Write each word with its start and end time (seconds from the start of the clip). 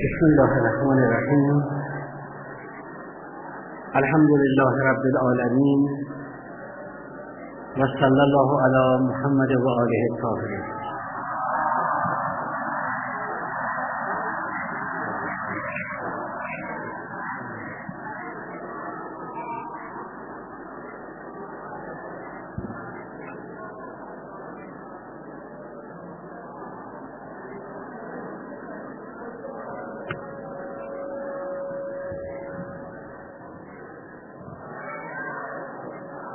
بسم 0.00 0.22
الله 0.26 0.52
الرحمن 0.58 1.00
الرحیم 1.06 1.56
الحمد 4.00 4.30
لله 4.42 4.84
رب 4.90 5.02
العالمین 5.08 5.82
و 7.80 7.88
صلی 7.96 8.22
الله 8.26 8.60
علی 8.66 8.84
محمد 9.08 9.52
و 9.64 9.68
آله 9.82 10.00
الطاهرین 10.12 10.79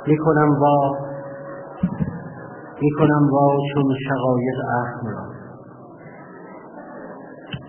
می‌کنم 0.06 0.50
وا 0.60 0.76
می‌کنم 2.82 3.30
وا 3.32 3.48
چون 3.74 3.94
شقایق 4.08 4.58
اخم 4.82 5.06
را. 5.06 5.24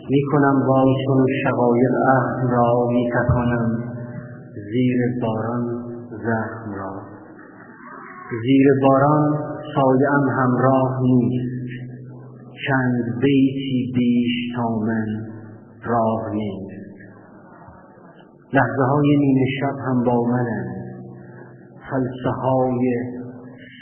می‌کنم 0.09 0.67
وا 0.67 0.83
چون 1.05 1.25
شقایق 1.43 1.91
اخم 2.17 2.47
را 2.51 2.87
میتکانم 2.89 3.65
زیر 4.71 4.99
باران 5.21 5.63
زخم 6.11 6.71
را. 6.79 6.91
زیر 8.43 8.67
باران 8.81 9.23
سایه 9.75 10.09
همراه 10.37 10.99
نیست. 11.01 11.57
چند 12.67 13.19
بیتی 13.21 13.91
بیش 13.95 14.55
تا 14.55 14.69
من 14.79 15.07
راه 15.85 16.33
نیست. 16.33 16.87
لحظه 18.53 18.83
های 18.83 19.17
نیمه 19.19 19.45
شب 19.59 19.75
هم 19.87 20.03
با 20.03 20.23
منند 20.23 20.66
فلسه 21.89 22.29
های 22.41 22.93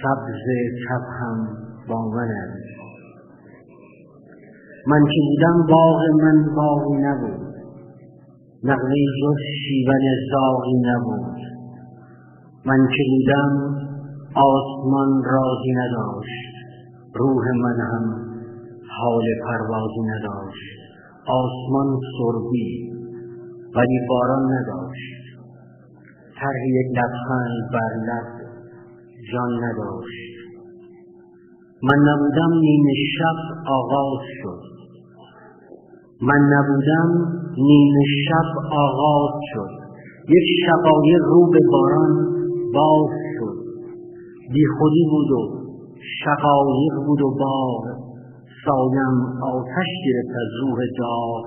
سبز 0.02 0.44
چپ 0.84 1.06
هم 1.20 1.48
با 1.90 2.10
منند 2.10 2.76
من 4.88 5.04
که 5.06 5.22
بودم 5.28 5.68
باغ 5.74 6.00
من 6.24 6.56
باغی 6.56 6.98
نبود. 7.02 7.56
نقوه 8.64 8.96
جز 9.22 9.40
شیون 9.62 10.04
زاغی 10.32 10.76
نبود. 10.90 11.38
من 12.66 12.88
که 12.88 13.04
بودم 13.10 13.52
آسمان 14.36 15.24
رازی 15.24 15.72
نداشت. 15.82 16.56
روح 17.16 17.44
من 17.64 17.80
هم 17.92 18.06
حال 19.00 19.24
پروازی 19.46 20.02
نداشت. 20.02 20.78
آسمان 21.28 22.00
سربی 22.18 22.92
ولی 23.76 24.00
باران 24.10 24.44
نداشت. 24.54 25.15
طرح 26.46 26.64
یک 26.80 26.90
لبخند 26.98 27.62
بر 27.74 27.94
لب 28.08 28.28
جان 29.32 29.52
نداشت. 29.64 30.34
من 31.84 32.00
نبودم 32.10 32.52
نیمه 32.60 32.94
شب 33.18 33.38
آغاز 33.78 34.22
شد. 34.42 34.62
من 36.22 36.42
نبودم 36.54 37.10
نیمه 37.70 38.06
شب 38.28 38.50
آغاز 38.72 39.34
شد. 39.54 39.72
یک 40.36 40.48
شقایق 40.66 41.24
رو 41.34 41.50
به 41.52 41.60
باران 41.72 42.14
باز 42.74 43.10
شد. 43.36 43.58
بی 44.54 44.66
خودی 44.78 45.06
بود 45.12 45.32
و 45.32 45.42
شقایق 46.24 46.96
بود 47.06 47.22
و 47.22 47.30
باغ. 47.40 47.84
سایم 48.66 49.16
آتش 49.54 49.92
گرفت 50.06 50.36
از 50.44 50.52
روح 50.62 50.80
داغ. 51.00 51.46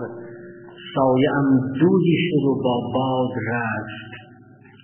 سایم 0.95 1.47
دودی 1.81 2.17
شد 2.29 2.45
و 2.49 2.55
با 2.65 2.77
باد 2.95 3.33
رفت 3.53 4.28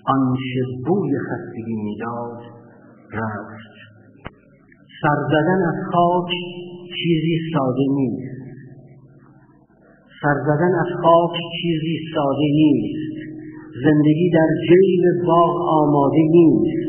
آنچه 0.06 0.60
بوی 0.86 1.10
خستگی 1.26 1.75
می‌داد 1.75 2.41
رفت. 3.12 3.75
سر 5.03 5.19
زدن 5.32 5.60
از 5.69 5.78
خاک 5.92 6.31
چیزی 6.98 7.37
ساده 7.54 7.87
نیست. 7.91 8.44
سر 10.22 10.37
زدن 10.47 10.75
از 10.75 10.91
خاک 11.03 11.37
چیزی 11.60 11.97
ساده 12.14 12.48
نیست. 12.60 13.14
زندگی 13.84 14.31
در 14.34 14.48
جیب 14.69 15.26
باغ 15.26 15.54
آماده 15.69 16.22
نیست. 16.31 16.84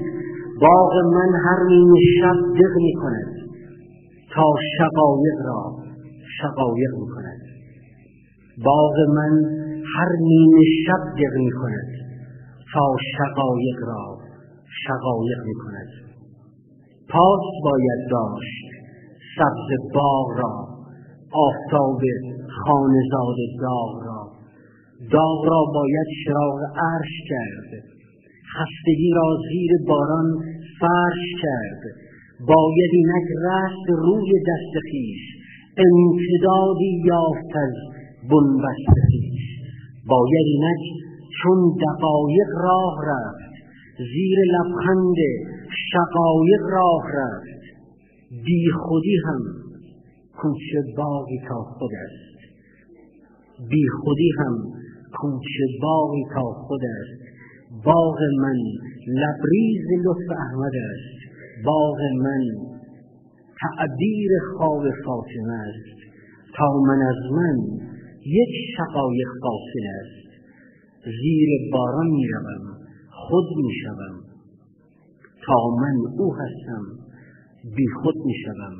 باغ 0.61 0.93
من 1.13 1.39
هر 1.45 1.59
نیمه 1.67 1.99
شب 2.21 2.37
دق 2.59 2.75
می 2.75 2.93
کند 2.93 3.35
تا 4.35 4.45
شقایق 4.77 5.37
را 5.45 5.75
شقایق 6.41 6.91
می 7.01 7.07
کند 7.15 7.41
باغ 8.65 8.95
من 9.15 9.33
هر 9.95 10.09
نیمه 10.21 10.61
شب 10.85 11.01
دق 11.19 11.37
می 11.37 11.51
کند 11.51 11.94
تا 12.75 12.87
شقایق 13.17 13.79
را 13.87 14.17
شقایق 14.85 15.39
می 15.45 15.55
کند 15.63 15.89
پاس 17.09 17.45
باید 17.63 18.01
داشت 18.11 18.65
سبز 19.37 19.93
باغ 19.93 20.27
را 20.39 20.75
آفتاب 21.31 22.01
خانزاد 22.63 23.39
داغ 23.61 23.93
را. 24.07 24.21
داغ 25.11 25.45
را 25.51 25.61
باید 25.73 26.07
چراغ 26.25 26.59
عرش 26.89 27.15
کرد. 27.29 27.71
خستگی 28.55 29.11
را 29.15 29.27
زیر 29.49 29.71
باران 29.87 30.27
فرش 30.79 31.25
کرد. 31.43 31.83
باید 32.47 32.91
اینک 32.99 33.27
رست 33.45 33.85
روی 33.89 34.31
دست 34.49 34.73
خیش. 34.91 35.23
امتدادی 35.87 36.91
یافت 37.05 37.55
از 37.65 37.75
بنبست 38.31 38.95
خیش. 39.09 39.43
باید 40.09 40.47
اینک 40.53 40.94
چون 41.41 41.78
دقایق 41.85 42.50
راه 42.63 42.96
رفت 43.07 43.56
زیر 43.97 44.38
لبخند 44.56 45.16
شقایق 45.91 46.63
راه 46.72 47.03
رفت. 47.16 47.56
بی 48.46 48.72
خودی 48.79 49.18
هم 49.25 49.41
کوچه 50.38 50.79
باغی 50.97 51.40
تا 51.50 51.56
خود 51.56 51.91
است. 52.06 52.35
بی 53.69 53.84
خودی 54.03 54.31
هم 54.40 54.56
کوچه 55.19 55.66
باغی 55.81 56.23
تا 56.34 56.41
خود 56.41 56.81
است. 56.84 57.22
باغ 57.85 58.17
من 58.41 58.57
لبریز 59.07 59.85
لطف 60.06 60.38
احمد 60.38 60.75
است. 60.94 61.19
باغ 61.66 61.97
من 62.23 62.44
تعبیر 63.62 64.31
خواب 64.57 64.84
فاطمه 65.06 65.53
است. 65.53 65.96
تا 66.57 66.67
من 66.88 67.02
از 67.02 67.31
من 67.31 67.57
یک 68.25 68.53
شقایق 68.78 69.28
فاصله 69.41 69.91
است. 70.02 70.24
زیر 71.05 71.49
باران 71.71 72.07
می 72.07 72.27
روم 72.27 72.77
خود 73.09 73.45
می 73.57 73.73
شوم 73.83 74.23
تا 75.45 75.75
من 75.81 75.95
او 76.19 76.35
هستم 76.35 76.83
بی 77.75 77.88
خود 78.01 78.16
می 78.25 78.33
شوم 78.45 78.75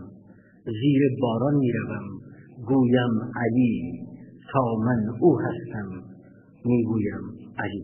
زیر 0.66 1.02
باران 1.22 1.56
می 1.56 1.72
روم 1.72 2.03
گویم 2.68 3.31
علی 3.36 4.00
تا 4.52 4.75
من 4.75 5.16
او 5.22 5.40
هستم 5.40 6.03
می 6.66 6.84
گویم 6.84 7.22
علی. 7.59 7.84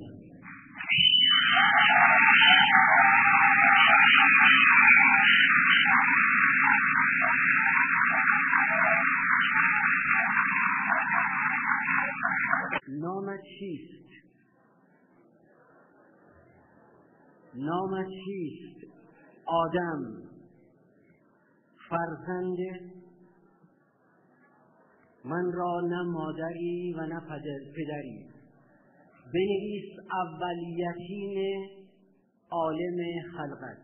نامت 13.01 13.39
چیست؟ 13.59 14.00
نامت 17.61 18.07
چیست؟ 18.25 18.93
آدم. 19.45 20.21
فرزند. 21.89 22.57
من 25.25 25.51
را 25.53 25.81
نه 25.81 26.01
مادری 26.03 26.93
و 26.93 27.05
نه 27.05 27.19
پدری. 27.75 28.25
بنویس 29.33 29.99
اولیتین 30.11 31.65
عالم 32.51 32.97
خلقت. 33.37 33.83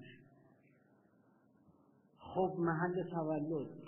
خب 2.19 2.55
محل 2.59 3.03
تولد. 3.11 3.87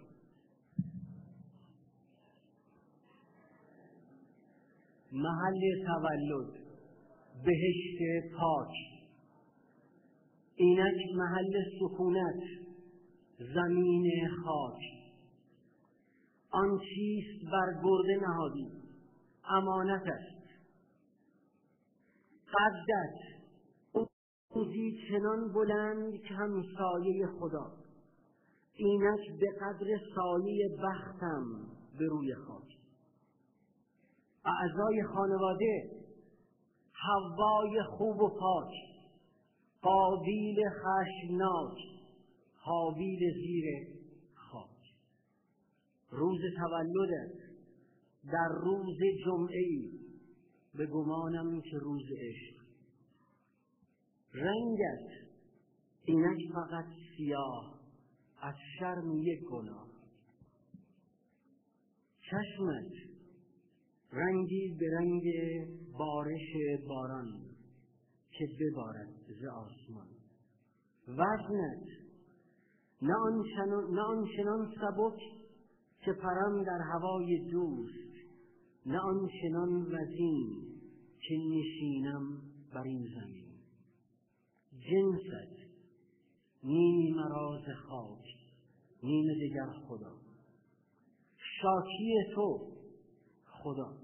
محل 5.12 5.62
تولد. 5.86 6.54
بهشت 7.46 8.32
پاک. 8.40 8.89
اینک 10.60 11.16
محل 11.16 11.54
سکونت 11.80 12.44
زمین 13.54 14.30
خاک. 14.44 14.80
آن 16.52 16.80
چیست 16.80 17.52
بر 17.52 17.82
گرده 17.84 18.28
نهادی؟ 18.28 18.72
امانت 19.50 20.02
است. 20.02 20.48
قدت. 22.48 23.20
اوزی 24.52 24.98
چنان 25.10 25.54
بلند 25.54 26.22
که 26.22 26.34
هم 26.34 26.64
سایه 26.78 27.28
خدا. 27.40 27.72
اینک 28.76 29.40
به 29.40 29.48
قدر 29.62 29.88
سایه 30.16 30.70
بختم 30.84 31.46
به 32.00 32.06
روی 32.06 32.36
خاک. 32.36 32.68
اعضای 34.46 35.04
خانواده 35.14 35.92
هوای 36.94 37.84
خوب 37.98 38.22
و 38.22 38.30
پاک. 38.40 38.89
قابیل 39.82 40.58
خشمناک 40.70 41.78
حاویل 42.58 43.34
زیر 43.34 43.66
خاک. 44.36 44.94
روز 46.10 46.42
تولدت 46.58 47.40
در 48.24 48.50
روز 48.62 48.98
جمعه 49.26 49.60
ای 49.60 49.92
به 50.74 50.86
گمانم 50.86 51.62
که 51.62 51.78
روز 51.78 52.04
عشق. 52.20 52.60
رنگت 54.34 55.30
اینک 56.06 56.52
فقط 56.54 56.86
سیاه 57.18 57.80
از 58.42 58.56
شرم 58.80 59.18
یک 59.18 59.40
گناه. 59.52 59.88
چشمت 62.22 62.92
رنگی 64.14 64.76
به 64.80 64.86
رنگ 64.98 65.24
بارش 65.98 66.56
باران. 66.88 67.49
که 68.40 68.48
ببارد 68.60 69.10
ز 69.42 69.46
آسمان. 69.46 70.08
وزنت 71.08 71.88
نه 73.02 74.02
آنچنان 74.02 74.74
سبک 74.82 75.20
که 76.06 76.14
پرم 76.14 76.64
در 76.64 76.80
هوای 76.94 77.50
دوست 77.52 78.16
نه 78.86 79.00
آنچنان 79.00 79.96
وزین 79.96 80.80
که 81.28 81.36
نشینم 81.36 82.42
بر 82.74 82.84
این 82.84 83.08
زمین. 83.16 83.50
جنست 84.72 85.60
نیمی 86.64 87.12
مراز 87.12 87.64
خاک 87.88 88.26
نیم 89.04 89.34
دیگر 89.34 89.72
خدا. 89.88 90.16
شاکی 91.62 92.16
تو 92.36 92.72
خدا. 93.46 93.98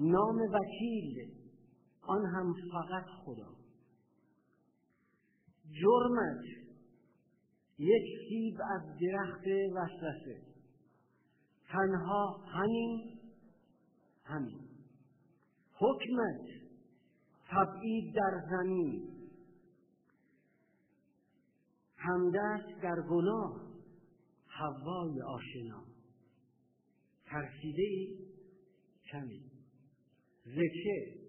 نام 0.00 0.36
وکیل 0.36 1.47
آن 2.08 2.26
هم 2.26 2.54
فقط 2.72 3.04
خدا. 3.24 3.54
جرمت 5.70 6.44
یک 7.78 8.28
سیب 8.28 8.60
از 8.74 8.82
درخت 9.00 9.44
وسوسه. 9.74 10.42
تنها 11.68 12.36
همین 12.46 13.18
همین. 14.24 14.68
حکمت 15.72 16.46
تبعید 17.50 18.14
در 18.14 18.42
زمین. 18.50 19.08
همدست 21.96 22.82
در 22.82 22.96
گناه 23.10 23.60
هوای 24.48 25.22
آشنا. 25.22 25.84
ترسیده 27.26 28.16
کمی. 29.12 29.50
زچه 30.44 31.27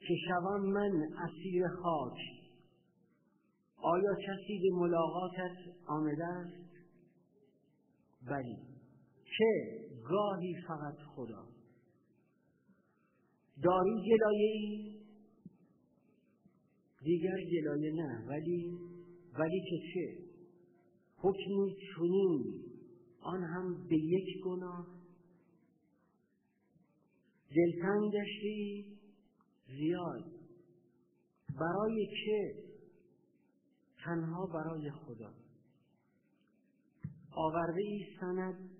که 0.00 0.14
شوم 0.28 0.60
من 0.60 0.90
اسیر 1.18 1.68
خاک. 1.82 2.18
آیا 3.76 4.14
کسی 4.14 4.58
به 4.62 4.76
ملاقاتت 4.76 5.56
آمده 5.86 6.24
است؟ 6.24 6.68
بلی 8.28 8.56
که 9.38 9.80
گاهی 10.08 10.54
فقط 10.68 10.94
خدا. 11.14 11.46
داری 13.62 13.90
گلایه 13.90 14.50
ای؟ 14.52 14.98
دیگر 17.02 17.36
گلایه 17.52 17.92
نه 17.94 18.26
ولی 18.28 18.78
ولی 19.38 19.60
که 19.70 19.78
چه؟ 19.94 20.28
حکمی 21.16 21.76
چنین 21.96 22.64
آن 23.20 23.42
هم 23.42 23.86
به 23.88 23.96
یک 23.96 24.44
گناه. 24.44 24.86
دلتنگ 27.56 28.12
گشتی 28.12 28.97
زیاد. 29.68 30.24
برای 31.60 32.06
که 32.24 32.54
تنها 34.04 34.46
برای 34.46 34.90
خدا. 34.90 35.34
آورده 37.30 37.80
ای 37.80 38.06
سند 38.20 38.70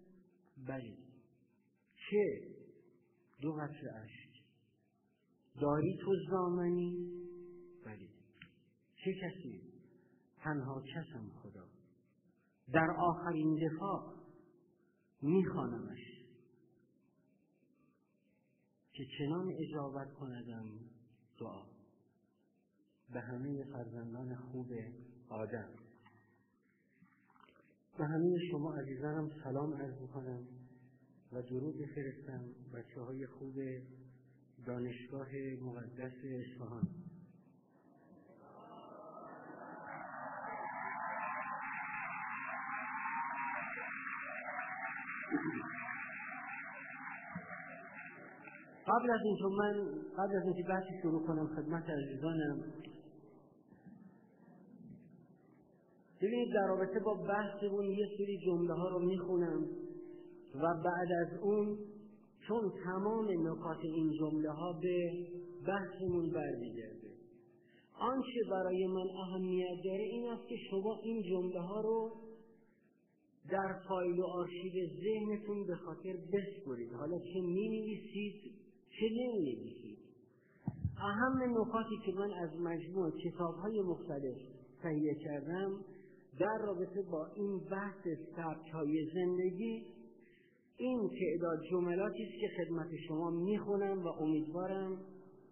بلی 0.69 0.97
که 2.11 2.41
دو 3.41 3.53
قطر 3.53 3.89
اشک. 4.05 4.43
داری 5.61 5.99
تو 6.01 6.15
زامنی؟ 6.31 6.97
بلی 7.85 8.09
چه 9.05 9.15
کسی؟ 9.15 9.63
تنها 10.37 10.83
کسم 10.83 11.31
خدا. 11.43 11.69
در 12.73 12.91
آخرین 12.99 13.59
دفاع 13.69 14.15
میخوانمش. 15.23 16.18
که 18.99 19.07
چنان 19.19 19.53
اجابت 19.59 20.15
کندم 20.15 20.67
دعا. 21.41 21.63
به 23.13 23.21
همه 23.21 23.65
فرزندان 23.65 24.35
خوب 24.35 24.73
آدم. 25.29 25.69
به 27.99 28.07
همه 28.07 28.39
شما 28.51 28.75
عزیزانم 28.75 29.31
سلام 29.45 29.75
عرض 29.75 30.01
می‌کنم 30.01 30.47
و 31.33 31.43
درود 31.43 31.79
بفرستم 31.79 32.45
بچه 32.75 33.01
های 33.01 33.27
خوب 33.27 33.55
دانشگاه 34.67 35.29
مقدس 35.63 36.15
اصفهان. 36.25 36.89
قبل 48.89 49.11
از 49.11 49.21
اینکه 49.25 49.45
من 49.45 49.75
قبل 50.19 50.37
از 50.37 50.45
اینکه 50.45 50.63
بحثی 50.63 51.01
شروع 51.03 51.27
کنم 51.27 51.47
خدمت 51.47 51.85
عزیزانم. 51.91 52.65
ببینید 56.23 56.55
در 56.55 56.67
رابطه 56.69 57.01
با 57.01 57.15
بحثمون 57.15 57.85
یه 57.85 58.07
سری 58.19 58.39
جمله 58.47 58.75
ها 58.75 58.89
رو 58.89 58.99
می‌خونم 58.99 59.67
و 60.55 60.75
بعد 60.85 61.13
از 61.13 61.41
اون 61.43 61.79
چون 62.49 62.73
تمام 62.85 63.27
نکات 63.49 63.79
این 63.83 64.13
جمله 64.21 64.51
ها 64.51 64.73
به 64.83 65.13
بحثمون 65.67 66.31
برمیگرده. 66.31 67.09
آنچه 68.01 68.41
برای 68.51 68.87
من 68.87 69.07
اهمیت 69.11 69.77
داره 69.85 70.03
این 70.03 70.31
است 70.33 70.49
که 70.49 70.57
شما 70.71 71.01
این 71.03 71.23
جمله 71.23 71.61
ها 71.61 71.81
رو 71.81 72.13
در 73.51 73.81
فایل 73.89 74.21
و 74.21 74.25
آرشیو 74.27 74.73
ذهنتون 75.05 75.67
به 75.67 75.75
خاطر 75.75 76.13
بسپرید. 76.33 76.93
حالا 76.93 77.19
چه 77.19 77.41
می 77.41 77.69
نویسید 77.69 78.68
نمی 79.07 79.39
نویسید 79.39 79.99
اهم 81.01 81.61
نکاتی 81.61 81.99
که 82.07 82.13
من 82.13 82.33
از 82.33 82.61
مجموع 82.61 83.11
کتاب 83.11 83.55
های 83.55 83.81
مختلف 83.81 84.37
تهیه 84.83 85.15
کردم 85.15 85.85
در 86.41 86.59
رابطه 86.67 87.03
با 87.03 87.27
این 87.27 87.59
بحث 87.71 88.09
سبک 88.37 88.71
های 88.73 89.11
زندگی 89.15 89.87
این 90.77 91.11
تعداد 91.21 91.59
جملاتی 91.71 92.23
است 92.23 92.41
که 92.41 92.49
خدمت 92.57 92.89
شما 93.09 93.31
می‌خونم 93.31 94.05
و 94.05 94.09
امیدوارم 94.09 94.99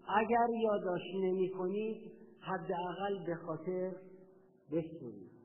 اگر 0.08 0.46
یادداشت 0.62 1.14
نمی 1.22 1.50
کنید 1.50 2.12
حداقل 2.40 3.26
به 3.26 3.34
خاطر 3.34 3.92
بسپرید 4.72 5.36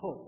خب 0.00 0.20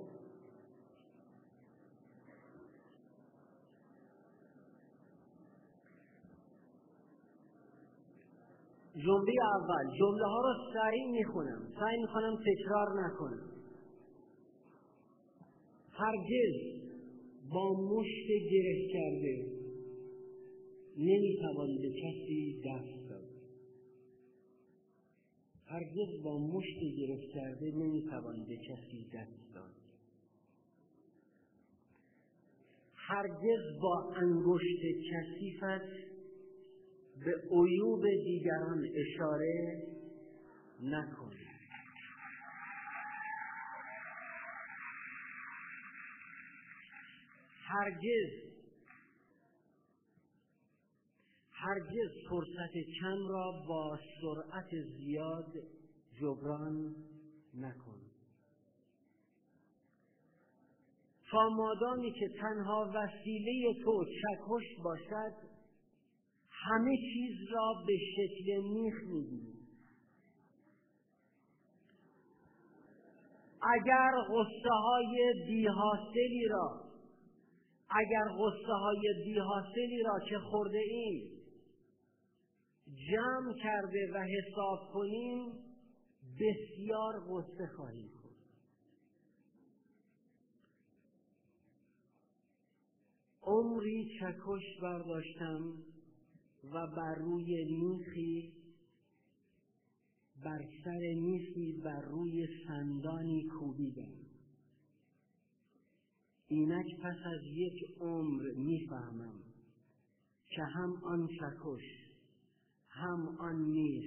جمله 9.05 9.33
اول. 9.55 9.99
جمله 9.99 10.27
ها 10.27 10.41
رو 10.41 10.55
سریع 10.73 11.11
می‌خونم. 11.11 11.63
سعی 11.81 12.01
می‌کنم 12.01 12.37
تکرار 12.47 12.89
نکنم. 13.05 13.51
هرگز 15.93 16.55
با 17.53 17.75
مشت 17.75 18.27
گره 18.51 18.93
کرده 18.93 19.61
نمی‌توان 20.99 21.69
به 21.83 21.91
کسی 21.91 22.63
دست 22.67 23.09
داد. 23.09 23.29
هرگز 25.67 26.23
با 26.25 26.39
مشت 26.39 26.79
گرفت 26.99 27.35
کرده 27.35 27.71
نمی‌توان 27.71 28.45
به 28.49 28.57
کسی 28.57 29.11
دست 29.15 29.55
داد. 29.55 29.75
هرگز 32.95 33.81
با 33.83 34.13
انگشت 34.17 34.83
کثیفت 35.11 36.10
به 37.25 37.35
عیوب 37.51 38.03
دیگران 38.25 38.87
اشاره 38.95 39.83
نکن 40.83 41.33
هرگز 47.63 48.51
هرگز 51.53 52.11
فرصت 52.31 52.73
کم 53.01 53.29
را 53.29 53.53
با 53.69 53.99
سرعت 54.21 54.71
زیاد 54.97 55.53
جبران 56.21 56.95
نکن. 57.55 58.01
تا 61.31 61.49
مادامی 61.49 62.13
که 62.13 62.29
تنها 62.41 62.93
وسیله 62.95 63.75
تو 63.85 64.05
چکش 64.05 64.83
باشد 64.85 65.50
همه 66.69 66.97
چیز 66.97 67.53
را 67.53 67.75
به 67.87 67.97
شکل 68.17 68.63
میخ 68.63 68.95
می‌گیری 69.07 69.61
اگر 73.63 74.11
غصه 74.29 74.71
های 74.71 75.33
بیحاصلی 75.47 76.49
را 76.51 76.81
اگر 77.91 78.25
غصه 78.39 78.73
های 78.73 79.25
بیحاصلی 79.25 80.03
را 80.03 80.21
که 80.29 80.39
خورده 80.39 80.79
ایم 80.79 81.41
جمع 83.11 83.55
کرده 83.63 84.13
و 84.15 84.19
حساب 84.19 84.93
کنیم 84.93 85.53
بسیار 86.41 87.21
غصه 87.29 87.67
خواهیم 87.77 88.11
خورد. 88.23 88.37
عمری 93.43 94.19
چکش 94.21 94.81
برداشتم. 94.83 95.75
و 96.65 96.87
بر 96.97 97.15
روی 97.15 97.65
میخی 97.65 98.53
بر 100.45 100.59
سر 100.85 101.15
میخی 101.15 101.81
بر 101.85 102.01
روی 102.01 102.47
سندانی 102.67 103.49
کوبیدم. 103.59 104.15
اینک 106.49 106.87
پس 107.03 107.17
از 107.27 107.43
یک 107.45 108.01
عمر 108.01 108.43
می‌فهمم 108.57 109.41
که 110.49 110.63
هم 110.63 111.05
آن 111.05 111.29
چکش 111.29 112.11
هم 112.89 113.29
آن 113.39 113.57
میخ 113.57 114.07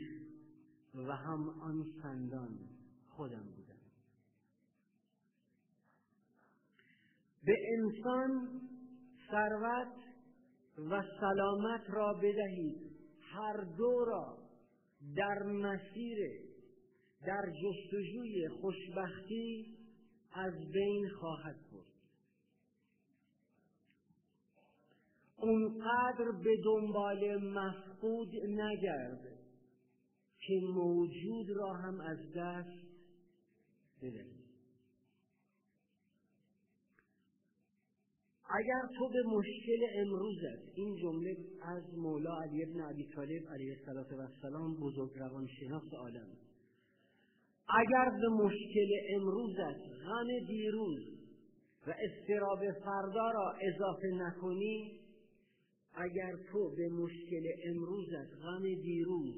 و 0.94 1.16
هم 1.16 1.50
آن 1.50 1.86
سندان 2.02 2.60
خودم 3.08 3.44
بودم. 3.56 3.82
به 7.44 7.58
انسان 7.78 8.62
ثروت 9.32 10.13
و 10.78 11.04
سلامت 11.20 11.90
را 11.90 12.14
بدهید. 12.14 12.94
هر 13.22 13.64
دو 13.78 14.06
را 14.06 14.38
در 15.16 15.44
مسیر 15.44 16.18
در 17.26 17.54
جستجوی 17.64 18.50
خوشبختی 18.62 19.78
از 20.34 20.54
بین 20.72 21.10
خواهد 21.10 21.56
برد. 21.72 21.94
اونقدر 25.38 26.32
به 26.44 26.58
دنبال 26.66 27.38
مفقود 27.38 28.36
نگرد 28.48 29.34
که 30.40 30.54
موجود 30.74 31.50
را 31.50 31.74
هم 31.74 32.02
از 32.02 32.18
دست 32.36 32.84
بدهی 34.02 34.43
اگر 38.54 38.82
تو 38.98 39.10
به 39.10 39.24
مشکل 39.24 39.86
امروزت 39.96 40.62
این 40.76 40.96
جمله 40.96 41.38
از 41.62 41.84
مولا 41.98 42.42
علی 42.42 42.64
ابن 42.64 42.82
عبی 42.82 43.08
طالب 43.16 43.48
علیه 43.50 43.78
السلام 43.88 44.76
بزرگ 44.76 45.12
روانشناس 45.16 45.94
عالم. 45.94 46.28
اگر 47.70 48.10
به 48.22 48.30
مشکل 48.44 48.90
امروزت 49.16 49.82
غم 50.06 50.46
دیروز 50.48 51.02
و 51.88 51.94
استراب 52.00 52.60
فردا 52.86 53.32
را 53.32 53.54
اضافه 53.62 54.08
نکنی 54.08 55.00
اگر 55.96 56.32
تو 56.52 56.76
به 56.78 56.90
مشکل 56.90 57.48
امروزت 57.66 58.34
غم 58.44 58.64
دیروز 58.64 59.36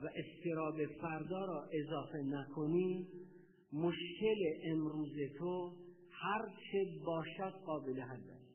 و 0.00 0.08
استراب 0.16 0.86
فردا 1.00 1.44
را 1.44 1.68
اضافه 1.72 2.18
نکنی 2.18 3.08
مشکل 3.72 4.38
امروز 4.64 5.16
تو 5.38 5.72
هر 6.22 6.48
چه 6.72 6.98
باشد 7.04 7.52
قابل 7.66 8.00
حل 8.00 8.30
است. 8.30 8.50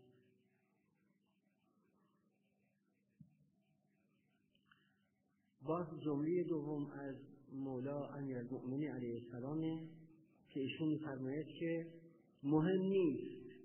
باز 5.61 5.87
جمله 6.05 6.43
دوم 6.43 6.91
از 6.91 7.15
مولا 7.53 8.07
امیرالمؤمنین 8.07 8.91
علیه 8.91 9.13
السلام 9.13 9.61
که 10.49 10.59
ایشون 10.59 10.87
میفرماید 10.87 11.47
که 11.59 11.85
مهم 12.43 12.81
نیست 12.81 13.55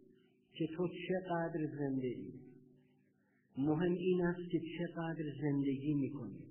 که 0.53 0.67
تو 0.77 0.89
چقدر 0.89 1.67
زنده 1.79 2.07
ای. 2.07 2.41
مهم 3.57 3.93
این 3.93 4.23
است 4.23 4.51
که 4.51 4.61
چقدر 4.79 5.25
زندگی 5.41 5.95
می‌کنی. 5.95 6.47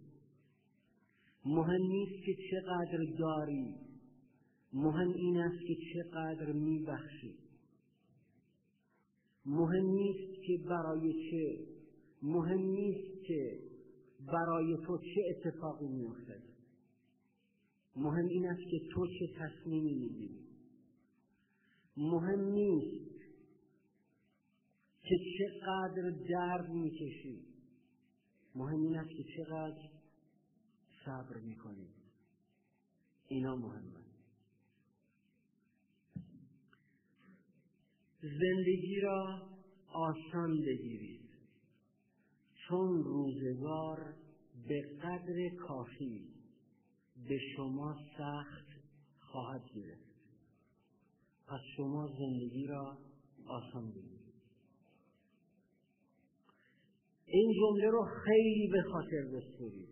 مهم 1.46 1.82
نیست 1.82 2.26
که 2.26 2.36
چقدر 2.52 3.00
داری. 3.20 3.76
مهم 4.74 5.14
این 5.14 5.38
است 5.38 5.60
که 5.68 5.76
چقدر 5.94 6.52
میبخشی. 6.52 7.39
مهم 9.50 9.86
نیست 9.86 10.44
که 10.46 10.58
برای 10.70 11.14
چه 11.30 11.64
مهم 12.22 12.60
نیست 12.60 13.24
که 13.24 13.60
برای 14.20 14.78
تو 14.86 14.98
چه 14.98 15.22
اتفاقی 15.30 15.88
میافتد 15.88 16.42
مهم 17.96 18.26
این 18.28 18.48
است 18.48 18.62
که 18.70 18.80
تو 18.90 19.08
چه 19.08 19.28
تصمیمی 19.36 19.96
می‌گیری. 19.96 20.44
مهم 21.98 22.40
نیست 22.40 23.20
که 25.04 25.16
چقدر 25.38 26.12
درد 26.30 26.70
می‌کشی. 26.70 27.42
مهم 28.56 28.82
این 28.82 28.98
است 28.98 29.10
که 29.16 29.24
چقدر 29.38 29.82
صبر 31.06 31.38
می‌کنی. 31.38 31.90
اینا 33.28 33.56
مهمه. 33.56 34.09
زندگی 38.22 39.00
را 39.02 39.42
آسان 39.94 40.62
بگیرید. 40.62 41.30
چون 42.68 43.04
روزگار 43.04 44.14
به 44.68 44.82
قدر 44.82 45.50
کافی 45.68 46.28
به 47.30 47.40
شما 47.56 47.96
سخت 48.18 48.68
خواهد 49.20 49.62
گرفت. 49.76 50.10
پس 51.48 51.60
شما 51.78 52.08
زندگی 52.08 52.68
را 52.68 52.98
آسان 53.48 53.92
بگیرید. 53.92 54.34
این 57.26 57.54
جمله 57.54 57.90
رو 57.90 58.06
خیلی 58.26 58.68
به 58.68 58.82
خاطر 58.92 59.24
بسپرید. 59.34 59.90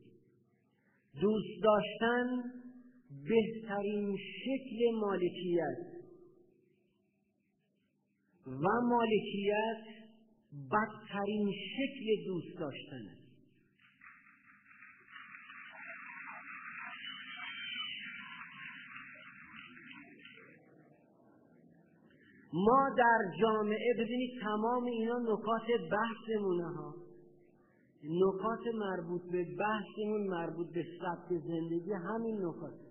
دوست 1.21 1.63
داشتن 1.63 2.43
بهترین 3.29 4.17
شکل 4.17 4.99
مالکیت 4.99 5.96
و 8.47 8.81
مالکیت 8.81 9.83
بدترین 10.71 11.51
شکل 11.51 12.25
دوست 12.25 12.59
داشتن 12.59 13.07
است. 13.11 13.27
ما 22.53 22.89
در 22.97 23.19
جامعه 23.41 23.93
ببینید 23.99 24.41
تمام 24.41 24.83
اینا 24.83 25.17
نکات 25.17 25.67
بحثمونه 25.91 26.67
ها. 26.75 26.95
نکات 28.03 28.75
مربوط 28.75 29.21
به 29.31 29.45
بحثمون 29.59 30.27
مربوط 30.27 30.67
به 30.73 30.83
سبک 30.99 31.29
زندگی 31.29 31.93
همین 31.93 32.37
نکات. 32.45 32.86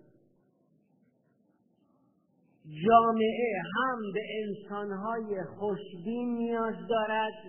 جامعه 2.67 3.61
هم 3.75 3.99
به 4.13 4.21
انسانهای 4.43 5.43
خوشبین 5.59 6.37
نیاز 6.37 6.75
دارد 6.89 7.43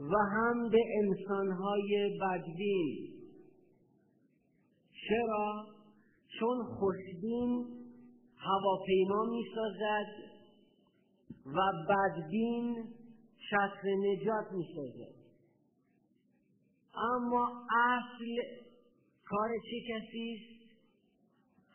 و 0.00 0.14
هم 0.32 0.68
به 0.68 0.80
انسانهای 1.02 2.18
بدبین. 2.20 3.14
چرا؟ 5.08 5.66
چون 6.38 6.64
خوشبین 6.64 7.66
هواپیما 8.36 9.24
می‌سازد 9.24 10.34
و 11.46 11.58
بدبین 11.88 12.94
شطر 13.50 13.88
نجات 13.88 14.52
می‌سازد. 14.52 15.14
اما 16.94 17.66
اصل 17.70 18.36
کار 19.24 19.48
چه 19.70 19.80
کسی 19.88 20.34
است؟ 20.34 20.54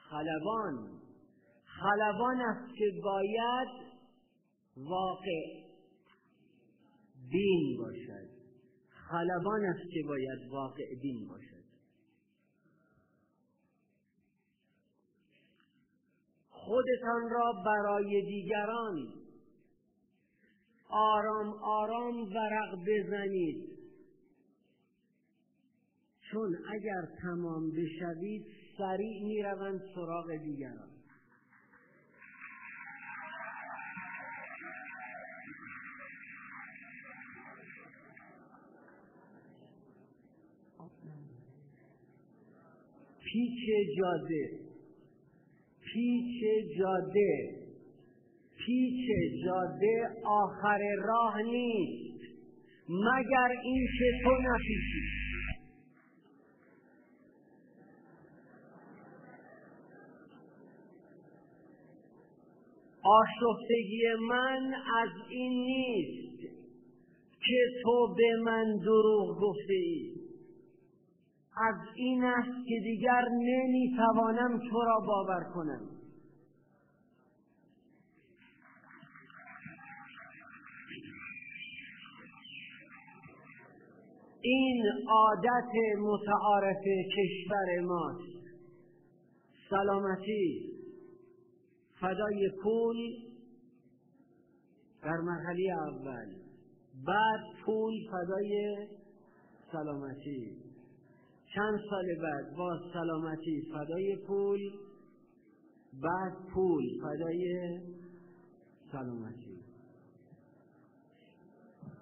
خلبان. 0.09 0.98
خلبان 1.81 2.41
است 2.41 2.75
که 2.75 2.91
باید 3.03 3.67
واقع 4.77 5.69
دین 7.31 7.77
باشد. 7.77 8.29
خلبان 9.09 9.65
است 9.65 9.91
که 9.93 10.03
باید 10.07 10.51
واقع 10.51 10.95
دین 11.01 11.27
باشد. 11.27 11.65
خودتان 16.49 17.29
را 17.31 17.53
برای 17.65 18.21
دیگران 18.21 19.13
آرام 20.89 21.53
آرام 21.63 22.33
ورق 22.33 22.75
بزنید. 22.87 23.79
چون 26.31 26.55
اگر 26.69 27.07
تمام 27.21 27.71
بشوید 27.71 28.45
سریع 28.77 29.23
می‌روند 29.23 29.81
سراغ 29.95 30.31
دیگران. 30.43 30.88
پیچ 43.39 43.87
جاده 43.97 44.49
پیچ 45.85 46.43
جاده 46.79 47.33
پیچ 48.57 49.09
جاده 49.45 50.09
آخر 50.25 50.79
راه 51.07 51.41
نیست. 51.41 52.21
مگر 52.89 53.49
اینکه 53.63 54.11
تو 54.23 54.29
نپیچی 54.29 55.01
آشفتگی 63.03 64.03
من 64.29 64.73
از 65.03 65.09
این 65.29 65.53
نیست 65.53 66.41
که 67.47 67.65
تو 67.83 68.15
به 68.17 68.43
من 68.43 68.77
دروغ 68.77 69.39
گفته 69.41 69.73
ای 69.73 70.18
از 71.59 71.75
این 71.95 72.23
است 72.23 72.67
که 72.67 72.79
دیگر 72.83 73.21
نمی‌توانم 73.31 74.59
تو 74.69 74.81
را 74.81 74.99
باور 74.99 75.43
کنم. 75.53 75.99
این 84.41 84.85
عادت 85.09 85.71
متعارف 85.99 86.83
کشور 87.17 87.79
ماست. 87.85 88.39
سلامتی 89.69 90.69
فدای 92.01 92.49
پول 92.63 92.97
در 95.03 95.17
مرحله 95.17 95.73
اول. 95.73 96.35
بعد 97.07 97.41
پول 97.65 97.93
فدای 98.11 98.77
سلامتی. 99.71 100.68
چند 101.55 101.79
سال 101.89 102.05
بعد 102.21 102.55
با 102.57 102.79
سلامتی 102.93 103.61
فدای 103.73 104.15
پول 104.27 104.59
بعد 106.03 106.33
پول 106.53 106.83
فدای 107.01 107.69
سلامتی. 108.91 109.59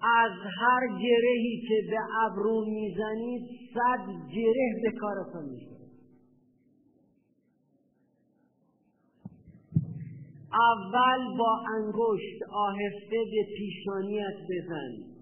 از 0.02 0.32
هر 0.60 0.86
گرهی 0.86 1.62
که 1.68 1.90
به 1.90 1.98
ابرو 2.24 2.64
می‌زنید 2.64 3.42
صد 3.74 4.06
گره 4.34 4.80
به 4.82 4.98
کارتان 5.00 5.44
میشه 5.44 5.78
اول 10.52 11.38
با 11.38 11.62
انگشت 11.76 12.42
آهسته 12.52 13.16
به 13.30 13.46
پیشانیت 13.56 14.36
بزن. 14.50 15.17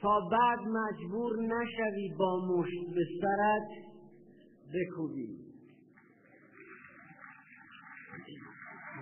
تا 0.00 0.20
بعد 0.30 0.58
مجبور 0.58 1.36
نشوی 1.36 2.08
با 2.18 2.46
مشت 2.46 2.94
به 2.94 3.04
سرت 3.20 3.68
بکوبی. 4.74 5.48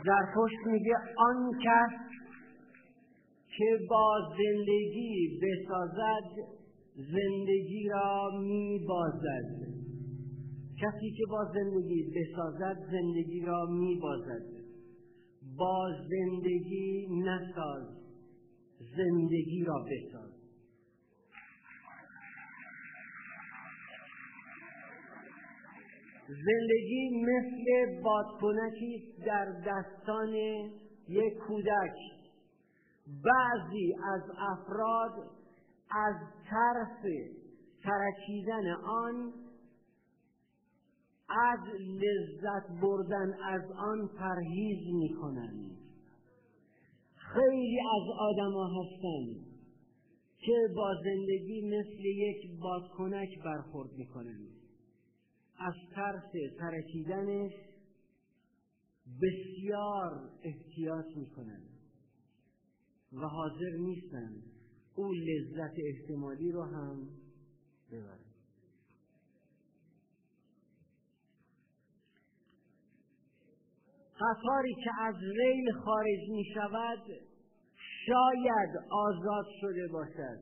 زرتشت 0.04 0.66
میگه 0.66 0.94
آن 1.18 1.50
کس 1.64 2.06
که 3.56 3.78
با 3.90 4.18
زندگی 4.38 5.40
بسازد 5.42 6.56
زندگی 6.96 7.88
را 7.88 8.30
میبازد. 8.40 9.66
کسی 10.80 11.10
که 11.10 11.24
با 11.30 11.44
زندگی 11.54 12.04
بسازد 12.16 12.76
زندگی 12.90 13.40
را 13.40 13.66
میبازد. 13.66 14.42
با 15.56 15.90
زندگی 16.10 17.06
نساز 17.10 17.96
زندگی 18.96 19.64
را 19.64 19.84
بساز. 19.90 20.35
زندگی 26.28 27.10
مثل 27.22 28.02
بادکنکی 28.02 29.14
در 29.26 29.62
دستان 29.66 30.34
یک 31.08 31.38
کودک. 31.46 31.96
بعضی 33.06 33.94
از 34.14 34.22
افراد 34.38 35.12
از 35.90 36.14
ترس 36.50 37.02
ترکیدن 37.82 38.70
آن 38.72 39.32
از 41.28 41.58
لذت 41.78 42.80
بردن 42.82 43.34
از 43.42 43.70
آن 43.70 44.10
پرهیز 44.18 44.94
می‌کنند. 44.94 45.76
خیلی 47.16 47.78
از 47.80 48.08
آدما 48.18 48.66
هستند 48.66 49.46
که 50.38 50.68
با 50.76 50.94
زندگی 51.04 51.60
مثل 51.62 52.04
یک 52.04 52.60
بادکنک 52.60 53.28
برخورد 53.44 53.90
می‌کنند. 53.98 54.55
از 55.58 55.74
ترس 55.94 56.32
ترکیدنش 56.58 57.52
بسیار 59.22 60.30
احتیاط 60.42 61.06
می‌کنند 61.16 61.70
و 63.12 63.26
حاضر 63.26 63.70
نیستند 63.78 64.42
او 64.96 65.12
لذت 65.12 65.74
احتمالی 65.78 66.52
رو 66.52 66.62
هم 66.62 67.08
ببرند 67.92 68.26
قطاری 74.20 74.74
که 74.74 74.90
از 75.00 75.14
ریل 75.14 75.72
خارج 75.72 76.28
می 76.28 76.44
شود 76.54 77.02
شاید 78.06 78.70
آزاد 78.90 79.46
شده 79.60 79.88
باشد 79.92 80.38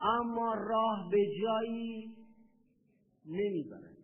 اما 0.00 0.54
راه 0.54 1.10
به 1.10 1.26
جایی 1.42 2.16
نمی‌برد. 3.26 3.95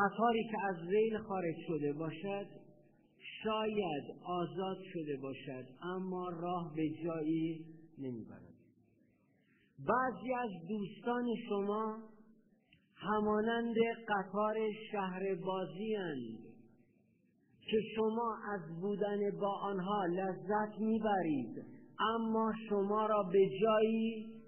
قطاری 0.00 0.44
که 0.44 0.56
از 0.68 0.76
ریل 0.88 1.18
خارج 1.18 1.56
شده 1.66 1.92
باشد 1.92 2.46
شاید 3.44 4.04
آزاد 4.24 4.76
شده 4.92 5.16
باشد 5.22 5.64
اما 5.82 6.28
راه 6.28 6.72
به 6.76 6.88
جایی 7.04 7.64
نمی‌برد. 7.98 8.54
بعضی 9.78 10.32
از 10.34 10.50
دوستان 10.68 11.24
شما 11.48 11.98
همانند 12.94 13.74
قطار 14.08 14.56
شهر 14.92 15.34
بازی 15.34 15.96
که 17.70 17.76
شما 17.96 18.36
از 18.52 18.80
بودن 18.80 19.18
با 19.40 19.52
آنها 19.62 20.04
لذت 20.06 20.78
می‌برید 20.78 21.64
اما 22.14 22.52
شما 22.68 23.06
را 23.06 23.22
به 23.22 23.48
جایی 23.60 24.42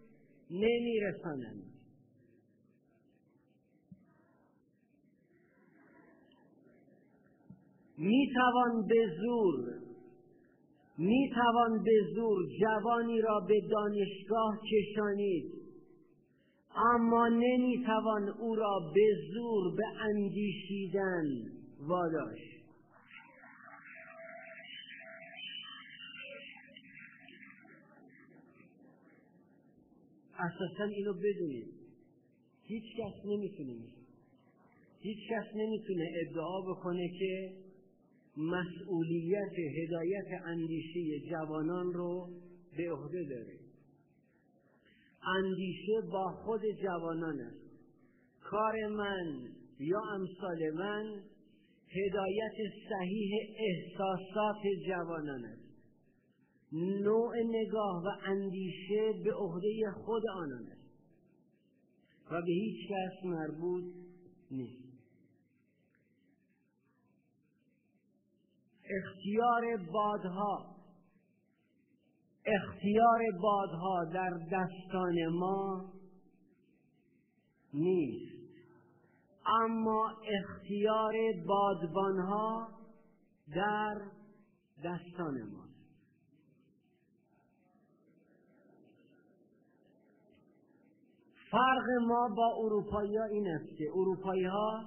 نمیرسانند. 0.51 1.72
می‌توان 8.03 8.87
به 8.89 9.07
زور 9.21 9.79
می‌توان 10.99 11.83
به 11.85 12.15
زور 12.15 12.39
جوانی 12.61 13.21
را 13.21 13.41
به 13.41 13.61
دانشگاه 13.71 14.59
کشانید 14.73 15.53
اما 16.77 17.29
نمی‌توان 17.29 18.29
او 18.29 18.55
را 18.55 18.81
به 18.95 19.07
زور 19.33 19.77
به 19.77 19.85
اندیشیدن 20.01 21.25
واداشت. 21.81 22.53
اساسا 30.39 30.85
اینو 30.85 31.13
بدونید 31.13 31.73
هیچ 32.67 32.85
کس 32.99 33.25
نمی‌تونه 33.25 33.77
هیچ 35.01 35.19
کس 35.31 35.45
نمی‌تونه 35.55 36.11
ادعا 36.21 36.61
بکنه 36.61 37.09
که 37.19 37.62
مسئولیت 38.37 39.59
هدایت 39.59 40.43
اندیشه 40.45 41.01
جوانان 41.31 41.93
رو 41.93 42.29
به 42.77 42.93
عهده 42.93 43.25
داره. 43.31 43.59
اندیشه 45.37 46.01
با 46.13 46.33
خود 46.45 46.61
جوانان 46.83 47.41
است. 47.41 47.63
کار 48.41 48.87
من 48.89 49.49
یا 49.79 50.01
امثال 50.01 50.71
من 50.75 51.23
هدایت 51.89 52.57
صحیح 52.89 53.33
احساسات 53.59 54.63
جوانان 54.87 55.45
است. 55.45 55.63
نوع 56.73 57.37
نگاه 57.45 58.05
و 58.05 58.09
اندیشه 58.25 59.13
به 59.25 59.35
عهده 59.35 59.91
خود 60.05 60.23
آنان 60.35 60.67
است. 60.67 60.83
و 62.31 62.41
به 62.41 62.53
هیچ 62.53 62.89
کس 62.91 63.25
مربوط 63.25 63.85
نیست. 64.51 64.82
اختیار 68.97 69.93
بادها. 69.93 70.67
اختیار 72.47 73.21
بادها 73.43 74.05
در 74.05 74.31
دستان 74.53 75.27
ما 75.29 75.93
نیست. 77.75 78.33
اما 79.47 80.13
اختیار 80.27 81.15
بادبانها 81.47 82.69
در 83.55 83.95
دستان 84.85 85.43
ماست 85.43 85.73
فرق 91.51 91.89
ما 92.09 92.29
با 92.37 92.55
اروپایی 92.59 93.17
ها 93.17 93.25
این 93.25 93.49
است 93.49 93.79
که 93.79 93.85
اروپایی 93.95 94.45
ها 94.45 94.85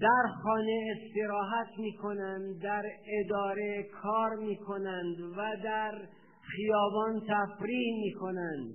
در 0.00 0.28
خانه 0.42 0.94
استراحت 0.96 1.78
می 1.78 1.92
کنند 1.92 2.62
در 2.62 2.82
اداره 3.06 3.86
کار 4.02 4.36
می 4.36 4.56
کنند 4.56 5.20
و 5.20 5.56
در 5.64 6.08
خیابان 6.42 7.20
تفریح 7.20 7.96
می 8.04 8.12
کنند 8.20 8.74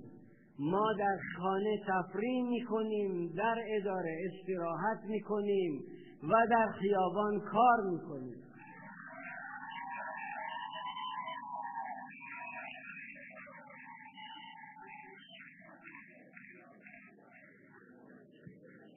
ما 0.58 0.92
در 0.98 1.18
خانه 1.38 1.80
تفریح 1.88 2.42
می 2.48 2.64
کنیم 2.64 3.32
در 3.36 3.56
اداره 3.68 4.16
استراحت 4.26 4.98
می 5.08 5.20
کنیم 5.20 5.82
و 6.22 6.46
در 6.50 6.68
خیابان 6.80 7.40
کار 7.40 7.90
می 7.90 7.98
کنیم 7.98 8.42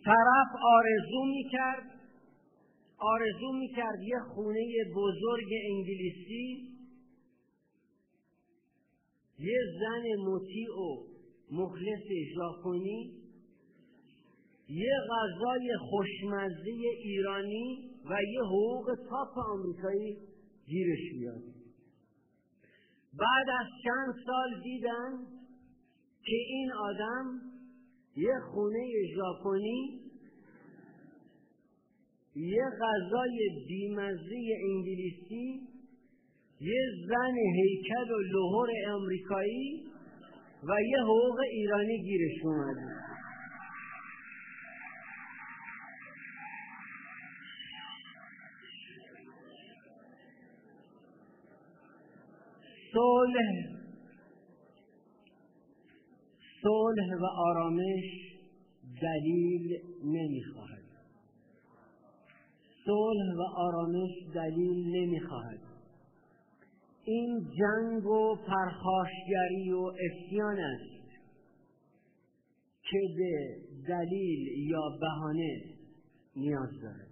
طرف 0.05 0.47
آرزو 0.63 1.25
می‌کرد 1.25 2.00
آرزو 3.01 3.51
می‌کرد 3.53 4.01
یه 4.01 4.19
خونه 4.19 4.67
بزرگ 4.95 5.49
انگلیسی 5.69 6.71
یه 9.39 9.59
زن 9.79 10.03
مطیع 10.27 10.69
و 10.69 11.03
مخلص 11.51 12.07
ژاپنی 12.35 13.21
یه 14.69 14.93
غذای 15.09 15.71
خوشمزه 15.89 16.71
ایرانی 17.03 17.91
و 18.05 18.17
یه 18.33 18.41
حقوق 18.41 18.95
تاپ 19.09 19.37
آمریکایی 19.37 20.17
گیرش 20.67 21.13
بیاد 21.19 21.43
بعد 23.13 23.47
از 23.59 23.67
چند 23.83 24.15
سال 24.25 24.61
دیدن 24.63 25.25
که 26.25 26.35
این 26.47 26.71
آدم 26.71 27.41
یه 28.15 28.39
خونه 28.51 28.87
ژاپنی 29.15 30.10
یه 32.35 32.63
غذای 32.81 33.65
بیمزه 33.67 34.35
انگلیسی 34.63 35.61
یه 36.61 36.81
زن 37.07 37.35
هیکل 37.55 38.11
و 38.11 38.19
لهور 38.19 38.69
امریکایی 38.87 39.83
و 40.63 40.81
یه 40.81 40.97
حقوق 41.03 41.39
ایرانی 41.51 42.01
گیرش 42.03 42.45
اومده. 42.45 43.01
صلح. 52.93 53.71
صلح 56.61 57.15
و 57.21 57.25
آرامش 57.25 58.05
دلیل 59.01 59.79
نمی‌خواهد 60.03 60.70
صلح 62.85 63.35
و 63.37 63.41
آرامش 63.55 64.09
دلیل 64.35 64.95
نمی‌خواهد. 64.95 65.59
این 67.05 67.51
جنگ 67.59 68.05
و 68.05 68.35
پرخاشگری 68.35 69.71
و 69.71 69.91
اسیان 69.99 70.59
است 70.59 71.11
که 72.83 72.99
به 73.17 73.55
دلیل 73.87 74.69
یا 74.69 74.97
بهانه 75.01 75.63
نیاز 76.35 76.81
دارد. 76.81 77.11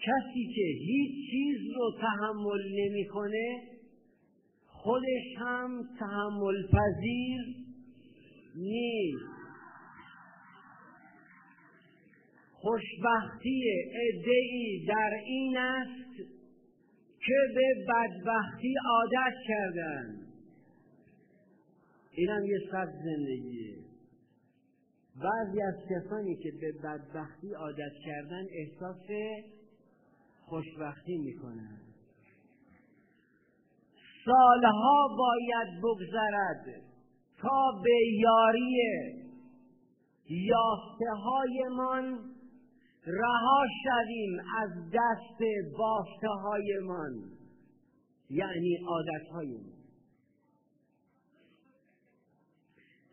کسی 0.00 0.52
که 0.54 0.62
هیچ 0.62 1.30
چیز 1.30 1.76
رو 1.76 1.92
تحمل 2.00 2.60
نمی‌کنه 2.80 3.62
خودش 4.66 5.36
هم 5.38 5.88
تحمل 5.98 6.66
پذیر 6.66 7.67
نیست. 8.56 9.38
خوشبختی 12.52 13.62
ادعی 13.92 14.86
در 14.86 15.20
این 15.24 15.56
است 15.58 16.16
که 17.20 17.34
به 17.54 17.84
بدبختی 17.88 18.74
عادت 18.90 19.36
کردن. 19.48 20.26
اینم 22.12 22.44
یه 22.44 22.58
سبز 22.72 22.94
زندگیه. 23.04 23.76
بعضی 25.22 25.62
از 25.62 25.74
کسانی 25.90 26.36
که 26.36 26.52
به 26.60 26.72
بدبختی 26.72 27.54
عادت 27.54 27.92
کردن 28.04 28.44
احساس 28.52 29.06
خوشبختی 30.46 31.18
می‌کنند 31.18 31.88
سالها 34.24 35.08
باید 35.18 35.82
بگذرد. 35.82 36.87
تا 37.42 37.80
به 37.84 37.98
یاری 38.20 38.76
یافته 40.28 41.10
هایمان 41.24 42.18
رها 43.06 43.64
شویم 43.84 44.38
از 44.58 44.70
دست 44.94 45.38
بافته 45.78 46.28
هایمان 46.28 47.12
یعنی 48.30 48.78
عادت 48.86 49.28
هایمان 49.32 49.78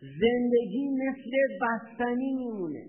زندگی 0.02 0.90
مثل 0.90 1.32
بستنی 1.62 2.34
میمونه. 2.34 2.86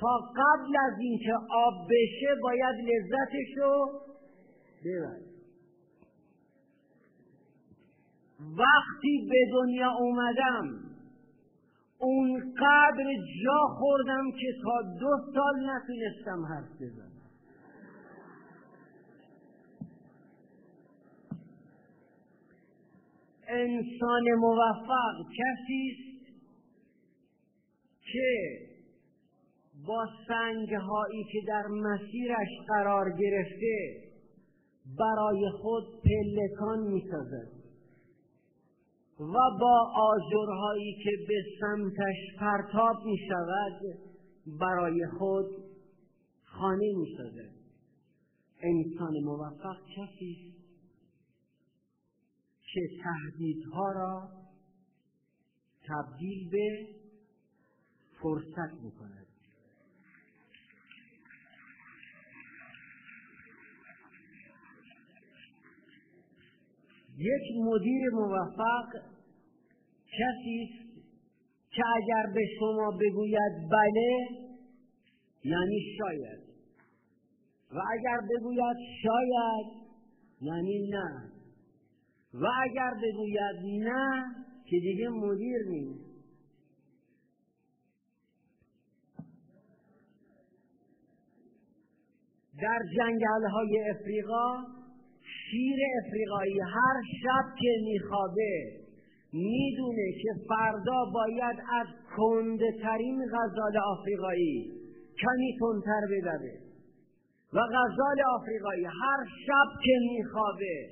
تا 0.00 0.18
قبل 0.36 0.76
از 0.86 0.98
اینکه 1.00 1.32
آب 1.50 1.74
بشه 1.90 2.40
باید 2.42 2.76
لذتش 2.76 3.56
رو 3.56 4.00
ببرد 4.84 5.27
وقتی 8.38 9.28
به 9.30 9.52
دنیا 9.52 9.90
اومدم 9.90 10.88
اونقدر 11.98 13.14
جا 13.44 13.58
خوردم 13.78 14.30
که 14.30 14.52
تا 14.62 14.82
دو 15.00 15.32
سال 15.34 15.70
نتونستم 15.70 16.46
حرف 16.46 16.76
بزنم. 16.80 17.12
انسان 23.48 24.24
موفق 24.38 25.14
کسی 25.38 25.90
است 25.90 26.18
که 28.12 28.58
با 29.86 30.06
سنگهایی 30.28 31.24
که 31.32 31.38
در 31.48 31.66
مسیرش 31.66 32.48
قرار 32.68 33.10
گرفته 33.18 34.02
برای 34.98 35.50
خود 35.62 35.84
پلکان 36.02 36.78
می‌سازد. 36.78 37.57
و 39.20 39.58
با 39.60 39.92
آجرهایی 39.94 40.94
که 41.04 41.10
به 41.28 41.44
سمتش 41.60 42.40
پرتاب 42.40 43.04
می 43.04 43.18
شود 43.28 43.80
برای 44.60 45.06
خود 45.18 45.46
خانه 46.44 46.92
می 46.96 47.16
انسان 48.60 49.12
موفق 49.24 49.76
کسی 49.96 50.36
است 50.48 50.58
که 52.72 52.80
تهدیدها 53.04 53.92
را 53.92 54.28
تبدیل 55.88 56.50
به 56.50 56.86
فرصت 58.22 58.82
می 58.82 58.90
کند 58.90 59.27
یک 67.18 67.42
مدیر 67.64 68.10
موفق 68.12 68.88
کسی 70.06 70.68
است 70.68 70.88
که 71.70 71.82
اگر 71.96 72.32
به 72.34 72.40
شما 72.58 72.90
بگوید 72.90 73.52
بله 73.70 74.28
یعنی 75.44 75.80
شاید. 75.98 76.48
و 77.72 77.78
اگر 77.92 78.20
بگوید 78.30 78.76
شاید 79.02 79.66
یعنی 80.40 80.90
نه. 80.90 81.32
و 82.34 82.46
اگر 82.62 82.90
بگوید 83.02 83.84
نه 83.84 84.24
که 84.64 84.76
دیگه 84.80 85.08
مدیر 85.08 85.58
نیست. 85.68 86.08
در 92.62 92.78
جنگل 92.96 93.46
های 93.52 93.90
افریقا 93.90 94.77
شیر 95.50 95.78
افریقایی 96.04 96.60
هر 96.60 97.02
شب 97.22 97.54
که 97.60 97.68
میخوابه 97.84 98.78
می‌دونه 99.32 100.12
که 100.22 100.28
فردا 100.48 101.04
باید 101.14 101.56
از 101.80 101.86
کنده 102.16 102.72
ترین 102.82 103.26
غزال 103.32 103.76
آفریقایی 103.76 104.72
کمی 105.22 105.56
تندتر 105.60 106.00
بدوه 106.10 106.54
و 107.52 107.60
غزال 107.60 108.20
آفریقایی 108.34 108.84
هر 108.84 109.24
شب 109.46 109.80
که 109.84 109.92
میخوابه 110.10 110.88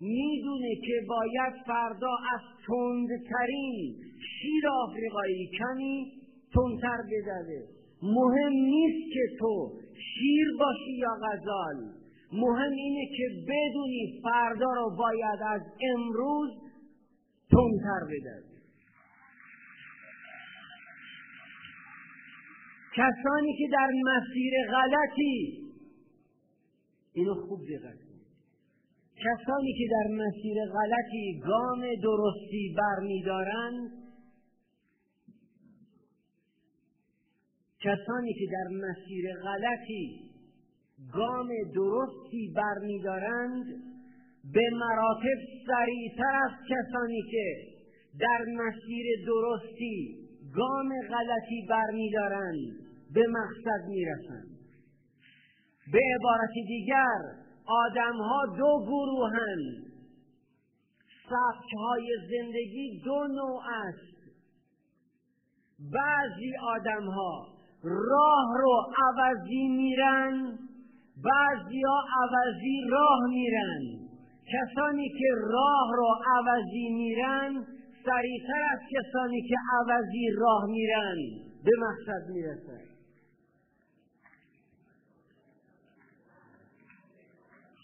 می‌دونه 0.00 0.74
که 0.86 1.06
باید 1.08 1.54
فردا 1.66 2.10
از 2.34 2.40
تندترین 2.66 3.94
شیر 4.40 4.68
آفریقایی 4.68 5.50
کمی 5.58 6.12
تندتر 6.54 6.98
بزده 7.12 7.64
مهم 8.02 8.52
نیست 8.52 9.12
که 9.12 9.36
تو 9.38 9.72
شیر 9.94 10.46
باشی 10.58 10.92
یا 10.98 11.14
غزال. 11.22 11.99
مهم 12.32 12.72
اینه 12.72 13.06
که 13.16 13.24
بدونی 13.48 14.20
فردا 14.22 14.66
رو 14.76 14.96
باید 14.96 15.40
از 15.48 15.60
امروز 15.94 16.50
تندتر 17.50 18.04
بدهد 18.04 18.50
کسانی 22.96 23.56
که 23.58 23.68
در 23.72 23.88
مسیر 24.04 24.52
غلطی 24.70 25.70
اینو 27.12 27.34
خوب 27.34 27.60
دقت 27.60 27.98
کسانی 29.24 29.72
که 29.78 29.84
در 29.90 30.14
مسیر 30.14 30.56
غلطی 30.64 31.40
گام 31.46 31.80
درستی 32.02 32.76
برمیدارند 32.78 33.90
کسانی 37.80 38.34
که 38.34 38.46
در 38.52 38.68
مسیر 38.76 39.24
غلطی 39.42 40.29
گام 41.12 41.48
درستی 41.74 42.52
برمیدارند 42.56 43.64
به 44.54 44.62
مراتب 44.72 45.38
سریعتر 45.66 46.34
از 46.44 46.50
کسانی 46.68 47.22
که 47.30 47.56
در 48.20 48.44
مسیر 48.56 49.06
درستی 49.26 50.16
گام 50.54 50.88
غلطی 51.08 51.66
برمیدارند 51.70 52.60
به 53.14 53.26
مقصد 53.28 53.88
می‌رسند. 53.88 54.50
به 55.92 55.98
عبارت 56.14 56.52
دیگر 56.66 57.20
آدمها 57.66 58.46
دو 58.46 58.84
گروهند 58.86 59.90
های 61.78 62.08
زندگی 62.30 63.00
دو 63.04 63.26
نوع 63.26 63.62
است. 63.86 64.10
بعضی 65.92 66.52
آدمها 66.62 67.46
راه 67.84 68.58
رو 68.58 68.92
عوضی 69.06 69.68
میرن 69.68 70.58
بعضی 71.24 71.82
ها 71.82 72.04
عوضی 72.22 72.80
راه 72.90 73.18
میرن. 73.30 73.80
کسانی 74.52 75.08
که 75.08 75.26
راه 75.40 75.90
رو 75.96 76.14
عوضی 76.26 76.88
میرن 76.88 77.66
سریعتر 78.04 78.62
از 78.72 78.80
کسانی 78.90 79.42
که 79.48 79.54
عوضی 79.72 80.30
راه 80.38 80.66
میرن. 80.66 81.16
به 81.64 81.70
مقصد 81.78 82.30
می‌رسن. 82.30 82.90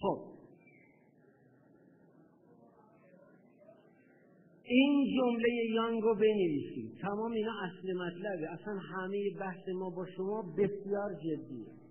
خب. 0.00 0.36
این 4.64 5.16
جمله 5.16 5.48
یانگ 5.74 6.02
رو 6.02 6.14
بنویسید 6.14 6.98
تمام 7.02 7.32
اینا 7.32 7.52
اصل 7.62 7.92
مطلبه. 7.92 8.50
اصلا 8.52 8.78
همه 8.78 9.18
بحث 9.40 9.68
ما 9.68 9.90
با 9.90 10.06
شما 10.16 10.42
بسیار 10.58 11.14
جدیه. 11.14 11.85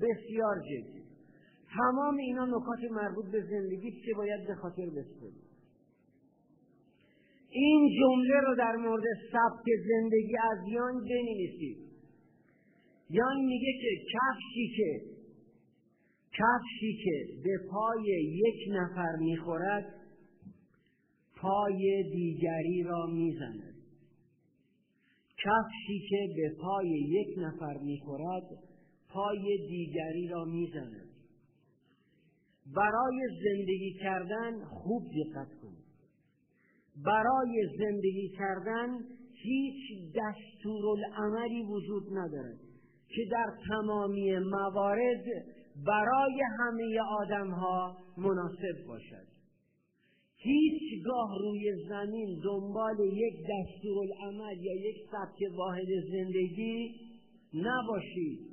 بسیار 0.00 0.60
جدی. 0.60 1.02
تمام 1.76 2.16
اینا 2.16 2.44
نکات 2.44 2.90
مربوط 2.90 3.24
به 3.32 3.42
زندگی 3.50 3.90
که 3.90 4.14
باید 4.16 4.46
به 4.46 4.54
خاطر 4.54 4.86
بسپرید 4.86 5.52
این 7.50 7.90
جمله 8.00 8.40
رو 8.40 8.56
در 8.56 8.76
مورد 8.76 9.04
سبک 9.32 9.64
زندگی 9.88 10.36
از 10.52 10.58
یان 10.68 10.94
بنویسید. 10.94 11.78
یان 13.10 13.44
میگه 13.44 13.72
که 13.80 13.88
کفشی 14.12 14.68
که 14.76 15.00
کفشی 16.32 16.98
که 17.04 17.42
به 17.44 17.68
پای 17.70 18.04
یک 18.44 18.72
نفر 18.72 19.16
می‌خورد 19.16 19.94
پای 21.36 22.02
دیگری 22.12 22.82
را 22.82 23.06
می‌زند. 23.06 23.74
کفشی 25.38 26.06
که 26.08 26.28
به 26.36 26.56
پای 26.60 26.88
یک 26.88 27.38
نفر 27.38 27.78
می‌خورد 27.82 28.71
پای 29.12 29.66
دیگری 29.68 30.28
را 30.28 30.44
می‌زند 30.44 31.12
برای 32.76 33.20
زندگی 33.44 33.92
کردن 34.00 34.64
خوب 34.64 35.02
دقت 35.02 35.48
کنید. 35.62 35.82
برای 37.04 37.68
زندگی 37.78 38.28
کردن 38.38 38.98
هیچ 39.34 40.12
دستورالعملی 40.14 41.62
وجود 41.62 42.02
ندارد 42.12 42.58
که 43.08 43.22
در 43.30 43.46
تمامی 43.68 44.38
موارد 44.38 45.24
برای 45.86 46.42
همه 46.58 47.00
آدم 47.00 47.50
ها 47.50 47.96
مناسب 48.16 48.86
باشد. 48.86 49.26
هیچگاه 50.36 51.38
روی 51.40 51.86
زمین 51.88 52.40
دنبال 52.44 52.96
یک 53.00 53.34
دستورالعمل 53.50 54.62
یا 54.62 54.74
یک 54.74 54.96
سبک 55.10 55.56
واحد 55.56 55.88
زندگی 56.12 56.94
نباشید. 57.54 58.51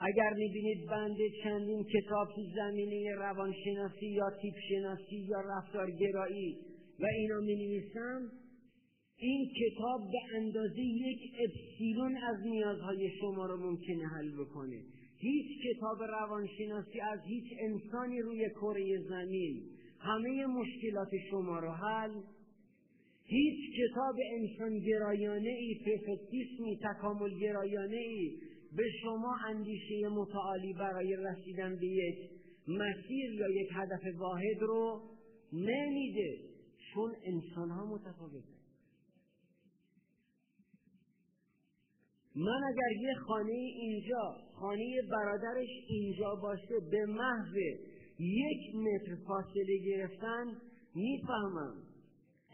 اگر 0.00 0.34
می‌بینید 0.36 0.86
بنده 0.86 1.30
چندین 1.42 1.84
کتاب 1.84 2.28
تو 2.34 2.42
زمینه 2.54 3.14
روانشناسی 3.14 4.06
یا 4.06 4.30
تیپ 4.42 4.54
شناسی 4.68 5.16
یا 5.16 5.40
رفتارگرایی 5.40 6.58
و 7.00 7.06
اینا 7.06 7.40
می 7.40 7.54
نویسم 7.54 8.30
این 9.18 9.50
کتاب 9.60 10.00
به 10.12 10.36
اندازه 10.36 10.80
یک 10.80 11.20
اپسیلون 11.38 12.16
از 12.16 12.36
نیازهای 12.46 13.10
شما 13.20 13.46
رو 13.46 13.56
ممکنه 13.56 14.06
حل 14.06 14.30
بکنه. 14.44 14.82
هیچ 15.18 15.46
کتاب 15.66 16.02
روانشناسی 16.02 17.00
از 17.00 17.20
هیچ 17.26 17.44
انسانی 17.60 18.20
روی 18.20 18.50
کره 18.50 18.98
زمین 19.08 19.62
همه 19.98 20.46
مشکلات 20.46 21.08
شما 21.30 21.58
رو 21.58 21.70
حل. 21.70 22.10
هیچ 23.24 23.58
کتاب 23.78 24.16
انسان 24.32 24.78
گرایانه 24.78 25.50
ای 25.50 25.74
پرفکتیسمی 25.86 26.76
تکامل 26.76 27.38
گرایانه 27.38 27.96
ای 27.96 28.38
به 28.72 28.84
شما 29.02 29.36
اندیشه 29.48 30.08
متعالی 30.08 30.72
برای 30.72 31.16
رسیدن 31.16 31.76
به 31.76 31.86
یک 31.86 32.30
مسیر 32.68 33.32
یا 33.32 33.48
یک 33.48 33.68
هدف 33.72 34.18
واحد 34.18 34.60
رو 34.60 35.02
نمیده. 35.52 36.38
چون 36.94 37.12
انسان 37.24 37.70
ها 37.70 37.86
متفاوته 37.86 38.56
من 42.36 42.60
اگر 42.68 43.02
یه 43.02 43.14
خانه 43.14 43.52
اینجا 43.52 44.36
خانه 44.54 45.02
برادرش 45.10 45.68
اینجا 45.88 46.34
باشه 46.34 46.80
به 46.90 47.06
محض 47.06 47.56
یک 48.18 48.74
متر 48.74 49.16
فاصله 49.26 49.78
گرفتن 49.86 50.60
می‌فهمم 50.94 51.74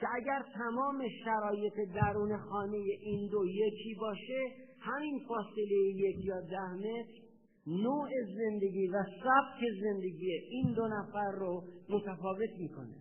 که 0.00 0.06
اگر 0.14 0.42
تمام 0.54 1.08
شرایط 1.24 1.74
درون 1.94 2.38
خانه 2.38 2.76
این 2.76 3.28
دو 3.30 3.46
یکی 3.46 3.94
باشه 3.94 4.71
همین 4.82 5.20
فاصله 5.28 5.74
یک 5.96 6.24
یا 6.24 6.40
ده 6.40 6.74
متر 6.74 7.22
نوع 7.66 8.10
زندگی 8.36 8.88
و 8.88 9.04
سبک 9.04 9.60
زندگی 9.82 10.32
این 10.50 10.72
دو 10.72 10.88
نفر 10.88 11.30
رو 11.32 11.64
متفاوت 11.88 12.50
می‌کنه. 12.58 12.96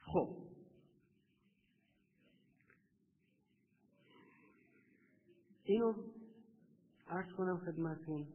خب. 0.00 0.28
اینو 5.64 5.94
عرض 7.08 7.32
کنم 7.36 7.58
خدمتون. 7.58 8.26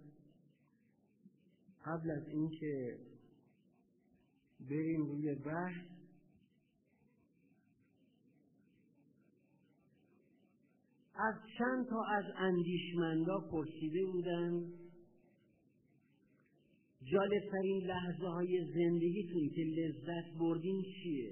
قبل 1.86 2.12
از 2.12 2.28
اینکه 2.28 2.98
بریم 4.60 5.06
روی 5.06 5.36
بحث 5.36 5.97
از 11.18 11.36
چند 11.58 11.88
تا 11.90 12.04
از 12.04 12.26
اندیشمندا 12.36 13.40
پرسیده 13.52 14.06
بودن. 14.06 14.74
جالبترین 17.04 17.84
لحظه 17.88 18.28
های 18.28 18.66
زندگیتون 18.76 19.50
که 19.56 19.62
لذت 19.62 20.40
بردین 20.40 20.84
چیه؟ 20.84 21.32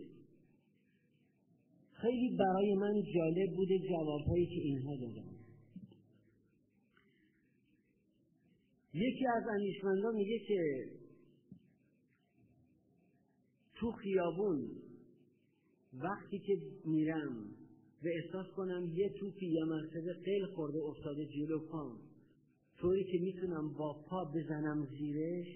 خیلی 1.94 2.38
برای 2.40 2.74
من 2.74 3.04
جالب 3.16 3.56
بوده 3.56 3.80
جوابهایی 3.80 4.46
که 4.46 4.62
اینها 4.62 4.96
دادن. 4.96 5.36
یکی 8.94 9.28
از 9.38 9.44
انیشمندا 9.54 10.12
میگه 10.12 10.40
که 10.48 10.90
تو 13.76 13.92
خیابون 13.92 14.70
وقتی 15.94 16.40
که 16.40 16.54
میرم 16.86 17.56
و 18.04 18.08
احساس 18.08 18.48
کنم 18.48 18.92
یه 18.94 19.10
توپی 19.10 19.46
یا 19.46 19.66
مرتبه 19.66 20.14
قیل 20.14 20.46
خورده 20.46 20.80
افتاده 20.80 21.26
جلو 21.26 21.60
پام. 21.60 22.00
طوری 22.78 23.04
که 23.04 23.18
می‌تونم 23.18 23.74
با 23.74 24.04
پا 24.10 24.26
بزنم 24.26 24.86
زیرش 24.86 25.48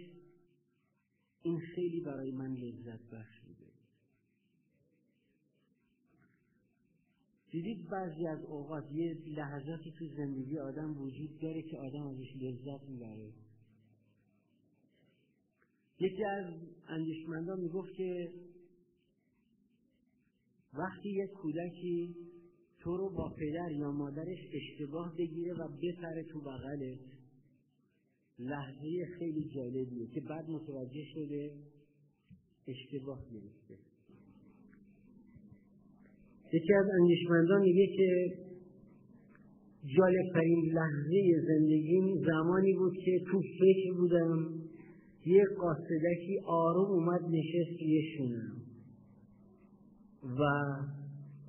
این 1.41 1.59
خیلی 1.59 2.01
برای 2.01 2.31
من 2.31 2.53
لذت 2.53 3.09
بخش 3.11 3.39
بوده 3.39 3.71
دیدید 7.51 7.89
بعضی 7.89 8.27
از 8.27 8.43
اوقات 8.43 8.91
یه 8.91 9.17
لحظاتی 9.27 9.91
تو 9.91 10.07
زندگی 10.07 10.59
آدم 10.59 11.01
وجود 11.01 11.39
داره 11.41 11.61
که 11.61 11.77
آدم 11.77 12.07
ازش 12.07 12.35
لذت 12.35 12.89
می‌بره. 12.89 13.33
یکی 15.99 16.23
از 16.23 16.53
اندیشمندان 16.87 17.59
می‌گفت 17.59 17.93
که 17.93 18.31
وقتی 20.73 21.09
یک 21.09 21.31
کودکی 21.31 22.15
تو 22.79 22.97
رو 22.97 23.09
با 23.09 23.33
پدر 23.37 23.71
یا 23.71 23.91
مادرش 23.91 24.39
اشتباه 24.53 25.15
بگیره 25.17 25.53
و 25.53 25.67
بپره 25.67 26.23
تو 26.31 26.41
بغلت 26.41 26.99
لحظه 28.39 29.05
خیلی 29.19 29.49
جالبیه 29.55 30.07
که 30.13 30.21
بعد 30.29 30.49
متوجه 30.49 31.03
شده 31.13 31.51
اشتباه 32.67 33.19
گرفته 33.31 33.75
یکی 36.53 36.73
از 36.73 36.85
اندیشمندان 37.01 37.61
میگه 37.61 37.87
که 37.97 38.37
جالبترین 39.97 40.71
لحظه 40.73 41.41
زندگیم 41.47 42.23
زمانی 42.25 42.73
بود 42.73 42.97
که 43.05 43.19
تو 43.31 43.41
فکر 43.59 43.93
بودم 43.93 44.59
یه 45.25 45.43
قاصدکی 45.57 46.39
آروم 46.45 46.91
اومد 46.91 47.21
نشست 47.21 47.81
روی 47.81 48.01
شونم. 48.17 48.58
و 50.23 50.41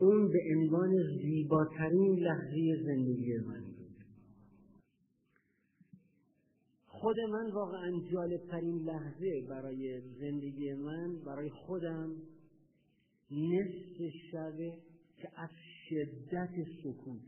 اون 0.01 0.29
به 0.29 0.39
عنوان 0.57 0.91
زیباترین 1.23 2.19
لحظه 2.19 2.83
زندگی 2.85 3.39
من 3.39 3.65
بود. 3.65 3.81
خود 6.87 7.17
من 7.21 7.51
واقعا 7.51 8.01
جالبترین 8.13 8.79
لحظه 8.79 9.47
برای 9.49 10.01
زندگی 10.01 10.75
من 10.75 11.25
برای 11.27 11.51
خودم 11.51 12.17
نصف 13.31 14.13
شبه 14.31 14.79
که 15.17 15.29
از 15.37 15.51
شدت 15.89 16.55
سکوت. 16.83 17.21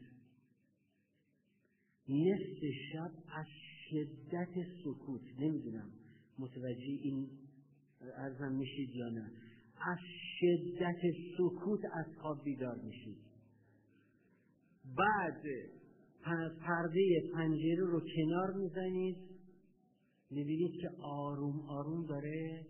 نصف 2.09 2.61
شب 2.93 3.11
از 3.39 3.47
شدت 3.91 4.67
سکوت. 4.85 5.21
نمی‌دونم 5.39 5.91
متوجه 6.39 6.99
این 7.03 7.29
ارزم 8.01 8.53
میشید 8.53 8.91
یا 8.95 9.09
نه. 9.09 9.31
از 9.87 9.99
شدت 10.41 11.01
سکوت 11.39 11.81
از 11.95 12.07
خواب 12.21 12.45
بیدار 12.45 12.77
میشید 12.77 13.17
بعد 14.97 15.43
پرده 16.61 17.31
پنجره 17.35 17.85
رو 17.85 18.01
کنار 18.17 18.53
می‌زنید. 18.57 19.17
می‌بینید 20.31 20.81
که 20.81 20.91
آروم 21.03 21.61
آروم 21.71 22.07
داره 22.07 22.67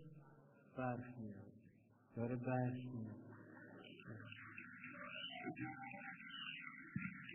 برف 0.77 1.17
میاد 1.19 1.53
داره 2.15 2.35
برف 2.35 2.73
میاد 2.73 3.23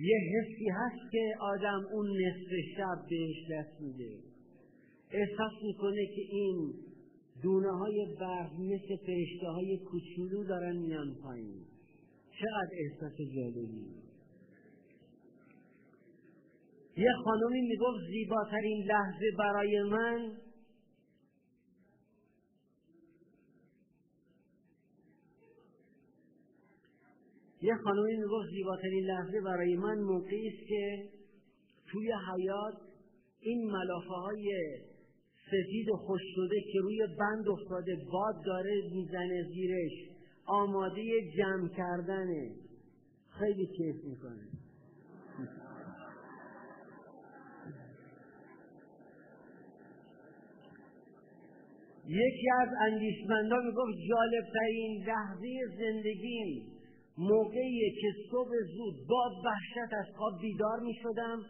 یه 0.01 0.17
حسی 0.17 0.69
هست 0.69 1.13
که 1.13 1.35
آدم 1.41 1.87
اون 1.93 2.07
نصف 2.07 2.51
شب 2.77 3.07
بهش 3.11 3.51
دست 3.51 3.81
میده. 3.81 4.19
احساس 5.11 5.53
می‌کنه 5.63 6.07
که 6.07 6.21
این 6.31 6.75
دونه 7.43 7.71
های 7.71 8.17
برف 8.21 8.53
مثل 8.53 8.97
فرشته 8.97 9.49
های 9.55 9.79
کوچولو 9.79 10.45
دارن 10.45 10.77
میان 10.77 11.15
پایین. 11.23 11.65
چقدر 12.31 12.71
احساس 12.73 13.17
جالبی. 13.37 14.09
یه 16.97 17.13
خانمی 17.25 17.61
می‌گفت 17.61 17.99
زیباترین 18.11 18.85
لحظه 18.87 19.31
برای 19.39 19.83
من 19.83 20.37
یه 27.63 27.75
خانمی 27.85 28.17
می‌گفت 28.17 28.49
زیباترین 28.51 29.05
لحظه 29.05 29.41
برای 29.41 29.77
من 29.77 29.99
موقعی 29.99 30.49
است 30.49 30.69
که 30.69 31.09
توی 31.93 32.13
حیات 32.13 32.75
این 33.41 33.71
ملافه 33.71 34.15
های 34.15 34.53
سفید 35.51 35.89
و 35.89 35.97
خوش 35.97 36.21
شده 36.35 36.61
که 36.73 36.79
روی 36.81 37.07
بند 37.19 37.49
افتاده 37.49 37.97
باد 38.13 38.45
داره 38.47 38.83
می‌زنه 38.95 39.43
زیرش. 39.55 39.93
آماده 40.47 41.03
جمع 41.37 41.69
کردنه 41.69 42.51
خیلی 43.39 43.67
کیف 43.67 44.05
می‌کنه. 44.05 44.49
یکی 52.09 52.51
از 52.61 52.69
اندیشمندان 52.81 53.67
می‌گفت 53.67 53.99
جالبترین 54.09 55.05
لحظه 55.07 55.49
زندگیم 55.79 56.73
موقعی 57.19 57.91
که 58.01 58.09
صبح 58.31 58.51
زود 58.77 58.95
با 59.09 59.31
وحشت 59.45 59.93
از 59.93 60.17
خواب 60.17 60.41
بیدار 60.43 60.81
می‌شدم. 60.81 61.43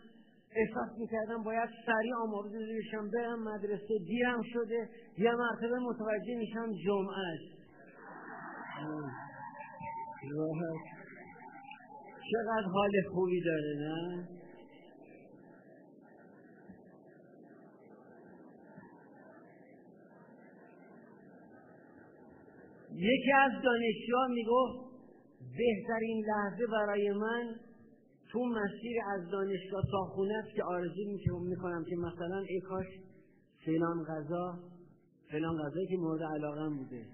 احساس 0.58 0.98
می‌کردم 0.98 1.42
باید 1.42 1.68
سریع 1.86 2.14
آماده 2.14 2.58
بشم. 2.78 3.10
برم 3.10 3.42
مدرسه 3.42 3.98
دیرم 4.06 4.42
شده 4.52 4.88
یه 5.18 5.32
مرتبه 5.32 5.78
متوجه 5.78 6.34
میشم 6.34 6.72
جمعه 6.84 7.18
است. 7.18 7.58
چقدر 12.30 12.68
حال 12.72 12.90
خوبی 13.12 13.40
داره 13.40 13.74
نه؟ 13.78 14.28
یکی 22.92 23.32
از 23.32 23.52
دانشجوها 23.64 24.26
می‌گفت 24.28 24.88
بهترین 25.58 26.24
لحظه 26.26 26.66
برای 26.66 27.10
من 27.10 27.54
تو 28.32 28.44
مسیر 28.44 28.96
از 29.14 29.30
دانشگاه 29.30 29.82
تا 29.90 29.98
خونه 29.98 30.34
است 30.34 30.54
که 30.54 30.62
آرزو 30.64 31.04
می‌کنم 31.40 31.84
که 31.84 31.96
مثلا 31.96 32.38
ای 32.38 32.60
کاش 32.60 32.86
فلان 33.66 34.04
غذا 34.04 34.58
فلان 35.30 35.56
غذایی 35.56 35.86
که 35.86 35.96
مورد 35.96 36.22
علاقه 36.22 36.68
بوده 36.68 37.06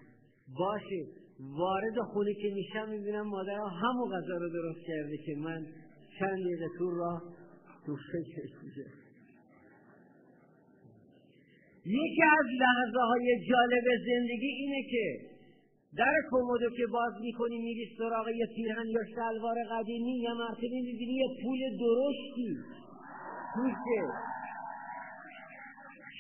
باشه. 0.59 1.07
وارد 1.41 1.99
خونه 2.13 2.35
که 2.35 2.55
میشم 2.55 2.89
می‌بینم 2.89 3.29
مادر 3.29 3.59
همون 3.83 4.09
غذا 4.11 4.37
رو 4.37 4.49
درست 4.49 4.87
کرده 4.87 5.17
که 5.27 5.35
من 5.37 5.67
چند 6.19 6.39
دقیقه 6.45 6.67
تو 6.79 6.91
راه 6.91 7.23
تو 7.87 7.97
فکرش 8.13 8.51
بوده. 8.63 8.87
یکی 11.87 12.23
از 12.39 12.47
لحظه 12.61 13.01
های 13.01 13.47
جالب 13.49 13.85
زندگی 14.07 14.47
اینه 14.47 14.83
که 14.91 15.34
در 15.97 16.15
کمدو 16.31 16.71
که 16.77 16.87
باز 16.87 17.13
می‌کنی 17.21 17.59
میری 17.59 17.95
سراغ 17.99 18.29
یه 18.29 18.47
پیرهن 18.57 18.87
یا 18.87 19.01
شلوار 19.15 19.57
قدیمی 19.71 20.21
یه 20.21 20.33
مرتبه 20.33 20.69
می‌بینی 20.71 21.15
یه 21.15 21.29
پول 21.43 21.59
درشتی. 21.79 22.57
توشه 23.55 24.03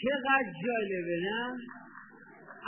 چقدر 0.02 0.52
جالبه 0.64 1.20
نه؟ 1.22 1.56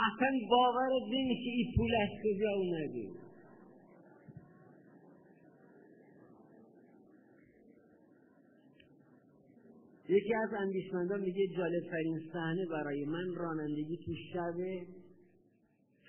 اصلا 0.07 0.29
باورت 0.49 1.03
نمیشه 1.11 1.49
این 1.49 1.73
پول 1.77 1.91
از 2.01 2.09
کجا 2.23 2.49
اومده. 2.49 3.09
یکی 10.09 10.33
از 10.33 10.53
اندیشمندان 10.53 11.19
میگه 11.19 11.47
جالب 11.47 11.83
ترین 11.91 12.21
صحنه 12.33 12.65
برای 12.65 13.05
من 13.05 13.35
رانندگی 13.35 13.97
تو 14.05 14.11
شبه 14.33 14.81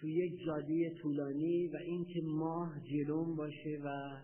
تو 0.01 0.09
یک 0.09 0.45
جاده 0.47 0.91
طولانی 1.03 1.67
و 1.67 1.77
اینکه 1.77 2.21
ماه 2.25 2.73
جلوم 2.91 3.37
باشه 3.37 3.79
و 3.85 4.19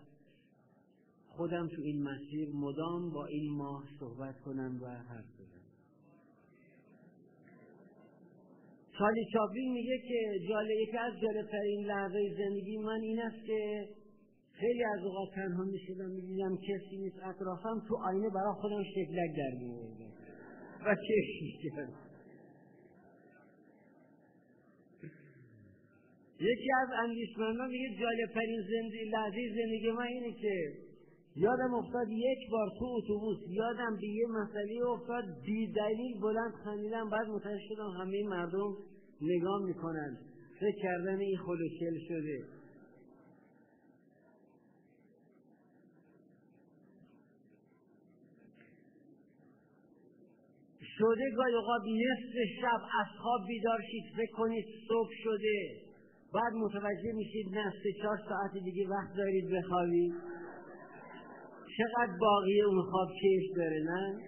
خودم 1.27 1.67
تو 1.67 1.81
این 1.81 2.03
مسیر 2.03 2.49
مدام 2.53 3.09
با 3.09 3.25
این 3.25 3.51
ماه 3.51 3.83
صحبت 3.99 4.39
کنم 4.39 4.79
و 4.81 4.87
حرف 4.87 5.25
بزنم. 5.33 5.55
چالی 8.97 9.25
چاپلین 9.33 9.73
میگه 9.73 9.97
که 9.97 10.47
جالب 10.49 10.69
یکی 10.69 10.97
از 10.97 11.13
جالبترین 11.21 11.85
لحظه 11.85 12.35
زندگی 12.37 12.77
من 12.77 13.01
این 13.01 13.21
است 13.21 13.45
که 13.45 13.89
خیلی 14.51 14.83
از 14.83 15.05
اوقات 15.05 15.35
تنها 15.35 15.63
می‌شدم 15.63 16.09
می‌دیدم 16.09 16.57
کسی 16.57 16.97
نیست 16.97 17.19
اطرافم 17.23 17.83
تو 17.87 17.95
آینه 17.95 18.29
برای 18.29 18.53
خودم 18.61 18.83
شکلک 18.83 19.37
در 19.37 19.57
میوردم 19.59 20.11
و 20.85 20.95
چشم 20.95 21.45
می‌کردم 21.45 22.05
یکی 26.39 26.71
از 26.81 26.89
اندیشمندان 27.03 27.69
میگه 27.69 27.89
جالبترین 27.99 28.61
زندگی 28.61 29.09
لحظه 29.09 29.49
زندگی 29.55 29.91
من 29.91 30.03
اینه 30.03 30.31
که 30.41 30.73
یادم 31.35 31.73
افتاد 31.73 32.07
یک 32.09 32.49
بار 32.51 32.67
تو 32.79 32.85
اتوبوس 32.85 33.37
یادم 33.49 33.95
به 34.01 34.07
یه 34.07 34.27
مسئله 34.27 34.87
افتاد 34.87 35.23
بی 35.45 35.71
دلیل 35.71 36.21
بلند 36.21 36.53
خندیدم 36.63 37.09
بعد 37.09 37.27
متوجه 37.27 37.63
شدم 37.69 37.89
همه 38.01 38.23
مردم 38.23 38.77
نگاه 39.21 39.65
می‌کنن. 39.65 40.17
فکر 40.59 40.81
کردن 40.81 41.19
این 41.19 41.37
خلوچل 41.37 41.99
شده. 42.07 42.39
شده 50.97 51.29
گاهی 51.35 51.53
اوقات 51.53 51.81
نصف 51.81 52.35
شب 52.61 52.81
از 53.01 53.07
خواب 53.21 53.41
بیدار 53.47 53.79
شید 53.91 54.03
فکر 54.17 54.31
کنید 54.31 54.65
صبح 54.87 55.09
شده. 55.23 55.84
بعد 56.35 56.53
متوجه 56.53 57.11
میشید 57.13 57.47
نه 57.51 57.73
سه 57.83 57.93
چهار 58.01 58.17
ساعت 58.29 58.63
دیگه 58.63 58.87
وقت 58.87 59.15
دارید 59.17 59.51
بخوابید 59.51 60.13
چقدر 61.77 62.17
باقی 62.19 62.61
اون 62.61 62.81
خواب 62.81 63.09
کش 63.09 63.57
داره 63.57 63.83
نه. 63.83 64.19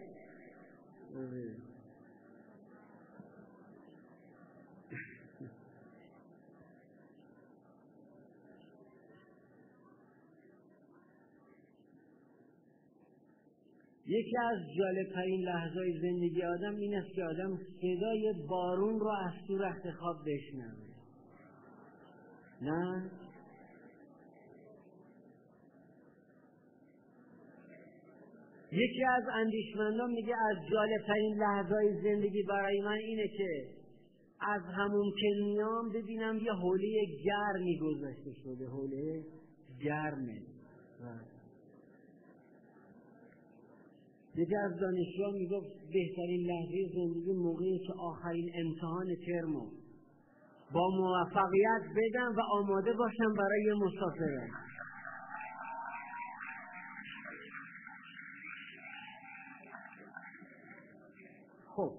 یکی 14.05 14.37
از 14.37 14.57
جالبترین 14.77 15.41
لحظه 15.41 15.99
زندگی 16.01 16.43
آدم 16.43 16.75
این 16.75 16.95
است 16.95 17.15
که 17.15 17.23
آدم 17.23 17.59
صدای 17.81 18.33
بارون 18.49 18.99
رو 18.99 19.09
از 19.09 19.33
تو 19.47 19.57
رخت 19.57 19.91
خواب 19.99 20.17
بشنوه 20.25 20.86
نه. 22.61 23.11
یکی 28.71 29.03
از 29.03 29.23
اندیشمندان 29.33 30.11
میگه 30.11 30.35
از 30.35 30.57
جالبترین 30.71 31.37
لحظه 31.37 32.01
زندگی 32.03 32.43
برای 32.43 32.81
من 32.81 32.97
اینه 32.97 33.27
که 33.27 33.77
از 34.39 34.61
همون 34.61 35.13
که 35.21 35.27
میام 35.43 35.89
ببینم 35.89 36.37
یه 36.37 36.53
حوله 36.53 37.05
گرمی 37.25 37.79
گذاشته 37.79 38.33
شده 38.43 38.67
حوله 38.67 39.23
گرمه 39.83 40.41
یکی 44.35 44.55
از 44.55 44.79
دانشجوها 44.79 45.31
می‌گفت 45.31 45.67
بهترین 45.93 46.47
لحظه 46.47 46.93
زندگی 46.95 47.33
موقعی 47.33 47.79
که 47.79 47.93
آخرین 47.99 48.51
امتحان 48.55 49.15
ترمو 49.25 49.71
با 50.73 50.89
موفقیت 50.89 51.81
بدم 51.95 52.35
و 52.35 52.41
آماده 52.41 52.93
باشم 52.93 53.33
برای 53.33 53.73
مسافرت. 53.73 54.49
خب. 61.75 61.93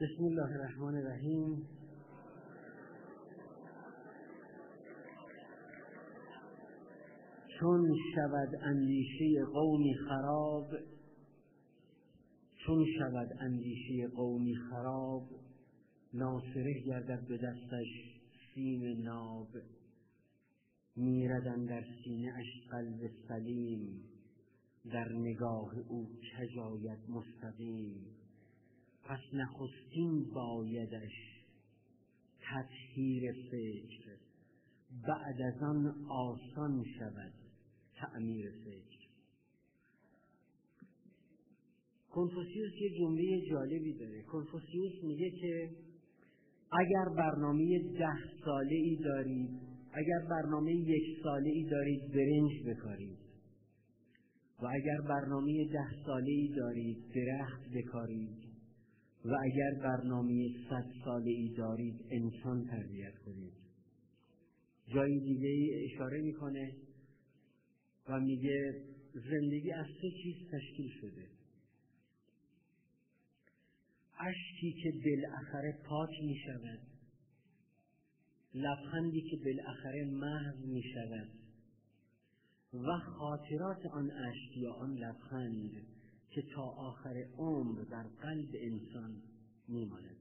بسم 0.00 0.24
الله 0.24 0.52
الرحمن 0.54 0.94
الرحیم. 0.94 1.68
چون 7.60 7.96
شود 8.14 8.48
اندیشه 8.62 9.44
قومی 9.52 9.94
خراب 10.08 10.66
چون 12.70 12.86
شود 12.98 13.36
اندیشه 13.40 14.08
قومی 14.08 14.54
خراب 14.56 15.28
ناصره 16.14 16.80
گردد 16.86 17.26
به 17.28 17.36
دستش 17.36 17.88
سیم 18.54 19.02
ناب. 19.02 19.48
میردن 20.96 21.64
در 21.64 21.84
سینه 22.04 22.32
اش 22.36 22.70
قلب 22.70 23.10
سلیم 23.28 24.04
در 24.92 25.12
نگاه 25.12 25.78
او 25.88 26.08
کجاید 26.38 26.98
مستقیم. 27.08 28.06
پس 29.04 29.20
نخستین 29.32 30.30
بایدش 30.34 31.44
تطهیر 32.40 33.32
فکر 33.50 34.16
بعد 35.06 35.42
از 35.42 35.62
آن 35.62 36.06
آسان 36.08 36.84
شود 36.98 37.32
تعمیر 37.94 38.50
فکر. 38.64 38.99
کنفوسیوس 42.10 42.72
یه 42.80 42.98
جمله 42.98 43.40
جالبی 43.50 43.92
داره. 43.98 44.22
کنفوسیوس 44.22 45.04
میگه 45.04 45.30
که 45.30 45.70
اگر 46.72 47.04
برنامه 47.16 47.78
ده 47.98 48.44
ساله 48.44 48.74
ای 48.74 48.96
دارید 49.04 49.50
اگر 49.92 50.20
برنامه 50.30 50.72
یک 50.72 51.22
ساله 51.22 51.50
ای 51.50 51.64
دارید 51.70 52.00
برنج 52.12 52.52
بکارید. 52.66 53.18
و 54.62 54.66
اگر 54.66 55.00
برنامه 55.08 55.64
ده 55.72 56.04
ساله 56.06 56.30
ای 56.30 56.54
دارید 56.56 56.98
درخت 57.14 57.62
بکارید. 57.74 58.38
و 59.24 59.36
اگر 59.44 59.82
برنامه 59.82 60.48
صد 60.70 60.86
ساله 61.04 61.30
ای 61.30 61.54
دارید 61.56 61.96
انسان 62.10 62.64
تربیت 62.64 63.18
کنید. 63.26 63.52
جای 64.94 65.20
دیگه 65.20 65.80
اشاره 65.84 66.20
می‌کنه 66.22 66.72
و 68.08 68.20
میگه 68.20 68.74
زندگی 69.14 69.72
از 69.72 69.86
سه 70.00 70.10
چیز 70.22 70.36
تشکیل 70.52 70.90
شده. 71.00 71.39
اشکی 74.20 74.72
که 74.82 74.92
بالاخره 75.04 75.78
پاک 75.88 76.10
می 76.22 76.36
شود 76.46 76.80
لبخندی 78.54 79.22
که 79.30 79.36
بالاخره 79.44 80.04
محو 80.04 80.66
می 80.66 80.82
شود 80.82 81.28
و 82.74 82.98
خاطرات 82.98 83.86
آن 83.86 84.10
اشک 84.10 84.56
یا 84.56 84.72
آن 84.72 84.94
لبخند 84.94 85.70
که 86.30 86.42
تا 86.54 86.62
آخر 86.62 87.24
عمر 87.38 87.82
در 87.90 88.02
قلب 88.02 88.48
انسان 88.54 89.22
میماند. 89.68 90.16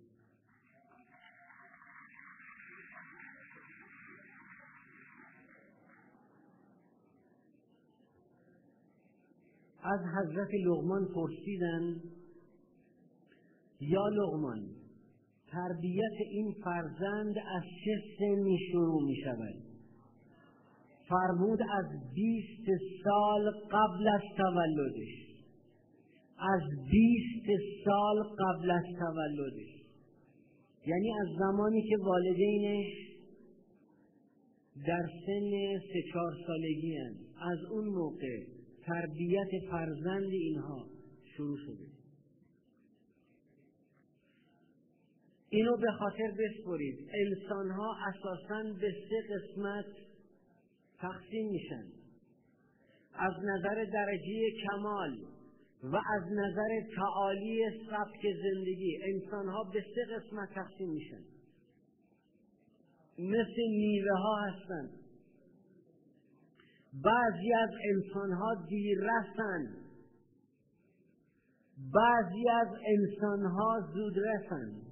از 9.83 9.99
حضرت 9.99 10.49
لغمان 10.65 11.05
پرسیدن 11.13 12.01
یا 13.79 14.07
لغمان 14.07 14.69
تربیت 15.51 16.17
این 16.31 16.53
فرزند 16.63 17.35
از 17.37 17.63
چه 17.85 17.91
سنی 18.19 18.57
شروع 18.71 19.03
می 19.05 19.15
شود 19.15 19.69
فرمود 21.09 21.59
از 21.61 21.85
بیست 22.15 22.67
سال 23.03 23.51
قبل 23.71 24.07
از 24.07 24.21
تولدش. 24.37 25.29
از 26.39 26.61
بیست 26.91 27.61
سال 27.85 28.23
قبل 28.23 28.71
از 28.71 28.83
تولدش. 28.99 29.79
یعنی 30.87 31.11
از 31.21 31.27
زمانی 31.39 31.81
که 31.81 31.97
والدینش 31.97 33.09
در 34.87 35.05
سن 35.25 35.51
سه 35.93 36.01
چهار 36.13 36.33
سالگی 36.47 36.97
از 37.41 37.71
اون 37.71 37.85
موقع 37.85 38.37
تربیت 38.85 39.49
فرزند 39.71 40.31
اینها 40.31 40.85
شروع 41.37 41.57
شده. 41.57 41.88
اینو 45.49 45.77
به 45.77 45.91
خاطر 45.91 46.31
بسپرید. 46.39 47.09
انسان 47.13 47.71
ها 47.71 47.95
اساسا 48.07 48.63
به 48.81 48.91
سه 49.09 49.35
قسمت 49.35 49.85
تقسیم 51.01 51.51
میشن. 51.51 51.83
از 53.13 53.33
نظر 53.43 53.85
درجه 53.93 54.51
کمال 54.63 55.17
و 55.83 55.95
از 55.95 56.23
نظر 56.31 56.95
تعالی 56.95 57.61
سبک 57.89 58.21
زندگی 58.43 58.99
انسان 59.03 59.47
ها 59.47 59.63
به 59.73 59.85
سه 59.95 60.15
قسمت 60.15 60.49
تقسیم 60.55 60.89
میشن. 60.89 61.23
مثل 63.19 63.61
میوه 63.69 64.17
ها 64.17 64.35
هستند 64.41 64.89
بعضی 66.93 67.53
از 67.53 67.69
انسانها 67.89 68.55
رسن 69.01 69.75
بعضی 71.93 72.49
از 72.49 72.67
انسانها 72.85 73.79
رسن 74.17 74.88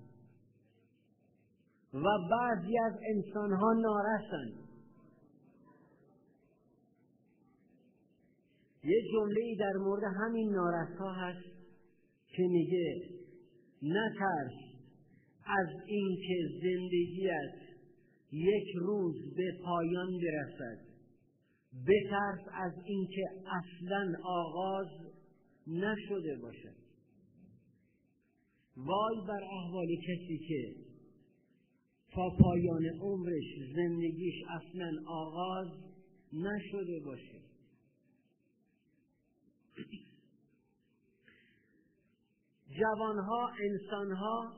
و 2.04 2.28
بعضی 2.32 2.80
از 2.80 2.94
انسانها 3.16 3.74
نارسن 3.74 4.68
یه 8.84 9.02
جمله 9.14 9.56
در 9.60 9.74
مورد 9.74 10.04
همین 10.22 10.50
نارسها 10.50 11.14
هست 11.14 11.46
که 12.28 12.44
میگه 12.44 13.10
نترس 13.82 14.54
از 15.46 15.68
اینکه 15.86 16.36
زندگیت 16.62 17.68
یک 18.32 18.76
روز 18.76 19.16
به 19.36 19.52
پایان 19.64 20.08
برسد. 20.18 20.80
بترس 21.88 22.40
از 22.54 22.74
اینکه 22.86 23.30
اصلا 23.46 24.14
آغاز 24.24 24.88
نشده 25.68 26.36
باشد. 26.42 26.76
وای 28.78 29.28
بر 29.28 29.44
احوال 29.44 29.88
کسی 30.08 30.38
که 30.48 30.87
تا 32.18 32.30
پایان 32.30 32.86
عمرش 33.02 33.44
زندگیش 33.76 34.36
اصلا 34.50 34.92
آغاز 35.08 35.68
نشده 36.34 37.00
باشه. 37.06 37.42
جوانها 42.80 43.52
انسانها 43.62 44.54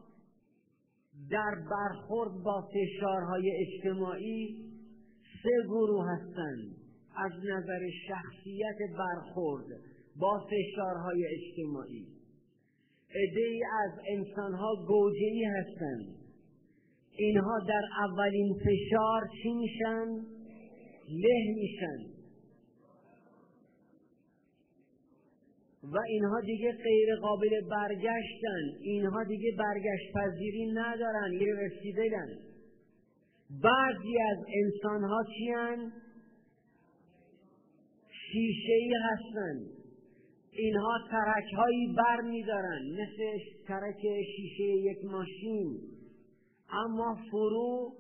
در 1.30 1.56
برخورد 1.72 2.44
با 2.44 2.70
فشارهای 2.74 3.52
اجتماعی 3.68 4.66
سه 5.44 5.68
گروه 5.68 6.06
هستند. 6.10 6.76
از 7.16 7.32
نظر 7.32 7.90
شخصیت 8.08 8.78
برخورد 8.98 9.66
با 10.16 10.48
فشارهای 10.50 11.28
اجتماعی. 11.28 12.08
ای 13.16 13.62
از 13.84 14.00
انسانها 14.08 14.86
گوجهی 14.88 15.44
هستند. 15.44 16.19
اینها 17.20 17.60
در 17.68 17.82
اولین 18.08 18.54
فشار 18.54 19.30
چی 19.44 19.54
میشن؟ 19.54 20.08
له 21.10 21.54
میشن. 21.56 22.20
و 25.84 25.98
اینها 26.08 26.42
دیگه 26.42 26.72
غیر 26.72 27.16
قابل 27.22 27.62
برگشتن. 27.72 28.64
اینها 28.82 29.24
دیگه 29.24 29.52
برگشت 29.58 30.14
پذیری 30.16 30.72
ندارن 30.72 31.32
ایرورسیبلن 31.32 32.30
بعضی 33.64 34.18
از 34.32 34.38
انسان 34.64 35.04
ها 35.04 35.24
چیان 35.38 35.92
شیشه 38.32 38.74
ای 38.74 38.94
هستن. 39.04 39.80
اینها 40.52 40.98
ترک 41.12 41.54
هایی 41.58 41.96
بر 41.98 42.22
میدارن 42.22 42.82
مثل 42.92 43.40
ترک 43.68 44.02
شیشه 44.36 44.64
یک 44.64 45.06
ماشین. 45.06 45.99
اما 46.72 47.16
فرو 47.32 47.94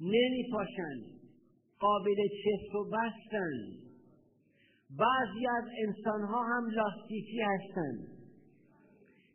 نمی 0.00 0.44
پاشن 0.52 1.18
قابل 1.80 2.16
چست 2.44 2.74
و 2.74 2.84
بستن. 2.84 3.88
بعضی 4.98 5.46
از 5.46 5.64
انسان 5.86 6.22
ها 6.22 6.42
هم 6.44 6.66
لاستیکی 6.70 7.40
هستند 7.40 8.18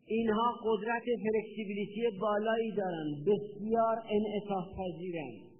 اینها 0.05 0.51
قدرت 0.63 1.03
فلکسیبیلیتی 1.03 2.19
بالایی 2.21 2.71
دارند 2.71 3.25
بسیار 3.25 3.97
انعطاف 4.09 4.65
پذیرند 4.77 5.53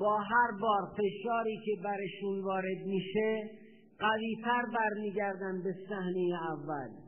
با 0.00 0.18
هر 0.18 0.50
بار 0.60 0.82
فشاری 0.96 1.56
که 1.64 1.82
برشون 1.84 2.44
وارد 2.44 2.86
میشه 2.86 3.50
قویتر 3.98 4.62
برمیگردن 4.74 5.62
به 5.62 5.74
صحنه 5.88 6.38
اول. 6.52 7.03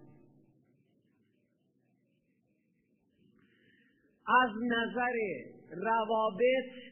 از 4.28 4.50
نظر 4.62 5.16
روابط 5.70 6.86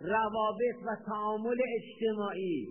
روابط 0.00 0.76
و 0.86 0.96
تعامل 1.06 1.56
اجتماعی 1.76 2.66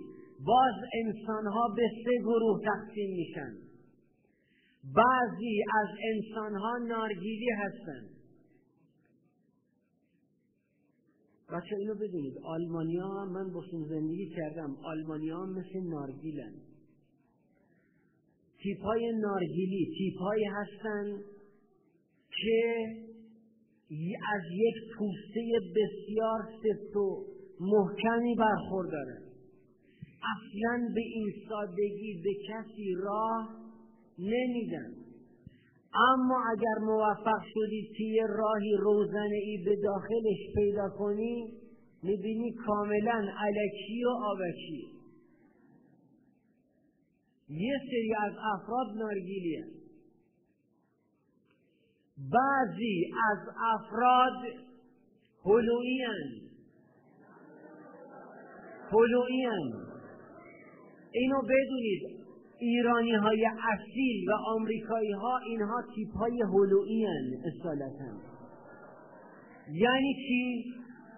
باز 0.45 0.75
انسان 1.05 1.47
ها 1.47 1.73
به 1.75 1.89
سه 2.05 2.21
گروه 2.21 2.61
تقسیم 2.63 3.15
میشن. 3.15 3.53
بعضی 4.95 5.63
از 5.81 5.87
انسان 6.13 6.55
ها 6.55 6.77
نارگیلی 6.77 7.49
هستند 7.57 8.09
بچه 11.53 11.75
اینو 11.75 11.95
بدونید 11.95 12.37
آلمانیا 12.43 13.25
من 13.25 13.53
باشون 13.53 13.83
زندگی 13.89 14.29
کردم 14.35 14.77
آلمانیا 14.83 15.45
مثل 15.45 15.89
نارگیلن. 15.89 16.53
تیپ 18.63 18.81
های 18.81 19.11
نارگیلی 19.21 19.93
تیپ 19.97 20.21
هستن 20.53 21.23
که 22.29 23.06
از 24.35 24.41
یک 24.51 24.75
پوسته 24.97 25.41
بسیار 25.75 26.39
سفت 26.63 26.95
و 26.95 27.25
محکمی 27.59 28.35
برخوردارن 28.35 29.21
اصلا 30.35 30.93
به 30.95 31.01
این 31.01 31.33
سادگی 31.49 32.21
به 32.23 32.29
کسی 32.47 32.93
راه 33.03 33.49
نمیدن. 34.19 34.93
اما 35.93 36.43
اگر 36.51 36.85
موفق 36.85 37.41
شدی 37.53 37.89
توی 37.97 38.21
راهی 38.29 38.73
روزنه 38.79 39.39
ای 39.43 39.57
به 39.65 39.75
داخلش 39.83 40.55
پیدا 40.55 40.89
کنی 40.89 41.53
می‌بینی 42.03 42.51
کاملا 42.51 43.27
علکی 43.37 44.03
و 44.03 44.09
آبکی 44.09 44.87
یه 47.49 47.79
سری 47.89 48.13
از 48.25 48.33
افراد 48.53 48.87
نارگیلی 48.97 49.76
بعضی 52.17 53.11
از 53.31 53.37
افراد 53.73 54.43
هلوئی 55.45 56.05
هلوئی 58.91 59.47
اینو 61.11 61.41
بدونید 61.41 62.27
ایرانی 62.59 63.15
های 63.15 63.45
اصیل 63.45 64.29
و 64.29 64.33
آمریکایی 64.47 65.11
ها 65.11 65.37
اینها 65.37 65.83
تیپ 65.95 66.17
های 66.17 66.41
هلوئی 66.41 67.07
اصالتا. 67.45 68.17
یعنی 69.71 70.13
چی؟ 70.13 70.73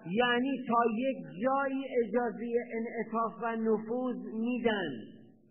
یعنی 0.06 0.64
تا 0.68 0.82
یک 0.96 1.16
جایی 1.42 1.84
اجازه 2.04 2.52
انعطاف 2.74 3.32
و 3.42 3.56
نفوذ 3.56 4.16
میدن 4.34 4.90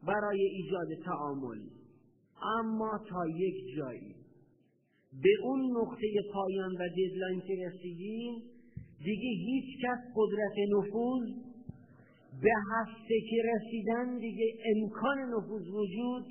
برای 0.08 0.42
ایجاد 0.42 0.88
تعامل. 1.06 1.60
اما 2.60 3.00
تا 3.10 3.28
یک 3.28 3.78
جایی. 3.78 4.19
به 5.24 5.30
اون 5.44 5.78
نقطه 5.78 6.08
پایان 6.34 6.72
و 6.72 6.90
ددلاین 6.90 7.42
که 7.48 7.56
رسیدیم 7.68 8.34
دیگه 9.04 9.30
هیچ 9.30 9.66
کس 9.84 10.00
قدرت 10.16 10.56
نفوذ 10.78 11.30
به 12.42 12.52
هسته 12.72 13.16
که 13.30 13.44
رسیدن 13.54 14.18
دیگه 14.20 14.54
امکان 14.76 15.18
نفوذ 15.20 15.68
وجود 15.68 16.26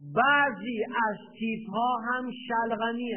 بعضی 0.00 0.84
از 1.08 1.16
تیپ 1.38 1.70
ها 1.70 1.96
هم 1.96 2.30
شلغمی 2.48 3.12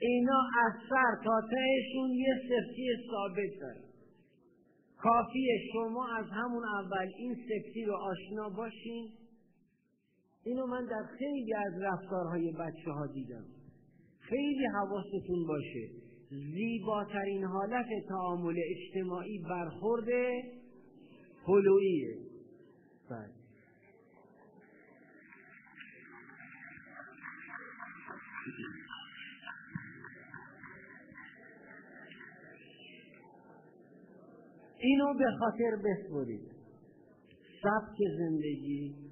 اینا 0.00 0.40
از 0.66 0.72
سر 0.88 1.24
تا 1.24 1.40
تهشون 1.40 2.10
یه 2.10 2.34
سفتی 2.48 2.88
ثابت 3.10 3.60
داره. 3.60 3.80
کافیه 4.96 5.58
شما 5.72 6.08
از 6.18 6.26
همون 6.30 6.64
اول 6.64 7.08
این 7.18 7.34
سفتی 7.34 7.84
رو 7.84 7.94
آشنا 7.94 8.48
باشین. 8.48 9.08
اینو 10.46 10.66
من 10.66 10.84
در 10.84 11.06
خیلی 11.18 11.54
از 11.54 11.72
رفتارهای 11.82 12.52
بچه 12.52 12.90
ها 12.90 13.06
دیدم. 13.06 13.44
خیلی 14.20 14.66
حواستون 14.66 15.46
باشه. 15.46 15.90
زیباترین 16.30 17.44
حالت 17.44 17.86
تعامل 18.08 18.56
اجتماعی 18.70 19.38
برخورد 19.38 20.08
هلوئیه. 21.46 22.16
بله. 23.10 23.30
اینو 34.78 35.14
به 35.18 35.30
خاطر 35.38 35.76
بسپرید. 35.84 36.50
سبک 37.62 37.98
زندگی 38.18 39.05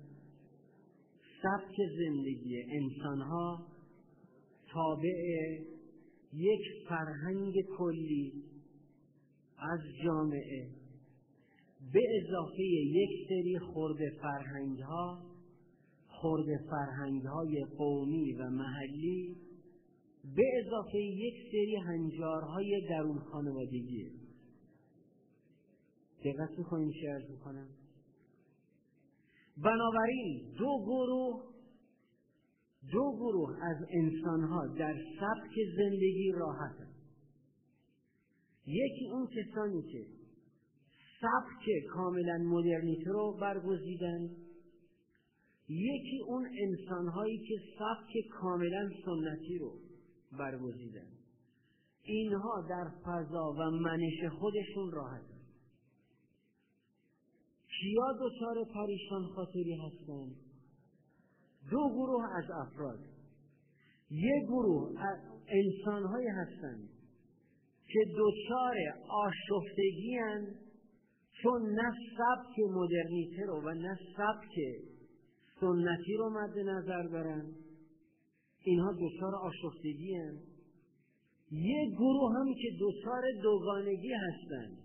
سبک 1.44 1.76
زندگی 1.98 2.62
انسان 2.62 3.20
ها 3.20 3.66
تابع 4.72 5.58
یک 6.32 6.60
فرهنگ 6.88 7.54
کلی 7.78 8.32
از 9.58 9.80
جامعه. 10.04 10.68
به 11.92 12.00
اضافه 12.22 12.62
یک 12.62 13.28
سری 13.28 13.58
خورد 13.58 13.98
فرهنگ 14.22 14.78
ها 14.78 15.22
خورد 16.08 16.46
فرهنگ 16.70 17.22
های 17.22 17.64
قومی 17.78 18.32
و 18.32 18.50
محلی 18.50 19.36
به 20.36 20.42
اضافه 20.60 20.98
یک 20.98 21.34
سری 21.52 21.76
هنجارهای 21.76 22.86
درون 22.88 23.18
خانوادگی. 23.18 24.10
دقت 26.24 26.58
می‌کنیم 26.58 26.90
چه 26.90 27.10
ارز 27.10 27.30
بنابراین 29.56 30.54
دو 30.58 30.84
گروه 30.84 31.54
دو 32.92 33.16
گروه 33.16 33.56
از 33.62 33.76
انسانها 33.90 34.66
در 34.66 34.94
سبک 35.20 35.54
زندگی 35.76 36.32
راحتن. 36.34 36.88
یکی 38.66 39.06
اون 39.12 39.26
کسانی 39.26 39.82
که 39.82 40.06
سبک 41.20 41.86
کاملا 41.92 42.38
مدرنیته 42.38 43.10
رو 43.10 43.36
برگزیدن. 43.40 44.30
یکی 45.68 46.20
اون 46.26 46.48
انسانهایی 46.58 47.38
که 47.38 47.54
سبک 47.78 48.28
کاملا 48.40 48.90
سنتی 49.04 49.58
رو 49.58 49.78
برگزیدن. 50.38 51.06
اینها 52.02 52.66
در 52.68 52.90
فضا 53.04 53.52
و 53.58 53.70
منش 53.70 54.32
خودشون 54.38 54.90
راحتن. 54.92 55.33
کیا 57.84 58.12
دچار 58.20 58.64
پریشان 58.74 59.22
خاطری 59.34 59.74
هستند. 59.74 60.36
دو 61.70 61.88
گروه 61.88 62.24
از 62.36 62.50
افراد. 62.50 62.98
یک 64.10 64.44
گروه 64.46 64.90
انسانهایی 65.48 66.28
هستند 66.28 66.88
که 67.86 68.00
دچار 68.18 68.74
آشفتگی 69.08 70.18
چون 71.42 71.62
نه 71.62 71.92
سبک 72.16 72.58
مدرنیته 72.70 73.46
رو 73.46 73.60
و 73.60 73.74
نه 73.74 73.98
سبک 74.16 74.54
سنتی 75.60 76.14
رو 76.18 76.30
مد 76.30 76.58
نظر 76.58 77.02
دارن 77.02 77.54
اینها 78.64 78.92
دچار 78.92 79.34
آشفتگی 79.34 80.14
هن. 80.14 80.38
یک 81.50 81.90
گروه 81.94 82.32
هم 82.36 82.54
که 82.54 82.68
دچار 82.80 83.22
دوگانگی 83.42 84.12
هستند. 84.12 84.83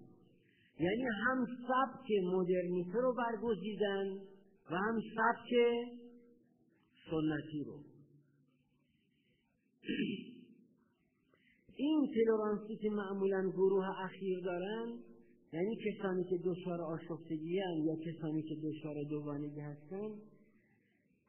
یعنی 0.79 1.03
هم 1.03 1.45
سبک 1.45 2.07
مدرنیته 2.33 2.99
رو 3.01 3.13
برگزیدن 3.13 4.07
و 4.71 4.75
هم 4.75 5.01
سبک 5.15 5.49
سنتی 7.11 7.63
رو. 7.63 7.79
این 11.75 12.11
تلورانسی 12.15 12.75
که 12.75 12.89
معمولا 12.89 13.49
گروه 13.49 14.03
اخیر 14.03 14.39
دارن 14.39 14.99
یعنی 15.53 15.75
کسانی 15.75 16.23
که 16.23 16.37
دچار 16.45 16.81
آشفتگی 16.81 17.61
یا 17.83 17.95
کسانی 17.95 18.41
که 18.41 18.55
دچار 18.63 18.95
دوگانگی 19.09 19.59
هستن 19.59 20.09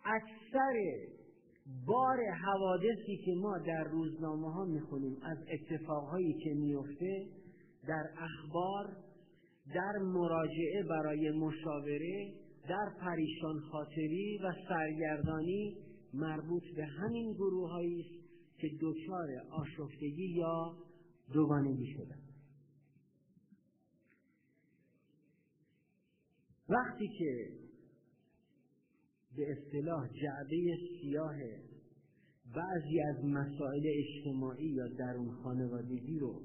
اکثر 0.04 0.74
بار 1.86 2.18
حوادثی 2.44 3.16
که 3.24 3.34
ما 3.34 3.58
در 3.58 3.84
روزنامه 3.84 4.52
ها 4.52 4.64
می‌خونیم 4.64 5.16
از 5.22 5.38
اتفاقهایی 5.52 6.32
که 6.32 6.54
میفته 6.54 7.26
در 7.88 8.04
اخبار 8.18 8.96
در 9.74 9.98
مراجعه 9.98 10.82
برای 10.82 11.30
مشاوره 11.30 12.34
در 12.68 12.92
پریشان 13.00 13.60
خاطری 13.60 14.38
و 14.38 14.52
سرگردانی 14.68 15.76
مربوط 16.14 16.62
به 16.76 16.84
همین 16.86 17.32
گروه 17.32 17.70
است 17.74 18.20
که 18.58 18.68
دچار 18.80 19.28
آشفتگی 19.50 20.34
یا 20.36 20.76
دوگانگی 21.32 21.86
شدن. 21.92 22.20
وقتی 26.68 27.08
که 27.18 27.48
به 29.36 29.52
اصطلاح 29.52 30.08
جعبه 30.08 30.76
سیاه 31.00 31.36
بعضی 32.54 33.00
از 33.00 33.24
مسائل 33.24 33.82
اجتماعی 33.86 34.66
یا 34.66 34.88
درون 34.88 35.30
خانوادگی 35.30 36.18
رو 36.18 36.42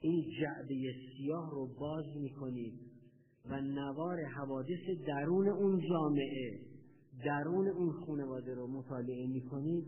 این 0.00 0.30
جعبه 0.40 0.94
سیاه 1.16 1.50
رو 1.50 1.66
باز 1.80 2.04
می‌کنید 2.16 2.80
و 3.44 3.60
نوار 3.60 4.24
حوادث 4.24 5.06
درون 5.06 5.48
اون 5.48 5.80
جامعه 5.88 6.60
درون 7.24 7.68
اون 7.68 7.92
خانواده 7.92 8.54
رو 8.54 8.66
مطالعه 8.66 9.26
می‌کنید 9.26 9.84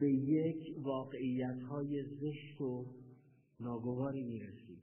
به 0.00 0.10
یک 0.10 0.76
واقعیت 0.82 1.62
های 1.70 2.04
زشت 2.04 2.60
و 2.60 2.86
ناگواری 3.60 4.22
می‌رسید 4.22 4.82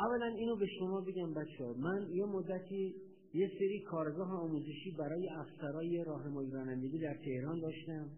اولا 0.00 0.26
اینو 0.26 0.56
به 0.56 0.66
شما 0.78 1.00
بگم 1.00 1.34
بچه 1.34 1.64
من 1.78 2.08
یه 2.10 2.24
مدتی 2.24 2.94
یه 3.34 3.50
سری 3.58 3.80
کارگاه 3.80 4.30
آموزشی 4.30 4.90
برای 4.98 5.28
افسرای 5.28 6.04
راهنمایی 6.04 6.50
رانندگی 6.50 6.98
در 6.98 7.14
تهران 7.24 7.60
داشتم. 7.60 8.10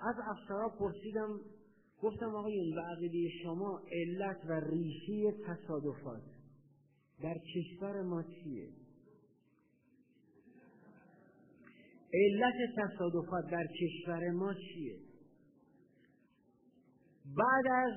از 0.00 0.14
افسرا 0.28 0.68
پرسیدم 0.78 1.40
گفتم 2.02 2.34
آقایون 2.34 2.74
به 2.74 2.80
عقیده 2.80 3.28
شما 3.42 3.80
علت 3.92 4.38
و 4.48 4.60
ریشه 4.60 5.32
تصادفات 5.46 6.22
در 7.22 7.38
کشور 7.54 8.02
ما 8.02 8.22
چیه؟ 8.22 8.68
علت 12.14 12.54
تصادفات 12.76 13.50
در 13.50 13.66
کشور 13.66 14.30
ما 14.30 14.54
چیه؟ 14.54 14.98
بعد 17.36 17.66
از 17.66 17.92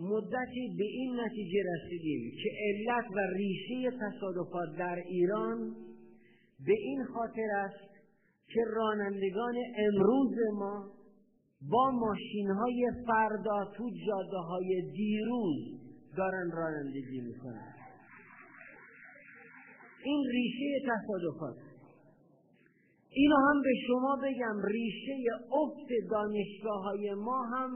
مدتی 0.00 0.74
به 0.78 0.84
این 0.84 1.20
نتیجه 1.20 1.58
رسیدیم 1.74 2.30
که 2.42 2.50
علت 2.60 3.10
و 3.10 3.18
ریشه 3.36 3.98
تصادفات 4.00 4.78
در 4.78 4.94
ایران 4.94 5.76
به 6.66 6.72
این 6.72 7.04
خاطر 7.04 7.50
است 7.64 7.96
که 8.48 8.60
رانندگان 8.66 9.54
امروز 9.78 10.34
ما 10.58 10.95
با 11.62 11.90
ماشین 11.90 12.50
های 12.50 12.90
فردا 13.06 13.64
تو 13.76 13.90
جاده 14.06 14.36
های 14.36 14.82
دیروز 14.96 15.80
دارن 16.16 16.50
رانندگی 16.50 17.20
می‌کنن. 17.20 17.74
این 20.04 20.24
ریشه 20.32 20.88
تصادفات. 20.88 21.56
اینو 23.10 23.36
هم 23.36 23.62
به 23.62 23.70
شما 23.86 24.16
بگم 24.16 24.62
ریشه 24.64 25.16
افت 25.52 26.10
دانشگاه 26.10 26.82
های 26.82 27.14
ما 27.14 27.42
هم 27.42 27.70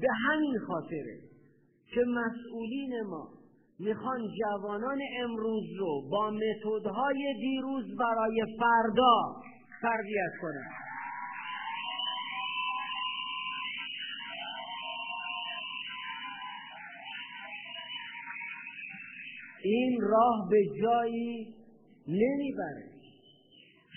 به 0.00 0.08
همین 0.28 0.58
خاطره 0.66 1.18
که 1.94 2.00
مسئولین 2.00 3.02
ما 3.06 3.28
می‌خوان 3.78 4.20
جوانان 4.40 4.98
امروز 5.22 5.64
رو 5.78 6.08
با 6.10 6.30
متدهای 6.30 7.34
دیروز 7.40 7.84
برای 7.98 8.44
فردا 8.58 9.42
تربیت 9.82 10.32
کنند 10.42 10.85
این 19.66 20.00
راه 20.00 20.48
به 20.50 20.64
جایی 20.82 21.54
نمی‌بره. 22.08 22.90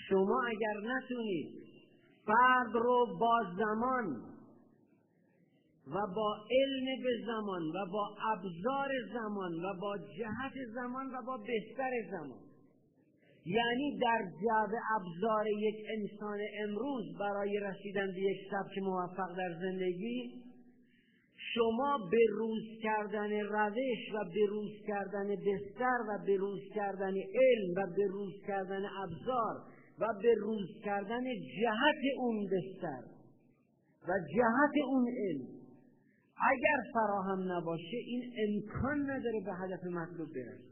شما 0.08 0.42
اگر 0.48 0.74
نتونید 0.94 1.48
فرد 2.26 2.74
رو 2.74 3.06
با 3.20 3.38
زمان 3.58 4.30
و 5.86 6.06
با 6.16 6.36
علم 6.50 7.02
به 7.02 7.10
زمان 7.26 7.62
و 7.62 7.86
با 7.92 8.16
ابزار 8.32 8.90
زمان 9.12 9.64
و 9.64 9.80
با 9.80 9.98
جهت 9.98 10.52
زمان 10.74 11.06
و 11.06 11.22
با 11.26 11.36
بستر 11.36 11.90
زمان 12.10 12.40
یعنی 13.46 13.98
در 13.98 14.22
جعب 14.42 14.70
ابزار 14.96 15.46
یک 15.46 15.76
انسان 15.88 16.38
امروز 16.62 17.18
برای 17.18 17.60
رسیدن 17.60 18.06
به 18.06 18.20
یک 18.20 18.38
سبک 18.50 18.78
موفق 18.82 19.36
در 19.36 19.54
زندگی 19.60 20.49
شما 21.54 21.98
به 22.10 22.26
روز 22.30 22.62
کردن 22.82 23.40
روش 23.40 24.14
و 24.14 24.24
به 24.34 24.46
روز 24.48 24.70
کردن 24.86 25.28
بستر 25.28 25.98
و 26.08 26.24
به 26.26 26.36
روز 26.36 26.60
کردن 26.74 27.14
علم 27.14 27.74
و 27.76 27.86
به 27.96 28.06
روز 28.06 28.32
کردن 28.46 28.84
ابزار 28.84 29.56
و 29.98 30.06
به 30.22 30.34
روز 30.34 30.68
کردن 30.84 31.24
جهت 31.60 32.02
اون 32.18 32.46
بستر 32.46 33.02
و 34.08 34.12
جهت 34.34 34.84
اون 34.86 35.08
علم 35.08 35.60
اگر 36.50 36.90
فراهم 36.92 37.52
نباشه 37.52 37.96
این 38.06 38.32
امکان 38.38 39.10
نداره 39.10 39.40
به 39.46 39.52
هدف 39.54 39.84
مطلوب 39.84 40.28
برسه. 40.34 40.70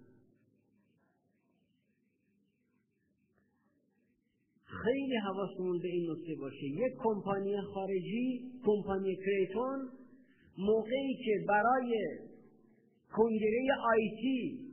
خیلی 4.64 5.16
حواسمون 5.16 5.78
به 5.78 5.88
این 5.88 6.10
نکته 6.10 6.34
باشه. 6.40 6.64
یک 6.64 6.92
کمپانی 6.98 7.60
خارجی 7.60 8.52
کمپانی 8.64 9.16
کریتون 9.16 9.97
موقعی 10.58 11.14
که 11.24 11.44
برای 11.48 12.18
کنگره 13.12 13.66
آیتی 13.84 14.68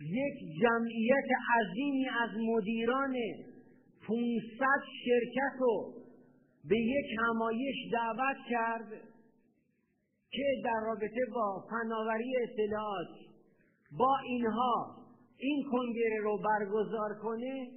یک 0.00 0.60
جمعیت 0.62 1.28
عظیمی 1.56 2.08
از 2.08 2.30
مدیران 2.40 3.14
500 4.08 4.66
شرکت 5.04 5.60
رو 5.60 5.94
به 6.68 6.78
یک 6.78 7.06
همایش 7.18 7.76
دعوت 7.92 8.36
کرد 8.50 8.90
که 10.30 10.44
در 10.64 10.80
رابطه 10.86 11.20
با 11.34 11.64
فناوری 11.70 12.36
اطلاعات 12.42 13.08
با 13.98 14.16
اینها 14.28 14.96
این 15.38 15.64
کنگره 15.70 16.20
رو 16.22 16.38
برگزار 16.38 17.18
کنه 17.22 17.70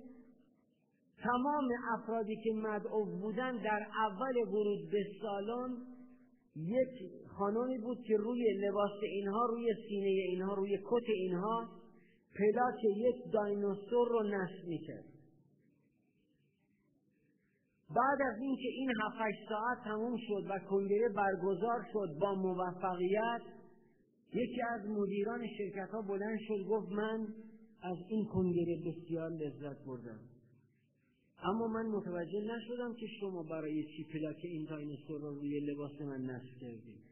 تمام 1.23 1.69
افرادی 1.93 2.35
که 2.43 2.51
مدعو 2.53 3.05
بودن 3.05 3.57
در 3.57 3.87
اول 4.07 4.37
ورود 4.37 4.91
به 4.91 5.05
سالن 5.21 5.90
یک 6.55 7.11
خانمی 7.37 7.77
بود 7.77 8.03
که 8.03 8.17
روی 8.17 8.53
لباس 8.53 9.03
اینها 9.03 9.45
روی 9.45 9.73
سینه 9.89 10.07
اینها 10.07 10.53
روی 10.53 10.77
کت 10.77 11.09
اینها 11.09 11.69
پلاک 12.35 12.83
یک 12.83 13.31
دایناسور 13.33 14.07
رو 14.07 14.23
نصب 14.23 14.67
می‌کرد. 14.67 15.05
بعد 17.95 18.21
از 18.21 18.41
اینکه 18.41 18.67
این 18.67 18.89
هفت 18.89 19.49
ساعت 19.49 19.83
تموم 19.83 20.17
شد 20.17 20.49
و 20.49 20.59
کنگره 20.59 21.09
برگزار 21.09 21.85
شد 21.93 22.17
با 22.21 22.35
موفقیت 22.35 23.41
یکی 24.33 24.61
از 24.61 24.89
مدیران 24.89 25.47
شرکت 25.57 25.89
ها 25.89 26.01
بلند 26.01 26.39
شد 26.47 26.67
گفت 26.69 26.91
من 26.91 27.27
از 27.81 27.97
این 28.09 28.25
کنگره 28.25 28.75
بسیار 28.85 29.29
لذت 29.29 29.85
بردم. 29.85 30.19
اما 31.43 31.67
من 31.67 31.85
متوجه 31.85 32.41
نشدم 32.41 32.93
که 32.93 33.07
شما 33.19 33.43
برای 33.43 33.83
چی 33.83 34.03
پلاک 34.03 34.37
این 34.43 34.65
دایناسور 34.65 35.21
رو 35.21 35.35
روی 35.35 35.59
لباس 35.59 36.01
من 36.01 36.21
نصب 36.21 36.59
کردید 36.61 37.11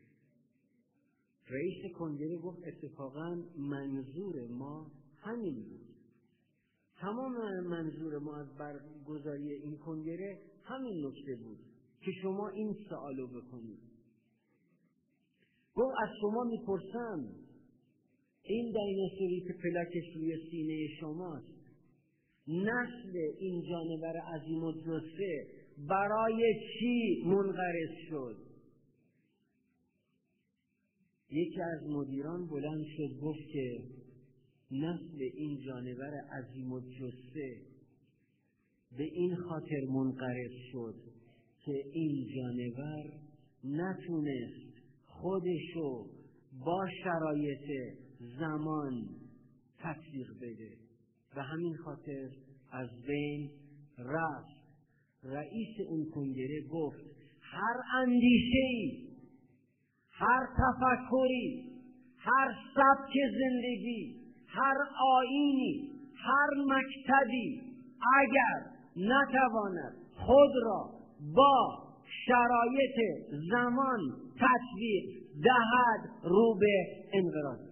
رئیس 1.50 1.94
کنگره 1.96 2.38
گفت 2.38 2.60
اتفاقا 2.68 3.44
منظور 3.58 4.48
ما 4.48 4.92
همین 5.18 5.64
بود. 5.64 5.90
تمام 7.02 7.60
منظور 7.60 8.18
ما 8.18 8.38
از 8.38 8.48
برگزاری 8.58 9.54
این 9.54 9.78
کنگره 9.78 10.42
همین 10.64 11.06
نکته 11.06 11.36
بود 11.36 11.60
که 12.02 12.12
شما 12.22 12.50
این 12.50 12.76
سوالو 12.90 13.28
بکنید. 13.28 13.80
گفت 15.76 15.96
از 16.04 16.10
شما 16.22 16.44
می‌پرسم 16.44 17.30
این 18.44 18.72
دایناسوری 18.72 19.42
که 19.48 19.54
پلاکش 19.64 20.16
روی 20.16 20.50
سینه 20.52 20.88
شماست 21.00 21.59
نسل 22.50 23.18
این 23.40 23.64
جانور 23.70 24.18
عظیم 24.18 24.64
و 24.64 24.72
جسه 24.72 25.48
برای 25.90 26.54
چی 26.74 27.24
منقرض 27.26 27.96
شد؟ 28.10 28.38
یکی 31.32 31.62
از 31.62 31.90
مدیران 31.90 32.48
بلند 32.48 32.86
شد 32.98 33.20
گفت 33.22 33.48
که 33.54 33.84
نسل 34.72 35.22
این 35.34 35.60
جانور 35.66 36.14
عظیم 36.32 36.72
و 36.72 36.80
جسه 36.80 37.62
به 38.98 39.04
این 39.04 39.36
خاطر 39.36 39.86
منقرض 39.90 40.52
شد 40.72 40.96
که 41.66 41.84
این 41.94 42.28
جانور 42.36 43.04
نتونست 43.64 44.70
خودشو 45.06 46.06
با 46.66 46.88
شرایط 47.04 47.96
زمان 48.40 49.10
تطبیق 49.80 50.28
بده. 50.42 50.89
و 51.36 51.44
همین 51.44 51.78
خاطر 51.78 52.30
از 52.72 52.90
بین 53.08 53.50
رفت. 53.98 54.60
رئیس 55.24 55.76
اون 55.90 56.10
کنگره 56.16 56.62
گفت 56.72 57.00
هر 57.42 58.02
اندیشه 58.02 58.64
ای 58.70 59.08
هر 60.12 60.48
تفکری 60.58 61.70
هر 62.18 62.56
سبک 62.76 63.14
زندگی 63.40 64.16
هر 64.48 64.78
آینی 65.18 65.90
هر 66.16 66.50
مکتبی 66.68 67.62
اگر 68.18 68.66
نتواند 68.96 69.94
خود 70.14 70.52
را 70.64 70.92
با 71.36 71.90
شرایط 72.26 72.96
زمان 73.52 74.00
تطبیق 74.36 75.04
دهد 75.44 76.10
رو 76.24 76.58
به 76.60 76.86
انقراض 77.14 77.69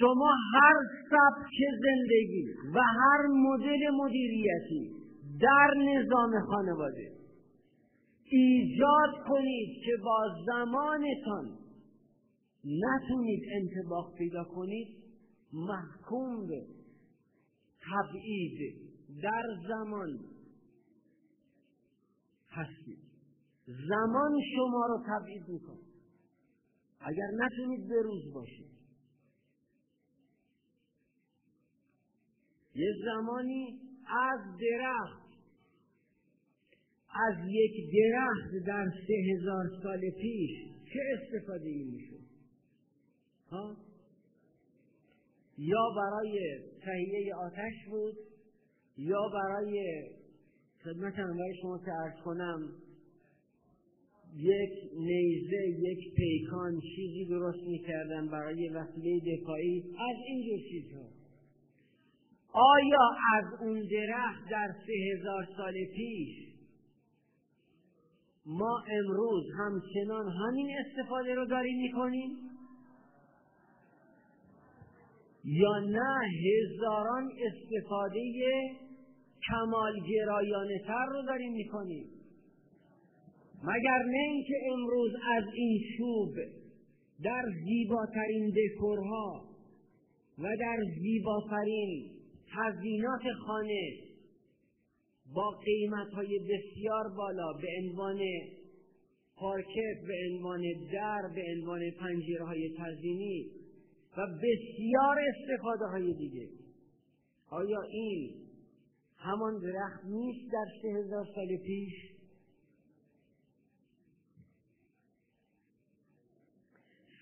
شما 0.00 0.32
هر 0.54 0.74
سبک 1.10 1.56
زندگی 1.82 2.48
و 2.74 2.80
هر 2.80 3.26
مدل 3.26 3.90
مدیریتی 3.94 4.92
در 5.40 5.74
نظام 5.78 6.40
خانواده 6.46 7.12
ایجاد 8.24 9.24
کنید 9.28 9.84
که 9.84 9.92
با 10.04 10.44
زمانتان 10.46 11.58
نتونید 12.64 13.42
انتباق 13.52 14.14
پیدا 14.18 14.44
کنید 14.44 14.88
محکوم 15.52 16.46
به 16.46 16.66
تبعید 17.90 18.58
در 19.22 19.44
زمان 19.68 20.20
هستید. 22.50 22.98
زمان 23.88 24.32
شما 24.56 24.86
رو 24.86 25.02
تبعید 25.06 25.48
می‌کنه 25.48 25.78
اگر 27.00 27.30
نتونید 27.34 27.88
به 27.88 28.02
روز 28.02 28.32
باشید. 28.34 28.77
یه 32.78 32.94
زمانی 33.04 33.80
از 34.06 34.40
درخت 34.60 35.28
از 37.10 37.34
یک 37.48 37.92
درخت 37.92 38.66
در 38.66 38.86
سه 39.06 39.14
هزار 39.32 39.64
سال 39.82 40.00
پیش 40.20 40.50
چه 40.92 41.00
استفاده 41.18 41.84
می‌شد؟ 41.92 42.24
ها؟ 43.50 43.76
یا 45.58 45.90
برای 45.96 46.58
تهیه 46.84 47.34
آتش 47.34 47.74
بود 47.90 48.14
یا 48.98 49.28
برای 49.34 50.04
خدمت 50.84 51.14
برای 51.14 51.54
شما 51.62 51.78
که 51.78 51.92
ارز 51.92 52.22
کنم 52.24 52.68
یک 54.36 54.92
نیزه 54.98 55.68
یک 55.78 56.14
پیکان 56.14 56.80
چیزی 56.80 57.24
درست 57.24 57.62
می‌کردن 57.62 58.28
برای 58.28 58.68
وسیله 58.68 59.36
دفاعی؟ 59.36 59.84
از 59.98 60.16
اینجور 60.28 60.58
چیزها. 60.70 61.17
آیا 62.52 63.10
از 63.34 63.60
اون 63.60 63.82
درخت 63.90 64.50
در 64.50 64.68
سه 64.86 64.92
هزار 65.12 65.48
سال 65.56 65.72
پیش 65.72 66.48
ما 68.46 68.82
امروز 68.90 69.44
همچنان 69.58 70.32
همین 70.32 70.70
استفاده 70.78 71.34
رو 71.34 71.46
داریم 71.46 71.78
می‌کنیم؟ 71.78 72.30
یا 75.44 75.78
نه 75.78 76.28
هزاران 76.44 77.30
استفاده 77.46 78.20
کمالگرایانه 79.48 80.78
تر 80.86 81.06
رو 81.06 81.22
داریم 81.22 81.52
می‌کنیم؟ 81.52 82.06
مگر 83.62 84.02
نه 84.06 84.18
اینکه 84.18 84.54
امروز 84.72 85.12
از 85.36 85.44
این 85.54 85.80
چوب 85.98 86.34
در 87.24 87.44
زیباترین 87.64 88.52
دکورها 88.56 89.44
و 90.38 90.56
در 90.60 90.78
زیباترین 91.00 92.17
تزینات 92.54 93.22
خانه 93.46 94.08
با 95.34 95.50
قیمت 95.50 96.08
های 96.12 96.38
بسیار 96.38 97.08
بالا 97.16 97.52
به 97.52 97.68
عنوان 97.78 98.18
پارکت 99.36 100.06
به 100.06 100.14
عنوان 100.30 100.62
در 100.92 101.22
به 101.34 101.44
عنوان 101.56 101.90
پنجره 101.90 102.44
های 102.44 102.74
تزینی 102.78 103.50
و 104.16 104.26
بسیار 104.26 105.16
استفاده 105.28 105.84
های 105.84 106.14
دیگه. 106.14 106.48
آیا 107.50 107.82
این 107.82 108.34
همان 109.16 109.60
درخت 109.60 110.04
نیست 110.04 110.52
در 110.52 110.66
سه 110.82 110.88
هزار 110.88 111.26
سال 111.34 111.56
پیش؟ 111.56 111.92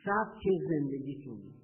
سبک 0.04 0.42
زندگیتون. 0.68 1.55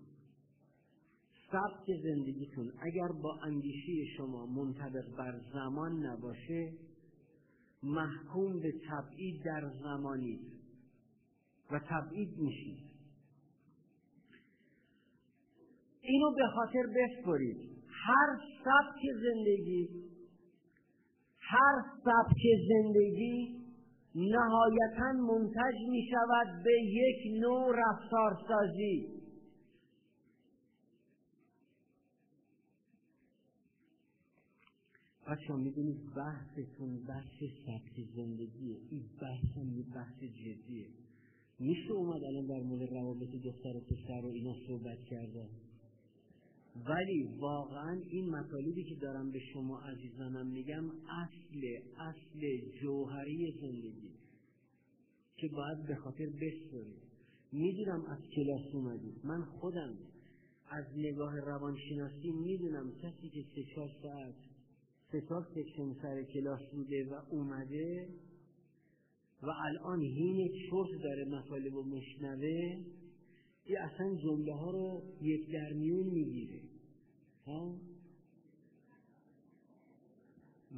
سبک 1.53 1.87
زندگیتون 2.03 2.73
اگر 2.81 3.09
با 3.23 3.39
اندیشه 3.43 3.93
شما 4.17 4.47
منطبق 4.47 5.17
بر 5.19 5.41
زمان 5.53 6.07
نباشه 6.07 6.73
محکوم 7.83 8.61
به 8.61 8.73
تبعید 8.91 9.45
در 9.45 9.71
زمانید 9.83 10.41
و 11.71 11.81
تبعید 11.89 12.39
میشید. 12.39 12.93
اینو 16.01 16.31
به 16.37 16.47
خاطر 16.55 16.83
بسپرید. 16.87 17.73
هر 17.89 18.39
سبک 18.65 19.01
زندگی 19.23 19.89
هر 21.41 21.83
سبک 22.05 22.43
زندگی 22.69 23.63
نهایتا 24.15 25.13
منتج 25.13 25.75
می 25.91 26.03
شود 26.11 26.63
به 26.65 26.73
یک 26.83 27.43
نوع 27.43 27.77
رفتارسازی. 27.77 29.22
بچه 35.33 35.55
می‌دونید 35.55 36.15
بحثتون 36.17 37.05
بحث 37.05 37.39
سبک 37.67 38.07
زندگیه. 38.17 38.77
این 38.91 39.03
بحث 39.21 39.57
هم 39.57 39.77
یه 39.79 39.85
بحث 39.95 40.19
جدیه. 40.19 40.87
میشه 41.59 41.93
اومد 41.93 42.25
الان 42.25 42.47
در 42.47 42.61
مورد 42.61 42.93
روابط 42.93 43.29
دختر 43.45 43.77
و 43.77 43.81
پسر 43.81 44.27
و 44.27 44.29
اینا 44.29 44.55
صحبت 44.67 44.99
کردن؟ 45.11 45.49
ولی 46.89 47.23
واقعا 47.39 48.01
این 48.11 48.31
مطالبی 48.31 48.85
که 48.85 48.95
دارم 48.95 49.31
به 49.31 49.39
شما 49.53 49.81
عزیزانم 49.81 50.47
میگم 50.47 50.85
اصل 50.91 51.61
اصل 51.99 52.41
جوهری 52.83 53.53
زندگی 53.61 54.11
که 55.37 55.49
باید 55.49 55.87
به 55.87 55.95
خاطر 55.95 56.27
بسپرید 56.27 57.03
می‌دونم 57.53 58.05
از 58.05 58.19
کلاس 58.37 58.75
اومدید. 58.75 59.15
من 59.25 59.45
خودم 59.45 59.97
از 60.71 60.85
نگاه 60.97 61.41
روانشناسی 61.41 62.31
می‌دونم 62.31 62.93
کسی 63.03 63.29
که 63.29 63.45
سه 63.55 63.63
چهار 63.75 63.91
ساعت 64.03 64.52
تا 65.21 65.47
سکشن 65.55 65.95
سر 66.03 66.23
کلاس 66.23 66.61
بوده 66.73 67.09
و 67.11 67.15
اومده 67.31 68.09
و 69.43 69.47
الان 69.47 70.01
هین 70.01 70.49
چرت 70.49 71.03
داره 71.03 71.25
مطالب 71.25 71.75
و 71.75 71.83
مشنوه 71.83 72.77
این 73.65 73.79
اصلا 73.79 74.17
جمله 74.23 74.55
ها 74.55 74.71
رو 74.71 75.03
یک 75.23 75.53
در 75.53 75.73
میون 75.73 76.07
می‌گیره. 76.07 76.61
ها؟ 77.47 77.75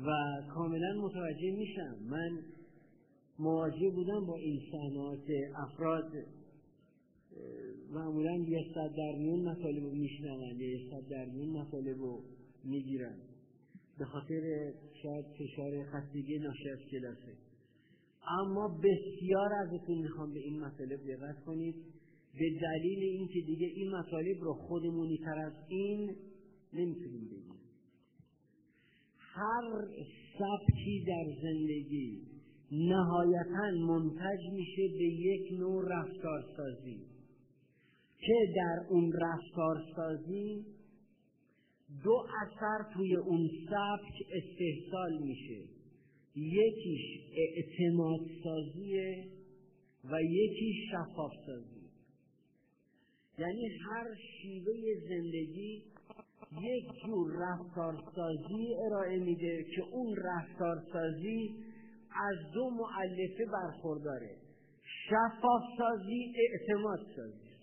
و 0.07 0.11
کاملا 0.55 1.01
متوجه 1.01 1.51
میشم. 1.51 1.99
من 2.09 2.39
مواجه 3.39 3.91
بودم 3.91 4.26
با 4.26 4.37
این 4.37 4.61
صحنات 4.72 5.26
افراد 5.57 6.12
معمولا 7.91 8.37
یه 8.37 8.64
صد 8.74 8.97
در 8.97 9.18
میون 9.18 9.49
مطالب 9.49 9.82
رو 9.82 9.97
یه 9.97 10.91
صد 10.91 11.09
در 11.09 11.24
میون 11.24 11.49
مطالب 11.49 11.99
رو 11.99 12.22
به 13.99 14.05
خاطر 14.05 14.72
شاید 15.03 15.24
فشار 15.24 15.84
خستگی 15.84 16.38
ناشی 16.38 16.70
از 16.70 16.78
کلاسه. 16.90 17.36
اما 18.40 18.68
بسیار 18.68 19.53
ازتون 19.53 19.99
می‌خوام 19.99 20.32
به 20.32 20.40
این 20.40 20.61
مطالب 20.61 21.01
دقت 21.07 21.45
کنید. 21.45 21.74
به 22.38 22.51
دلیل 22.62 22.99
اینکه 22.99 23.40
دیگه 23.47 23.66
این 23.66 23.90
مطالب 23.90 24.40
رو 24.40 24.55
خودمونی 24.55 25.18
تر 25.18 25.38
از 25.38 25.53
این 25.68 26.16
نمی‌تونیم 26.72 27.26
بگیم. 27.26 27.55
هر 29.18 29.88
سبکی 30.38 31.05
در 31.07 31.24
زندگی 31.42 32.22
نهایتا 32.72 33.70
منتج 33.86 34.53
میشه 34.53 34.88
به 34.99 35.05
یک 35.05 35.61
نوع 35.61 35.84
رفتارسازی. 35.88 37.01
که 38.18 38.53
در 38.57 38.86
اون 38.90 39.12
رفتارسازی 39.12 40.66
دو 42.03 42.26
اثر 42.42 42.95
توی 42.95 43.16
اون 43.16 43.51
سبک 43.70 44.26
استحصال 44.32 45.22
میشه. 45.22 45.64
یکیش 46.36 47.20
اعتماد 47.36 48.20
سازیه 48.45 49.28
و 50.05 50.22
یکی 50.22 50.74
شفاف 50.90 51.32
سازی 51.47 51.84
یعنی 53.38 53.68
هر 53.68 54.07
شیوه 54.14 54.72
زندگی 55.09 55.82
یک 56.62 56.84
جور 57.07 57.32
رفتارسازی 57.38 58.74
ارائه 58.86 59.18
میده 59.18 59.64
که 59.76 59.82
اون 59.92 60.16
رفتارسازی 60.16 61.55
از 62.11 62.36
دو 62.55 62.70
معلفه 62.70 63.47
برخورداره. 63.53 64.36
شفاف 65.09 65.62
سازی 65.78 66.34
اعتماد 66.36 67.07
سازی 67.16 67.55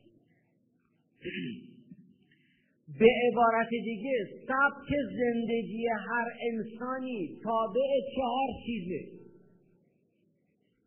به 2.99 3.07
عبارت 3.31 3.69
دیگه 3.69 4.13
سبک 4.47 4.95
زندگی 5.17 5.87
هر 5.87 6.27
انسانی 6.51 7.39
تابع 7.43 7.89
چهار 8.15 8.47
چیزه. 8.65 9.21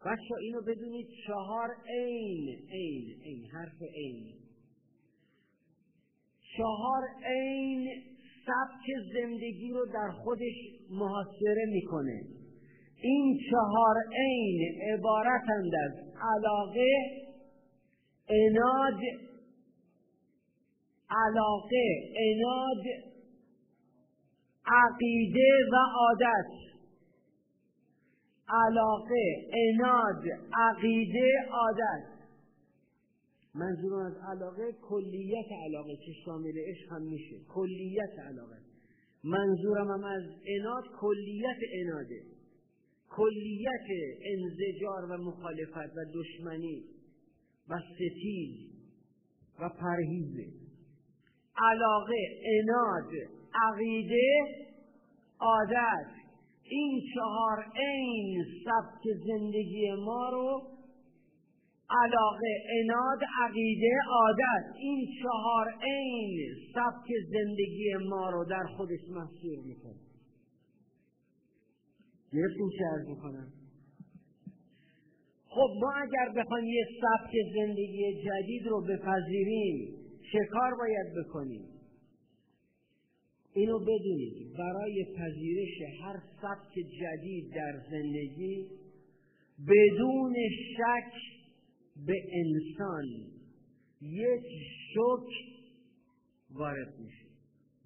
بچه 0.07 0.35
اینو 0.41 0.61
بدونید 0.61 1.07
چهار 1.27 1.69
عین 1.89 2.49
عین 2.71 3.23
عین 3.25 3.47
حرف 3.47 3.83
عین. 3.83 4.35
چهار 6.57 7.03
عین 7.25 7.89
سبک 8.47 8.87
زندگی 9.15 9.71
رو 9.71 9.87
در 9.95 10.11
خودش 10.11 10.55
محاصره 10.91 11.67
می‌کنه. 11.73 12.21
این 13.03 13.39
چهار 13.51 13.97
عین 14.17 14.83
عبارتند 14.93 15.73
از 15.85 15.93
علاقه 16.37 16.91
اناد 18.29 19.01
علاقه 21.11 22.13
اناد 22.17 22.85
عقیده 24.67 25.51
و 25.73 25.77
عادت. 26.01 26.53
علاقه 28.49 29.49
اناد 29.53 30.25
عقیده 30.53 31.33
عادت. 31.51 32.15
منظورم 33.55 34.07
از 34.07 34.17
علاقه 34.17 34.73
کلیت 34.73 35.47
علاقه 35.67 35.97
که 35.97 36.13
شامل 36.25 36.53
عشق 36.69 36.93
هم 36.93 37.03
میشه. 37.03 37.37
کلیت 37.49 38.19
علاقه. 38.19 38.57
منظورم 39.25 39.91
هم 39.91 40.05
از 40.05 40.23
اناد 40.47 40.85
کلیت 41.01 41.59
اناده 41.73 42.35
کلیت 43.17 43.89
انزجار 44.25 45.05
و 45.05 45.23
مخالفت 45.23 45.97
و 45.97 46.05
دشمنی 46.15 46.85
و 47.69 47.79
ستیز 47.95 48.75
و 49.61 49.69
پرهیزه. 49.69 50.64
علاقه 51.57 52.17
اناد 52.45 53.11
عقیده 53.55 54.29
عادت. 55.41 56.07
این 56.65 57.01
چهار 57.15 57.65
عین 57.77 58.45
سبک 58.65 59.03
زندگی 59.27 59.93
ما 59.93 60.29
رو 60.33 60.63
علاقه 61.91 62.49
اناد 62.81 63.21
عقیده 63.43 63.91
عادت. 64.09 64.77
این 64.79 65.09
چهار 65.23 65.67
عین 65.83 66.55
سبک 66.75 67.09
زندگی 67.33 67.95
ما 68.09 68.31
رو 68.31 68.45
در 68.45 68.65
خودش 68.77 69.01
محصول 69.11 69.59
می‌کنه. 69.65 70.01
گرفتیم 72.33 72.71
چه 72.79 72.85
ارز 72.93 73.09
می‌کنم؟ 73.09 73.53
خب 75.49 75.71
ما 75.81 75.93
اگر 75.93 76.43
بخوایم 76.43 76.65
یه 76.65 76.87
سبک 77.01 77.33
زندگی 77.55 78.23
جدید 78.23 78.67
رو 78.67 78.81
بپذیریم 78.81 80.04
چه 80.33 80.39
کار 80.51 80.75
باید 80.75 81.07
بکنیم؟ 81.25 81.75
اینو 83.55 83.79
بدونید 83.79 84.57
برای 84.59 85.05
پذیرش 85.05 86.01
هر 86.03 86.22
سبک 86.43 86.75
جدید 86.75 87.55
در 87.55 87.81
زندگی 87.91 88.68
بدون 89.68 90.35
شک 90.77 91.12
به 92.07 92.22
انسان 92.33 93.05
یک 94.01 94.47
شک 94.95 95.55
وارد 96.51 96.99
میشه. 96.99 97.27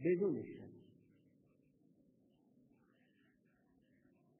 بدون 0.05 0.43
شک. 0.43 0.69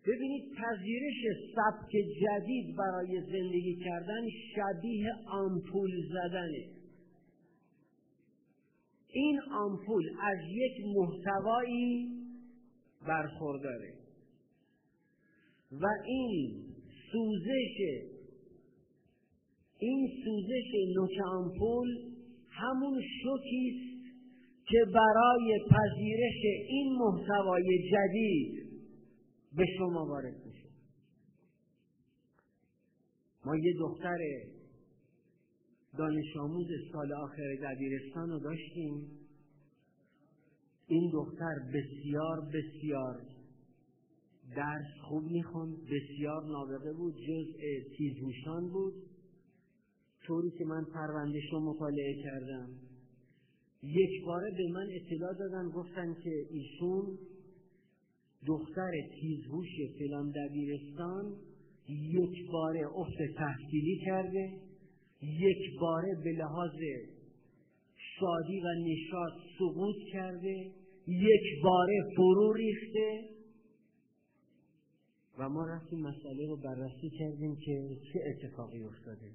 ببینید 0.07 0.53
پذیرش 0.55 1.37
سبک 1.55 1.91
جدید 1.91 2.77
برای 2.77 3.21
زندگی 3.21 3.77
کردن 3.85 4.29
شبیه 4.55 5.11
آمپول 5.31 5.91
زدنه. 6.09 6.78
این 9.11 9.41
آمپول 9.53 10.05
از 10.23 10.39
یک 10.49 10.73
محتوایی 10.97 12.09
برخورداره. 13.07 13.95
و 15.73 15.87
این 16.07 16.65
سوزش 17.13 17.77
این 19.79 20.09
سوزش 20.25 20.95
نوک 20.97 21.27
آمپول 21.27 21.89
همون 22.51 23.03
شوکی 23.23 23.71
است 23.71 23.99
که 24.67 24.79
برای 24.95 25.59
پذیرش 25.71 26.67
این 26.69 26.93
محتوای 26.93 27.79
جدید 27.93 28.69
به 29.57 29.65
شما 29.79 30.07
وارد 30.07 30.35
میشه. 30.47 30.69
ما 33.45 33.57
یه 33.57 33.73
دختر 33.81 34.19
دانش 35.99 36.37
آموز 36.37 36.67
سال 36.93 37.13
آخر 37.13 37.57
دبیرستان 37.63 38.31
رو 38.31 38.39
داشتیم. 38.39 39.09
این 40.87 41.11
دختر 41.13 41.55
بسیار 41.75 42.41
بسیار 42.55 43.21
درس 44.57 45.01
خوب 45.09 45.25
می‌خوند 45.25 45.77
بسیار 45.85 46.45
نابغه 46.45 46.93
بود 46.93 47.15
جزء 47.15 47.59
تیزهوشان 47.97 48.69
بود. 48.69 48.95
طوری 50.27 50.51
که 50.59 50.65
من 50.65 50.85
پروندش 50.95 51.53
رو 51.53 51.61
مطالعه 51.61 52.23
کردم. 52.23 52.69
یک 53.83 54.25
باره 54.25 54.51
به 54.51 54.73
من 54.73 54.87
اطلاع 54.91 55.35
دادن 55.39 55.69
گفتن 55.71 56.15
که 56.15 56.31
ایشون 56.51 57.19
دختر 58.47 58.91
تیزهوش 59.21 59.69
فلان 59.99 60.31
دبیرستان 60.31 61.37
یک 61.89 62.51
باره 62.53 62.81
افت 62.95 63.35
تحصیلی 63.37 64.01
کرده. 64.07 64.68
یک 65.21 65.81
باره 65.81 66.15
به 66.25 66.33
لحاظ 66.33 66.81
شادی 67.97 68.61
و 68.61 68.67
نشاط 68.79 69.33
سقوط 69.59 69.97
کرده 70.13 70.73
یک 71.07 71.63
باره 71.63 72.03
فرو 72.17 72.53
ریخته 72.53 73.39
و 75.39 75.49
ما 75.49 75.67
رفتیم 75.67 76.01
مسئله 76.01 76.47
رو 76.49 76.57
بررسی 76.57 77.11
کردیم 77.19 77.57
که 77.57 77.97
چه 78.13 78.21
اتفاقی 78.29 78.85
افتاده 78.85 79.33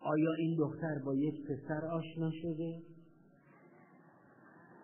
آیا 0.00 0.32
این 0.38 0.56
دختر 0.58 0.98
با 1.04 1.14
یک 1.14 1.34
پسر 1.44 1.86
آشنا 1.86 2.30
شده؟ 2.42 2.82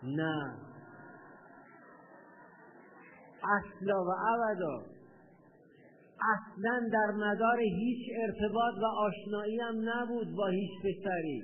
نه 0.03 0.59
اصلا 3.42 4.05
و 4.05 4.09
ابدا 4.09 4.97
اصلا 6.21 6.89
در 6.93 7.12
مدار 7.16 7.61
هیچ 7.61 8.09
ارتباط 8.16 8.75
و 8.83 8.87
آشنایی 8.87 9.61
هم 9.61 9.75
نبود 9.89 10.29
با 10.37 10.47
هیچ 10.47 10.71
پسری. 10.79 11.43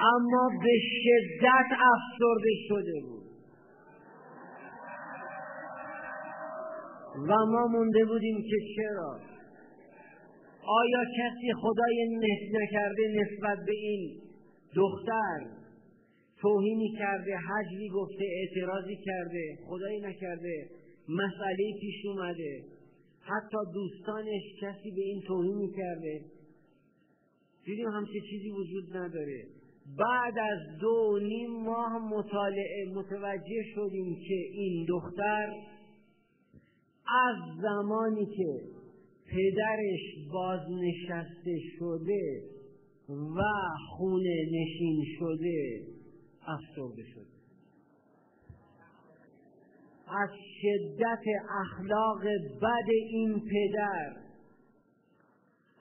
اما 0.00 0.50
به 0.62 0.74
شدت 1.04 1.78
افسرده 1.80 2.50
شده 2.68 3.00
بود. 3.08 3.24
و 7.28 7.46
ما 7.46 7.66
مونده 7.66 8.04
بودیم 8.04 8.42
که 8.42 8.56
چرا؟ 8.76 9.20
آیا 10.66 11.04
کسی 11.18 11.52
خدای 11.62 12.08
نه 12.08 12.60
نکرده 12.62 13.02
نسبت 13.22 13.58
به 13.66 13.72
این 13.72 14.20
دختر 14.76 15.40
توهینی 16.40 16.96
کرده 16.98 17.36
حجبی 17.36 17.88
گفته 17.88 18.24
اعتراضی 18.24 18.96
کرده 18.96 19.58
خدایی 19.68 20.00
نکرده؟ 20.00 20.68
مسئله 21.08 21.78
پیش 21.80 22.06
اومده. 22.06 22.64
حتی 23.20 23.56
دوستانش 23.74 24.42
کسی 24.60 24.90
به 24.90 25.00
این 25.00 25.22
توهینی 25.26 25.72
کرده 25.76 26.24
دیدیم 27.64 27.88
همچه 27.88 28.20
چیزی 28.30 28.50
وجود 28.50 28.96
نداره. 28.96 29.46
بعد 29.98 30.38
از 30.38 30.78
دو 30.80 31.18
نیم 31.22 31.50
ماه 31.50 31.98
مطالعه 31.98 32.92
متوجه 32.94 33.62
شدیم 33.74 34.14
که 34.28 34.34
این 34.34 34.86
دختر 34.88 35.54
از 37.06 37.60
زمانی 37.62 38.26
که 38.26 38.60
پدرش 39.26 40.28
بازنشسته 40.32 41.58
شده 41.78 42.42
و 43.08 43.42
خونه 43.88 44.36
نشین 44.52 45.04
شده 45.18 45.86
افسرده 46.46 47.02
شده. 47.14 47.34
از 50.06 50.30
شدت 50.62 51.24
اخلاق 51.60 52.22
بد 52.62 52.90
این 53.10 53.40
پدر. 53.40 54.16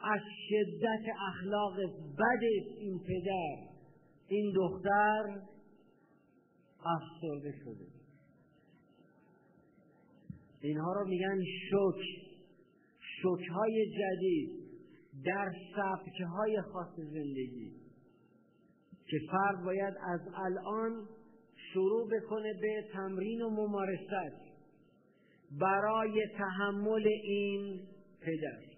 از 0.01 0.21
شدت 0.49 1.15
اخلاق 1.28 1.76
بد 2.19 2.43
این 2.78 2.99
پدر. 2.99 3.74
این 4.28 4.53
دختر 4.55 5.41
افسرده 6.86 7.53
شده. 7.63 7.88
اینها 10.61 10.93
رو 10.93 11.07
میگن 11.07 11.43
شک 11.43 12.01
شکهای 13.21 13.86
جدید 13.86 14.63
در 15.26 15.51
سبکهای 15.76 16.61
خاص 16.61 16.95
زندگی. 16.95 17.71
که 19.07 19.17
فرد 19.32 19.65
باید 19.65 19.93
از 20.03 20.21
الان 20.36 21.07
شروع 21.74 22.09
بکنه 22.09 22.53
به 22.61 22.84
تمرین 22.93 23.41
و 23.41 23.49
ممارست. 23.49 24.53
برای 25.60 26.28
تحمل 26.38 27.08
این 27.24 27.88
پدر. 28.22 28.74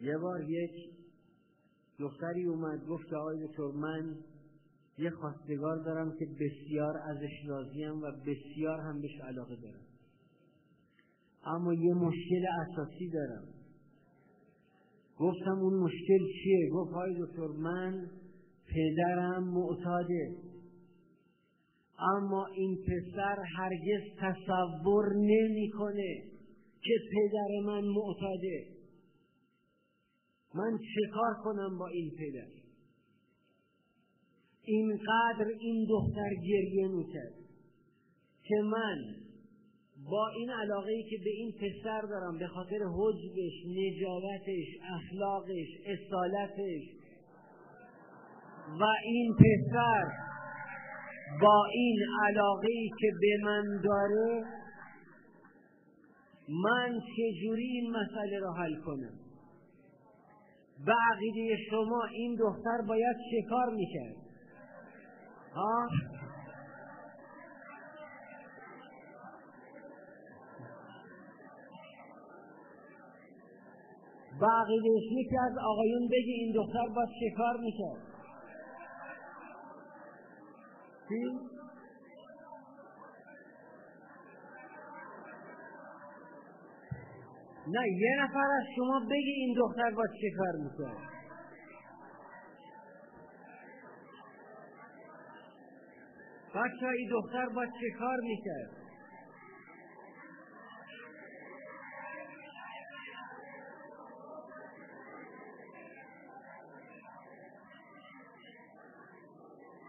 یه 0.00 0.18
بار 0.18 0.50
یک 0.50 0.92
دختری 1.98 2.44
اومد 2.44 2.86
گفت 2.86 3.12
آقای 3.12 3.46
دکتر 3.46 3.70
من 3.74 4.16
یه 4.98 5.10
خواستگار 5.10 5.76
دارم 5.84 6.12
که 6.18 6.26
بسیار 6.26 6.96
ازش 6.96 7.48
راضیم 7.48 8.02
و 8.02 8.12
بسیار 8.26 8.80
هم 8.80 9.00
بهش 9.00 9.20
علاقه 9.20 9.56
دارم. 9.56 9.86
اما 11.44 11.74
یه 11.74 11.94
مشکل 11.94 12.46
اساسی 12.60 13.10
دارم. 13.10 13.44
گفتم 15.18 15.58
اون 15.58 15.74
مشکل 15.74 16.18
چیه؟ 16.42 16.70
گفت 16.72 16.92
های 16.92 17.14
دکتر 17.20 17.46
من 17.46 18.10
پدرم 18.66 19.44
معتاده. 19.44 20.51
اما 22.16 22.46
این 22.46 22.76
پسر 22.76 23.36
هرگز 23.56 24.02
تصور 24.20 25.04
نمی‌کنه 25.16 26.22
که 26.82 26.94
پدر 27.12 27.66
من 27.66 27.84
معتاده. 27.84 28.66
من 30.54 30.78
چه 30.78 31.10
کار 31.14 31.34
کنم 31.44 31.78
با 31.78 31.86
این 31.86 32.10
پدر؟ 32.10 32.62
اینقدر 34.64 35.46
این 35.60 35.86
دختر 35.90 36.34
گریه 36.34 36.88
می‌کرد 36.88 37.34
که 38.44 38.54
من 38.62 39.14
با 40.10 40.28
این 40.28 40.50
علاقه 40.50 40.92
ای 40.92 41.02
که 41.10 41.16
به 41.24 41.30
این 41.30 41.52
پسر 41.52 42.00
دارم 42.00 42.38
به 42.38 42.46
خاطر 42.46 42.78
حجبش 42.96 43.52
نجابتش 43.66 44.66
اخلاقش 44.96 45.68
اصالتش 45.86 46.82
و 48.80 48.84
این 49.04 49.34
پسر 49.34 50.31
با 51.40 51.66
این 51.72 51.98
علاقه 52.28 52.68
که 53.00 53.12
به 53.20 53.44
من 53.44 53.80
داره 53.84 54.44
من 56.48 57.00
چجوری 57.16 57.64
این 57.64 57.90
مسئله 57.90 58.38
را 58.38 58.52
حل 58.52 58.74
کنم؟ 58.74 59.12
به 60.86 60.92
عقیده 61.12 61.56
شما 61.70 62.04
این 62.04 62.36
دختر 62.36 62.82
باید 62.88 63.16
چه 63.30 63.48
کار 63.48 63.70
می‌کرد؟ 63.70 64.16
ها؟ 65.54 65.88
به 74.40 74.46
عقیدهش 74.46 75.02
یکی 75.12 75.36
از 75.36 75.58
آقایون 75.58 76.08
بگی 76.08 76.32
این 76.32 76.52
دختر 76.52 76.88
باید 76.94 77.08
چه 77.20 77.30
کار 77.36 77.56
می‌کرد؟ 77.56 78.11
چی؟ 81.12 81.38
نه 87.66 87.88
یه 87.88 88.16
نفر 88.22 88.38
از 88.38 88.64
شما 88.76 89.00
بگی 89.10 89.30
این 89.30 89.54
دختر 89.58 89.90
باید 89.90 90.10
چه 90.20 90.30
کار 90.36 90.56
می‌کرد 90.56 91.12
بچه 96.54 96.86
این 96.86 97.10
دختر 97.10 97.48
باید 97.48 97.70
چه 97.80 97.98
کار 97.98 98.20
می‌کرد؟ 98.20 98.70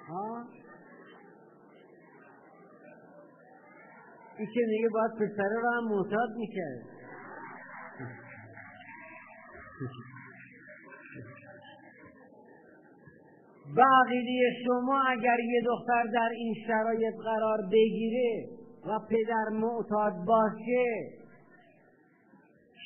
ها؟ 0.08 0.63
که 4.54 4.62
میگه 4.68 4.90
باید 4.90 5.12
پسره 5.12 5.62
رو 5.62 5.70
هم 5.72 5.84
معتاد 5.84 6.30
می‌کرد. 6.38 6.94
به 13.76 13.84
شما 14.66 15.04
اگر 15.08 15.40
یه 15.40 15.62
دختر 15.66 16.04
در 16.14 16.30
این 16.36 16.56
شرایط 16.68 17.14
قرار 17.24 17.58
بگیره 17.72 18.46
و 18.86 19.00
پدر 19.10 19.50
معتاد 19.52 20.14
باشه 20.28 20.86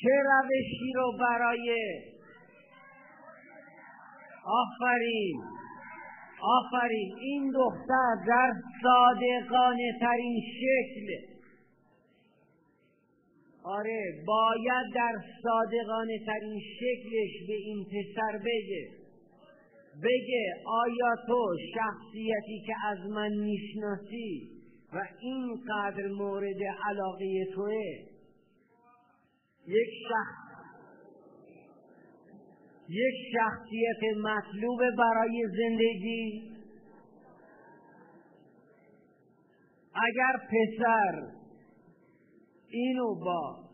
چه 0.02 0.10
روشی 0.10 0.92
رو 0.94 1.12
برای 1.20 1.76
آفرین 4.44 5.42
آفرین. 6.40 7.14
این 7.20 7.50
دختر 7.50 8.14
در 8.28 8.52
صادقانه 8.82 9.92
ترین 10.00 10.40
شکل 10.60 11.37
آره 13.68 14.24
باید 14.26 14.94
در 14.94 15.12
صادقانه 15.42 16.18
ترین 16.26 16.60
شکلش 16.60 17.46
به 17.48 17.52
این 17.52 17.84
پسر 17.84 18.38
بگه. 18.38 18.88
بگه 20.02 20.54
آیا 20.66 21.16
تو 21.26 21.56
شخصیتی 21.74 22.62
که 22.66 22.74
از 22.86 22.98
من 23.10 23.30
می‌شناسی 23.34 24.50
و 24.92 25.02
اینقدر 25.20 26.06
مورد 26.06 26.62
علاقه 26.88 27.44
توه؟ 27.54 27.72
یک 29.66 29.88
شخص 30.08 30.48
یک 32.88 33.14
شخصیت 33.32 34.16
مطلوب 34.16 34.80
برای 34.98 35.46
زندگی. 35.56 36.52
اگر 39.94 40.32
پسر 40.50 41.37
اینو 42.70 43.14
با 43.14 43.68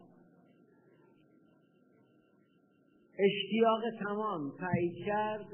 اشتیاق 3.18 3.82
تمام 4.01 4.53
تایید 4.59 5.07
کرد. 5.07 5.47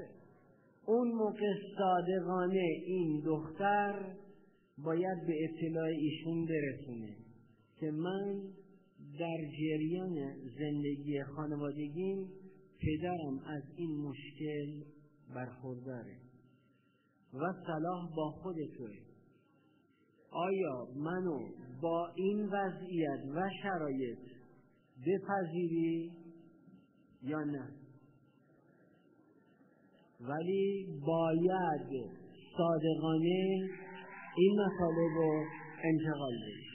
اون 0.86 1.12
موقع 1.12 1.54
صادقانه 1.78 2.66
این 2.86 3.22
دختر 3.26 4.16
باید 4.84 5.26
به 5.26 5.34
اطلاع 5.44 5.88
ایشون 5.88 6.46
برسونه 6.46 7.16
که 7.80 7.90
من 7.90 8.42
در 9.18 9.38
جریان 9.60 10.34
زندگی 10.58 11.22
خانوادگیم 11.22 12.28
پدرم 12.80 13.38
از 13.46 13.62
این 13.76 13.96
مشکل 13.96 14.84
برخورداره 15.34 16.16
و 17.34 17.52
صلاح 17.66 18.14
با 18.16 18.30
خودتوه. 18.30 19.09
آیا 20.32 20.86
منو 20.96 21.38
با 21.82 22.08
این 22.14 22.46
وضعیت 22.46 23.20
و 23.34 23.50
شرایط 23.62 24.18
بپذیری 25.06 26.12
یا 27.22 27.38
نه؟ 27.38 27.68
ولی 30.20 30.86
باید 31.06 32.10
صادقانه 32.56 33.68
این 34.36 34.60
مطالب 34.60 35.16
رو 35.16 35.44
انتقال 35.84 36.32
بدی. 36.32 36.70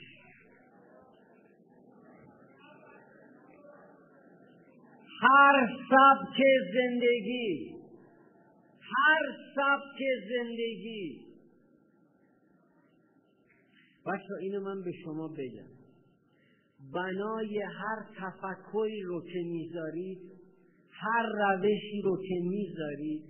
هر 5.20 5.68
سبک 5.90 6.42
زندگی 6.74 7.76
هر 8.80 9.36
سبک 9.54 10.02
زندگی 10.28 11.25
بچه 14.06 14.34
اینو 14.40 14.60
من 14.60 14.82
به 14.82 14.92
شما 15.04 15.28
بگم. 15.28 15.76
بنای 16.94 17.58
هر 17.58 18.06
تفکری 18.18 19.02
رو 19.02 19.22
که 19.32 19.38
می‌ذارید 19.38 20.18
هر 20.90 21.26
روشی 21.38 22.02
رو 22.04 22.16
که 22.28 22.40
می‌ذارید 22.42 23.24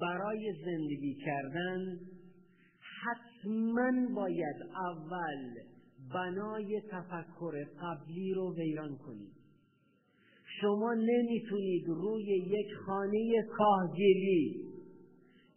برای 0.00 0.52
زندگی 0.64 1.14
کردن 1.24 1.98
حتما 3.02 4.14
باید 4.14 4.56
اول 4.92 5.54
بنای 6.14 6.80
تفکر 6.90 7.64
قبلی 7.82 8.34
رو 8.34 8.54
ویران 8.56 8.96
کنید. 8.96 9.32
شما 10.60 10.94
نمی‌تونید 10.94 11.86
روی 11.86 12.24
یک 12.26 12.74
خانه 12.86 13.42
کاهگلی 13.56 14.64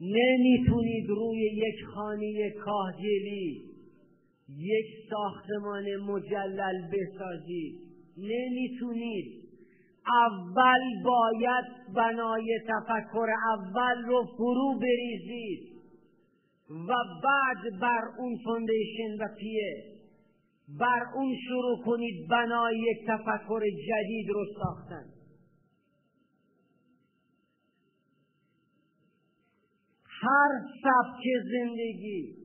نمی‌تونید 0.01 1.09
روی 1.09 1.39
یک 1.39 1.86
خانه 1.93 2.49
کاهگلی 2.49 3.72
یک 4.49 4.85
ساختمان 5.09 5.83
مجلل 5.95 6.89
بسازید. 6.91 7.79
نمی‌تونید. 8.17 9.43
اول 10.07 11.03
باید 11.03 11.65
بنای 11.95 12.59
تفکر 12.67 13.27
اول 13.53 14.03
رو 14.05 14.23
فرو 14.37 14.79
بریزید 14.81 15.73
و 16.69 16.93
بعد 17.23 17.79
بر 17.81 18.01
اون 18.17 18.37
فوندیشن 18.43 19.23
و 19.23 19.27
پیه 19.39 19.83
بر 20.79 21.03
اون 21.15 21.35
شروع 21.47 21.83
کنید 21.85 22.27
بنای 22.29 22.77
یک 22.77 23.07
تفکر 23.07 23.59
جدید 23.59 24.29
رو 24.29 24.45
ساختن. 24.59 25.05
هر 30.05 30.49
سبک 30.83 31.23
زندگی 31.51 32.42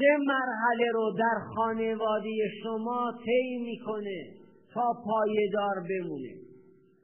سه 0.00 0.16
مرحله 0.26 0.90
رو 0.92 1.12
در 1.18 1.40
خانواده 1.54 2.30
شما 2.62 3.12
طی 3.24 3.58
می‌کنه 3.58 4.26
تا 4.74 4.92
پایدار 5.04 5.74
بمونه. 5.90 6.34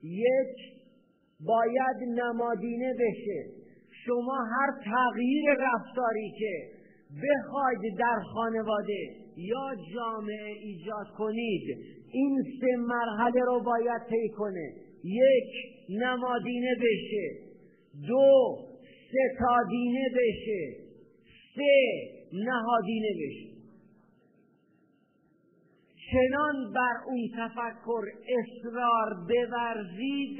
یک 0.02 0.56
باید 1.40 2.20
نمادینه 2.20 2.94
بشه. 2.94 3.44
شما 4.06 4.38
هر 4.52 4.70
تغییر 4.84 5.44
رفتاری 5.50 6.32
که 6.38 6.68
بخواید 7.22 7.98
در 7.98 8.20
خانواده 8.34 9.08
یا 9.36 9.74
جامعه 9.94 10.52
ایجاد 10.62 11.06
کنید 11.18 11.78
این 12.12 12.42
سه 12.60 12.76
مرحله 12.76 13.44
رو 13.46 13.60
باید 13.60 14.02
طی 14.10 14.28
کنه. 14.28 14.72
یک 15.04 15.52
نمادینه 15.88 16.74
بشه. 16.74 17.30
دو 18.08 18.58
ستادینه 19.08 20.08
بشه. 20.14 20.86
سه 21.54 22.15
نهادینه 22.32 23.08
بشه 23.20 23.56
چنان 26.10 26.72
بر 26.72 26.94
اون 27.06 27.28
تفکر 27.36 28.02
اصرار 28.38 29.14
بورزید 29.28 30.38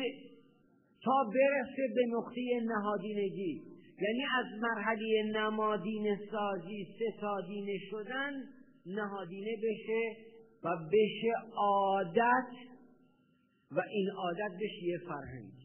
تا 1.02 1.24
برسه 1.34 1.94
به 1.94 2.06
نقطه 2.16 2.40
نهادینگی. 2.64 3.62
یعنی 4.00 4.22
از 4.38 4.46
مرحله 4.62 5.22
نمادین 5.34 6.16
سازی 6.30 6.86
ستادینه 6.96 7.78
شدن 7.90 8.32
نهادینه 8.86 9.56
بشه 9.62 10.16
و 10.64 10.68
بشه 10.92 11.32
عادت 11.56 12.50
و 13.70 13.80
این 13.90 14.10
عادت 14.10 14.54
بشه 14.56 14.84
یه 14.84 14.98
فرهنگ. 14.98 15.55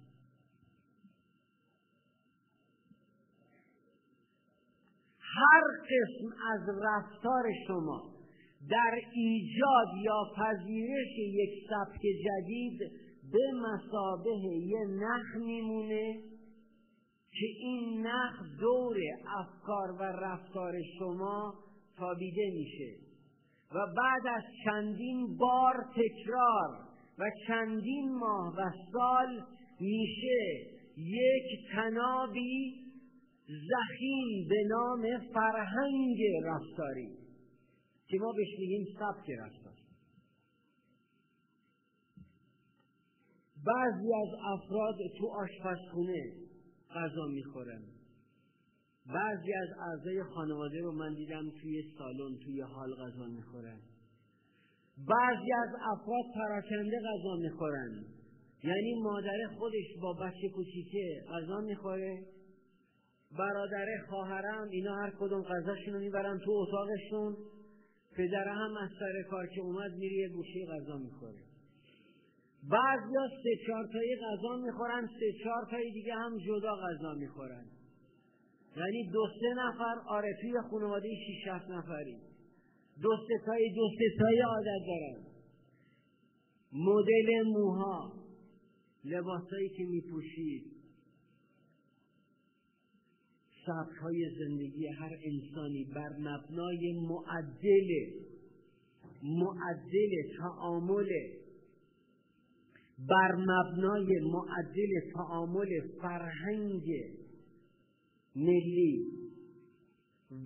هر 5.36 5.62
قسم 5.84 6.34
از 6.52 6.62
رفتار 6.84 7.44
شما 7.68 8.12
در 8.70 9.00
ایجاد 9.14 9.88
یا 10.04 10.24
پذیرش 10.38 11.18
یک 11.18 11.50
سبک 11.70 12.02
جدید 12.02 12.80
به 13.32 13.52
مسابه 13.62 14.38
یه 14.68 14.86
نخ 14.90 15.36
میمونه 15.36 16.14
که 17.32 17.46
این 17.60 18.08
نخ 18.08 18.60
دور 18.60 18.98
افکار 19.40 19.92
و 19.92 20.04
رفتار 20.04 20.74
شما 21.00 21.54
تابیده 21.98 22.52
میشه 22.54 22.96
و 23.76 23.88
بعد 23.98 24.28
از 24.36 24.44
چندین 24.66 25.38
بار 25.38 25.86
تکرار 25.96 26.92
و 27.20 27.32
چندین 27.48 28.16
ماه 28.16 28.56
و 28.58 28.72
سال 28.94 29.44
میشه 29.80 30.72
یک 30.98 31.72
تنابی 31.72 32.81
زخیم 33.48 34.48
به 34.50 34.64
نام 34.68 35.32
فرهنگ 35.34 36.18
رفتاری 36.44 37.10
که 38.08 38.18
ما 38.18 38.32
بهش 38.32 38.60
میگیم 38.60 38.86
سبک 39.00 39.30
رفتار 39.40 39.82
بعضی 43.66 44.14
از 44.14 44.30
افراد 44.54 44.96
تو 45.18 45.28
آشپزخونه 45.28 46.34
غذا 46.96 47.28
می‌خورن. 47.28 47.82
بعضی 49.14 49.54
از 49.54 49.70
اعضای 49.80 50.24
خانواده 50.24 50.82
رو 50.82 50.92
من 50.92 51.14
دیدم 51.14 51.50
توی 51.62 51.84
سالن 51.98 52.38
توی 52.46 52.62
حال 52.62 52.96
غذا 52.96 53.26
می‌خورن. 53.26 53.80
بعضی 54.98 55.54
از 55.54 55.70
افراد 55.76 56.26
پراکنده 56.36 57.00
غذا 57.00 57.36
می‌خورن. 57.36 58.06
یعنی 58.64 58.94
مادر 59.04 59.48
خودش 59.58 59.86
با 60.02 60.14
بچه 60.14 60.50
کوچیکه 60.50 61.24
غذا 61.30 61.62
می‌خوره. 61.62 62.26
برادر 63.38 63.86
خواهرم 64.10 64.70
اینا 64.72 64.96
هر 64.96 65.12
کدوم 65.20 65.42
غذاشون 65.42 65.94
رو 65.94 66.00
می‌برن 66.00 66.40
تو 66.46 66.52
اتاقشون. 66.52 67.36
پدر 68.16 68.48
هم 68.48 68.78
از 68.78 68.90
سر 69.00 69.24
کار 69.30 69.48
که 69.48 69.62
اومد 69.62 69.92
میری 69.92 70.16
یه 70.16 70.30
گوشه 70.30 70.66
غذا 70.66 70.98
می‌خوره. 70.98 71.44
بعضیا 72.70 73.28
سه 73.44 73.50
چهار 73.68 73.88
تایی 73.94 74.16
غذا 74.16 74.58
می‌خورن 74.66 75.10
سه 75.20 75.44
چهار 75.44 75.68
تایی 75.72 75.92
دیگه 75.92 76.14
هم 76.16 76.38
جدا 76.38 76.76
غذا 76.76 77.14
می‌خورن. 77.14 77.66
یعنی 78.78 79.10
دو 79.14 79.28
سه 79.40 79.54
نفر 79.54 79.96
توی 80.42 80.54
خانواده 80.72 81.10
شیش 81.28 81.48
هفت 81.48 81.70
نفری. 81.70 82.18
دو 83.02 83.10
سه 83.28 83.46
تایی 83.46 83.74
دو 83.76 83.90
سه 83.98 84.18
تایی 84.20 84.40
عادت 84.40 84.86
دارن. 84.88 85.26
مدل 86.74 87.44
موها 87.46 88.14
لباسایی 89.06 89.70
که 89.70 89.84
میپوشید. 89.84 90.81
سبک 93.66 93.98
های 94.02 94.30
زندگی 94.40 94.88
هر 94.88 95.12
انسانی 95.24 95.86
بر 95.96 96.10
مبنای 96.20 96.94
معدل 96.94 97.90
معدل 99.24 100.12
تعامل 100.40 101.10
بر 103.10 103.36
مبنای 103.36 104.20
معدل 104.20 105.12
تعامل 105.16 105.70
فرهنگ 106.02 106.88
ملی 108.36 109.22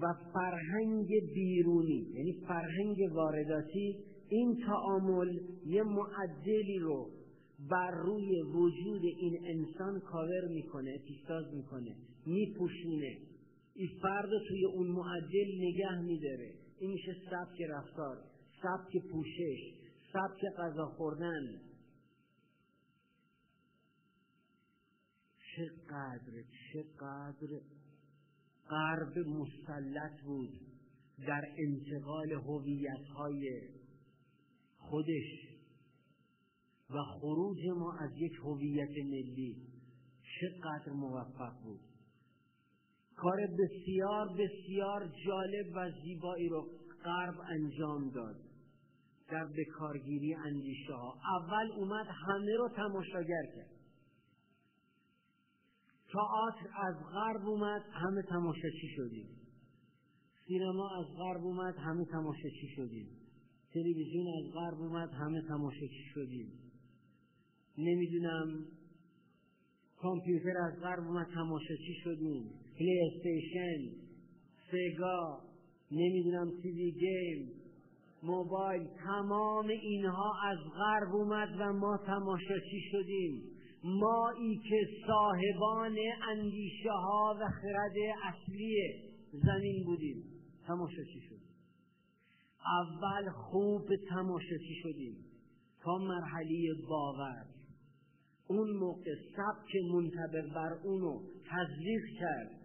و 0.02 0.14
فرهنگ 0.34 1.08
بیرونی 1.34 2.08
یعنی 2.14 2.34
فرهنگ 2.48 2.98
وارداتی 3.12 3.98
این 4.30 4.58
تعامل 4.66 5.40
یه 5.66 5.84
معدلی 5.84 6.80
رو 6.80 7.10
بر 7.70 7.92
روی 7.92 8.42
وجود 8.42 9.02
این 9.04 9.40
انسان 9.46 10.00
کاور 10.00 10.48
می‌کنه 10.50 10.98
اپیستاز 11.02 11.54
می‌کنه. 11.54 11.96
میپوشونه. 12.26 13.18
این 13.74 13.90
فرد 14.02 14.30
توی 14.48 14.66
اون 14.66 14.88
معدل 14.88 15.48
نگه 15.58 16.02
میداره. 16.02 16.54
این 16.80 16.92
میشه 16.92 17.16
سبک 17.32 17.62
رفتار 17.70 18.18
سبک 18.62 19.12
پوشش 19.12 19.76
سبک 20.14 20.42
غذا 20.58 20.86
خوردن. 20.86 21.62
چقدر 25.56 26.44
چقدر 26.74 27.62
غرب 28.70 29.18
مسلط 29.18 30.22
بود 30.26 30.60
در 31.28 31.46
انتقال 31.58 32.32
هویت 32.32 33.06
های 33.16 33.62
خودش 34.78 35.56
و 36.90 37.04
خروج 37.20 37.58
ما 37.78 37.98
از 38.00 38.12
یک 38.18 38.34
هویت 38.44 38.90
ملی. 38.90 39.68
چقدر 40.40 40.92
موفق 40.92 41.64
بود. 41.64 41.95
کار 43.16 43.38
بسیار 43.60 44.28
بسیار 44.28 45.12
جالب 45.26 45.66
و 45.76 45.92
زیبایی 46.04 46.50
رو 46.50 46.70
غرب 47.04 47.36
انجام 47.50 48.10
داد. 48.10 48.36
در 49.30 49.46
بکارگیری 49.46 50.34
اندیشه 50.34 50.94
ها 50.94 51.18
اول 51.40 51.72
اومد 51.72 52.08
همه 52.28 52.56
رو 52.58 52.70
تماشاگر 52.76 53.44
کرد. 53.56 53.76
تئاتر 56.14 56.70
از 56.78 56.96
غرب 57.14 57.48
اومد 57.48 57.82
همه 57.92 58.22
تماشاچی 58.22 58.88
شدیم. 58.96 59.28
سینما 60.48 60.90
از 61.00 61.06
غرب 61.18 61.44
اومد 61.44 61.76
همه 61.78 62.06
تماشاچی 62.06 62.68
شدیم. 62.76 63.08
تلویزیون 63.74 64.28
از 64.28 64.54
غرب 64.54 64.82
اومد 64.82 65.10
همه 65.10 65.42
تماشاچی 65.42 66.04
شدیم. 66.14 66.52
نمی‌دونم 67.78 68.66
کامپیوتر 69.98 70.58
از 70.58 70.80
غرب 70.80 71.08
اومد 71.08 71.28
تماشاچی 71.34 71.94
شدیم. 72.04 72.65
پلی 72.78 73.00
استیشن 73.00 73.96
سگا 74.72 75.42
نمی‌دونم 75.92 76.52
TV 76.62 76.92
game 76.92 77.52
موبایل 78.24 78.88
تمام 79.06 79.68
اینها 79.68 80.34
از 80.46 80.58
غرب 80.78 81.16
اومد 81.16 81.50
و 81.60 81.74
ما 81.74 81.98
تماشاچی 81.98 82.82
شدیم. 82.92 83.44
مایی 83.84 84.62
که 84.70 84.88
صاحبان 85.08 85.98
اندیشه 86.30 86.92
ها 86.92 87.38
و 87.42 87.50
خرد 87.50 87.96
اصلی 88.24 88.76
زمین 89.34 89.84
بودیم 89.86 90.24
تماشاچی 90.68 91.22
شدیم. 91.30 91.56
اول 92.82 93.30
خوب 93.32 93.90
تماشاچی 94.10 94.76
شدیم 94.84 95.16
تا 95.82 95.98
مرحله 95.98 96.74
باور. 96.90 97.46
اون 98.48 98.70
موقع 98.70 99.16
سبک 99.36 99.76
منطبق 99.94 100.54
بر 100.56 100.74
اونو 100.84 101.20
تزریق 101.46 102.02
کرد. 102.20 102.65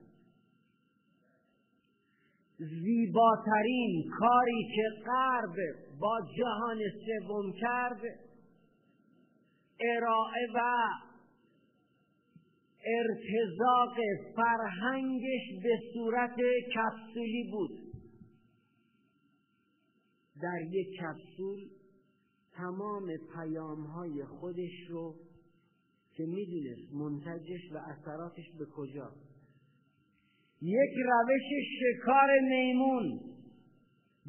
زیباترین 2.61 4.11
کاری 4.19 4.69
که 4.77 5.03
غرب 5.07 5.57
با 6.01 6.21
جهان 6.39 6.79
سوم 7.07 7.53
کرد 7.61 8.01
ارائه 9.81 10.47
و 10.55 10.61
ارتزاق 12.85 13.97
فرهنگش 14.37 15.63
به 15.63 15.79
صورت 15.95 16.37
کپسولی 16.75 17.51
بود. 17.51 17.71
در 20.43 20.61
یک 20.71 20.89
کپسول 21.01 21.69
تمام 22.53 23.07
پیام 23.35 23.83
های 23.85 24.25
خودش 24.25 24.87
رو 24.89 25.15
که 26.13 26.27
می‌دونست 26.27 26.93
منتجش 26.95 27.73
و 27.73 27.77
اثراتش 27.77 28.45
به 28.59 28.67
کجا 28.67 29.13
یک 30.63 30.95
روش 30.97 31.43
شکار 31.81 32.29
میمون. 32.41 33.21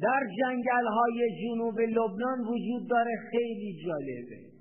در 0.02 0.20
جنگل 0.38 0.86
های 0.86 1.28
جنوب 1.42 1.80
لبنان 1.80 2.40
وجود 2.40 2.90
داره 2.90 3.10
خیلی 3.30 3.82
جالبه. 3.86 4.52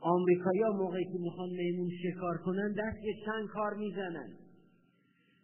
آمریکایی 0.00 0.60
موقعی 0.62 1.04
که 1.04 1.18
می‌خوان 1.18 1.50
میمون 1.50 1.90
شکار 2.02 2.38
کنن 2.44 2.72
دست 2.72 2.98
به 3.02 3.14
چند 3.24 3.48
کار 3.48 3.74
می‌زنن. 3.74 4.38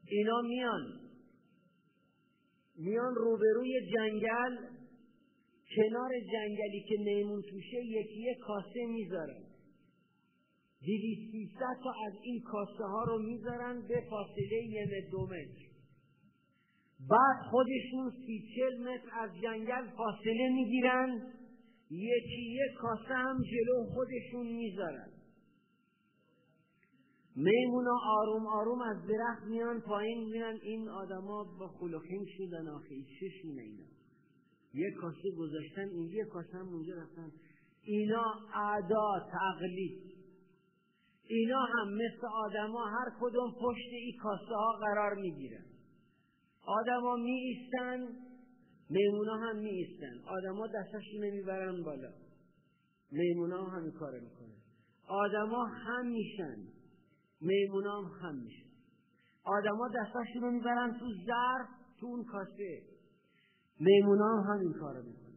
اینا 0.09 0.41
میان. 0.41 1.01
میان 2.79 3.15
روبروی 3.15 3.81
جنگل. 3.95 4.57
کنار 5.77 6.11
جنگلی 6.33 6.85
که 6.89 6.97
میمون 6.99 7.43
توشه 7.43 7.85
یکی 7.85 8.31
یک 8.31 8.39
کاسه 8.39 8.87
می‌ذارن. 8.87 9.46
دیویست 10.87 11.59
تا 11.59 11.93
از 12.07 12.13
این 12.23 12.43
کاسه 12.43 12.85
ها 12.85 13.05
رو 13.05 13.19
می‌ذارن 13.23 13.87
به 13.89 14.05
فاصله 14.11 14.63
یه 14.69 15.09
دو 15.11 15.27
متر. 15.27 15.67
بعد 17.11 17.37
خودشون 17.51 18.11
سی 18.27 18.45
چل 18.57 18.79
متر 18.83 19.09
از 19.21 19.31
جنگل 19.43 19.87
فاصله 19.97 20.49
می‌گیرن. 20.55 21.33
یکی 21.91 22.43
یک 22.43 22.75
کاسه 22.79 23.15
هم 23.15 23.43
جلو 23.43 23.85
خودشون 23.95 24.47
می‌ذارن. 24.47 25.13
میمونا 27.37 27.99
آروم 28.07 28.47
آروم 28.47 28.81
از 28.81 28.97
درخت 29.07 29.43
میان 29.51 29.81
پایین 29.81 30.31
میرن. 30.31 30.59
این 30.63 30.89
آدما 30.89 31.45
با 31.59 31.69
خلوخین 31.69 32.27
شدن 32.37 32.69
آخه 32.69 32.95
چشونه 33.21 33.63
اینا. 33.63 33.87
یک 34.75 34.95
کاسه 34.95 35.31
گذاشتن 35.39 35.89
این 35.89 36.09
یک 36.11 36.27
کاسه 36.27 36.59
هم 36.59 36.69
اونجا 36.69 36.95
رفتن. 36.95 37.33
اینا 37.83 38.25
اعدا 38.55 39.29
تقلید. 39.33 40.16
اینا 41.29 41.61
هم 41.61 41.89
مثل 41.95 42.27
آدما 42.33 42.87
هر 42.87 43.11
کدوم 43.21 43.51
پشت 43.51 43.93
این 43.93 44.17
کاسه 44.23 44.55
ها 44.55 44.73
قرار 44.81 45.15
می‌گیرن. 45.15 45.65
آدما 46.67 47.17
می 47.17 47.33
ایستن 47.33 48.09
میمونا 48.91 49.37
هم 49.37 49.57
می 49.57 49.71
ایستن 49.71 50.29
آدما 50.29 50.67
دستشون 50.67 51.31
می‌برن 51.31 51.83
بالا. 51.83 52.13
میمونا 53.13 53.65
هم 53.65 53.79
همین 53.79 53.93
کار 53.93 54.21
می‌کنن. 54.21 54.57
آدما 55.09 55.65
هم 55.65 56.07
میشن. 56.07 56.57
میمونا 57.41 58.03
هم 58.03 58.29
هم 58.29 58.35
میشن. 58.35 58.67
آدما 59.45 59.89
دستشون 59.89 60.43
رو 60.43 60.99
تو 60.99 61.07
ظرف 61.27 61.69
تو 62.01 62.07
اون 62.07 62.25
کاسه. 62.25 62.83
میمونا 63.81 64.25
هم 64.25 64.55
همین 64.55 64.73
کار 64.73 65.03
می‌کنن. 65.03 65.37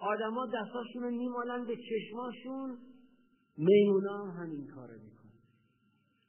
آدما 0.00 0.46
دستاشون 0.46 1.02
رو 1.02 1.10
میمالن 1.10 1.64
به 1.66 1.76
چشماشون 1.76 2.78
میمونا 3.56 4.24
هم 4.24 4.42
همین 4.42 4.66
کار 4.66 4.90
می‌کنن. 4.90 5.11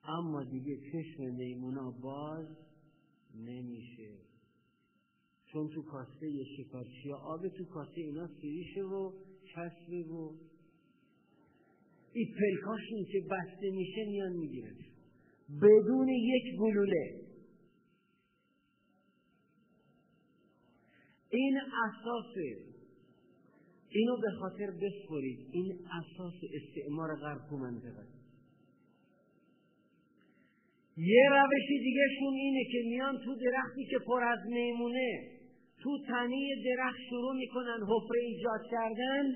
اما 0.04 0.44
دیگه 0.44 0.78
چشم 0.92 1.36
میمونا 1.36 1.92
باز 1.92 2.48
نمیشه. 3.36 4.18
چون 5.46 5.70
تو 5.76 5.82
کاسه 5.82 6.46
شکارچی 6.58 7.12
آب 7.12 7.48
تو 7.48 7.66
کاسه 7.66 8.02
اینا 8.02 8.28
سریشه 8.28 8.82
و 8.82 9.12
چسبه 9.46 10.04
و 10.04 10.34
این 12.14 12.28
پلکاشون 12.40 13.06
که 13.12 13.22
بسته 13.32 13.72
میشه 13.72 14.06
میان 14.08 14.34
می‌گیرن 14.34 14.76
بدون 15.62 16.10
یک 16.10 16.60
گلوله. 16.60 17.20
این 21.30 21.58
اساس 21.58 22.36
اینو 23.90 24.18
به 24.22 24.32
خاطر 24.40 24.72
بسپرید. 24.72 25.40
این 25.52 25.88
اساس 25.92 26.34
استعمار 26.54 27.16
غرب 27.16 27.50
تو 27.50 27.58
منطقه. 27.58 28.08
یه 30.98 31.30
روش 31.30 31.68
دیگه 31.68 32.02
شون 32.20 32.34
اینه 32.34 32.64
که 32.72 32.90
میان 32.90 33.18
تو 33.26 33.36
درختی 33.36 33.86
که 33.86 34.00
پر 34.08 34.24
از 34.24 34.40
میمونه 34.46 35.30
تو 35.84 35.98
تنی 36.08 36.64
درخت 36.66 37.00
شروع 37.10 37.36
می‌کنن 37.36 37.80
حفره 37.88 38.20
ایجاد 38.20 38.62
کردن 38.72 39.34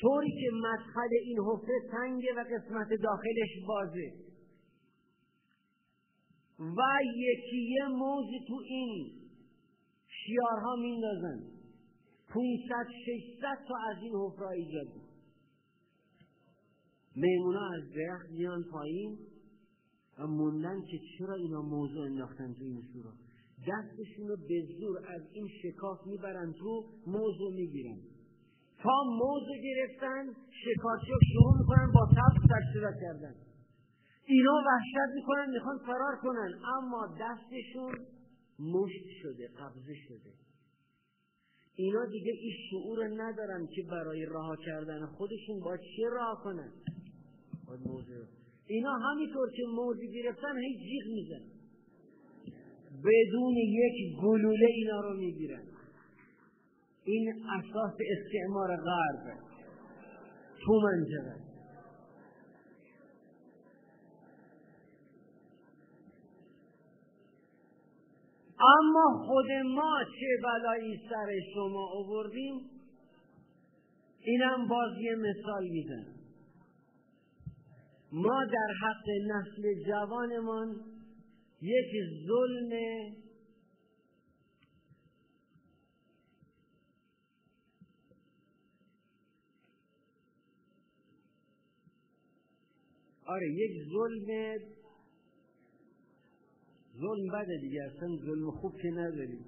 طوری 0.00 0.30
که 0.30 0.50
مدخل 0.52 1.08
این 1.24 1.38
حفره 1.38 1.74
تنگه 1.92 2.32
و 2.36 2.44
قسمت 2.44 2.88
داخلش 3.02 3.66
بازه. 3.66 4.12
و 6.58 6.82
یکی 7.16 7.56
یه 7.56 7.86
موز 7.88 8.26
تو 8.48 8.60
این 8.64 9.10
شیارها 10.06 10.76
میندازن. 10.76 11.40
500 12.28 12.86
600 13.06 13.58
تا 13.68 13.74
از 13.90 14.02
این 14.02 14.12
حفره 14.14 14.48
ایجاد 14.48 14.86
میمونا 17.16 17.70
از 17.76 17.92
درخت 17.94 18.30
میان 18.30 18.64
پایین. 18.72 19.18
و 20.18 20.26
موندن 20.26 20.80
که 20.80 20.98
چرا 21.18 21.34
اینا 21.34 21.62
موضوع 21.62 22.06
انداختن 22.06 22.54
تو 22.54 22.64
این 22.64 22.82
سورا. 22.92 23.12
دستشون 23.68 24.28
رو 24.28 24.36
به 24.36 24.66
زور 24.78 24.98
از 24.98 25.22
این 25.32 25.48
شکاف 25.62 26.06
می‌برن 26.06 26.52
تو 26.52 26.84
موضوع 27.06 27.54
می‌گیرن. 27.54 27.98
تا 28.82 29.02
موضوع 29.06 29.56
گرفتن 29.64 30.24
شکارچی 30.64 31.06
شروع 31.32 31.58
می‌کنن 31.58 31.92
با 31.94 32.06
تب 32.06 32.34
تشتیرا 32.54 32.92
کردن. 32.92 33.34
اینا 34.26 34.52
وحشت 34.66 35.14
می‌کنن 35.14 35.50
می‌خوان 35.50 35.78
فرار 35.78 36.16
کنن. 36.22 36.60
اما 36.78 37.16
دستشون 37.20 37.94
مشت 38.58 39.06
شده 39.22 39.48
قبضه 39.48 39.94
شده. 40.08 40.32
اینا 41.74 42.04
دیگه 42.04 42.32
این 42.32 42.52
شعور 42.70 43.22
ندارن 43.22 43.66
که 43.66 43.82
برای 43.90 44.26
رها 44.26 44.56
کردن 44.56 45.06
خودشون 45.06 45.60
با 45.60 45.76
چه 45.76 46.02
راه 46.12 46.40
کنن؟ 46.44 46.72
باید 47.66 47.80
موضوع 47.86 48.41
اینا 48.72 48.92
همینطور 48.92 49.50
که 49.50 49.62
موضوع 49.74 50.06
گرفتن 50.06 50.58
هی 50.58 50.78
جیغ 50.78 51.06
میزن 51.14 51.44
بدون 53.04 53.56
یک 53.56 54.20
گلوله 54.22 54.66
اینا 54.66 55.00
رو 55.00 55.16
می‌گیرن. 55.16 55.62
این 57.04 57.34
اساس 57.58 57.92
استعمار 58.10 58.76
غرب. 58.76 59.38
تو 60.64 60.80
منطقه. 60.80 61.36
اما 68.60 69.24
خود 69.26 69.50
ما 69.64 69.98
چه 70.04 70.26
بلایی 70.42 71.00
سر 71.10 71.40
شما 71.54 71.86
آوردیم؟ 71.94 72.70
اینم 74.20 74.68
باز 74.68 74.98
یه 75.00 75.14
مثال 75.14 75.68
می‌زنم. 75.68 76.21
ما 78.12 78.44
در 78.44 78.74
حق 78.82 79.08
نسل 79.26 79.84
جوانمان 79.86 80.80
یک 81.62 81.92
ظلم 82.26 82.70
آره 93.26 93.46
یک 93.50 93.72
ظلم 93.92 94.58
ظلم 97.00 97.28
بده 97.32 97.58
دیگه 97.60 97.82
اصلا 97.82 98.16
ظلم 98.16 98.50
خوب 98.50 98.72
که 98.82 98.90
نداریم. 98.90 99.44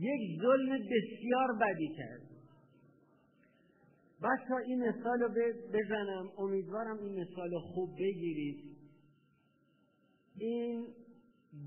یک 0.00 0.40
ظلم 0.42 0.78
بسیار 0.78 1.48
بدی 1.60 1.88
کرد. 1.96 2.23
بس 4.24 4.50
این 4.66 4.88
مثال 4.88 5.20
رو 5.20 5.28
بزنم 5.72 6.30
امیدوارم 6.38 6.98
این 6.98 7.20
مثال 7.20 7.58
خوب 7.58 7.90
بگیرید. 7.98 8.76
این 10.38 10.86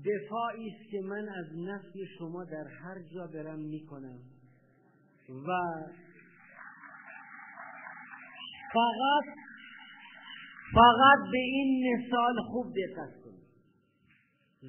دفاعی 0.04 0.70
است 0.70 0.90
که 0.90 1.00
من 1.00 1.28
از 1.28 1.46
نسل 1.56 2.04
شما 2.18 2.44
در 2.44 2.64
هر 2.82 3.02
جا 3.14 3.26
برم 3.26 3.58
می‌کنم. 3.58 4.20
و 5.28 5.50
فقط 8.72 9.24
فقط 10.74 11.30
به 11.32 11.38
این 11.38 11.96
مثال 11.96 12.34
خوب 12.50 12.66
دقت 12.66 13.22
کنید. 13.24 13.48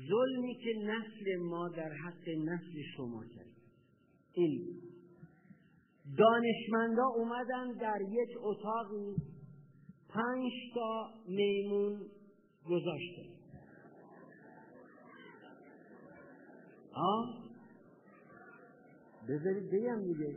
ظلمی 0.10 0.56
که 0.56 0.74
نسل 0.84 1.38
ما 1.42 1.70
در 1.70 1.94
حق 1.94 2.30
نسل 2.30 2.82
شما 2.96 3.24
کرد. 3.36 3.56
این. 4.34 4.89
دانشمندا 6.18 7.06
اومدن 7.16 7.72
در 7.82 8.02
یک 8.02 8.30
اتاقی 8.42 9.16
پنج 10.10 10.52
تا 10.76 11.10
میمون 11.28 12.02
گذاشتن 12.66 13.30
آه 16.94 17.50
بذارید 19.30 19.72
بگم 19.72 20.04
دیگه. 20.04 20.36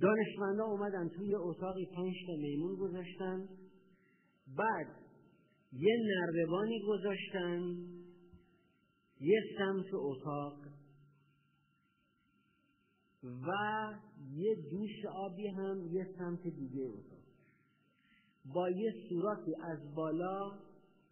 دانشمندا 0.00 0.64
اومدن 0.64 1.08
توی 1.08 1.34
اتاقی 1.34 1.86
پنج 1.86 2.14
تا 2.26 2.32
میمون 2.32 2.76
گذاشتن. 2.76 3.48
بعد 4.58 4.86
یه 5.72 5.96
نردبانی 6.06 6.82
گذاشتن. 6.88 7.76
یه 9.20 9.40
سمت 9.58 9.94
اتاق. 9.94 10.56
و 13.24 13.52
یه 14.34 14.54
دوش 14.70 15.04
آبی 15.14 15.46
هم 15.46 15.86
یه 15.92 16.14
سمت 16.18 16.42
دیگه 16.42 16.82
اتاق 16.82 17.24
با 18.54 18.70
یه 18.70 18.94
صورتی 19.08 19.54
از 19.54 19.94
بالا 19.94 20.58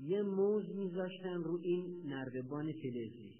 یه 0.01 0.23
موز 0.23 0.65
میذاشتن 0.75 1.43
رو 1.45 1.61
این 1.63 2.03
نردبان 2.07 2.73
فلزی. 2.73 3.39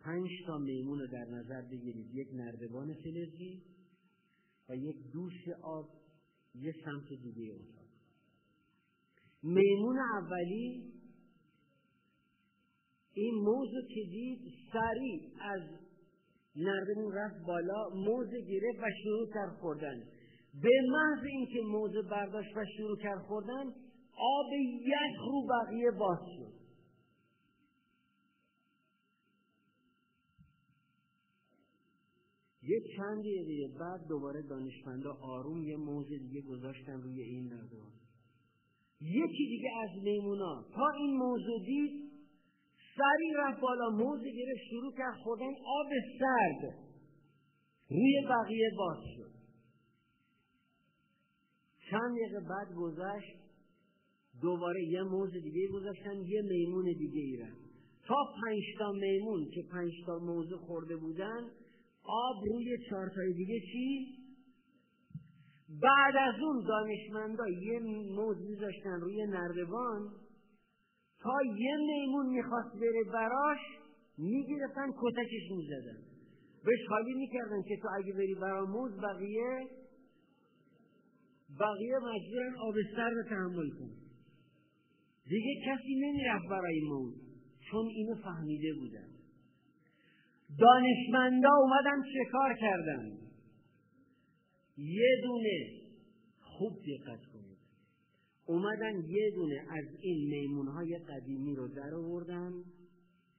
پنج 0.00 0.28
تا 0.46 0.58
میمون 0.58 0.98
رو 0.98 1.06
در 1.06 1.24
نظر 1.24 1.62
بگیرید. 1.62 2.14
یک 2.14 2.28
نردبان 2.32 2.94
فلزی 2.94 3.62
و 4.68 4.76
یک 4.76 4.96
دوش 5.12 5.48
آب 5.62 5.88
یه 6.54 6.74
سمت 6.84 7.08
دیگه 7.08 7.52
اتاق 7.54 7.88
میمون 9.42 9.98
اولی 9.98 10.92
این 13.14 13.34
موز 13.34 13.70
که 13.88 14.04
دید 14.10 14.54
سریع 14.72 15.32
از 15.40 15.62
نردبون 16.56 17.12
رفت 17.12 17.46
بالا 17.46 17.88
موز 17.94 18.30
گرفت 18.30 18.78
و 18.82 18.86
شروع 19.02 19.32
کرد 19.34 19.58
خوردن. 19.60 20.02
به 20.62 20.70
محض 20.90 21.24
اینکه 21.24 21.60
موز 21.60 21.92
برداشت 22.10 22.56
و 22.56 22.64
شروع 22.76 22.98
کرد 22.98 23.18
خوردن 23.18 23.64
آب 24.16 24.52
یک 24.80 25.16
رو 25.18 25.46
بقیه 25.46 25.90
باز 25.90 26.18
شد. 26.36 26.60
یه 32.62 32.80
چند 32.96 33.20
دقیقه 33.20 33.78
بعد 33.78 34.06
دوباره 34.08 34.42
دانشمندا 34.42 35.12
آروم 35.22 35.62
یه 35.62 35.76
موز 35.76 36.08
دیگه 36.08 36.40
گذاشتن 36.40 37.02
روی 37.02 37.22
این 37.22 37.52
نردبان 37.52 37.92
یکی 39.00 39.46
دیگه 39.46 39.70
از 39.82 40.02
میمونا 40.02 40.64
تا 40.74 40.90
این 40.98 41.16
موضوع 41.16 41.64
دید 41.66 42.09
سری 43.00 43.32
رفت 43.38 43.60
بالا 43.60 43.90
موز 43.90 44.20
گرفت 44.22 44.62
شروع 44.70 44.92
کرد 44.98 45.14
خوردن 45.22 45.54
آب 45.66 45.88
سرد 46.18 46.74
روی 47.90 48.26
بقیه 48.28 48.70
باز 48.78 48.98
شد 49.16 49.30
چند 51.90 52.16
دقیقه 52.16 52.40
بعد 52.48 52.74
گذشت 52.76 53.36
دوباره 54.42 54.82
یه 54.82 55.02
موز 55.02 55.32
دیگه 55.32 55.68
گذاشتن 55.72 56.16
یه 56.26 56.42
میمون 56.42 56.84
دیگه 56.84 57.20
ای 57.20 57.36
رفت 57.36 57.60
تا 58.06 58.14
پنجتا 58.42 58.92
میمون 58.92 59.50
که 59.54 59.62
پنجتا 59.72 60.18
موزه 60.18 60.56
خورده 60.56 60.96
بودن 60.96 61.50
آب 62.04 62.44
روی 62.44 62.78
چارتای 62.90 63.32
دیگه 63.32 63.60
چی؟ 63.60 64.16
بعد 65.82 66.16
از 66.16 66.40
اون 66.42 66.64
دانشمندا 66.64 67.48
یه 67.48 67.78
موز 68.14 68.36
میذاشتن 68.36 69.00
روی 69.00 69.26
نردبان 69.26 70.19
تا 71.22 71.38
یه 71.58 71.76
میمون 71.76 72.26
می‌خواست 72.26 72.76
بره 72.80 73.04
براش 73.12 73.58
می‌گرفتن 74.18 74.88
کتکش 75.00 75.50
می‌زدن. 75.56 75.98
بهش 76.64 76.88
خالی 76.88 77.14
می‌کردن 77.14 77.62
که 77.62 77.76
تو 77.82 77.88
اگه 77.98 78.12
بری 78.12 78.34
برا 78.34 78.66
موز 78.66 78.92
بقیه 79.00 79.68
بقیه 81.60 81.98
مجبورن 81.98 82.54
آب 82.58 82.74
رو 82.98 83.22
تحمل 83.28 83.70
کن 83.70 83.90
دیگه 85.28 85.54
کسی 85.66 85.94
نمی‌رفت 85.94 86.48
برای 86.50 86.80
موز 86.88 87.14
چون 87.70 87.86
اینو 87.86 88.14
فهمیده 88.14 88.74
بودن. 88.74 89.08
دانشمندا 90.58 91.48
اومدن 91.62 92.02
شکار 92.12 92.54
کردن؟ 92.54 93.12
یه 94.76 95.20
دونه 95.22 95.70
خوب 96.42 96.72
دقت 96.72 97.29
اومدن 98.50 99.04
یه 99.08 99.30
دونه 99.34 99.66
از 99.68 99.84
این 100.00 100.28
میمونهای 100.28 100.98
قدیمی 100.98 101.54
رو 101.54 101.68
در 101.68 101.94
آوردن 101.94 102.52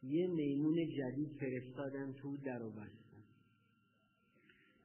یه 0.04 0.28
میمون 0.28 0.76
جدید 0.76 1.30
فرستادن 1.40 2.14
تو 2.14 2.38
در 2.38 2.64
و 2.64 2.70
بستن 2.70 3.24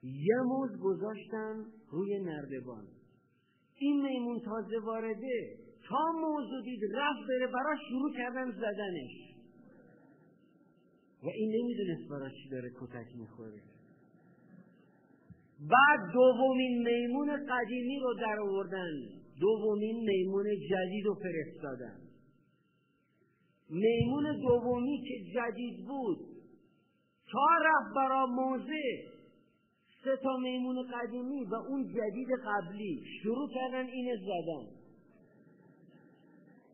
یه 0.03 0.37
موز 0.47 0.81
گذاشتن 0.81 1.65
روی 1.91 2.19
نردبان. 2.19 2.87
این 3.79 4.03
میمون 4.03 4.41
تازه 4.41 4.79
وارده 4.79 5.59
تا 5.89 6.13
موضوع 6.21 6.63
دید 6.65 6.81
رفت 6.95 7.29
بره 7.29 7.47
براش 7.47 7.79
شروع 7.89 8.13
کردن 8.13 8.51
زدنش. 8.51 9.37
و 11.23 11.29
این 11.29 11.55
نمی‌دونست 11.57 12.11
براش 12.11 12.33
چی 12.43 12.49
داره 12.51 12.71
کتک 12.81 13.17
می‌خوره. 13.17 13.63
بعد 15.61 16.13
دومین 16.13 16.89
میمون 16.89 17.47
قدیمی 17.47 17.99
رو 18.01 18.15
در 18.15 18.41
آوردن. 18.41 19.26
دومین 19.41 19.97
میمون 20.05 20.45
جدید 20.71 21.07
رو 21.07 21.15
فرستادن. 21.15 22.01
میمون 23.71 24.41
دومی 24.41 25.03
که 25.09 25.33
جدید 25.35 25.87
بود 25.87 26.19
تا 27.33 27.49
رفت 27.65 27.95
برا 27.97 28.27
موزه. 28.27 29.05
سه 30.05 30.17
تا 30.17 30.37
میمون 30.37 30.91
قدیمی 30.93 31.45
و 31.45 31.55
اون 31.55 31.89
جدید 31.89 32.29
قبلی. 32.47 33.03
شروع 33.23 33.49
کردن 33.55 33.87
اینه 33.87 34.17
زدن. 34.17 34.77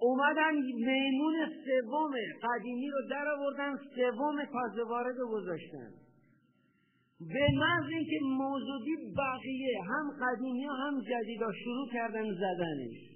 اومدن 0.00 0.54
میمون 0.62 1.34
سوم 1.64 2.12
قدیمی 2.42 2.90
رو 2.90 3.08
در 3.10 3.28
آوردن 3.38 3.76
سوم 3.94 4.44
تازه 4.44 4.82
وارد 4.88 5.16
گذاشتن. 5.18 6.01
به 7.28 7.48
محض 7.58 7.90
اینکه 7.90 8.18
موجودی 8.22 8.96
بقیه 9.16 9.82
هم 9.82 10.10
قدیمی 10.20 10.64
هم 10.64 11.00
جدیدا 11.00 11.52
شروع 11.64 11.88
کردن 11.92 12.34
زدنش. 12.34 13.12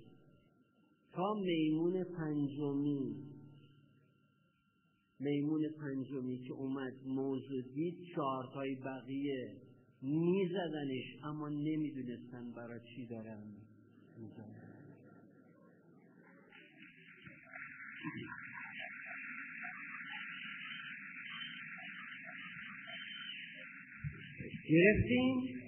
تا 1.13 1.35
میمون 1.35 2.05
پنجمی. 2.05 3.27
میمون 5.21 5.63
پنجمی 5.81 6.39
که 6.39 6.53
اومد 6.53 6.93
موجودی 7.07 8.07
چهارتای 8.15 8.75
بقیه 8.75 9.67
میزدنش 10.03 11.25
اما 11.25 11.49
نمی‌دونستن 11.49 12.53
برای 12.53 12.81
چی 12.95 13.07
دارن. 13.07 13.45
می‌زدن 14.19 14.67
گرفتیم؟ 24.71 25.61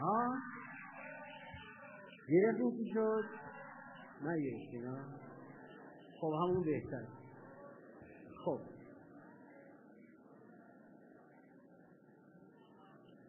ها؟ 0.00 0.34
گرفتیم 2.28 2.70
چی 2.70 2.90
شد؟ 2.94 3.24
نگرفتیم 4.22 4.86
ها؟ 4.86 4.96
خب 6.20 6.32
همون 6.42 6.64
بهتر. 6.64 7.04
خب. 8.44 8.58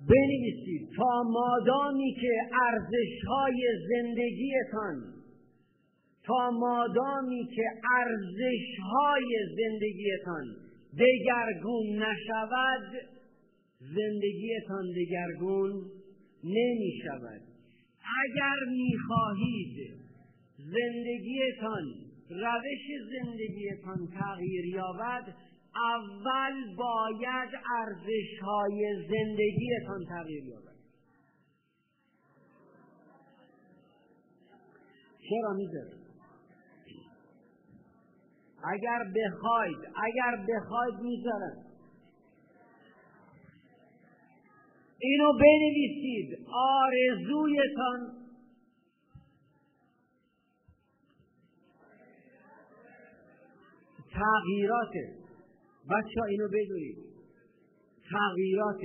بنویسید. 0.10 0.90
تا 0.98 1.24
مادامی 1.24 2.16
که 2.22 2.34
ارزش 2.62 3.26
های 3.28 3.68
زندگیتان 3.90 5.14
تا 6.24 6.52
مادامی 6.52 7.48
که 7.56 7.64
ارزش 7.98 8.80
های 8.92 9.38
زندگیتان 9.58 10.46
دگرگون 11.00 12.04
نشود 12.04 13.13
زندگیتان 13.90 14.86
دگرگون 14.96 15.92
نمی 16.44 16.94
شود 17.04 17.42
اگر 18.24 18.70
می 18.70 18.98
خواهید 19.08 19.94
زندگیتان 20.58 21.84
روش 22.30 22.86
زندگیتان 23.12 24.08
تغییر 24.20 24.66
یابد 24.66 25.36
اول 25.76 26.76
باید 26.76 27.50
ارزش 27.78 28.40
های 28.42 28.96
زندگیتان 29.10 30.06
تغییر 30.10 30.44
یابد. 30.44 30.74
چرا 35.30 35.54
می‌ذاره 35.54 35.94
اگر 38.74 39.04
بخواید 39.16 39.78
اگر 40.04 40.46
بخواید 40.50 40.96
می‌ذارن 41.02 41.73
اینو 45.04 45.34
بنویسید. 45.34 46.48
آرزویتان. 46.54 48.24
تغییرات 54.12 54.94
بچه 55.90 56.20
ها 56.20 56.26
اینو 56.26 56.48
بدونید. 56.48 56.98
تغییرات 58.12 58.82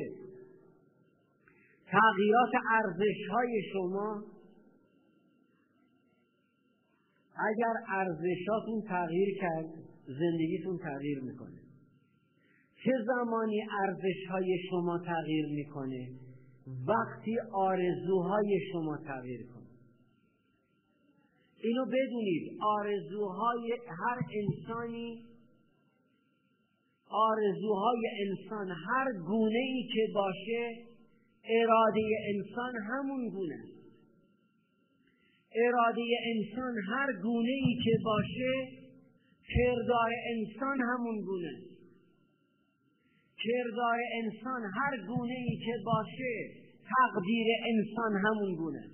تغییرات 1.86 2.50
ارزش 2.70 3.28
های 3.30 3.62
شما. 3.72 4.24
اگر 7.36 7.74
ارزشاتون 7.88 8.82
تغییر 8.88 9.38
کرد 9.40 9.70
زندگیتون 10.06 10.78
تغییر 10.78 11.20
می‌کنه. 11.20 11.67
چه 12.88 12.94
زمانی 13.06 13.60
ارزش 13.80 14.26
های 14.30 14.58
شما 14.70 14.98
تغییر 14.98 15.46
می‌کنه؟ 15.46 16.08
وقتی 16.86 17.36
آرزوهای 17.52 18.60
شما 18.72 18.96
تغییر 18.96 19.46
کنه. 19.46 19.66
اینو 21.62 21.84
بدونید 21.84 22.58
آرزوهای 22.60 23.78
هر 23.88 24.18
انسانی 24.40 25.24
آرزوهای 27.10 28.02
انسان 28.26 28.70
هر 28.70 29.12
گونه 29.26 29.58
ای 29.58 29.88
که 29.94 30.12
باشه 30.14 30.76
اراده 31.44 32.00
انسان 32.34 32.72
همون 32.90 33.28
گونه 33.28 33.54
است. 33.54 33.78
اراده 35.54 36.02
انسان 36.36 36.74
هر 36.88 37.12
گونه 37.22 37.50
ای 37.50 37.78
که 37.84 37.98
باشه 38.04 38.68
کردار 39.56 40.10
انسان 40.36 40.78
همون 40.80 41.20
گونه 41.20 41.77
کردار 43.44 43.98
انسان 44.22 44.62
هر 44.74 45.06
گونه 45.06 45.34
ای 45.34 45.56
که 45.56 45.72
باشه 45.84 46.68
تقدیر 46.96 47.46
انسان 47.66 48.12
همون 48.24 48.54
گونه. 48.54 48.90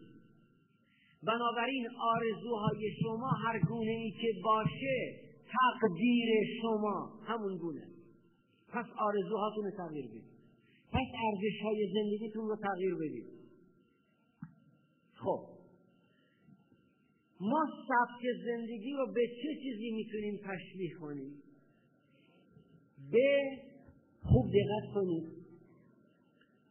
بنابراین 1.23 1.89
آرزوهای 2.01 2.91
شما 3.03 3.31
هر 3.45 3.61
گونه 3.69 3.91
ای 3.91 4.11
که 4.11 4.29
باشه 4.45 5.25
تقدیر 5.57 6.29
شما 6.63 7.21
همون 7.27 7.57
گونه. 7.59 7.87
پس 8.69 8.87
آرزوهاتون 8.99 9.65
رو 9.65 9.71
تغییر 9.71 10.07
بدید. 10.07 10.25
پس 10.93 11.07
ارزش 11.25 11.63
های 11.63 11.93
زندگیتون 11.95 12.49
رو 12.49 12.57
تغییر 12.57 12.95
بدید. 12.95 13.27
خب. 15.15 15.41
ما 17.41 17.67
سبک 17.89 18.23
زندگی 18.45 18.93
رو 18.93 19.13
به 19.15 19.27
چه 19.27 19.61
چیزی 19.63 19.91
می‌تونیم 19.91 20.37
تشبیه 20.37 20.95
کنیم؟ 21.01 21.43
به 23.11 23.59
خوب 24.25 24.47
دقت 24.47 24.95
کنید. 24.95 25.33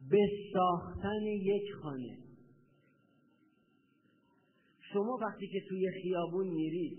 به 0.10 0.30
ساختن 0.54 1.24
یک 1.24 1.64
خانه. 1.82 2.18
شما 4.94 5.18
وقتی 5.22 5.48
که 5.48 5.62
توی 5.70 5.92
خیابون 6.02 6.48
میرید 6.48 6.98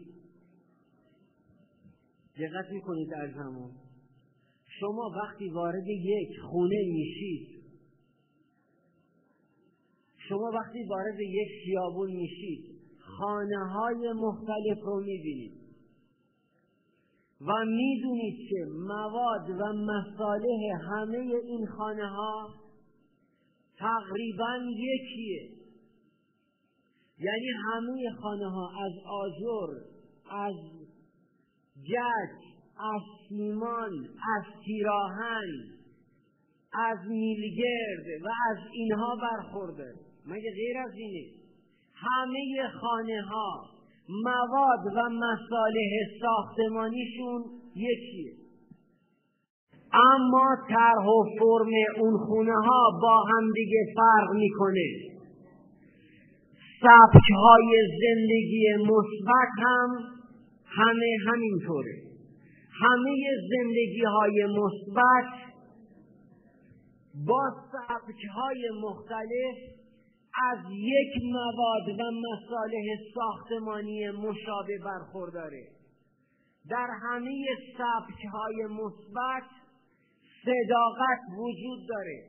دقت 2.39 2.71
می‌کنید 2.73 3.11
در 3.11 3.33
زمان 3.35 3.73
شما 4.81 5.11
وقتی 5.17 5.49
وارد 5.49 5.89
یک 5.89 6.41
خونه 6.51 6.77
میشید 6.93 7.65
شما 10.29 10.51
وقتی 10.55 10.83
وارد 10.89 11.21
یک 11.21 11.49
خیابون 11.65 12.11
میشید 12.11 12.75
خانه 12.99 13.69
های 13.69 14.13
مختلف 14.13 14.79
رو 14.85 15.01
می‌بینید. 15.01 15.64
و 17.41 17.65
می‌دونید 17.65 18.49
که 18.51 18.65
مواد 18.89 19.51
و 19.51 19.73
مصالح 19.73 20.61
همه 20.91 21.19
این 21.19 21.67
خانه 21.67 22.09
ها 22.09 22.55
تقریبا 23.79 24.59
یکیه. 24.71 25.51
یعنی 27.19 27.49
همه 27.65 28.11
خانه 28.23 28.51
ها 28.51 28.71
از 28.85 28.93
آجر 29.07 29.69
از 30.31 30.55
جج 31.83 32.45
از 32.79 33.03
سیمان 33.29 33.93
از 34.37 34.45
تیراهن 34.65 35.75
از 36.73 36.99
میلگرد 37.09 38.23
و 38.23 38.29
از 38.51 38.59
اینها 38.73 39.17
برخورده. 39.23 39.95
مگه 40.27 40.51
غیر 40.55 40.79
از 40.79 40.93
اینه؟ 40.97 41.33
همه 41.95 42.69
خانه 42.81 43.23
ها 43.23 43.74
مواد 44.09 44.87
و 44.97 45.11
مصالح 45.11 45.93
ساختمانیشون 46.21 47.45
یکیه. 47.77 48.33
اما 49.93 50.57
طرح 50.69 51.07
و 51.07 51.25
فرم 51.39 51.73
اون 52.01 52.19
خونه 52.27 52.55
ها 52.55 52.99
با 53.03 53.23
هم 53.23 53.53
دیگه 53.55 53.87
فرق 53.97 54.31
می‌کنه. 54.35 54.89
سبک 56.81 57.31
های 57.37 57.89
زندگی 58.03 58.65
مثبت 58.79 59.53
هم 59.59 59.91
همه 60.67 61.17
همینطوره. 61.27 61.95
همه 62.81 63.17
زندگی 63.51 64.05
های 64.05 64.47
مثبت 64.47 65.45
با 67.27 67.51
سبک 67.73 68.25
های 68.35 68.71
مختلف 68.83 69.84
از 70.43 70.59
یک 70.71 71.23
مواد 71.25 72.01
و 72.01 72.11
مصالح 72.11 72.85
ساختمانی 73.15 74.11
مشابه 74.11 74.79
برخورداره. 74.85 75.69
در 76.71 76.89
همه 77.03 77.47
سبک 77.79 78.25
های 78.33 78.67
مثبت 78.67 79.43
صداقت 80.45 81.21
وجود 81.39 81.89
داره. 81.89 82.23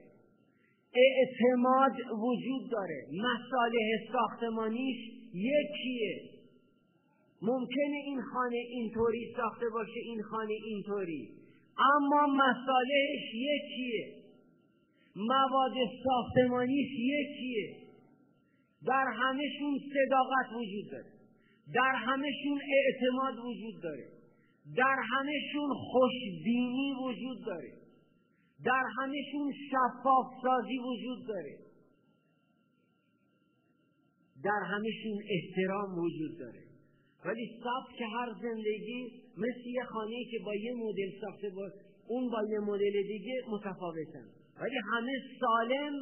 اعتماد 0.96 1.92
وجود 2.12 2.72
داره. 2.72 3.06
مصالح 3.14 4.12
ساختمانیش 4.12 4.98
یکیه. 5.34 6.22
ممکنه 7.42 7.98
این 8.06 8.22
خانه 8.22 8.58
اینطوری 8.58 9.34
ساخته 9.38 9.66
باشه 9.74 10.00
این 10.06 10.22
خانه 10.22 10.54
اینطوری. 10.66 11.30
اما 11.78 12.28
مصالحش 12.28 13.34
یکیه. 13.34 14.14
مواد 15.16 15.74
ساختمانیش 16.04 16.90
یکیه. 16.92 17.85
در 18.86 19.06
همشون 19.14 19.80
صداقت 19.94 20.54
وجود 20.56 20.92
داره. 20.92 21.12
در 21.74 21.96
همشون 21.96 22.60
اعتماد 22.78 23.46
وجود 23.46 23.84
داره. 23.84 24.08
در 24.78 24.98
همشون 25.12 25.74
خوشبینی 25.92 26.94
وجود 27.04 27.46
داره. 27.46 27.72
در 28.66 28.84
همشون 29.00 29.54
شفاف 29.70 30.26
سازی 30.44 30.78
وجود 30.80 31.28
داره. 31.28 31.58
در 34.44 34.62
همشون 34.66 35.18
احترام 35.30 36.00
وجود 36.00 36.40
داره. 36.40 36.64
ولی 37.26 37.60
سبک 37.64 37.98
که 37.98 38.06
هر 38.06 38.34
زندگی 38.42 39.12
مثل 39.38 39.66
یه 39.66 39.84
خانه 39.84 40.26
که 40.32 40.40
با 40.46 40.56
یه 40.56 40.74
مدل 40.74 41.22
ساخته 41.22 41.50
با 41.50 41.70
اون 42.08 42.30
با 42.32 42.44
یه 42.50 42.60
مدل 42.60 43.08
دیگه 43.08 43.34
متفاوتن. 43.50 44.28
ولی 44.62 44.78
همه 44.94 45.12
سالم 45.40 45.94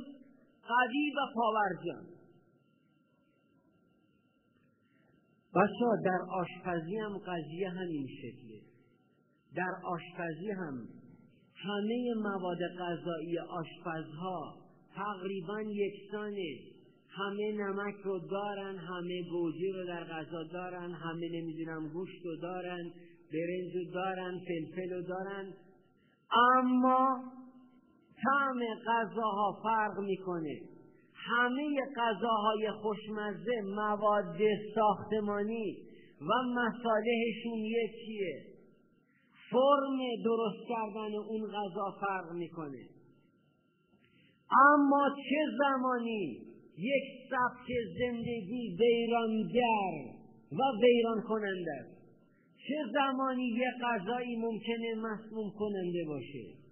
قوی 0.68 1.12
و 1.12 1.34
پاورجان. 1.36 2.23
بچه 5.56 6.04
در 6.06 6.20
آشپزی 6.30 6.98
هم 6.98 7.18
قضیه 7.18 7.70
همین 7.70 8.08
شکله 8.22 8.62
در 9.56 9.76
آشپزی 9.84 10.52
هم 10.52 10.88
همه 11.56 12.14
مواد 12.16 12.60
غذایی 12.80 13.40
آشپزها 13.40 14.56
تقریبا 14.96 15.62
یکسانه. 15.62 16.74
همه 17.10 17.52
نمک 17.52 17.96
رو 18.04 18.20
دارن 18.20 18.78
همه 18.78 19.22
گوجه 19.32 19.72
رو 19.76 19.88
در 19.88 20.04
غذا 20.04 20.44
دارن 20.44 20.92
همه 20.92 21.30
نمی‌دونم 21.34 21.88
گوشت 21.94 22.26
رو 22.26 22.36
دارن 22.36 22.92
برنج 23.34 23.76
رو 23.76 23.92
دارن 23.94 24.40
فلفل 24.40 24.94
رو 24.94 25.02
دارن. 25.02 25.54
اما 26.32 27.24
طعم 28.24 28.60
غذاها 28.88 29.60
فرق 29.64 30.00
می‌کنه. 30.00 30.62
همه 31.26 31.82
غذاهای 31.98 32.72
خوشمزه 32.82 33.62
مواد 33.76 34.38
ساختمانی 34.76 35.78
و 36.22 36.34
مصالحشون 36.44 37.60
یکیه. 37.60 38.46
فرم 39.52 39.98
درست 40.26 40.68
کردن 40.70 41.16
اون 41.16 41.48
غذا 41.48 41.98
فرق 42.02 42.32
می‌کنه. 42.32 42.88
اما 44.52 45.10
چه 45.30 45.46
زمانی 45.60 46.54
یک 46.78 47.04
سبک 47.30 47.68
زندگی 48.00 48.78
ویرانگر 48.80 50.14
و 50.52 50.62
ویران 50.82 51.22
کننده 51.22 51.72
است؟ 51.72 51.94
چه 52.68 52.76
زمانی 52.94 53.48
یک 53.48 53.82
غذایی 53.82 54.36
ممکنه 54.36 54.96
مسموم 54.96 55.52
کننده 55.60 56.06
باشه؟ 56.08 56.63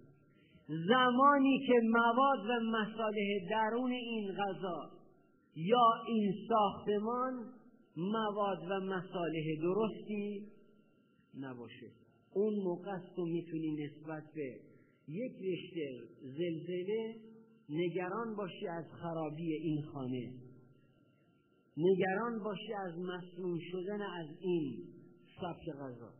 زمانی 0.66 1.66
که 1.66 1.72
مواد 1.84 2.46
و 2.50 2.60
مصالح 2.60 3.48
درون 3.50 3.90
این 3.90 4.32
غذا 4.32 4.90
یا 5.56 5.92
این 6.06 6.34
ساختمان 6.48 7.52
مواد 7.96 8.58
و 8.70 8.80
مصالح 8.80 9.44
درستی 9.62 10.46
نباشه. 11.40 11.90
اون 12.32 12.54
موقع 12.54 12.98
تو 13.16 13.24
می‌تونی 13.24 13.84
نسبت 13.84 14.22
به 14.34 14.60
یک 15.08 15.32
رشته 15.32 16.00
زلزله 16.22 17.16
نگران 17.68 18.36
باشی 18.36 18.68
از 18.68 18.84
خرابی 19.02 19.52
این 19.52 19.82
خانه. 19.82 20.32
نگران 21.76 22.42
باشی 22.44 22.72
از 22.86 22.98
مسموم 22.98 23.58
شدن 23.70 24.02
از 24.02 24.26
این 24.40 24.84
سبک 25.40 25.76
غذا. 25.76 26.12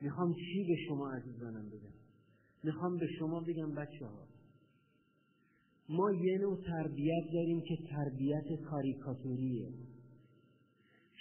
می‌خوام 0.00 0.34
چی 0.34 0.64
به 0.68 0.76
شما 0.88 1.12
عزیزانم 1.12 1.70
بگم؟ 1.70 2.01
می‌خوام 2.64 2.96
به 2.96 3.06
شما 3.18 3.40
بگم 3.40 3.74
بچه 3.74 4.06
ها 4.06 4.26
ما 5.88 6.12
یه 6.12 6.38
نوع 6.38 6.58
تربیت 6.66 7.24
داریم 7.32 7.60
که 7.60 7.76
تربیت 7.90 8.62
کاریکاتوریه. 8.70 9.68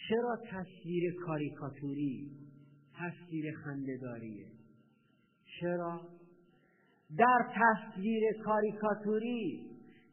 چرا 0.10 0.38
تصویر 0.52 1.14
کاریکاتوری 1.26 2.32
تصویر 2.96 3.54
خندهداریه؟ 3.64 4.46
چرا؟ 5.60 6.02
در 7.18 7.54
تصویر 7.56 8.24
کاریکاتوری 8.46 9.72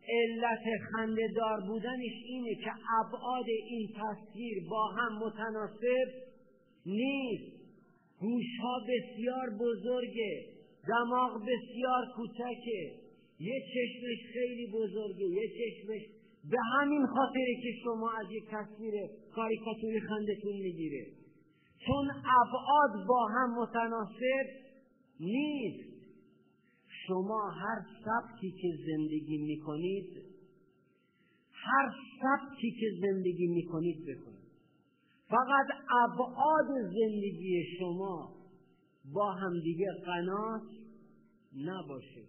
علت 0.08 0.64
خندهدار 0.92 1.60
بودنش 1.66 2.22
اینه 2.24 2.54
که 2.54 2.70
ابعاد 3.00 3.46
این 3.68 3.88
تصویر 3.88 4.68
با 4.70 4.86
هم 4.88 5.18
متناسب 5.18 6.08
نیست. 6.86 7.58
گوشها 8.20 8.80
بسیار 8.88 9.50
بزرگه. 9.60 10.57
دماغ 10.86 11.42
بسیار 11.42 12.06
کوچکه. 12.16 12.92
یه 13.40 13.60
چشمش 13.60 14.32
خیلی 14.32 14.66
بزرگه 14.72 15.24
یه 15.24 15.48
چشمش 15.48 16.02
به 16.50 16.58
همین 16.72 17.06
خاطره 17.06 17.54
که 17.62 17.68
شما 17.84 18.10
از 18.10 18.26
یک 18.30 18.44
تصویر 18.50 18.94
کاریکاتوری 19.34 20.00
خندتون 20.00 20.52
می‌گیره. 20.52 21.06
چون 21.86 22.10
ابعاد 22.10 23.06
با 23.08 23.26
هم 23.26 23.60
متناسب 23.60 24.46
نیست. 25.20 25.88
شما 27.06 27.50
هر 27.50 27.82
سبکی 28.04 28.50
که 28.50 28.68
زندگی 28.86 29.38
می‌کنید 29.38 30.22
هر 31.52 31.90
سبکی 32.22 32.70
که 32.70 32.86
زندگی 33.00 33.46
می‌کنید 33.46 34.02
بکنید. 34.02 34.48
فقط 35.28 35.66
ابعاد 36.04 36.66
زندگی 36.68 37.64
شما 37.78 38.37
با 39.12 39.32
همدیگه 39.32 39.86
قنات 40.06 40.62
نباشه. 41.56 42.24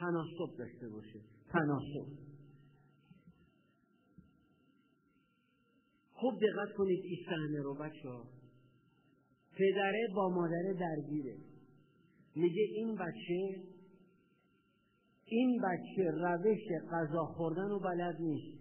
تناسب 0.00 0.58
داشته 0.58 0.88
باشه. 0.88 1.20
تناسب. 1.50 2.28
خوب 6.12 6.34
دقت 6.34 6.76
کنید 6.76 7.04
این 7.04 7.18
صحنه 7.26 7.62
رو 7.62 7.74
بچه 7.74 8.08
ها 8.08 8.24
پدره 9.52 10.08
با 10.14 10.28
مادره 10.28 10.74
درگیره. 10.74 11.36
میگه 12.36 12.62
این 12.62 12.94
بچه 12.94 13.62
این 15.24 15.60
بچه 15.62 16.10
روش 16.10 16.90
غذا 16.90 17.24
خوردن 17.24 17.68
رو 17.68 17.80
بلد 17.80 18.16
نیست. 18.20 18.58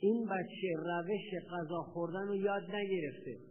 این 0.00 0.26
بچه 0.26 0.68
روش 0.76 1.44
غذا 1.50 1.82
خوردن 1.82 2.26
رو 2.28 2.36
یاد 2.36 2.62
نگرفته. 2.62 3.49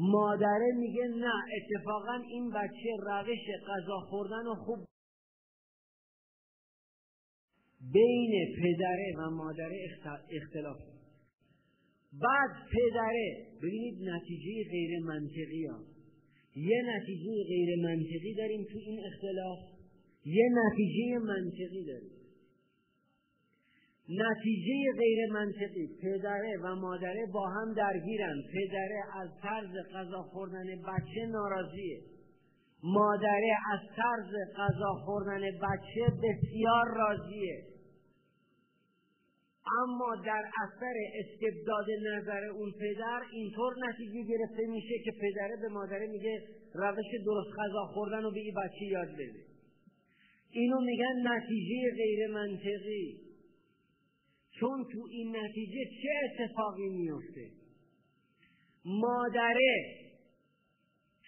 مادره 0.00 0.72
میگه 0.76 1.06
نه 1.06 1.32
اتفاقا 1.56 2.22
این 2.30 2.50
بچه 2.50 2.96
روش 3.06 3.46
غذا 3.66 4.00
خوردن 4.00 4.44
رو 4.44 4.54
خوب 4.54 4.78
بین 7.92 8.56
پدره 8.62 9.14
و 9.18 9.30
مادره 9.30 9.88
اختلاف 10.30 10.76
بعد 12.12 12.50
پدره 12.72 13.46
ببینید 13.62 14.08
نتیجه 14.08 14.70
غیر 14.70 15.00
منطقی 15.04 15.66
ها. 15.66 15.80
یه 16.56 16.82
نتیجه 16.86 17.44
غیر 17.48 17.82
منطقی 17.82 18.34
داریم 18.34 18.64
تو 18.64 18.78
این 18.78 19.00
اختلاف 19.06 19.58
یه 20.24 20.44
نتیجه 20.52 21.18
منطقی 21.18 21.84
داریم. 21.84 22.17
نتیجه 24.08 24.98
غیر 24.98 25.32
منطقی 25.32 25.88
پدره 26.02 26.58
و 26.62 26.74
مادره 26.74 27.26
با 27.32 27.48
هم 27.48 27.74
درگیرن. 27.74 28.36
پدره 28.54 29.02
از 29.20 29.28
طرز 29.42 29.86
غذا 29.94 30.22
خوردن 30.22 30.66
بچه 30.66 31.26
ناراضیه. 31.26 32.00
مادره 32.82 33.52
از 33.72 33.80
طرز 33.96 34.34
غذا 34.56 34.92
خوردن 35.04 35.40
بچه 35.40 36.14
بسیار 36.22 36.86
راضیه. 36.96 37.64
اما 39.82 40.16
در 40.26 40.44
اثر 40.62 40.94
استبداد 41.14 41.86
نظر 42.12 42.44
اون 42.44 42.72
پدر 42.80 43.20
اینطور 43.32 43.74
نتیجه 43.88 44.22
گرفته 44.22 44.66
میشه 44.66 44.98
که 45.04 45.12
پدره 45.12 45.56
به 45.62 45.68
مادره 45.68 46.06
میگه 46.06 46.42
روش 46.74 47.06
درست 47.24 47.50
غذا 47.58 47.86
خوردن 47.94 48.22
رو 48.22 48.30
به 48.30 48.40
این 48.40 48.54
بچه 48.54 48.84
یاد 48.84 49.08
بده. 49.08 49.44
اینو 50.50 50.80
میگن 50.80 51.32
نتیجه 51.32 51.96
غیر 51.96 52.30
منطقی 52.30 53.27
چون 54.60 54.84
تو 54.92 55.06
این 55.10 55.36
نتیجه 55.36 55.84
چه 56.02 56.08
اتفاقی 56.24 56.88
میفته 56.88 57.50
مادره 58.84 59.98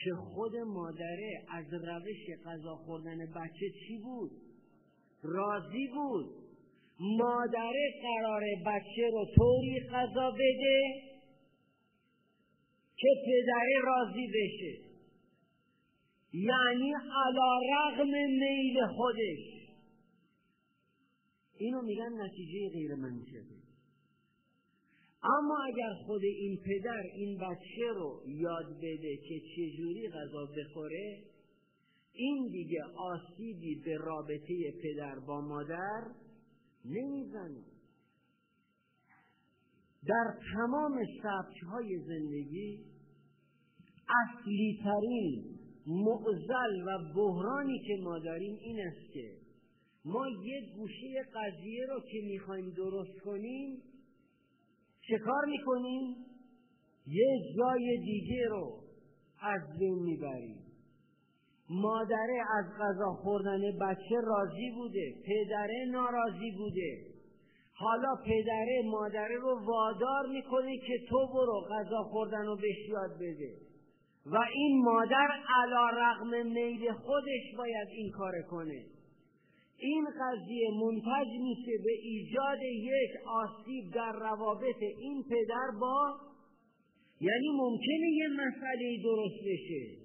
که 0.05 0.11
خود 0.15 0.57
مادره 0.57 1.45
از 1.49 1.75
روش 1.75 2.39
غذا 2.45 2.77
خوردن 2.77 3.19
بچه 3.19 3.71
چی 3.87 3.99
بود؟ 3.99 4.31
راضی 5.23 5.87
بود. 5.87 6.35
مادره 7.01 7.95
قرار 8.03 8.43
بچه 8.67 9.11
رو 9.13 9.27
طوری 9.37 9.81
غذا 9.81 10.31
بده 10.31 11.03
که 12.97 13.09
پدره 13.27 13.81
راضی 13.85 14.27
بشه. 14.27 14.91
یعنی 16.33 16.93
علا 16.95 17.61
رغم 17.73 18.11
میل 18.11 18.87
خودش. 18.97 19.60
اینو 21.61 21.83
میگن 21.83 22.13
نتیجه 22.23 22.71
غیر 22.73 22.95
منطقی 22.95 23.63
اما 25.23 25.59
اگر 25.67 25.95
خود 26.07 26.25
این 26.25 26.59
پدر 26.65 27.03
این 27.15 27.39
بچه 27.39 27.93
رو 27.95 28.23
یاد 28.27 28.77
بده 28.77 29.17
که 29.29 29.41
چجوری 29.57 30.09
غذا 30.09 30.47
بخوره 30.57 31.23
این 32.13 32.49
دیگه 32.53 32.83
آسیبی 32.97 33.83
به 33.85 33.97
رابطه 33.97 34.73
پدر 34.83 35.19
با 35.19 35.41
مادر 35.41 36.03
نمی‌زنه. 36.85 37.65
در 40.07 40.35
تمام 40.55 40.99
های 41.73 41.99
زندگی 41.99 42.85
اصلی 44.09 44.81
ترین 44.85 45.59
معزل 45.87 46.83
و 46.87 47.15
بحرانی 47.15 47.79
که 47.87 47.97
ما 48.03 48.19
داریم 48.19 48.57
این 48.61 48.81
است 48.87 49.13
که 49.13 49.50
ما 50.05 50.29
یک 50.29 50.75
گوشه 50.77 51.25
قضیه 51.35 51.87
رو 51.87 52.01
که 52.01 52.21
می‌خوایم 52.25 52.71
درست 52.71 53.21
کنیم 53.25 53.83
چه 55.09 55.19
کار 55.19 55.45
می‌کنیم؟ 55.45 56.17
یه 57.07 57.39
جای 57.57 57.99
دیگه 58.05 58.49
رو 58.49 58.81
از 59.43 59.79
بین 59.79 59.99
می‌بریم. 59.99 60.57
مادره 61.71 62.43
از 62.59 62.65
غذا 62.81 63.13
خوردن 63.13 63.61
بچه 63.81 64.21
راضی 64.25 64.71
بوده 64.71 65.15
پدره 65.27 65.85
ناراضی 65.91 66.51
بوده. 66.59 67.07
حالا 67.75 68.17
پدره 68.27 68.83
مادره 68.85 69.37
رو 69.37 69.61
وادار 69.65 70.27
می‌کنه 70.33 70.79
که 70.79 70.99
تو 71.09 71.27
برو 71.35 71.61
غذا 71.71 72.03
خوردن 72.03 72.47
رو 72.47 72.57
بهش 72.57 72.89
یاد 72.89 73.15
بده. 73.15 73.55
و 74.27 74.39
این 74.55 74.85
مادر 74.85 75.29
علا 75.57 75.89
رغم 75.89 76.47
میل 76.47 76.93
خودش 76.93 77.57
باید 77.59 77.89
این 77.89 78.11
کار 78.11 78.33
کنه. 78.51 78.85
این 79.81 80.07
قضیه 80.21 80.71
منتج 80.71 81.29
میشه 81.41 81.73
به 81.85 81.93
ایجاد 82.03 82.63
یک 82.63 83.11
آسیب 83.27 83.95
در 83.95 84.13
روابط 84.13 84.83
این 84.99 85.23
پدر 85.23 85.71
با 85.81 86.19
یعنی 87.21 87.49
ممکنه 87.55 88.11
یه 88.13 88.29
مسئله 88.29 89.03
درست 89.03 89.41
بشه. 89.47 89.97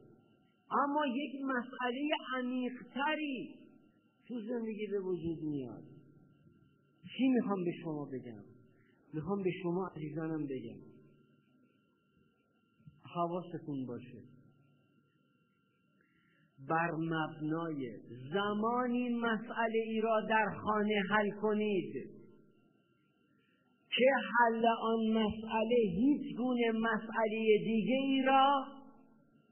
اما 0.72 1.06
یک 1.06 1.31
مسئله 1.43 2.10
عمیقتری 2.38 3.56
تو 4.27 4.41
زندگی 4.41 4.88
به 4.88 4.99
وجود 4.99 5.43
میاد. 5.43 5.84
چی 7.18 7.27
می‌خوام 7.27 7.64
به 7.64 7.72
شما 7.84 8.06
بگم؟ 8.06 8.43
می‌خوام 9.14 9.43
به 9.43 9.52
شما 9.64 9.88
عزیزانم 9.88 10.45
بگم. 10.45 10.80
حواستون 13.15 13.85
باشه. 13.85 14.35
بر 16.70 16.92
مبنای 16.92 17.92
زمانی 18.34 19.10
مسئله 19.10 19.80
ای 19.86 20.02
را 20.02 20.22
در 20.30 20.46
خانه 20.64 21.02
حل 21.10 21.30
کنید. 21.42 21.94
که 23.98 24.12
حل 24.40 24.66
آن 24.82 25.00
مسئله 25.10 25.76
هیچ 25.76 26.38
گونه 26.38 26.72
مسئله 26.72 27.58
دیگه 27.66 27.96
ای 27.96 28.22
را 28.28 28.66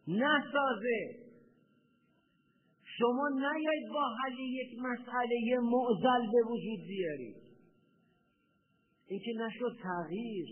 نسازه. 0.08 1.24
شما 2.98 3.30
نیاید 3.30 3.90
با 3.94 4.16
حل 4.24 4.40
یک 4.40 4.80
مسئله 4.80 5.60
معزل 5.62 6.32
به 6.32 6.42
وجود 6.50 6.88
بیارید 6.88 7.36
اینکه 9.08 9.32
نشد 9.38 9.78
تغییر 9.84 10.48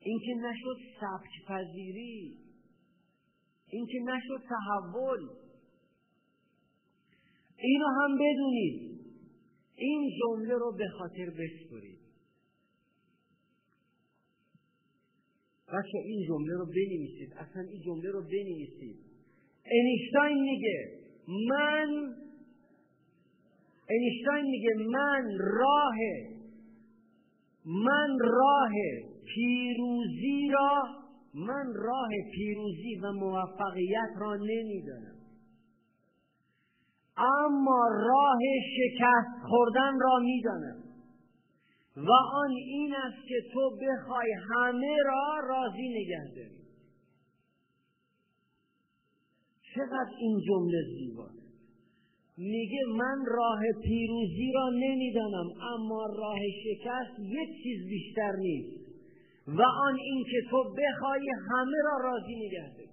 اینکه 0.00 0.34
نشد 0.34 0.76
سبک 1.00 1.46
پذیری 1.48 2.38
اینکه 3.70 3.98
نشد 4.04 4.42
تحول. 4.48 5.28
اینو 7.56 7.86
هم 7.86 8.14
بدونید. 8.14 9.00
این 9.76 10.10
جمله 10.20 10.54
رو 10.54 10.72
به 10.78 10.88
خاطر 10.88 11.30
بسپرید. 11.30 12.00
بچه 15.68 15.98
این 16.04 16.26
جمله 16.28 16.52
رو 16.52 16.66
بنویسید. 16.66 17.32
اصلا 17.32 17.62
این 17.62 17.82
جمله 17.82 18.10
رو 18.10 18.22
بنویسید. 18.22 18.96
انیشتاین 19.64 20.42
میگه 20.42 21.00
من 21.48 22.14
انیشتاین 23.90 24.44
میگه 24.44 24.74
من 24.74 25.38
راه 25.38 25.96
من 27.64 28.18
راه 28.20 28.72
پیروزی 29.24 30.48
را 30.52 30.82
من 31.34 31.74
راه 31.74 32.08
پیروزی 32.34 32.94
و 33.02 33.12
موفقیت 33.12 34.10
را 34.20 34.36
نمی‌دانم. 34.36 35.16
اما 37.16 37.88
راه 37.88 38.38
شکست 38.76 39.48
خوردن 39.48 40.00
را 40.00 40.18
می‌دانم. 40.18 40.84
و 41.96 42.10
آن 42.32 42.50
این 42.50 42.94
است 42.94 43.28
که 43.28 43.42
تو 43.52 43.70
بخوای 43.70 44.32
همه 44.50 44.96
را 45.04 45.40
راضی 45.48 45.88
نگه 45.88 46.34
داری. 46.36 46.60
چقدر 49.74 50.14
این 50.18 50.40
جمله 50.48 50.82
زیباست. 50.98 51.40
میگه 52.36 52.84
من 52.96 53.24
راه 53.26 53.60
پیروزی 53.82 54.52
را 54.54 54.70
نمی‌دانم 54.70 55.46
اما 55.74 56.06
راه 56.06 56.38
شکست 56.64 57.18
یک 57.18 57.62
چیز 57.62 57.88
بیشتر 57.88 58.32
نیست. 58.36 58.79
و 59.46 59.62
آن 59.62 59.94
اینکه 59.94 60.36
تو 60.50 60.64
بخوای 60.64 61.30
همه 61.50 61.76
را 61.84 61.98
راضی 62.02 62.34
نگه 62.36 62.90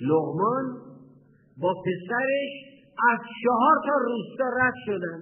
لغمان 0.00 0.66
با 1.60 1.74
پسرش 1.86 2.52
از 3.10 3.18
چهار 3.42 3.76
تا 3.86 3.94
روستا 4.06 4.44
رد 4.60 4.74
شدن. 4.86 5.20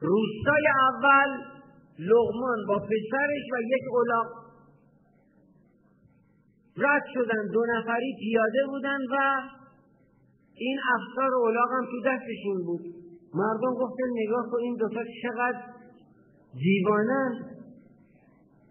روستای 0.00 0.66
اول 0.88 1.30
لغمان 1.98 2.58
با 2.68 2.78
پسرش 2.78 3.44
و 3.52 3.56
یک 3.74 3.82
اولاق 3.90 4.26
رد 6.76 7.02
شدن. 7.14 7.52
دو 7.52 7.60
نفری 7.76 8.16
پیاده 8.20 8.66
بودن 8.66 9.00
و 9.10 9.16
این 10.54 10.78
افسار 10.94 11.34
اولاغ 11.34 11.68
هم 11.72 11.84
تو 11.84 12.00
دستشون 12.08 12.64
بود. 12.66 12.80
مردم 13.34 13.74
گفتن 13.74 14.08
نگاه 14.14 14.50
کن 14.50 14.58
این 14.62 14.76
دوتا 14.76 15.00
چقدر 15.22 15.73
دیوانن 16.62 17.32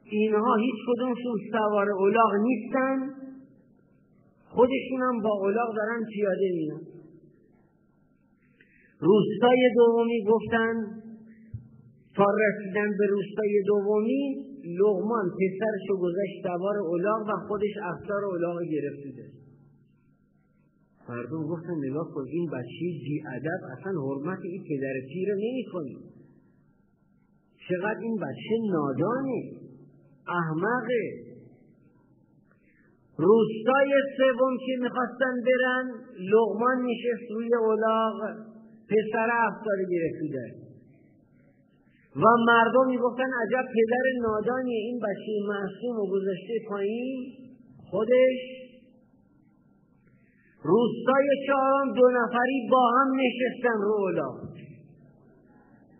اینها 0.03 0.55
هیچ 0.55 0.75
کدومشون 0.87 1.35
سوار 1.51 1.89
اولاغ 1.89 2.31
نیستن. 2.35 3.23
خودشون 4.55 5.01
هم 5.01 5.21
با 5.21 5.29
اولاغ 5.29 5.75
دارن 5.75 6.05
پیاده 6.13 6.51
میان 6.55 6.81
روستای 8.99 9.69
دومی 9.75 10.23
گفتن 10.31 10.73
تا 12.15 12.25
رسیدن 12.43 12.89
به 12.99 13.05
روستای 13.05 13.63
دومی 13.67 14.23
لغمان 14.79 15.25
پسرشو 15.37 15.95
گذشت 16.01 16.35
سوار 16.43 16.77
اولاغ 16.77 17.21
و 17.29 17.47
خودش 17.47 17.73
افسار 17.83 18.25
اولاغ 18.25 18.57
گرفته 18.71 19.23
مردم 21.09 21.43
گفتن 21.47 21.75
نگاه 21.89 22.07
کن 22.13 22.25
این 22.27 22.45
بچه 22.49 22.85
بی 23.05 23.23
ادب 23.35 23.61
اصلا 23.73 23.91
حرمت 24.01 24.39
این 24.43 24.63
پدر 24.69 24.93
پیر 25.13 25.29
نمی 25.33 25.65
کنی 25.73 25.97
چقدر 27.69 27.99
این 28.01 28.15
بچه 28.15 28.55
نادانه. 28.71 29.43
احمقه. 30.27 31.03
روستای 33.17 33.91
سوم 34.17 34.57
که 34.65 34.73
می‌خواستن 34.81 35.33
برن 35.45 35.91
لغمان 36.31 36.77
نشست 36.77 37.31
روی 37.31 37.55
اولاغ 37.55 38.19
پسر 38.89 39.29
افطار 39.47 39.77
گرفتیده 39.91 40.45
و 42.15 42.25
مردم 42.47 42.87
می‌گفتن 42.89 43.29
عجب 43.43 43.65
پدر 43.75 44.05
نادانی 44.21 44.75
این 44.75 44.99
بچه 44.99 45.31
معصوم 45.47 45.99
و 45.99 46.07
گذاشته 46.11 46.53
پایین. 46.69 47.33
خودش. 47.91 48.39
روستای 50.63 51.27
چهارم 51.47 51.93
دو 51.93 52.09
نفری 52.11 52.67
با 52.71 52.89
هم 52.89 53.07
نشستن 53.15 53.77
رو 53.81 53.91
اولا 53.91 54.29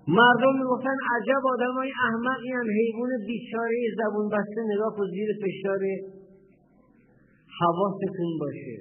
مردم 0.07 0.53
می‌گفتن 0.59 0.97
عجب 1.15 1.41
آدم 1.53 1.73
های 1.77 1.91
احمقی 2.07 2.51
هم 2.51 2.67
حیوان 2.79 3.09
بیچاره 3.27 3.75
زبون 3.97 4.29
بسته 4.29 4.61
نگاه 4.73 4.99
و 4.99 5.05
زیر 5.13 5.29
فشار 5.43 5.79
حواستون 7.59 8.31
باشه. 8.39 8.77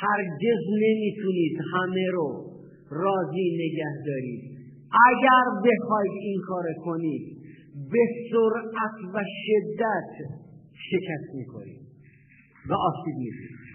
هرگز 0.00 0.60
نمی‌تونید 0.82 1.58
همه 1.72 2.06
رو 2.12 2.50
راضی 2.90 3.48
نگه 3.62 3.94
دارید 4.06 4.42
اگر 5.08 5.44
بخواید 5.64 6.12
این 6.20 6.40
کار 6.46 6.64
کنید 6.84 7.36
به 7.92 8.04
سرعت 8.30 9.14
و 9.14 9.20
شدت 9.44 10.14
شکست 10.90 11.34
می‌کنید 11.34 11.80
و 12.68 12.74
آسیب 12.74 13.16
می‌کنید 13.16 13.65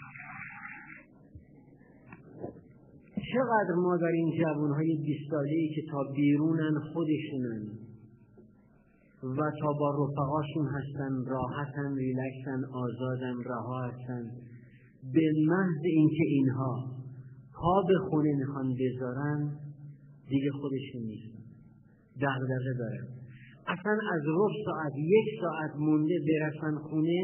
چقدر 3.33 3.73
ما 3.75 3.97
در 3.97 4.13
این 4.13 4.31
جوانهای 4.39 4.97
بیست 5.05 5.31
که 5.75 5.81
تا 5.91 6.03
بیرونن 6.15 6.73
خودشونن 6.93 7.63
و 9.23 9.51
تا 9.61 9.73
با 9.79 9.89
رفقاشون 9.99 10.65
هستن 10.65 11.25
راحتن 11.27 11.95
ریلکسن 11.95 12.61
آزادن 12.73 13.35
رها 13.45 13.81
هستن 13.83 14.23
به 15.13 15.31
محض 15.47 15.81
اینکه 15.83 16.23
اینها 16.27 17.01
پا 17.53 17.83
به 17.87 18.09
خونه 18.09 18.29
می‌خوان 18.39 18.75
بذارن 18.79 19.57
دیگه 20.29 20.51
خودشون 20.51 21.01
نیستن. 21.01 21.43
دغدغه 22.21 22.73
دارن. 22.79 23.07
اصلا 23.67 23.91
از 24.13 24.21
رب 24.27 24.53
ساعت 24.65 24.93
یک 24.97 25.41
ساعت 25.41 25.71
مونده 25.79 26.15
برسن 26.27 26.77
خونه 26.77 27.21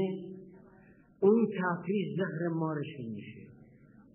اون 1.20 1.48
تفریز 1.60 2.18
زهر 2.18 2.48
مارشون 2.48 3.06
میشه. 3.16 3.37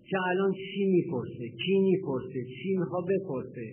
که 0.09 0.17
الان 0.29 0.51
چی 0.51 0.85
می‌پرسه؟ 0.85 1.45
کی 1.65 1.79
می‌پرسه؟ 1.79 2.39
چی 2.55 2.77
می‌خواد 2.79 3.03
بپرسه؟ 3.13 3.67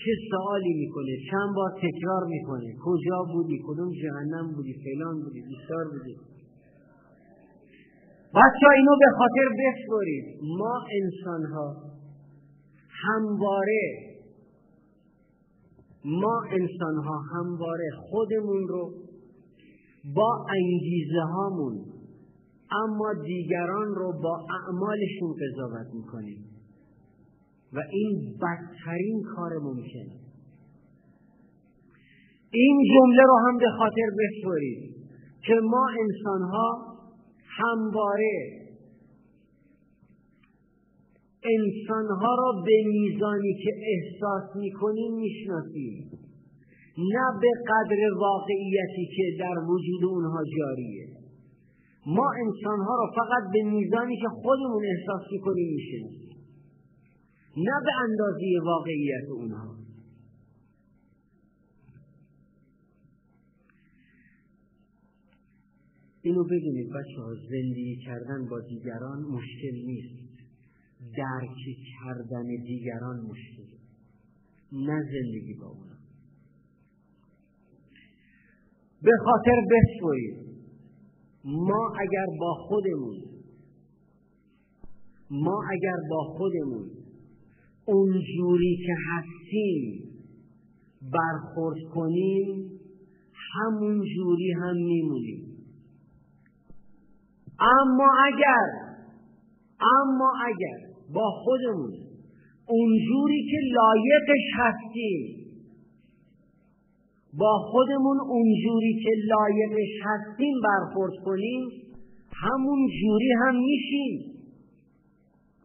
چه 0.00 0.12
سوالی 0.30 0.74
می‌کنه؟ 0.74 1.16
چند 1.30 1.54
بار 1.56 1.70
تکرار 1.82 2.24
می‌کنه؟ 2.26 2.76
کجا 2.84 3.18
بودی؟ 3.32 3.58
کدوم 3.66 3.90
جهنم 4.02 4.52
بودی؟ 4.54 4.74
فلان 4.84 5.22
بودی؟ 5.22 5.40
بیشتر 5.40 5.84
بودی؟ 5.92 6.16
بچه 8.34 8.66
اینو 8.76 8.96
به 9.00 9.06
خاطر 9.18 9.48
بسپرید 9.60 10.24
ما 10.58 10.74
انسان 11.00 11.52
ها 11.52 11.76
همواره 13.04 14.12
ما 16.04 16.42
انسان 16.50 16.96
ها 17.04 17.18
همواره 17.34 17.90
خودمون 17.96 18.68
رو 18.68 18.94
با 20.14 20.46
انگیزه 20.50 21.20
هامون 21.20 21.91
اما 22.84 23.12
دیگران 23.24 23.94
رو 23.94 24.12
با 24.22 24.46
اعمالشون 24.58 25.34
قضاوت 25.42 25.94
می‌کنیم. 25.94 26.44
و 27.72 27.78
این 27.90 28.38
بدترین 28.42 29.22
کار 29.36 29.50
ممکنه 29.62 30.22
این 32.50 32.78
جمله 32.94 33.22
رو 33.22 33.36
هم 33.48 33.58
به 33.58 33.70
خاطر 33.78 34.08
بسپرید 34.18 34.96
که 35.46 35.54
ما 35.62 35.86
انسان 36.00 36.42
ها 36.42 36.96
همواره 37.58 38.62
انسان 41.44 42.06
ها 42.20 42.34
را 42.34 42.62
به 42.66 42.72
میزانی 42.86 43.54
که 43.64 43.70
احساس 43.92 44.56
می‌کنیم 44.56 45.14
می‌شناسیم. 45.14 46.10
نه 46.98 47.40
به 47.40 47.50
قدر 47.68 48.14
واقعیتی 48.20 49.06
که 49.16 49.36
در 49.40 49.58
وجود 49.68 50.04
اونها 50.04 50.42
جاریه. 50.58 51.06
ما 52.06 52.30
انسان 52.44 52.78
ها 52.80 52.94
رو 52.96 53.06
فقط 53.16 53.52
به 53.52 53.62
میزانی 53.62 54.16
که 54.16 54.28
خودمون 54.28 54.84
احساس 54.84 55.32
می‌کنیم 55.32 55.74
می‌شناسیم 55.74 56.32
نه 57.56 57.80
به 57.84 57.92
اندازه 58.02 58.46
واقعیت 58.64 59.28
اونها. 59.30 59.76
اینو 66.22 66.44
بدونید 66.44 66.88
بچه 66.88 67.22
ها 67.22 67.34
زندگی 67.34 67.96
کردن 67.96 68.48
با 68.48 68.60
دیگران 68.60 69.22
مشکل 69.22 69.74
نیست. 69.86 70.32
درک 71.16 71.56
کردن 72.02 72.46
دیگران 72.66 73.20
مشکل. 73.20 73.76
نه 74.72 75.02
زندگی 75.02 75.54
با 75.60 75.66
اونا 75.66 75.96
به 79.02 79.10
خاطر 79.24 79.56
بسوید 79.70 80.51
ما 81.44 81.92
اگر 82.00 82.26
با 82.40 82.54
خودمون 82.54 83.16
ما 85.30 85.62
اگر 85.70 85.96
با 86.10 86.24
خودمون 86.24 86.90
اونجوری 87.84 88.76
که 88.86 88.94
هستیم 89.10 90.12
برخورد 91.02 91.78
کنیم 91.94 92.70
همون 93.54 94.02
جوری 94.16 94.52
هم 94.52 94.76
میمونیم. 94.76 95.52
اما 97.58 98.12
اگر 98.26 98.68
اما 99.80 100.32
اگر 100.46 100.78
با 101.14 101.30
خودمون 101.30 101.92
اونجوری 102.68 103.42
که 103.50 103.56
لایقش 103.72 104.44
هستیم 104.58 105.41
با 107.38 107.58
خودمون 107.70 108.20
اونجوری 108.20 109.00
که 109.02 109.10
لایقش 109.24 109.92
هستیم 110.04 110.54
برخورد 110.64 111.12
کنیم 111.24 111.68
همون 112.32 112.88
جوری 113.00 113.32
هم 113.42 113.54
میشیم. 113.56 114.32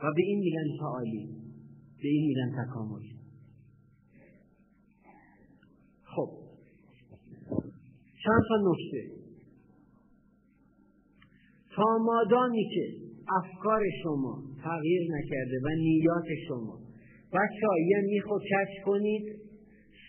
و 0.04 0.14
به 0.16 0.22
این 0.22 0.40
میگن 0.40 0.78
تعالی 0.80 1.30
به 2.02 2.08
این 2.08 2.28
میگن 2.28 2.64
تکامل. 2.64 3.02
خب. 6.04 6.30
چند 8.24 8.42
تا 8.50 8.56
نکته. 8.72 9.18
تا 11.76 11.98
مادامی 12.06 12.70
که 12.74 13.08
افکار 13.36 13.82
شما 14.04 14.44
تغییر 14.64 15.02
نکرده 15.02 15.58
و 15.64 15.70
نیات 15.70 16.26
شما 16.48 16.80
بچه 17.34 17.68
ها 17.68 17.78
یه 17.88 18.02
میخو 18.02 18.40
کش 18.40 18.86
کنید. 18.86 19.47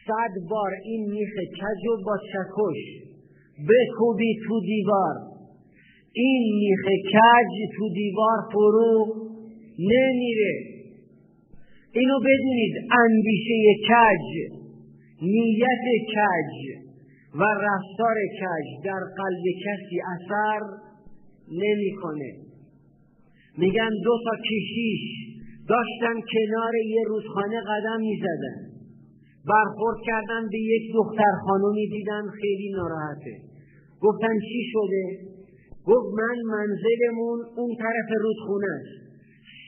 صد 0.09 0.48
بار 0.51 0.72
این 0.85 1.10
میخ 1.10 1.35
کج 1.60 1.86
و 1.86 1.97
با 2.06 2.16
چکش 2.32 2.80
بکوبی 3.68 4.35
تو 4.48 4.60
دیوار. 4.60 5.14
این 6.12 6.43
میخ 6.60 6.85
کج 7.12 7.55
تو 7.76 7.89
دیوار 7.94 8.39
فرو 8.52 9.14
نمیره. 9.78 10.55
اینو 11.93 12.18
بدونید 12.18 12.74
اندیشه 13.05 13.55
کج 13.89 14.28
نیت 15.22 15.86
کج 16.14 16.55
و 17.35 17.43
رفتار 17.43 18.16
کج 18.40 18.85
در 18.85 19.01
قلب 19.18 19.44
کسی 19.64 20.01
اثر 20.14 20.60
نمی‌کنه. 21.52 22.32
میگن 23.59 23.90
دو 24.05 24.18
تا 24.24 24.36
کشیش 24.48 25.01
داشتن 25.68 26.20
کنار 26.32 26.74
یه 26.76 27.02
رودخانه 27.09 27.60
قدم 27.60 28.01
می‌زدن. 28.01 28.68
برخورد 29.49 29.99
کردن 30.07 30.43
به 30.53 30.59
یک 30.59 30.95
دختر 30.95 31.33
خانومی 31.47 31.89
دیدن 31.89 32.25
خیلی 32.41 32.70
ناراحته. 32.77 33.35
گفتن 34.01 34.35
چی 34.49 34.62
شده؟ 34.73 35.05
گفت 35.87 36.09
من 36.20 36.37
منزلمون 36.55 37.39
اون 37.57 37.70
طرف 37.83 38.09
رودخونه 38.23 38.66
است. 38.79 38.99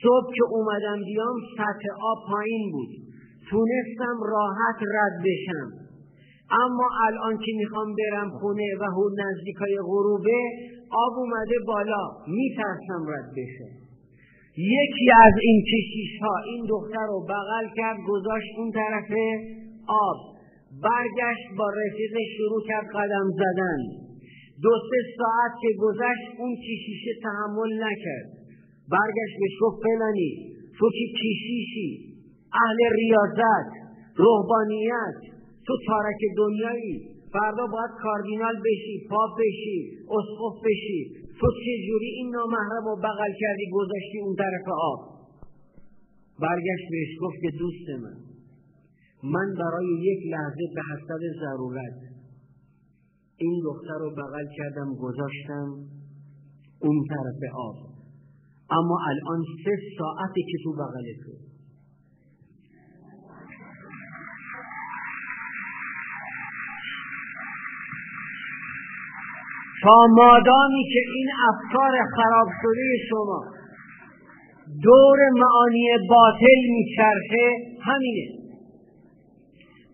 صبح 0.03 0.33
که 0.35 0.43
اومدم 0.49 0.99
بیام 1.05 1.37
سطح 1.57 1.85
آب 2.11 2.17
پایین 2.31 2.71
بود. 2.71 2.89
تونستم 3.49 4.17
راحت 4.33 4.79
رد 4.95 5.15
بشم. 5.25 5.69
اما 6.63 6.87
الان 7.07 7.37
که 7.37 7.51
می‌خوام 7.57 7.95
برم 7.99 8.29
خونه 8.39 8.69
و 8.79 8.83
نزدیکای 9.23 9.77
غروبه 9.89 10.39
آب 10.91 11.13
اومده 11.17 11.55
بالا. 11.67 12.03
میترسم 12.27 13.01
رد 13.07 13.29
بشه. 13.37 13.81
یکی 14.57 15.07
از 15.25 15.33
این 15.41 15.63
کشیش 15.71 16.21
ها 16.21 16.35
این 16.45 16.65
دختر 16.69 17.05
رو 17.07 17.19
بغل 17.29 17.67
کرد 17.75 17.97
گذاشت 18.07 18.47
اون 18.57 18.71
طرف 18.71 19.11
آب. 20.05 20.19
برگشت 20.87 21.47
با 21.57 21.67
رفیق 21.81 22.13
شروع 22.37 22.61
کرد 22.67 22.87
قدم 22.97 23.27
زدن. 23.41 23.79
دو 24.63 24.73
سه 24.89 24.99
ساعت 25.17 25.53
که 25.61 25.71
گذشت 25.85 26.27
اون 26.39 26.55
کشیشه 26.55 27.13
تحمل 27.23 27.71
نکرد. 27.85 28.29
برگشت 28.95 29.35
به 29.41 29.47
گفت 29.61 29.77
فلانی 29.83 30.31
تو 30.77 30.85
که 30.97 31.05
کشیشی 31.21 31.89
اهل 32.63 32.79
ریاضت 33.01 33.69
روحانیت. 34.15 35.17
تو 35.65 35.73
تارک 35.87 36.21
دنیایی. 36.37 36.95
فردا 37.33 37.65
باید 37.73 37.91
کاردینال 38.03 38.55
بشی 38.65 38.95
پاپ 39.09 39.31
بشی 39.39 39.79
اسقف 40.17 40.55
بشی. 40.65 41.01
تو 41.39 41.47
چجوری 41.65 42.09
این 42.17 42.29
نامحرم 42.35 42.85
رو 42.85 42.95
بغل 42.95 43.33
کردی 43.41 43.67
گذاشتی 43.71 44.17
اون 44.25 44.35
طرف 44.35 44.67
آب؟ 44.89 44.99
برگشت 46.41 46.85
بهش 46.91 47.11
گفت 47.21 47.37
که 47.41 47.51
دوست 47.59 47.87
من. 48.03 48.30
من 49.23 49.53
برای 49.59 49.85
یک 49.85 50.33
لحظه 50.33 50.67
به 50.75 50.81
حسب 50.91 51.21
ضرورت 51.39 51.93
این 53.37 53.61
دختر 53.63 53.97
رو 53.99 54.11
بغل 54.11 54.45
کردم 54.57 54.95
گذاشتم 54.95 55.67
اون 56.81 57.05
طرف 57.09 57.53
آب. 57.55 57.75
اما 58.69 58.97
الان 59.09 59.43
سه 59.65 59.77
ساعتی 59.97 60.41
که 60.51 60.57
تو 60.63 60.73
بغل 60.73 61.05
تو 61.23 61.31
تا 69.83 70.07
مادامی 70.09 70.83
که 70.93 70.99
این 71.15 71.29
افکار 71.49 71.91
خراب 72.15 72.47
شده 72.61 72.97
شما 73.09 73.43
دور 74.83 75.19
معانی 75.35 75.87
باطل 76.09 76.59
میچرخه 76.69 77.51
همینه. 77.81 78.40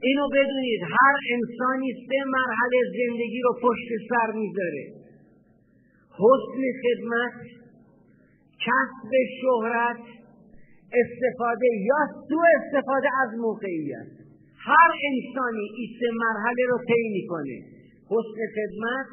اینو 0.02 0.28
بدونید 0.36 0.82
هر 0.84 1.16
انسانی 1.36 1.92
سه 2.08 2.20
مرحله 2.38 2.78
زندگی 2.98 3.42
رو 3.42 3.54
پشت 3.62 3.90
سر 4.10 4.32
می‌ذاره. 4.32 4.86
حسن 6.22 6.62
خدمت 6.84 7.36
کسب 8.66 9.12
شهرت 9.42 10.04
استفاده 11.02 11.68
یا 11.90 12.02
سو 12.30 12.40
استفاده 12.58 13.10
از 13.24 13.40
موقعیت. 13.40 14.08
هر 14.68 14.92
انسانی 15.10 15.68
این 15.78 15.90
سه 16.00 16.08
مرحله 16.26 16.64
رو 16.70 16.78
طی 16.88 17.10
می‌کنه. 17.18 17.58
حسن 18.12 18.40
خدمت 18.58 19.08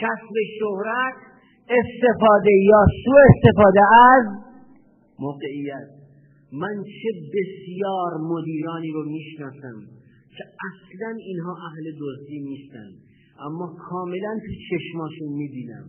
کسب 0.00 0.34
شهرت 0.58 1.14
استفاده 1.78 2.52
یا 2.70 2.82
سو 3.04 3.12
استفاده 3.28 3.80
از 4.10 4.24
موقعیت. 5.18 5.88
من 6.52 6.76
چه 6.84 7.10
بسیار 7.34 8.12
مدیرانی 8.32 8.90
رو 8.92 9.04
می‌شناسم. 9.04 9.97
که 10.38 10.44
اصلا 10.68 11.10
اینها 11.26 11.56
اهل 11.68 11.84
دزدی 12.00 12.40
نیستن. 12.40 12.90
اما 13.46 13.76
کاملا 13.88 14.38
تو 14.44 14.52
چشماشون 14.70 15.28
می‌بینم 15.28 15.88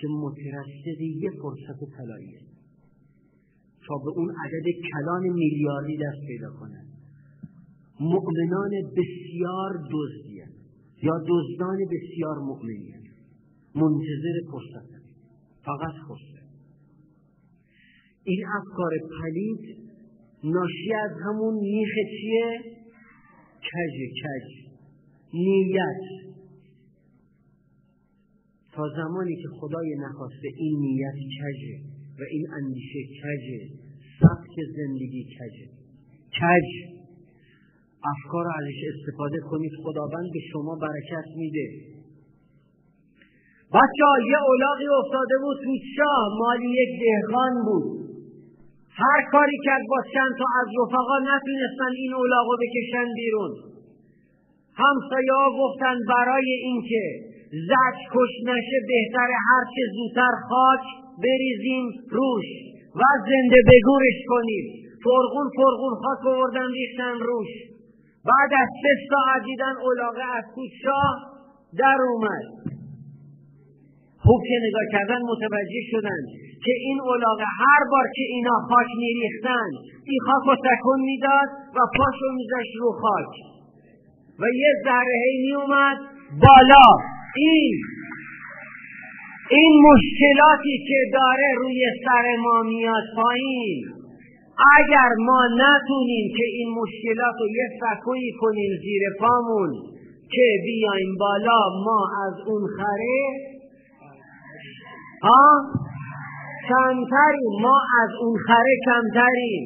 که 0.00 0.06
مترصد 0.08 1.00
یه 1.00 1.30
فرصت 1.42 1.80
طلاییه. 1.96 2.40
تا 3.88 3.94
به 4.04 4.10
اون 4.16 4.30
عدد 4.44 4.66
کلان 4.90 5.22
میلیاردی 5.22 5.96
دست 5.96 6.26
پیدا 6.26 6.50
کنن 6.60 6.86
مؤمنان 8.00 8.70
بسیار 8.96 9.72
دزدیه 9.92 10.46
یا 11.02 11.18
دزدان 11.28 11.78
بسیار 11.92 12.38
مؤمنیه. 12.38 13.00
منتظر 13.74 14.36
فرصت. 14.50 14.90
فقط 15.64 15.94
فرصت. 16.08 16.46
این 18.24 18.44
افکار 18.46 18.90
پلید 19.20 19.86
ناشی 20.44 20.94
از 21.04 21.10
همون 21.26 21.54
نیخ 21.54 21.88
چیه؟ 22.20 22.75
کج 23.68 23.96
کج 24.20 24.46
نیت. 25.34 26.02
تا 28.72 28.88
زمانی 28.96 29.36
که 29.42 29.48
خدای 29.60 29.94
نخواسته 29.98 30.48
این 30.56 30.78
نیت 30.80 31.18
کجه 31.38 31.76
و 32.18 32.22
این 32.30 32.46
اندیشه 32.58 33.00
کجه 33.20 33.60
سبک 34.20 34.54
زندگی 34.76 35.24
کجه. 35.24 35.66
کج. 36.38 36.68
افکار 38.14 38.46
ازش 38.58 38.80
استفاده 38.92 39.38
کنید 39.50 39.72
خداوند 39.82 40.32
به 40.32 40.40
شما 40.52 40.78
برکت 40.82 41.28
میده. 41.36 41.68
بچه 43.74 44.08
یه 44.30 44.38
اولاقی 44.48 44.86
افتاده 45.04 45.34
بود 45.42 45.56
تو 45.64 45.72
شاه 45.96 46.38
مالی 46.38 46.68
یک 46.82 46.92
دهقان 47.02 47.64
بود. 47.64 48.05
هر 49.04 49.20
کاری 49.32 49.58
کرد 49.64 49.84
با 49.92 50.00
چند 50.14 50.32
تا 50.38 50.46
از 50.60 50.68
رفقا 50.80 51.18
نتونستن 51.32 51.92
این 52.02 52.12
اولاغو 52.14 52.54
بکشن 52.62 53.08
بیرون. 53.14 53.52
همسایه 54.82 55.34
ها 55.40 55.48
گفتن 55.62 55.96
برای 56.08 56.50
اینکه 56.66 57.04
زج 57.70 57.98
کش 58.14 58.32
نشه 58.50 58.78
بهتر 58.92 59.28
هرچه 59.48 59.82
زودتر 59.96 60.34
خاک 60.48 60.84
بریزیم 61.22 61.84
روش 62.10 62.48
و 63.00 63.02
زنده 63.28 63.60
بگورش 63.70 64.18
کنیم. 64.32 64.64
فرغون 65.04 65.48
فرغون 65.56 65.94
خاک 66.02 66.20
بردن 66.24 66.68
ریختن 66.78 67.16
روش. 67.28 67.50
بعد 68.30 68.50
از 68.62 68.68
سه 68.82 68.92
ساعت 69.10 69.42
دیدن 69.44 69.74
اولاغه 69.86 70.24
از 70.38 70.44
شاه 70.82 71.16
در 71.78 71.98
اومد. 72.08 72.55
خوب 74.26 74.40
که 74.48 74.56
نگاه 74.66 74.86
کردن 74.94 75.20
متوجه 75.32 75.82
شدن 75.92 76.22
که 76.64 76.72
این 76.86 76.98
اولاغه 77.00 77.46
هر 77.60 77.82
بار 77.92 78.06
که 78.16 78.24
اینا 78.34 78.56
خاک 78.68 78.90
میریختن 79.02 79.70
این 80.10 80.20
خاک 80.26 80.42
رو 80.48 80.56
تکون 80.68 81.00
می‌داد 81.10 81.48
و 81.76 81.78
پاشو 81.96 82.28
میذاشت 82.38 82.74
رو 82.80 82.90
خاک. 83.02 83.32
و 84.40 84.44
یه 84.62 84.72
ذره 84.84 85.22
می 85.42 85.52
اومد 85.54 85.98
بالا. 86.44 86.86
این 87.36 87.74
این 89.50 89.72
مشکلاتی 89.88 90.76
که 90.88 90.98
داره 91.12 91.48
روی 91.58 91.80
سر 92.04 92.36
ما 92.44 92.62
میاد 92.62 93.06
پایین. 93.16 93.78
اگر 94.78 95.10
ما 95.18 95.40
نتونیم 95.64 96.26
که 96.36 96.44
این 96.56 96.68
مشکلات 96.80 97.34
رو 97.40 97.48
یه 97.48 97.68
سکویی 97.80 98.32
کنیم 98.40 98.70
زیر 98.82 99.02
پامون 99.20 99.70
که 100.30 100.46
بیایم 100.64 101.16
بالا 101.20 101.60
ما 101.84 102.00
از 102.26 102.34
اون 102.46 102.62
خره 102.76 103.55
ها؟ 105.22 105.62
کمتریم. 106.68 107.52
ما 107.62 107.80
از 108.02 108.10
اون 108.20 108.36
خره 108.46 108.74
کمتریم. 108.86 109.64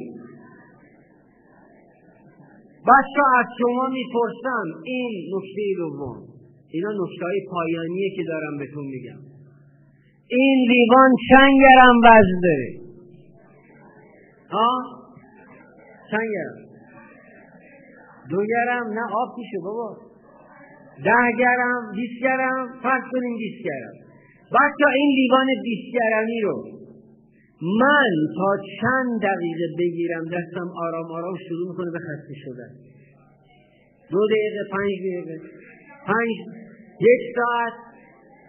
بچه 2.89 3.23
از 3.39 3.47
شما 3.59 3.89
می‌پرسم 3.89 4.67
این 4.85 5.11
نکته 5.35 5.63
دوم. 5.79 6.19
اینا 6.71 6.91
نکته 6.91 7.25
های 7.25 7.41
پایانیه 7.51 8.11
که 8.17 8.23
دارم 8.29 8.59
بهتون 8.59 8.85
میگم. 8.85 9.21
این 10.29 10.59
لیوان 10.71 11.11
چند 11.31 11.55
گرم 11.61 11.97
وزن 12.05 12.41
داره 12.43 12.71
ها؟ 14.51 14.83
چند 16.11 16.29
گرم 16.35 16.71
دو 18.31 18.37
گرم 18.37 18.87
نه 18.93 19.05
آب 19.13 19.37
پیشه 19.37 19.59
بابا. 19.65 19.97
ده 21.05 21.39
گرم 21.39 21.93
بیست 21.95 22.23
گرم 22.23 22.67
فرض 22.83 23.03
کنیم 23.13 23.37
بیست 23.39 23.65
گرم 23.65 24.10
بچه 24.55 24.87
این 24.95 25.11
لیوان 25.17 25.47
بیستگرمی 25.65 26.41
رو. 26.41 26.81
من 27.81 28.13
تا 28.37 28.51
چند 28.81 29.23
دقیقه 29.23 29.67
بگیرم 29.79 30.25
دستم 30.25 30.69
آرام 30.87 31.13
آرام 31.13 31.37
شروع 31.49 31.69
می‌کنه 31.71 31.91
به 31.91 31.99
خسته 31.99 32.35
شدن. 32.45 32.71
دو 34.11 34.27
دقیقه 34.27 34.63
پنج 34.73 34.93
دقیقه. 35.07 35.41
پنج 36.07 36.31
یک 37.01 37.23
ساعت 37.37 37.73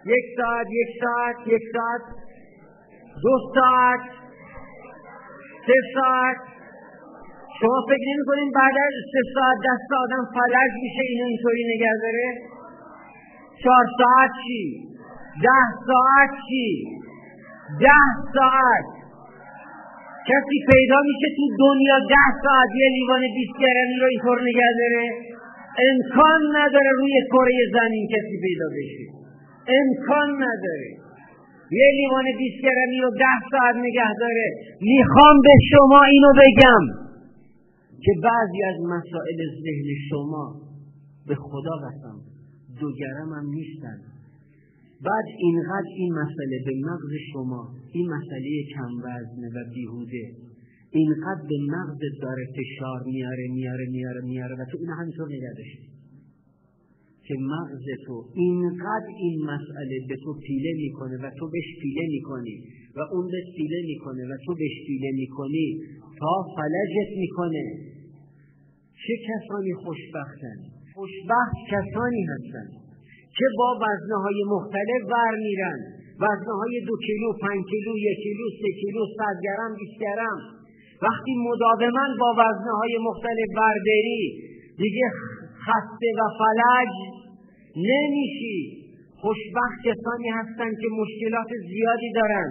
یک 0.06 0.24
ساعت 0.36 0.66
یک 0.80 0.90
ساعت 1.02 1.36
یک 1.46 1.62
ساعت. 1.74 2.02
دو 3.22 3.34
ساعت. 3.54 4.00
سه 5.66 5.78
ساعت. 5.94 6.36
شما 7.60 7.78
فکر 7.88 8.06
نمی 8.10 8.24
کنیم 8.26 8.50
بعد 8.54 8.74
از 8.86 8.94
سه 9.12 9.22
ساعت 9.34 9.58
دست 9.68 9.90
آدم 10.04 10.24
فلج 10.34 10.72
میشه 10.82 11.02
اینو 11.08 11.26
اینطوری 11.26 11.64
نگه 11.74 11.94
داره؟ 12.02 12.28
چهار 13.62 13.86
ساعت 13.98 14.30
چی؟ 14.46 14.91
ده 15.44 15.62
ساعت 15.88 16.32
چی؟ 16.48 16.66
ده 17.84 18.04
ساعت. 18.34 18.86
کسی 20.30 20.58
پیدا 20.72 20.98
میشه 21.08 21.28
تو 21.36 21.44
دنیا 21.64 21.98
ده 22.12 22.26
ساعت 22.44 22.70
یه 22.80 22.88
لیوان 22.96 23.22
بیست 23.36 23.56
گرمی 23.62 23.96
رو 24.02 24.06
اینطور 24.12 24.38
نگه 24.48 24.70
داره؟ 24.80 25.06
امکان 25.90 26.40
نداره 26.56 26.90
روی 27.00 27.16
کره 27.32 27.58
زمین 27.76 28.04
کسی 28.14 28.36
پیدا 28.46 28.68
بشه. 28.76 29.04
امکان 29.80 30.28
نداره. 30.44 30.90
یه 31.80 31.88
لیوان 31.98 32.24
بیست 32.38 32.58
گرمی 32.66 32.98
رو 33.04 33.10
ده 33.10 33.36
ساعت 33.52 33.76
نگه 33.86 34.12
داره. 34.20 34.46
می‌خوام 34.80 35.36
به 35.46 35.54
شما 35.70 36.00
اینو 36.12 36.30
بگم 36.42 36.84
که 38.04 38.12
بعضی 38.22 38.60
از 38.70 38.78
مسائل 38.94 39.38
ذهن 39.64 39.88
شما 40.10 40.44
به 41.28 41.34
خدا 41.34 41.74
قسم 41.86 42.16
دو 42.80 42.86
گرم 43.00 43.32
هم 43.36 43.46
نیستن. 43.46 44.11
بعد 45.06 45.24
اینقدر 45.38 45.90
این 45.96 46.12
مسئله 46.12 46.56
به 46.66 46.72
مغز 46.88 47.10
شما 47.32 47.74
این 47.92 48.06
مسئله 48.06 48.50
کم 48.74 48.92
وزنه 49.04 49.48
و 49.56 49.70
بیهوده 49.74 50.24
اینقدر 50.90 51.42
به 51.48 51.56
مغز 51.74 52.00
داره 52.22 52.44
فشار 52.56 53.02
میاره 53.06 53.48
میاره 53.50 53.86
میاره 53.90 54.20
میاره 54.24 54.54
و 54.54 54.64
تو 54.70 54.78
این 54.80 54.88
همینطور 54.88 55.28
نگه 55.28 55.92
که 57.26 57.34
مغز 57.40 57.84
تو 58.06 58.24
اینقدر 58.34 59.08
این 59.18 59.44
مسئله 59.44 59.96
به 60.08 60.16
تو 60.24 60.34
پیله 60.46 60.72
می‌کنه 60.76 61.16
و 61.16 61.30
تو 61.38 61.48
بهش 61.52 61.68
پیله 61.82 62.06
می‌کنی 62.08 62.56
و 62.96 63.00
اون 63.12 63.26
بهش 63.30 63.48
پیله 63.56 63.82
می‌کنه 63.86 64.22
و 64.24 64.36
تو 64.44 64.54
بهش 64.54 64.76
پیله 64.86 65.10
می‌کنی 65.14 65.80
تا 66.18 66.34
فلجت 66.56 67.10
می‌کنه. 67.16 67.64
چه 69.06 69.14
کسانی 69.28 69.74
خوشبختن؟ 69.74 70.58
خوشبخت 70.94 71.56
کسانی 71.70 72.22
هستن. 72.22 72.81
که 73.38 73.46
با 73.58 73.70
وزنه 73.84 74.18
های 74.24 74.38
مختلف 74.54 75.02
ور 75.12 75.34
میرن 75.46 75.78
وزنه 76.24 76.54
های 76.60 76.74
دو 76.88 76.94
کیلو، 77.06 77.28
پنج 77.44 77.60
کیلو، 77.70 77.92
یک 78.08 78.18
کیلو، 78.24 78.46
سه 78.60 78.70
کیلو، 78.80 79.02
صد 79.16 79.36
گرم، 79.46 79.72
بیست 79.80 79.98
گرم. 80.04 80.38
وقتی 81.06 81.32
مداوما 81.48 82.06
با 82.20 82.30
وزنه 82.42 82.74
های 82.80 82.94
مختلف 83.08 83.48
برداری 83.60 84.22
دیگه 84.82 85.06
خسته 85.66 86.08
و 86.18 86.22
فلج 86.40 86.92
نمیشی. 87.88 88.58
خوشبخت 89.22 89.78
کسانی 89.86 90.30
هستند 90.38 90.74
که 90.82 90.88
مشکلات 91.00 91.50
زیادی 91.70 92.10
دارن. 92.20 92.48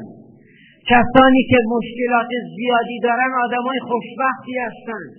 کسانی 0.92 1.44
که 1.52 1.60
مشکلات 1.76 2.32
زیادی 2.58 3.00
دارن 3.04 3.32
آدمای 3.46 3.80
خوشبختی 3.90 4.56
هستند 4.68 5.12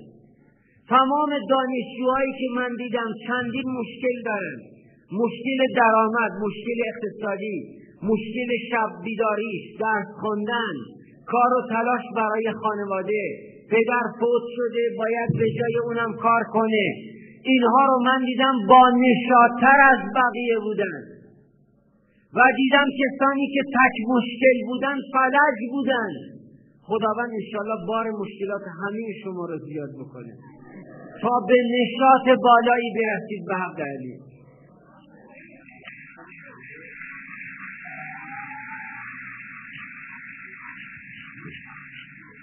تمام 0.89 1.30
دانشجوهایی 1.51 2.32
که 2.40 2.48
من 2.56 2.70
دیدم 2.78 3.10
چندین 3.26 3.66
مشکل 3.78 4.16
دارن. 4.24 4.72
مشکل 5.20 5.60
درآمد 5.76 6.32
مشکل 6.44 6.78
اقتصادی 6.90 7.59
مشکل 8.10 8.51
شب 8.70 8.90
بیداریش 9.05 9.64
درس 9.80 10.09
خواندن 10.20 10.74
کار 11.32 11.51
و 11.56 11.60
تلاش 11.72 12.05
برای 12.16 12.47
خانواده. 12.62 13.24
پدر 13.70 14.05
فوت 14.20 14.44
شده 14.56 14.84
باید 14.98 15.30
به 15.39 15.47
جای 15.59 15.76
اونم 15.86 16.12
کار 16.26 16.43
کنه. 16.56 16.86
اینها 17.44 17.82
رو 17.90 17.97
من 18.09 18.20
دیدم 18.24 18.56
با 18.68 18.82
نشادتر 19.06 19.78
از 19.93 20.01
بقیه 20.16 20.59
بودن. 20.64 21.01
و 22.36 22.40
دیدم 22.56 22.89
کسانی 23.01 23.47
که 23.55 23.62
تک 23.76 23.94
مشکل 24.14 24.56
بودن 24.66 24.97
فلج 25.12 25.59
بودن. 25.72 26.10
خداوند 26.82 27.30
انشالله 27.40 27.86
بار 27.89 28.06
مشکلات 28.22 28.64
همه 28.80 29.06
شما 29.24 29.44
رو 29.47 29.59
زیاد 29.59 29.93
بکنه. 30.01 30.34
تا 31.22 31.34
به 31.48 31.59
نشاط 31.76 32.39
بالایی 32.47 32.90
برسید 32.98 33.43
به 33.48 33.55
حق 33.55 33.80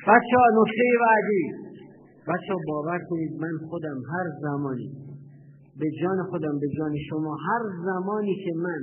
بچه 0.07 0.35
ها 0.37 0.47
نکته 0.61 0.83
بعدی. 1.01 1.43
بچه 2.27 2.53
ها 2.53 2.59
باور 2.67 2.99
کنید 3.09 3.31
من 3.41 3.67
خودم 3.69 3.97
هر 4.13 4.27
زمانی 4.41 4.91
به 5.79 5.85
جان 6.01 6.23
خودم 6.29 6.59
به 6.59 6.67
جان 6.77 6.93
شما 7.09 7.37
هر 7.47 7.63
زمانی 7.85 8.35
که 8.45 8.51
من 8.55 8.81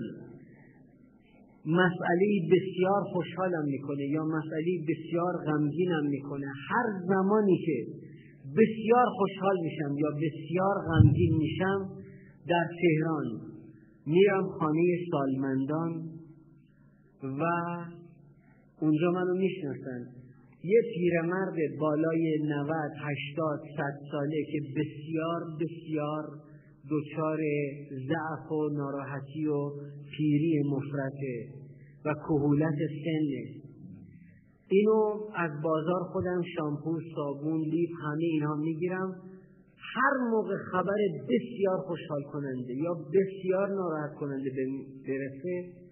مسئله 1.66 2.28
بسیار 2.52 3.02
خوشحالم 3.12 3.64
می‌کنه 3.64 4.04
یا 4.06 4.24
مسئله 4.24 4.72
بسیار 4.88 5.32
غمگینم 5.46 6.06
می‌کنه 6.06 6.46
هر 6.70 6.86
زمانی 7.08 7.58
که 7.66 7.86
بسیار 8.58 9.06
خوشحال 9.18 9.56
میشم 9.62 9.96
یا 9.98 10.10
بسیار 10.10 10.74
غمگین 10.88 11.36
میشم 11.36 11.88
در 12.48 12.66
تهران 12.80 13.26
میرم 14.06 14.48
خانه 14.58 14.82
سالمندان 15.10 15.92
و 17.22 17.42
اونجا 18.80 19.10
منو 19.10 19.34
می‌شناسن. 19.34 20.25
یه 20.72 20.80
پیرمرد 20.94 21.56
بالای 21.80 22.38
90 22.42 22.70
80 23.00 23.60
100 23.76 23.82
ساله 24.10 24.42
که 24.52 24.58
بسیار 24.76 25.40
بسیار 25.60 26.24
دچار 26.90 27.38
ضعف 28.08 28.52
و 28.52 28.68
ناراحتی 28.68 29.46
و 29.46 29.70
پیری 30.16 30.62
مفرته 30.70 31.36
و 32.04 32.14
کهولت 32.14 32.78
سنه. 33.04 33.44
اینو 34.70 35.30
از 35.36 35.50
بازار 35.64 36.00
خودم 36.12 36.42
شامپو 36.56 37.00
صابون 37.16 37.60
لیف 37.60 37.90
همه 38.02 38.24
اینها 38.24 38.56
می‌گیرم. 38.56 39.14
هر 39.94 40.30
موقع 40.30 40.56
خبر 40.72 40.98
بسیار 41.28 41.78
خوشحال 41.78 42.22
کننده 42.32 42.74
یا 42.74 42.94
بسیار 42.94 43.68
ناراحت 43.68 44.14
کننده 44.14 44.50
برسه 45.08 45.85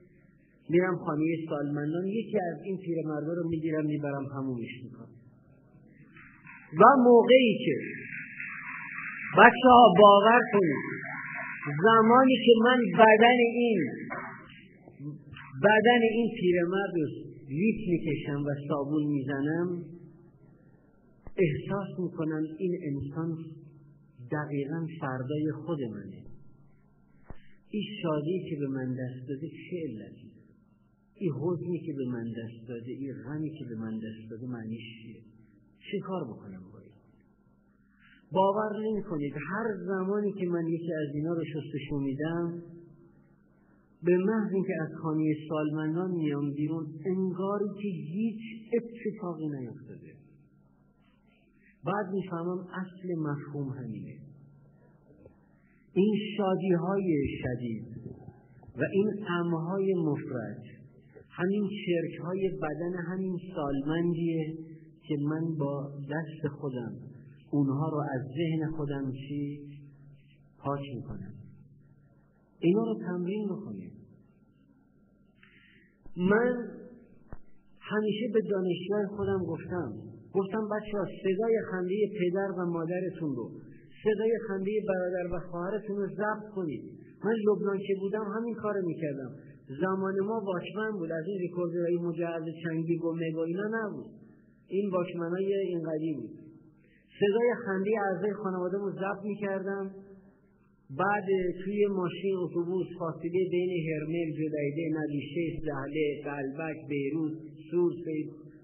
میرم 0.69 0.97
خانه 0.97 1.25
سالمندان 1.49 2.07
یکی 2.07 2.39
از 2.39 2.63
این 2.65 2.79
پیرمردا 2.79 3.33
رو 3.33 3.49
می‌گیرم 3.49 3.87
می‌برم 3.87 4.27
همونش 4.37 4.75
می‌کنم. 4.85 5.15
و 6.81 6.85
موقعی 7.05 7.59
که 7.65 7.77
بچه 9.39 9.69
ها 9.69 9.93
باور 10.01 10.41
کنید 10.53 10.85
زمانی 11.85 12.37
که 12.47 12.53
من 12.65 12.79
بدن 12.99 13.39
این 13.55 13.79
بدن 15.63 16.03
این 16.13 16.31
پیرمرد 16.41 16.95
رو 16.95 17.07
لیف 17.49 17.89
می‌کشم 17.89 18.43
و 18.47 18.51
صابون 18.69 19.07
می‌زنم 19.07 19.85
احساس 21.37 21.99
می‌کنم 21.99 22.43
این 22.59 22.79
انسان 22.83 23.37
دقیقا 24.33 24.87
فردای 25.01 25.53
خود 25.67 25.79
منه. 25.83 26.23
این 27.71 27.85
شادی 28.03 28.47
که 28.51 28.57
به 28.57 28.69
من 28.69 28.93
دست 28.93 29.29
داده 29.29 29.49
چه 29.49 29.77
علتی 29.89 30.24
این 31.17 31.33
حزنی 31.33 31.79
که 31.87 31.93
به 31.93 32.05
من 32.13 32.25
دست 32.25 32.69
داده 32.69 32.91
این 32.91 33.15
غمی 33.27 33.51
که 33.51 33.65
به 33.65 33.77
من 33.77 33.97
دست 33.99 34.31
داده 34.31 34.47
معنیش 34.47 34.83
چیه؟ 35.03 35.23
چه 35.91 35.99
کار 35.99 36.25
بکنم 36.25 36.63
باید 36.73 36.95
باور 38.33 38.73
نمی 38.87 39.03
کنید 39.03 39.33
هر 39.51 39.67
زمانی 39.87 40.33
که 40.33 40.47
من 40.47 40.67
یکی 40.67 40.93
از 40.95 41.15
اینا 41.15 41.33
رو 41.33 41.45
شستشو 41.45 41.99
میدم 41.99 42.63
به 44.03 44.17
محض 44.17 44.53
اینکه 44.53 44.73
از 44.83 44.89
خانه 45.03 45.35
سالمندان 45.49 46.11
میام 46.11 46.53
بیرون 46.53 46.87
انگاری 47.07 47.69
که 47.69 47.89
هیچ 47.89 48.41
اتفاقی 48.75 49.49
نیفتاده. 49.49 50.15
بعد 51.85 52.07
می‌فهمم 52.13 52.59
اصل 52.59 53.15
مفهوم 53.19 53.69
همینه. 53.69 54.19
این 55.93 56.15
شادی 56.37 56.73
های 56.73 57.27
شدید 57.43 57.87
و 58.77 58.83
این 58.93 59.27
امهای 59.29 59.95
مفرد 59.95 60.74
همین 61.37 61.69
شرک 61.87 62.21
های 62.21 62.51
بدن 62.63 62.95
همین 63.09 63.39
سالمندیه 63.55 64.55
که 65.09 65.17
من 65.23 65.57
با 65.59 65.93
دست 66.11 66.55
خودم 66.55 66.93
اونها 67.51 67.89
رو 67.89 67.99
از 68.15 68.23
ذهن 68.37 68.71
خودم 68.77 69.13
چی 69.13 69.61
پاک 70.59 70.81
می‌کنم. 70.95 71.35
اینا 72.59 72.85
رو 72.85 72.95
تمرین 73.07 73.49
بکنیم. 73.49 73.93
من 76.17 76.53
همیشه 77.81 78.27
به 78.33 78.41
دانشجوی 78.51 79.17
خودم 79.17 79.39
گفتم. 79.39 79.93
گفتم 80.35 80.69
بچه 80.69 80.99
ها 80.99 81.05
صدای 81.23 81.55
خنده 81.71 81.95
پدر 82.21 82.51
و 82.59 82.67
مادرتون 82.67 83.37
رو 83.37 83.51
صدای 84.05 84.33
خنده 84.49 84.71
برادر 84.89 85.35
و 85.35 85.51
خواهرتون 85.51 85.97
رو 85.97 86.07
ضبط 86.07 86.55
کنید. 86.55 86.85
من 87.25 87.35
لبنان 87.47 87.79
که 87.79 87.95
بودم 88.01 88.25
همین 88.37 88.55
کار 88.55 88.75
می‌کردم. 88.81 89.31
زمان 89.81 90.15
ما 90.21 90.41
واکمن 90.41 90.99
بود. 90.99 91.13
از 91.13 91.25
این 91.27 91.39
ریکوردرهای 91.39 91.97
مجهز 91.97 92.45
چنگی 92.65 92.97
و 92.97 93.13
مگا 93.13 93.45
اینا 93.45 93.69
نبود. 93.73 94.07
این 94.69 94.91
های 95.31 95.55
این 95.55 95.83
قدیم 95.83 96.21
بود. 96.21 96.31
صدای 97.21 97.51
خنده 97.67 97.91
اعضای 98.07 98.33
خانواده 98.33 98.77
رو 98.77 98.91
ضبط 98.91 99.25
می‌کردم. 99.25 99.91
بعد 100.99 101.27
توی 101.65 101.87
ماشین 101.87 102.37
اتوبوس 102.37 102.87
فاصله 102.99 103.49
بین 103.51 103.71
هرمل 103.89 104.31
جدیده 104.39 104.99
ندیشه 104.99 105.41
زهله 105.67 106.23
قلبک 106.25 106.77
بیروت 106.89 107.33
سور 107.71 107.93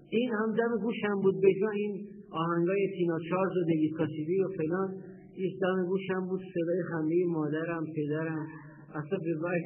این 0.09 0.29
هم 0.33 0.55
دم 0.55 0.83
گوشم 0.83 1.21
بود. 1.23 1.41
به 1.41 1.47
این 1.73 2.07
آهنگای 2.31 2.87
تینا 2.97 3.17
چارز 3.29 3.57
و 3.57 3.63
دیوید 3.65 3.93
کاسیدی 3.97 4.41
و 4.41 4.47
فلان 4.57 5.03
این 5.35 5.51
دم 5.61 5.85
گوشم 5.85 6.27
بود. 6.29 6.41
صدای 6.53 6.81
خنده 6.91 7.15
مادرم 7.27 7.85
پدرم. 7.95 8.47
اصلا 8.95 9.17
به 9.17 9.35
باید 9.41 9.63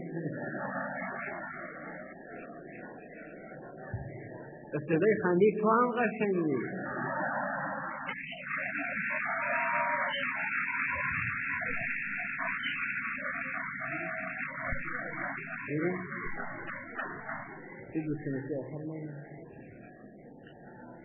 صدای 4.87 5.15
خنده 5.23 5.45
تو 5.61 5.69
هم 5.69 5.91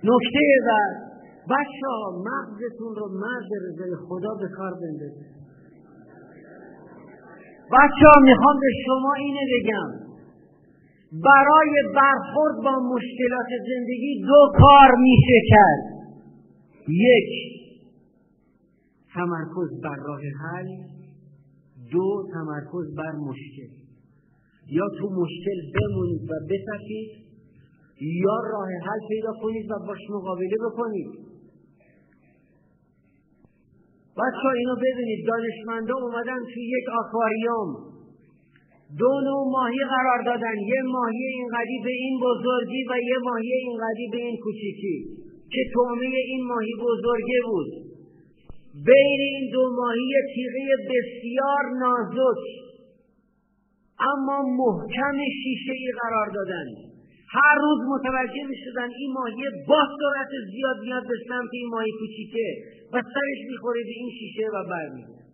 نکته 0.04 0.40
بعد. 0.66 1.10
بچه 1.50 1.86
ها 1.86 2.22
مغزتون 2.24 2.94
رو 2.96 3.08
مغز 3.18 3.50
رضای 3.68 3.96
خدا 4.08 4.34
به 4.34 4.48
کار 4.56 4.74
بندازید. 4.74 5.39
بچه 7.72 8.06
ها 8.14 8.20
می‌خوام 8.22 8.56
به 8.60 8.70
شما 8.86 9.14
اینه 9.14 9.40
بگم. 9.52 10.10
برای 11.12 11.74
برخورد 11.94 12.56
با 12.64 12.94
مشکلات 12.94 13.50
زندگی 13.68 14.20
دو 14.26 14.52
کار 14.58 14.90
میشه 14.98 15.40
کرد. 15.48 15.82
یک 16.88 17.30
تمرکز 19.14 19.80
بر 19.82 19.96
راه 20.06 20.20
حل. 20.20 20.68
دو 21.92 22.28
تمرکز 22.34 22.94
بر 22.96 23.12
مشکل. 23.12 23.72
یا 24.70 24.84
تو 24.98 25.10
مشکل 25.10 25.58
بمونید 25.74 26.22
و 26.30 26.34
بتفید 26.50 27.10
یا 28.00 28.36
راه 28.52 28.68
حل 28.86 29.08
پیدا 29.08 29.32
کنید 29.42 29.70
و 29.70 29.74
باش 29.86 29.98
مقابله 30.10 30.56
بکنید. 30.70 31.29
بچه 34.18 34.48
اینو 34.56 34.74
ببینید 34.84 35.26
دانشمندا 35.26 35.94
اومدن 35.94 36.40
توی 36.54 36.64
یک 36.64 36.86
آکواریوم. 37.00 37.70
دو 38.98 39.12
نوع 39.26 39.42
ماهی 39.52 39.82
قرار 39.94 40.22
دادن. 40.26 40.56
یه 40.72 40.82
ماهی 40.82 41.24
اینقدی 41.24 41.78
به 41.84 41.90
این 41.90 42.20
بزرگی 42.20 42.82
و 42.90 42.92
یه 43.10 43.18
ماهی 43.24 43.52
اینقدی 43.52 44.08
به 44.12 44.18
این 44.18 44.36
کوچیکی. 44.44 44.96
که 45.52 45.62
تومه 45.74 46.16
این 46.30 46.44
ماهی 46.46 46.74
بزرگه 46.86 47.40
بود. 47.46 47.70
بین 48.86 49.20
این 49.20 49.50
دو 49.52 49.62
ماهی 49.76 50.12
تیغه 50.34 50.66
بسیار 50.90 51.64
نازک. 51.82 52.42
اما 54.00 54.38
محکم 54.62 55.18
شیشه 55.42 55.72
ای 55.72 55.92
قرار 56.02 56.30
دادن. 56.34 56.89
هر 57.36 57.56
روز 57.64 57.78
متوجه 57.94 58.44
می 58.50 58.56
شدن 58.64 58.90
این 59.00 59.12
ماهی 59.12 59.42
با 59.68 59.80
سرعت 60.00 60.32
زیاد 60.52 60.78
میاد 60.84 61.02
به 61.08 61.16
سمت 61.28 61.50
این 61.52 61.68
ماهی 61.68 61.92
کوچیکه 62.00 62.48
و 62.92 63.02
سرش 63.14 63.40
می‌خوره 63.50 63.80
به 63.88 63.94
این 64.00 64.10
شیشه 64.18 64.46
و 64.54 64.58
برمیگرده. 64.70 65.24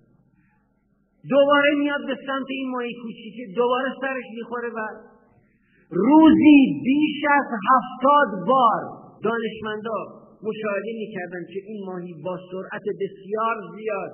دوباره 1.31 1.71
میاد 1.79 2.07
به 2.07 2.17
سمت 2.27 2.49
این 2.49 2.69
ماهی 2.71 2.95
کوچیکه 3.03 3.43
دوباره 3.57 3.89
سرش 4.01 4.25
می‌خوره 4.39 4.69
و 4.69 4.81
روزی 5.91 6.61
بیش 6.85 7.21
از 7.39 7.47
هفتاد 7.71 8.31
بار 8.51 8.83
دانشمندا 9.25 9.99
مشاهده 10.49 10.93
می‌کردن 11.03 11.43
که 11.53 11.61
این 11.69 11.81
ماهی 11.87 12.15
با 12.25 12.39
سرعت 12.51 12.87
بسیار 13.03 13.57
زیاد 13.77 14.13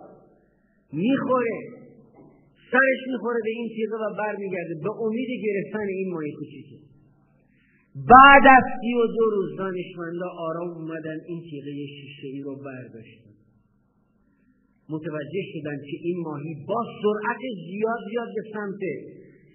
می‌خوره. 0.92 1.58
سرش 2.72 3.00
می‌خوره 3.12 3.40
به 3.44 3.50
این 3.50 3.68
تیغه 3.76 3.96
و 3.96 4.14
برمیگرده. 4.18 4.74
به 4.82 4.90
امید 5.04 5.30
گرفتن 5.46 5.86
این 5.88 6.08
ماهی 6.12 6.32
کوچیکه. 6.32 6.91
بعد 7.94 8.44
از 8.56 8.64
سی 8.80 8.94
و 8.94 9.06
دو 9.06 9.24
روز 9.34 9.56
دانشمندا 9.58 10.28
آرام 10.38 10.70
اومدن 10.70 11.18
این 11.28 11.40
تیغه 11.50 11.72
شیشه 11.96 12.26
ای 12.26 12.40
رو 12.40 12.56
برداشتن. 12.56 13.32
متوجه 14.88 15.42
شدن 15.52 15.76
که 15.88 15.96
این 16.02 16.18
ماهی 16.26 16.54
با 16.68 16.80
سرعت 17.02 17.42
زیاد 17.68 18.00
زیاد 18.10 18.28
به 18.36 18.42
سمت. 18.52 18.82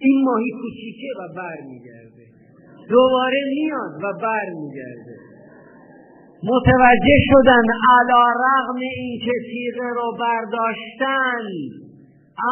این 0.00 0.24
ماهی 0.24 0.50
کوچیکه 0.60 1.10
و 1.20 1.22
برمیگرده. 1.36 2.24
دوباره 2.88 3.40
میاد 3.54 3.92
و 4.04 4.06
برمیگرده. 4.22 5.16
متوجه 6.42 7.18
شدن 7.30 7.66
علا 7.94 8.24
رغم 8.44 8.80
اینکه 8.80 9.32
تیغه 9.50 9.88
رو 9.94 10.16
برداشتن 10.20 11.44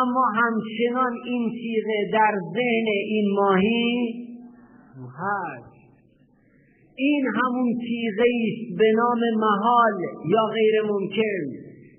اما 0.01 0.25
همچنان 0.35 1.13
این 1.27 1.51
تیغه 1.51 2.11
در 2.13 2.35
ذهن 2.55 2.87
این 3.09 3.35
ماهی 3.35 4.27
هست 5.19 5.66
این 6.98 7.24
همون 7.39 7.68
تیغه 7.86 8.28
است 8.47 8.78
به 8.78 8.89
نام 8.97 9.20
محال 9.44 9.97
یا 10.35 10.44
غیر 10.55 10.74
ممکن 10.93 11.43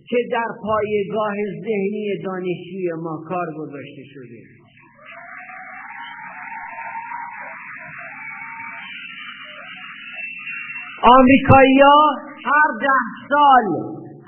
که 0.10 0.18
در 0.32 0.50
پایگاه 0.64 1.36
ذهنی 1.66 2.06
دانشجوی 2.26 2.90
ما 3.04 3.24
کار 3.30 3.48
گذاشته 3.58 4.04
شده. 4.14 4.40
آمریکایی 11.16 11.82
هر 12.50 12.70
ده 12.82 13.04
سال 13.30 13.66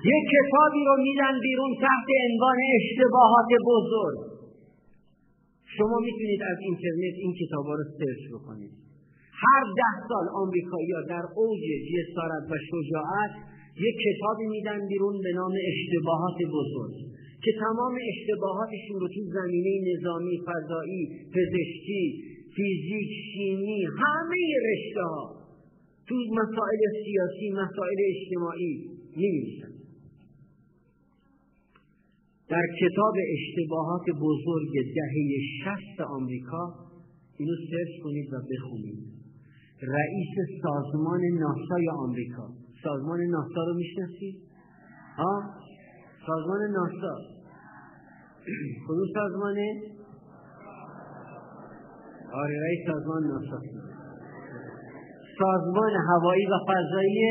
یک 0.06 0.24
کتابی 0.34 0.84
رو 0.88 0.96
میدن 1.04 1.40
بیرون 1.42 1.72
تحت 1.82 2.08
عنوان 2.30 2.58
اشتباهات 2.80 3.50
بزرگ. 3.68 4.20
شما 5.78 5.98
می‌تونید 6.00 6.42
از 6.52 6.58
اینترنت 6.62 7.16
این 7.24 7.34
کتابا 7.42 7.74
رو 7.76 7.84
سرچ 7.84 8.22
بکنید. 8.34 8.89
هر 9.44 9.64
ده 9.80 9.94
سال 10.10 10.26
آمریکایی‌ها 10.44 11.02
در 11.14 11.26
اوج 11.36 11.64
جسارت 11.92 12.46
و 12.52 12.56
شجاعت 12.70 13.34
یک 13.88 13.96
کتابی 14.06 14.46
میدن 14.56 14.88
بیرون 14.88 15.22
به 15.24 15.32
نام 15.34 15.54
اشتباهات 15.72 16.38
بزرگ 16.56 16.96
که 17.44 17.52
تمام 17.60 17.96
اشتباهاتشون 18.12 19.00
رو 19.00 19.08
تو 19.08 19.22
زمینه 19.38 19.74
نظامی 19.90 20.38
فضایی 20.48 21.04
پزشکی 21.34 22.06
فیزیک 22.56 23.10
شیمی 23.34 23.86
همه 23.86 24.44
رشته 24.70 25.02
ها 25.02 25.36
تو 26.08 26.16
مسائل 26.16 26.82
سیاسی 27.06 27.50
مسائل 27.50 28.00
اجتماعی 28.14 28.74
می 29.16 29.64
در 32.50 32.68
کتاب 32.82 33.16
اشتباهات 33.38 34.06
بزرگ 34.22 34.74
دهه 34.96 35.40
شست 35.64 36.02
آمریکا 36.02 36.74
اینو 37.40 37.56
سرچ 37.72 38.04
کنید 38.04 38.34
و 38.34 38.38
بخونید. 38.52 39.19
رئیس 39.82 40.62
سازمان 40.64 41.22
ناسای 41.40 41.90
آمریکا 41.90 42.48
سازمان 42.84 43.20
ناسا 43.20 43.64
رو 43.68 43.74
می‌شناسید؟ 43.74 44.36
ها؟ 45.18 45.44
سازمان 46.28 46.60
ناسا 46.72 47.16
کدوم 48.88 49.08
سازمانه؟ 49.14 49.74
آره 52.34 52.56
رئیس 52.66 52.88
سازمان 52.88 53.24
ناسا 53.24 53.60
سازمان 55.40 55.92
هوایی 56.10 56.46
و 56.46 56.60
فضایی 56.68 57.24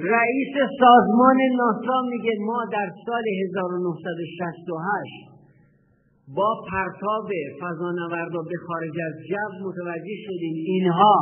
رئیس 0.00 0.54
سازمان 0.80 1.36
ناسا 1.56 2.02
میگه 2.10 2.32
ما 2.40 2.64
در 2.72 2.92
سال 3.06 3.22
1968 3.48 5.31
با 6.36 6.50
پرتاب 6.70 7.28
فضانوردا 7.60 8.42
به 8.50 8.56
خارج 8.66 8.96
از 9.08 9.14
جو 9.30 9.66
متوجه 9.66 10.16
شدیم. 10.26 10.56
اینها 10.66 11.16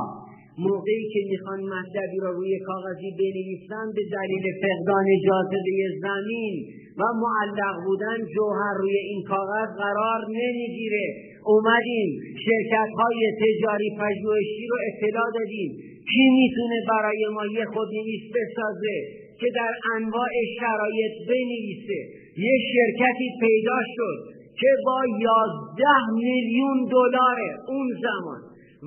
موقعی 0.59 1.05
که 1.13 1.21
می‌خوان 1.31 1.61
مطلبی 1.75 2.19
را 2.25 2.31
روی 2.31 2.59
کاغذی 2.69 3.11
بنویسن 3.21 3.87
به 3.97 4.03
دلیل 4.17 4.45
فقدان 4.63 5.07
جاذبه 5.27 5.77
زمین 6.05 6.55
و 7.01 7.03
معلق 7.25 7.77
بودن 7.85 8.19
جوهر 8.35 8.75
روی 8.83 8.97
این 9.11 9.23
کاغذ 9.33 9.69
قرار 9.85 10.21
نمی‌گیره. 10.41 11.07
اومدیم 11.53 12.11
شرکت 12.47 12.91
های 13.01 13.21
تجاری 13.43 13.91
پژوهشی 14.01 14.65
رو 14.71 14.77
اطلاع 14.89 15.29
دادیم. 15.39 15.71
کی 16.11 16.25
می‌تونه 16.39 16.79
برای 16.93 17.23
ما 17.37 17.45
یه 17.59 17.65
خودنویس 17.75 18.25
بسازه 18.37 18.97
که 19.41 19.47
در 19.55 19.73
انواع 19.97 20.33
شرایط 20.61 21.15
بنویسه؟ 21.29 22.01
یه 22.47 22.55
شرکتی 22.73 23.29
پیدا 23.41 23.79
شد. 23.97 24.40
که 24.61 24.71
با 24.87 25.01
یازده 25.27 25.99
میلیون 26.15 26.79
دلار 26.95 27.39
اون 27.69 27.87
زمان 28.05 28.41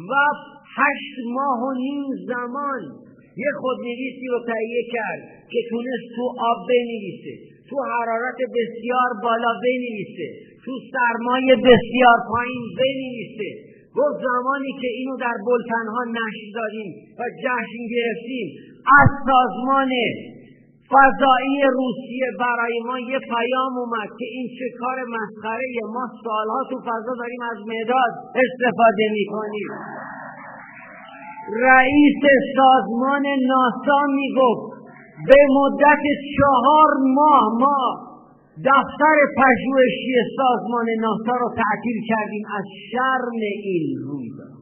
و 0.09 0.13
هشت 0.77 1.15
ماه 1.35 1.59
و 1.67 1.71
نیم 1.83 2.05
زمان 2.27 2.81
یه 3.43 3.51
خودنویسی 3.61 4.27
رو 4.33 4.39
تهیه 4.49 4.83
کرد 4.95 5.21
که 5.51 5.59
تونست 5.69 6.07
تو 6.15 6.23
آب 6.49 6.57
بنویسه 6.69 7.33
تو 7.69 7.75
حرارت 7.93 8.39
بسیار 8.57 9.09
بالا 9.23 9.53
بنویسه 9.63 10.27
تو 10.65 10.71
سرمایه 10.93 11.55
بسیار 11.55 12.17
پایین 12.31 12.63
بنویسه. 12.79 13.49
گفت 13.97 14.17
زمانی 14.29 14.71
که 14.81 14.89
اینو 14.97 15.15
در 15.25 15.37
بلتنها 15.47 16.03
نشر 16.17 16.47
دادیم 16.59 16.91
و 17.19 17.21
جشن 17.43 17.83
گرفتیم 17.95 18.47
از 19.01 19.09
سازمان 19.27 19.91
فضایی 20.93 21.61
روسیه 21.79 22.29
برای 22.39 22.75
ما 22.87 22.99
یه 22.99 23.19
پیام 23.33 23.73
اومد 23.77 24.09
که 24.19 24.25
این 24.35 24.47
چه 24.57 24.67
کار 24.79 24.97
مسخره 25.15 25.67
ما 25.95 26.05
سالها 26.23 26.61
تو 26.69 26.77
فضا 26.87 27.13
داریم 27.21 27.41
از 27.51 27.59
مداد 27.73 28.13
استفاده 28.43 29.05
می‌کنیم. 29.17 29.69
رئیس 31.67 32.23
سازمان 32.57 33.25
ناسا 33.51 34.01
می‌گفت 34.19 34.73
به 35.27 35.39
مدت 35.57 36.03
چهار 36.37 36.91
ماه 37.17 37.43
ما 37.63 37.83
دفتر 38.65 39.17
پژوهشی 39.37 40.13
سازمان 40.37 40.85
ناسا 40.99 41.35
رو 41.41 41.49
تعطیل 41.61 41.97
کردیم 42.09 42.45
از 42.57 42.65
شرم 42.91 43.39
این 43.63 43.97
رویداد 44.07 44.52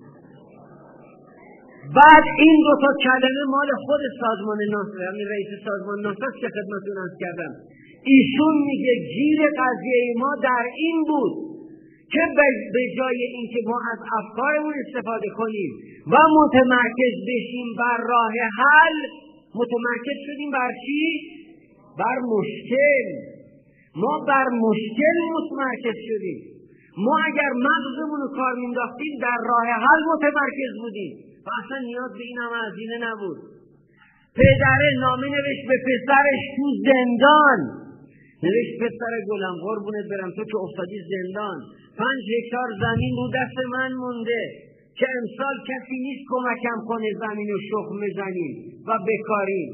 بعد 1.97 2.25
این 2.43 2.57
دو 2.65 2.73
تا 2.83 2.91
کلمه 3.05 3.43
مال 3.53 3.69
خود 3.85 4.01
سازمان 4.21 4.59
ناسا 4.73 4.97
یعنی 5.07 5.23
رئیس 5.33 5.51
سازمان 5.67 5.99
ناسا 6.05 6.27
که 6.41 6.47
خدمتتون 6.55 6.97
از 7.05 7.13
کردم. 7.21 7.53
ایشون 8.13 8.55
میگه 8.67 8.93
گیر 9.15 9.39
قضیه 9.61 10.13
ما 10.23 10.31
در 10.43 10.65
این 10.83 10.97
بود 11.09 11.33
که 12.13 12.23
به 12.73 12.83
جای 12.97 13.19
اینکه 13.35 13.59
ما 13.71 13.79
از 13.93 13.99
افکارمون 14.19 14.73
استفاده 14.85 15.29
کنیم 15.39 15.71
و 16.13 16.15
متمرکز 16.39 17.15
بشیم 17.29 17.67
بر 17.79 17.97
راه 18.11 18.33
حل 18.61 18.97
متمرکز 19.59 20.17
شدیم 20.27 20.51
بر 20.51 20.71
چی؟ 20.85 21.03
بر 21.99 22.17
مشکل. 22.33 23.05
ما 23.95 24.13
بر 24.27 24.47
مشکل 24.65 25.17
متمرکز 25.35 25.97
شدیم. 26.09 26.39
ما 26.97 27.15
اگر 27.29 27.51
مغزمون 27.67 28.19
رو 28.23 28.29
کار 28.35 28.53
مینداختیم 28.61 29.13
در 29.21 29.37
راه 29.49 29.67
حل 29.85 30.01
متمرکز 30.13 30.73
بودیم. 30.81 31.30
و 31.45 31.49
اصلا 31.59 31.79
نیاز 31.89 32.11
به 32.17 32.23
این 32.29 32.37
هم 32.43 32.51
هزینه 32.63 32.97
نبود. 33.07 33.39
پدره 34.39 34.89
نامه 35.05 35.27
نوشت 35.35 35.63
به 35.69 35.77
پسرش 35.87 36.41
تو 36.55 36.65
زندان. 36.87 37.59
نوشت 38.43 38.73
پسر 38.81 39.13
گلم 39.29 39.55
قربونت 39.65 40.05
برم 40.11 40.31
تو 40.35 40.43
که 40.51 40.57
افتادی 40.65 40.99
زندان. 41.13 41.57
پنج 42.01 42.23
هکتار 42.37 42.69
زمین 42.83 43.13
رو 43.19 43.25
دست 43.37 43.57
من 43.75 43.91
مونده. 43.93 44.41
که 44.97 45.07
امسال 45.17 45.55
کسی 45.69 45.97
نیست 46.05 46.23
کمکم 46.31 46.79
کنه 46.89 47.09
زمین 47.23 47.49
و 47.55 47.57
شخم 47.69 47.95
بزنیم 48.05 48.53
و 48.87 48.91
بکاریم 49.09 49.69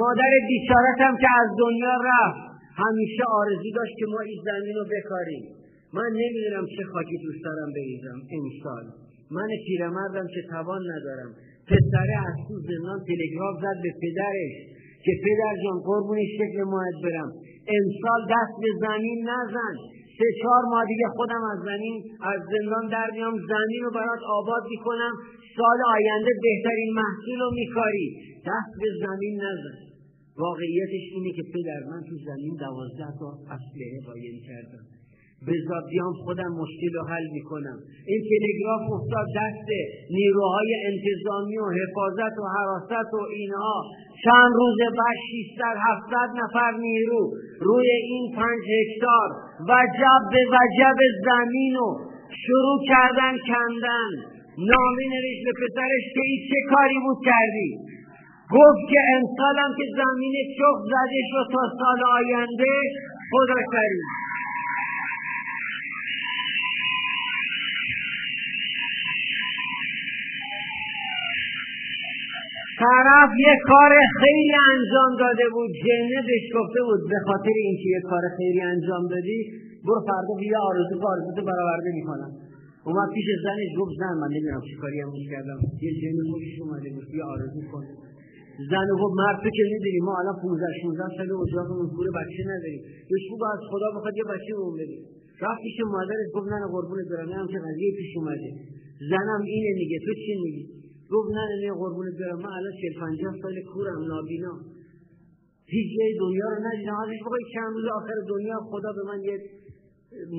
مادر 0.00 0.32
بیچارتم 0.48 1.14
که 1.22 1.28
از 1.40 1.48
دنیا 1.58 1.96
رفت 2.10 2.42
همیشه 2.84 3.22
آرزو 3.40 3.70
داشت 3.74 3.94
که 3.98 4.06
ما 4.12 4.20
این 4.20 4.38
زمین 4.44 4.74
رو 4.76 4.84
بکاریم. 4.94 5.44
من 5.94 6.10
نمی‌دونم 6.22 6.66
چه 6.76 6.84
خاکی 6.92 7.16
دوست 7.24 7.44
دارم 7.44 7.70
بریزم 7.76 8.18
امسال 8.36 9.01
من 9.36 9.48
پیرمردم 9.66 10.26
که 10.34 10.40
توان 10.50 10.82
ندارم. 10.92 11.30
پسره 11.68 12.16
از 12.28 12.36
تو 12.46 12.54
زندان 12.70 12.98
تلگراف 13.08 13.54
زد 13.64 13.78
به 13.84 13.90
پدرش 14.02 14.54
که 15.04 15.12
پدر 15.24 15.54
جان 15.62 15.78
قربونی 15.88 16.26
شکل 16.38 16.58
ماهد 16.72 16.96
برم. 17.04 17.30
امسال 17.78 18.20
دست 18.34 18.54
به 18.62 18.70
زمین 18.86 19.18
نزن. 19.32 19.74
سه 20.18 20.28
چهار 20.40 20.62
ماه 20.70 20.84
دیگه 20.92 21.08
خودم 21.16 21.42
از 21.52 21.58
زمین 21.70 21.96
از 22.32 22.40
زندان 22.52 22.84
در 22.96 23.08
میام. 23.14 23.34
زمین 23.54 23.82
رو 23.86 23.90
برات 23.98 24.22
آباد 24.38 24.64
می‌کنم. 24.74 25.14
سال 25.58 25.78
آینده 25.96 26.32
بهترین 26.46 26.90
محصول 27.00 27.38
رو 27.44 27.50
میکاری. 27.60 28.06
دست 28.50 28.72
به 28.82 28.88
زمین 29.04 29.34
نزن. 29.46 29.78
واقعیتش 30.44 31.04
اینه 31.14 31.30
که 31.36 31.44
پدر 31.54 31.80
من 31.90 32.00
تو 32.08 32.14
زمین 32.28 32.54
دوازده 32.64 33.10
تا 33.20 33.28
اسلحه 33.56 33.98
قایم 34.06 34.38
کردم. 34.48 34.84
بذار 35.48 35.82
بیام 35.90 36.14
خودم 36.24 36.50
مشکل 36.62 36.92
رو 36.98 37.02
حل 37.12 37.26
می‌کنم. 37.36 37.78
این 38.10 38.20
تلگراف 38.30 38.84
افتاد 38.96 39.26
دست 39.38 39.68
نیروهای 40.16 40.70
انتظامی 40.90 41.56
و 41.64 41.66
حفاظت 41.80 42.34
و 42.42 42.44
حراست 42.56 43.10
و 43.14 43.22
اینها. 43.38 43.76
چند 44.24 44.52
روز 44.60 44.78
بعد 44.98 45.18
600 45.30 45.76
700 45.90 46.28
نفر 46.42 46.72
نیرو. 46.86 47.22
روی 47.68 47.88
این 48.10 48.24
پنج 48.36 48.62
هکتار 48.78 49.28
وجب 49.70 50.22
به 50.32 50.42
وجب 50.54 50.98
زمین 51.28 51.76
و 51.76 51.88
شروع 52.44 52.78
کردن 52.92 53.34
کندن. 53.48 54.10
نامی 54.70 55.06
نوشت 55.14 55.42
به 55.46 55.52
پسرش 55.60 56.04
که 56.14 56.22
این 56.28 56.40
چه 56.48 56.58
کاری 56.72 56.98
بود 57.04 57.20
کردی؟ 57.30 57.70
گفت 58.56 58.82
که 58.90 59.00
امسالم 59.16 59.70
که 59.78 59.86
زمین 60.00 60.34
چخ 60.56 60.76
زده 60.92 61.20
شد 61.30 61.46
تا 61.54 61.62
سال 61.80 62.00
آینده. 62.18 62.74
خدا 63.30 63.60
کریم 63.72 64.21
طرف 72.82 73.30
یه 73.46 73.54
کار 73.70 73.92
خیلی 74.20 74.56
انجام 74.72 75.10
داده 75.24 75.46
بود 75.54 75.70
جنه 75.86 76.18
بهش 76.28 76.46
بود 76.88 77.02
به 77.12 77.18
خاطر 77.26 77.54
اینکه 77.66 77.88
یه 77.96 78.02
کار 78.10 78.24
خیلی 78.38 78.62
انجام 78.72 79.02
دادی 79.14 79.38
برو 79.84 80.00
فردا 80.08 80.34
بیا 80.42 80.58
آرزو 80.70 80.94
که 81.00 81.06
آرزو 81.12 81.42
برآورده 81.50 81.90
می‌کنم. 81.98 82.30
اومد 82.86 83.08
پیش 83.16 83.28
زنش 83.44 83.72
گفت 83.80 83.92
زن 84.00 84.14
من 84.22 84.30
نمی‌دونم 84.34 84.62
چه 84.68 84.74
کاری 84.82 84.96
امروز 85.04 85.26
کردم. 85.34 85.58
یه 85.84 85.92
جن 86.00 86.16
خوشش 86.30 86.54
اومده 86.62 86.88
بود 86.94 87.06
بیا 87.12 87.24
آرزو 87.34 87.60
کن. 87.72 87.84
زن 88.70 88.88
گفت 89.00 89.14
مرد 89.20 89.38
تو 89.42 89.48
که 89.56 89.64
می‌دونی 89.72 90.00
ما 90.08 90.12
الان 90.20 90.36
15 90.42 90.66
16 90.82 91.16
سال 91.16 91.28
اجاقمون 91.46 91.88
پول 91.96 92.06
بچه 92.18 92.42
نداریم. 92.52 92.82
بهش 93.08 93.24
بگو 93.30 93.44
از 93.56 93.62
خدا 93.70 93.88
بخواد 93.96 94.14
یه 94.20 94.26
بچه 94.32 94.52
اون 94.62 94.74
بدیم 94.80 95.02
رفت 95.44 95.60
پیش 95.66 95.76
مادرش 95.94 96.28
گفت 96.34 96.48
نه 96.52 96.66
قربونت 96.74 97.06
برم 97.12 97.30
هم 97.40 97.46
که 97.52 97.58
قضیه 97.66 97.90
پیش 97.98 98.12
اومده. 98.18 98.50
زنم 99.10 99.42
اینه 99.52 99.70
میگه 99.80 99.98
تو 100.04 100.12
چی 100.22 100.32
میگی؟ 100.42 100.64
گفت 101.12 101.28
نه 101.36 101.44
نه 101.62 101.70
قربونت 101.80 102.14
برم. 102.20 102.38
من 102.44 102.52
الان 102.58 102.72
40 102.80 102.94
50 103.00 103.34
سال 103.42 103.56
کورم 103.72 104.00
نابینا. 104.12 104.54
هیچ 105.74 105.88
جای 105.96 106.12
دنیا 106.24 106.46
رو 106.52 106.58
ندیدم. 106.66 106.96
ازش 107.04 107.20
بخوای 107.24 107.44
چند 107.54 107.70
روز 107.76 107.86
آخر 107.98 108.16
دنیا 108.28 108.58
خدا 108.70 108.90
به 108.98 109.02
من 109.10 109.20
یه 109.30 109.36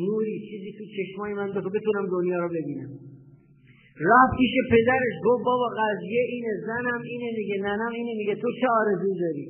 نوری 0.07 0.35
چیزی 0.49 0.71
تو 0.77 0.83
چشمای 0.95 1.33
من 1.39 1.49
بگو 1.55 1.69
بتونم 1.77 2.05
دنیا 2.15 2.37
رو 2.43 2.49
ببینم. 2.57 2.91
رفت 4.11 4.33
پیش 4.39 4.53
پدرش 4.71 5.15
گفت 5.25 5.43
بابا 5.49 5.67
قضیه 5.81 6.23
اینه 6.33 6.53
زنم 6.67 7.01
اینه 7.11 7.29
میگه 7.37 7.57
ننم 7.67 7.91
اینه 7.99 8.13
میگه 8.17 8.35
تو 8.35 8.47
چه 8.59 8.67
آرزو 8.79 9.13
داری؟ 9.23 9.45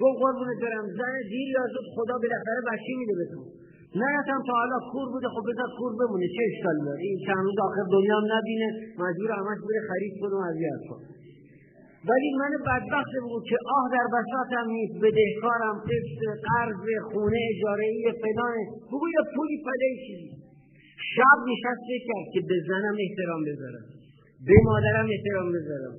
گفت 0.00 0.16
قربونت 0.22 0.58
برم. 0.62 0.86
زن 0.98 1.14
دیر 1.30 1.56
زود 1.74 1.86
خدا 1.96 2.14
بالاخره 2.22 2.60
بچه 2.70 2.92
میده 2.98 3.14
به 3.20 3.26
تو. 3.32 3.55
نرفتم 4.02 4.40
تا 4.46 4.52
حالا 4.60 4.78
کور 4.92 5.06
بوده 5.12 5.28
خب 5.34 5.44
بذار 5.48 5.68
کور 5.78 5.92
بمونه. 6.00 6.26
چه 6.34 6.42
اشکال 6.50 6.76
داره؟ 6.86 7.00
این 7.08 7.18
چند 7.26 7.42
روز 7.46 7.58
آخر 7.68 7.84
دنیا 7.96 8.16
هم 8.20 8.26
نبینه. 8.36 8.68
مجبور 9.04 9.30
همش 9.40 9.58
بره 9.66 9.80
خرید 9.88 10.14
کن 10.20 10.30
و 10.36 10.40
اذیت 10.50 10.82
کن 10.88 11.00
ولی 12.10 12.30
من 12.40 12.52
بدبخت 12.68 13.14
بود 13.28 13.44
که 13.50 13.56
آه 13.76 13.84
در 13.94 14.06
بساتم 14.14 14.66
نیست. 14.76 14.94
بدهکارم 15.04 15.76
قسط 15.90 16.22
قرض 16.48 16.84
خونه 17.10 17.40
اجاره 17.52 17.86
ای 17.94 18.04
فلان. 18.22 18.56
بگو 18.90 19.06
یه 19.16 19.22
پولی 19.34 19.56
پله 19.66 19.88
چیزی. 20.04 20.30
شب 21.14 21.38
نشست 21.50 21.86
که 22.32 22.40
به 22.48 22.56
زنم 22.68 22.96
احترام 23.04 23.42
بذارم. 23.48 23.86
به 24.46 24.56
مادرم 24.68 25.06
احترام 25.14 25.48
بذارم. 25.56 25.94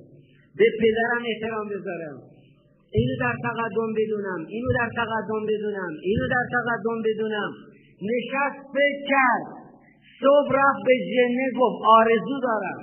به 0.58 0.66
پدرم 0.80 1.22
احترام 1.32 1.66
بذارم. 1.72 2.18
اینو 2.98 3.14
در 3.24 3.34
تقدم 3.48 3.90
بدونم. 3.98 4.40
اینو 4.54 4.70
در 4.78 4.90
تقدم 5.00 5.42
بدونم. 5.50 5.92
اینو 6.08 6.24
در 6.34 6.44
تقدم 6.56 6.98
بدونم. 7.06 7.50
نشست 8.02 8.60
فکر 8.74 9.00
کرد. 9.08 9.46
صبح 10.20 10.48
رفت 10.54 10.82
به 10.86 10.94
جنه 11.14 11.46
گفت 11.60 11.84
آرزو 11.86 12.40
دارم 12.42 12.80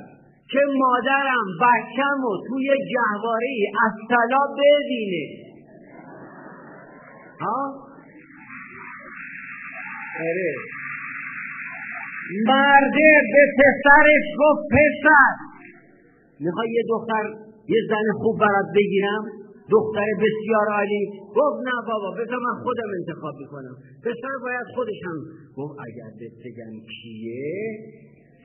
که 0.52 0.60
مادرم 0.80 1.48
بچم 1.62 2.24
و 2.26 2.32
توی 2.48 2.68
جهواره 2.94 3.56
از 3.86 3.92
طلا 4.10 4.44
ببینه. 4.60 5.46
ها؟ 7.42 7.74
اره 10.20 10.54
مرده 12.48 13.10
به 13.34 13.44
پسرش 13.58 14.26
گفت 14.40 14.64
پسر 14.72 15.34
می‌خوای 16.40 16.70
یه 16.72 16.84
دختر 16.90 17.24
یه 17.68 17.82
زن 17.90 18.20
خوب 18.20 18.40
برات 18.40 18.66
بگیرم؟ 18.76 19.24
دختر 19.74 20.08
بسیار 20.24 20.68
عالی. 20.78 21.04
گفت 21.38 21.60
نه 21.70 21.78
بابا 21.88 22.10
بذار 22.20 22.40
من 22.48 22.56
خودم 22.64 22.90
انتخاب 23.00 23.36
می‌کنم. 23.40 23.76
پسر 24.04 24.36
باید 24.44 24.68
خودش 24.76 25.00
هم 25.06 25.18
گفت 25.58 25.76
اگر 25.88 26.10
بگم 26.46 26.74
کیه 26.94 27.54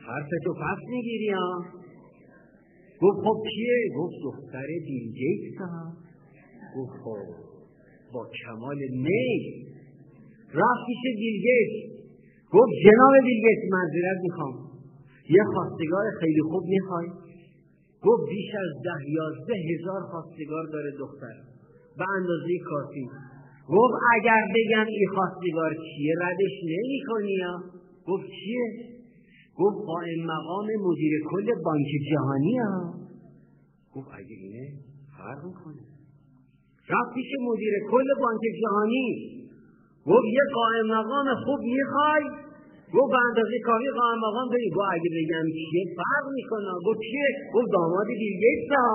حرف 0.07 0.29
تو 0.45 0.53
پس 0.55 0.81
می‌گیری 0.91 1.31
ها. 1.31 1.65
گفت 3.03 3.19
خب 3.25 3.39
کیه؟ 3.51 3.77
گفت 3.99 4.15
دختر 4.25 4.67
بیل 4.87 5.13
گیتس 5.13 5.59
گفت 6.77 6.93
خب 7.05 7.27
با 8.13 8.23
کمال 8.45 8.79
میل. 9.07 9.45
رفت 10.55 10.83
پیش 10.87 11.03
بیل 11.21 11.37
گفت 12.53 12.73
جناب 12.85 13.13
بیل 13.25 13.41
گیتس 13.45 13.65
معذرت 13.73 14.19
می‌خوام. 14.23 14.55
یه 15.31 15.45
خواستگار 15.53 16.05
خیلی 16.21 16.43
خوب 16.51 16.65
می‌خوای. 16.65 17.07
گفت 18.05 18.23
بیش 18.31 18.51
از 18.65 18.83
ده 18.85 19.11
یازده 19.11 19.55
هزار 19.71 20.01
خواستگار 20.11 20.65
داره 20.73 20.91
دختر. 20.99 21.37
به 21.99 22.05
اندازه 22.17 22.59
کافی. 22.71 23.05
گفت 23.69 23.95
اگر 24.17 24.43
بگم 24.57 24.87
این 24.87 25.09
خواستگار 25.15 25.75
چیه 25.75 26.15
ردش 26.21 26.55
نمی 26.73 27.01
کنی 27.09 27.33
یا؟ 27.33 27.55
گفت 28.07 28.27
چیه؟ 28.27 28.67
گفت 29.57 29.77
قائم 29.87 30.21
مقام 30.27 30.67
مدیر 30.87 31.13
کل 31.31 31.47
بانک 31.65 31.89
جهانی 32.11 32.59
ها. 32.59 32.95
گفت 33.95 34.09
اگه 34.13 34.37
اینه 34.43 34.69
فرق 35.19 35.45
می‌کنه. 35.47 35.83
رفت 36.89 37.15
پیش 37.15 37.31
مدیر 37.41 37.73
کل 37.91 38.09
بانک 38.23 38.41
جهانی. 38.63 39.09
گفت 40.07 40.27
یه 40.39 40.45
قائم 40.55 40.87
مقام 40.87 41.27
خوب 41.45 41.61
می‌خوای 41.61 42.50
گفت 42.95 43.11
به 43.13 43.19
اندازه 43.29 43.57
کافی 43.67 43.89
قائم 43.99 44.19
مقام 44.19 44.49
داری 44.53 44.71
گفت 44.77 44.91
اگه 44.93 45.11
بگم 45.17 45.47
چیه 45.71 45.85
فرق 45.99 46.25
می‌کنه. 46.39 46.73
گفت 46.87 47.01
چیه؟ 47.11 47.29
گفت 47.55 47.69
داماد 47.73 48.09
گیتس 48.21 48.71
ها 48.77 48.91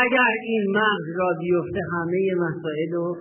اگر 0.00 0.32
این 0.44 0.64
مغز 0.76 1.06
را 1.18 1.28
بیفته 1.40 1.80
همه 1.92 2.34
مسائل 2.44 2.92
رو 2.92 3.16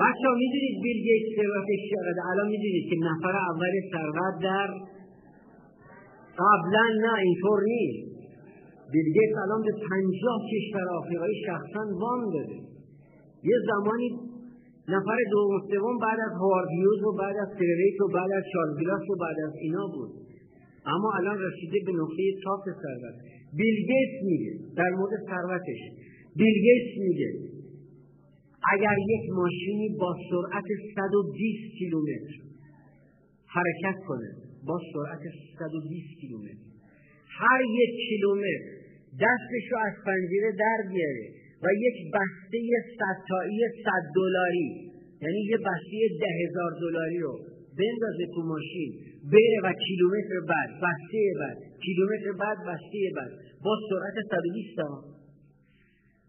بچه 0.00 0.24
ها 0.28 0.34
می‌دونید 0.42 0.82
بیل 0.82 0.98
گیتس 1.06 1.36
ثروتش 1.36 1.80
چقدر؟ 1.90 2.22
الان 2.30 2.48
می‌دونید 2.48 2.90
که 2.90 2.96
نفر 3.08 3.36
اول 3.36 3.74
ثروت 3.92 4.42
در 4.42 4.68
قبلا 6.38 6.86
نه 7.00 7.14
اینطور 7.18 7.60
نیست. 7.64 8.15
بیل 8.92 9.08
گیتس 9.16 9.36
الان 9.44 9.62
به 9.66 9.72
پنجاه 9.88 10.40
کشور 10.52 10.86
آفریقایی 10.98 11.36
شخصا 11.46 11.82
وام 12.00 12.22
داده. 12.34 12.58
یه 13.50 13.58
زمانی 13.70 14.08
نفر 14.94 15.18
دوم 15.32 15.60
سوم 15.70 15.96
بعد 16.04 16.18
از 16.26 16.32
هوارد 16.42 16.68
هیوز 16.76 17.00
و 17.08 17.12
بعد 17.20 17.36
از 17.44 17.50
تریت 17.58 18.00
و 18.00 18.08
بعد 18.16 18.30
از 18.38 18.44
چارلز 18.52 19.10
و 19.10 19.16
بعد 19.24 19.38
از 19.46 19.52
اینا 19.64 19.86
بود. 19.94 20.10
اما 20.94 21.08
الان 21.18 21.38
رسیده 21.48 21.78
به 21.86 21.92
نقطه 22.00 22.22
top 22.44 22.64
ثروت 22.82 23.16
بیل 23.58 23.76
گیتس 23.88 24.16
میگه 24.28 24.52
در 24.76 24.90
مورد 24.98 25.12
ثروتش. 25.30 25.80
بیل 26.36 26.56
گیتس 26.64 26.92
میگه 27.04 27.30
اگر 28.72 28.96
یک 29.14 29.30
ماشینی 29.30 29.88
با 30.00 30.16
سرعت 30.30 30.64
120 30.94 31.78
کیلومتر 31.78 32.34
حرکت 33.46 33.98
کنه 34.08 34.30
با 34.66 34.80
سرعت 34.92 35.20
120 35.58 36.20
کیلومتر 36.20 36.66
هر 37.38 37.60
یک 37.80 37.92
کیلومتر 38.08 38.75
دستش 39.24 39.64
رو 39.72 39.78
از 39.88 39.94
پنجره 40.06 40.50
در 40.62 40.80
بیاره 40.90 41.26
و 41.62 41.66
یک 41.86 41.96
بسته 42.14 42.58
ستایی 42.94 43.60
صد 43.84 44.04
دلاری 44.16 44.68
یعنی 45.22 45.40
یه 45.50 45.56
بسته 45.56 45.98
ده 46.20 46.32
هزار 46.42 46.72
دلاری 46.80 47.18
رو 47.18 47.34
بندازه 47.78 48.26
تو 48.34 48.42
ماشین 48.42 48.90
بره 49.32 49.58
و 49.64 49.72
کیلومتر 49.86 50.40
بعد 50.48 50.70
بسته 50.84 51.22
بعد 51.40 51.58
کیلومتر 51.84 52.32
بعد 52.42 52.58
بسته 52.68 52.98
بعد. 53.16 53.30
با 53.64 53.76
سرعت 53.90 54.16
120 54.30 54.78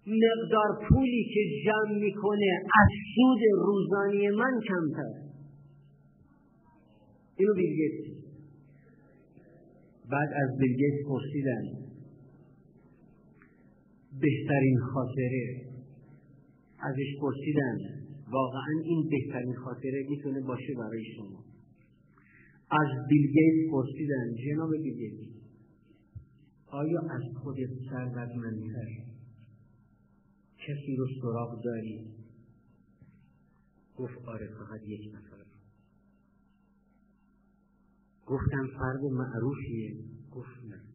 مقدار 0.07 0.69
پولی 0.89 1.23
که 1.33 1.41
جمع 1.65 1.99
می‌کنه 1.99 2.51
از 2.81 2.89
سود 3.15 3.39
روزانی 3.65 4.29
من 4.29 4.61
کمتر. 4.67 5.13
اینو 7.37 7.53
بیلگیت 7.53 7.97
بعد 10.11 10.29
از 10.43 10.57
بیلگیت 10.59 11.07
پرسیدن 11.07 11.86
بهترین 14.21 14.79
خاطره. 14.93 15.65
ازش 16.79 17.19
پرسیدن. 17.21 17.77
واقعا 18.31 18.73
این 18.83 19.09
بهترین 19.09 19.55
خاطره 19.55 20.05
می‌تونه 20.09 20.41
باشه 20.41 20.73
برای 20.77 21.03
شما. 21.15 21.43
از 22.71 23.07
بیلگیت 23.09 23.71
پرسیدن. 23.71 24.35
جناب 24.45 24.69
بیلگیت 24.83 25.37
آیا 26.67 27.01
از 27.01 27.23
خودت 27.43 27.69
ثروتمندتر 27.89 28.89
کسی 30.57 30.95
رو 30.95 31.07
سراغ 31.21 31.63
داری؟ 31.63 32.01
گفت 33.95 34.17
آره 34.25 34.47
فقط 34.47 34.81
یک 34.87 35.15
نفر. 35.15 35.37
گفتم 38.25 38.67
فرد 38.79 39.03
معروفیه. 39.11 39.95
گفت 40.31 40.65
نه. 40.69 40.86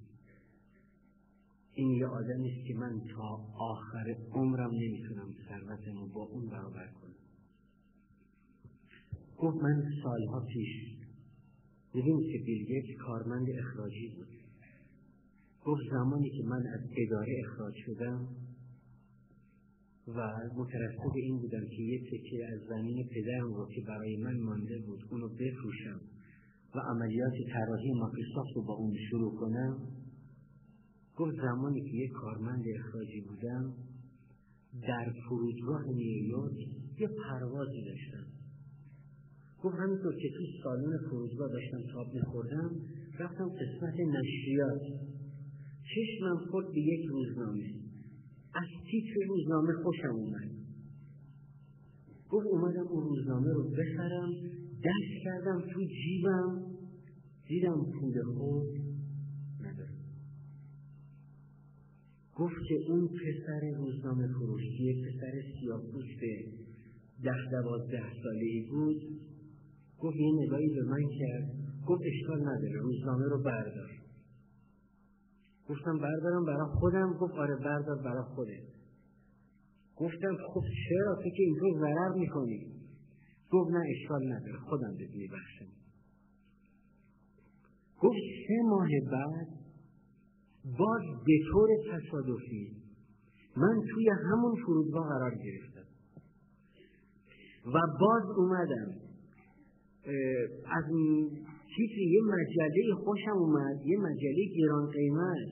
این 1.75 1.91
یه 1.91 2.07
آدمی 2.07 2.51
است 2.51 2.67
که 2.69 2.75
من 2.75 3.01
تا 3.17 3.29
آخر 3.59 4.17
عمرم 4.33 4.71
نمی‌تونم 4.71 5.35
ثروتمو 5.49 6.07
با 6.07 6.23
اون 6.23 6.49
برابر 6.49 6.87
کنم. 6.87 7.15
گفت 9.39 9.63
من 9.63 9.83
سالها 10.03 10.41
پیش 10.41 10.69
ببینید 11.95 12.33
که 12.33 12.45
بیلگیت 12.47 12.99
کارمند 12.99 13.47
اخراجی 13.59 14.09
بود. 14.17 14.29
گفت 15.65 15.83
زمانی 15.91 16.31
که 16.31 16.43
من 16.45 16.67
از 16.75 16.81
اداره 16.97 17.35
اخراج 17.45 17.75
شدم 17.87 18.29
و 20.09 20.21
مترسد 20.57 21.15
این 21.15 21.39
بودم 21.39 21.67
که 21.67 21.83
یه 21.83 22.01
تکه 22.01 22.47
از 22.53 22.61
زمین 22.69 23.09
پدرم 23.09 23.55
رو 23.55 23.69
که 23.75 23.81
برای 23.89 24.17
من 24.17 24.41
مانده 24.41 24.79
بود 24.87 25.01
اونو 25.11 25.29
بفروشم 25.29 26.01
و 26.75 26.79
عملیات 26.79 27.33
طراحی 27.53 27.93
مایکروسافت 27.93 28.51
رو 28.57 28.63
با 28.63 28.75
اون 28.75 28.95
شروع 29.11 29.37
کنم 29.41 30.02
گفت 31.23 31.37
زمانی 31.37 31.81
که 31.81 31.97
یک 31.97 32.11
کارمند 32.11 32.65
اخراجی 32.79 33.21
بودم 33.21 33.75
در 34.83 35.13
فرودگاه 35.29 35.85
نیویورک 35.87 36.59
یه 36.99 37.09
پروازی 37.09 37.83
داشتم. 37.85 38.27
گفت 39.63 39.77
همینطور 39.77 40.15
که 40.15 40.29
تو 40.37 40.45
سالن 40.63 40.99
فرودگاه 41.11 41.49
داشتم 41.53 41.93
تاب 41.93 42.15
میخوردم 42.15 42.71
رفتم 43.19 43.49
قسمت 43.49 43.95
نشریات. 43.95 44.83
چشمم 45.95 46.39
خود 46.51 46.65
به 46.75 46.81
یک 46.81 47.07
روزنامه. 47.11 47.71
از 48.55 48.69
تیتر 48.91 49.27
روزنامه 49.29 49.73
خوشم 49.83 50.15
اومد. 50.15 50.51
گفت 52.29 52.47
اومدم 52.47 52.87
اون 52.89 53.05
روزنامه 53.05 53.53
رو 53.53 53.71
بخرم 53.71 54.31
دست 54.85 55.25
کردم 55.25 55.61
تو 55.73 55.81
جیبم. 55.85 56.63
دیدم 57.49 57.87
پول 58.01 58.23
خود 58.23 58.82
گفت 62.37 62.55
که 62.69 62.75
اون 62.89 63.09
پسر 63.09 63.77
روزنامه 63.77 64.29
فروشی 64.29 65.03
پسر 65.03 65.33
سیاپوست 65.61 66.21
ده 67.23 67.51
دوازده 67.51 68.03
ساله 68.23 68.45
ای 68.45 68.67
بود 68.71 69.03
گفت 69.99 70.17
یه 70.17 70.33
نگاهی 70.33 70.69
به 70.69 70.83
من 70.83 71.03
کرد. 71.19 71.51
گفت 71.87 72.03
اشکال 72.05 72.41
نداره 72.41 72.81
روزنامه 72.81 73.25
رو 73.25 73.43
بردار. 73.43 73.91
گفتم 75.69 75.99
بردارم 75.99 76.45
برای 76.45 76.69
خودم؟ 76.81 77.13
گفت 77.21 77.35
آره 77.35 77.57
بردار 77.57 78.03
برای 78.03 78.23
خودت. 78.35 78.73
گفتم 79.97 80.37
خب 80.55 80.63
چرا؟ 80.89 81.15
تو 81.15 81.31
که 81.37 81.43
اینطور 81.43 81.81
ضرر 81.81 82.19
می‌کنی. 82.19 82.67
گفت 83.51 83.71
نه 83.71 83.83
اشکال 83.91 84.33
نداره 84.33 84.59
خودم 84.59 84.97
بهت 84.99 85.11
میبخشم. 85.11 85.67
گفت 88.01 88.19
سه 88.49 88.55
ماه 88.69 88.89
بعد 89.13 89.62
باز 90.79 91.03
به 91.27 91.33
طور 91.53 91.69
تصادفی 91.93 92.77
من 93.57 93.81
توی 93.91 94.09
همون 94.09 94.55
فرودگاه 94.67 95.09
قرار 95.09 95.31
گرفتم. 95.31 95.89
و 97.67 97.79
باز 98.01 98.23
اومدم. 98.37 98.89
از 100.67 100.85
تیتر 101.77 101.99
یه 101.99 102.21
مجله 102.23 102.95
خوشم 103.05 103.37
اومد 103.39 103.87
یه 103.87 103.99
مجله 103.99 104.45
گران 104.57 104.91
قیمت. 104.91 105.49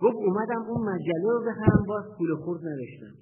گفت 0.00 0.16
اومدم 0.16 0.62
اون 0.68 0.88
مجله 0.88 1.30
رو 1.32 1.40
بخرم 1.40 1.84
باز 1.88 2.04
پول 2.18 2.34
خورد 2.34 2.60
نداشتم. 2.60 3.14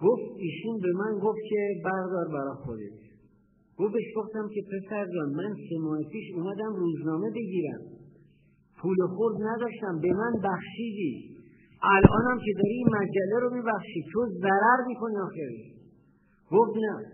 گفت 0.00 0.36
ایشون 0.36 0.80
به 0.80 0.92
من 0.92 1.18
گفت 1.18 1.38
که 1.48 1.80
بردار 1.84 2.28
برا 2.28 2.54
خودت. 2.54 2.98
گفت 3.78 3.92
بهش 3.92 4.14
گفتم 4.16 4.48
که 4.54 4.62
پسر 4.62 5.06
جان 5.14 5.30
من 5.34 5.54
سه 5.54 5.78
ماه 5.82 5.98
پیش 6.12 6.34
اومدم 6.34 6.74
روزنامه 6.76 7.30
بگیرم. 7.30 8.01
پول 8.82 8.96
خورد 9.16 9.36
نداشتم. 9.40 10.00
به 10.00 10.12
من 10.12 10.32
بخشیدی. 10.44 11.36
الانم 11.82 12.38
که 12.44 12.52
داری 12.56 12.74
این 12.74 12.88
مجله 12.96 13.38
رو 13.40 13.54
میبخشی. 13.54 14.04
تو 14.12 14.26
ضرر 14.40 14.86
می‌کنی 14.86 15.16
آخر 15.16 15.52
گفت 16.50 16.76
نه. 16.76 17.06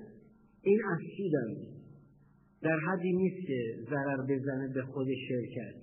این 0.62 0.80
از 0.92 0.98
سودم 1.16 1.50
در 2.62 2.78
حدی 2.78 3.12
نیست 3.12 3.46
که 3.46 3.60
ضرر 3.90 4.22
بزنه 4.28 4.68
به 4.74 4.82
خود 4.82 5.06
شرکت. 5.28 5.74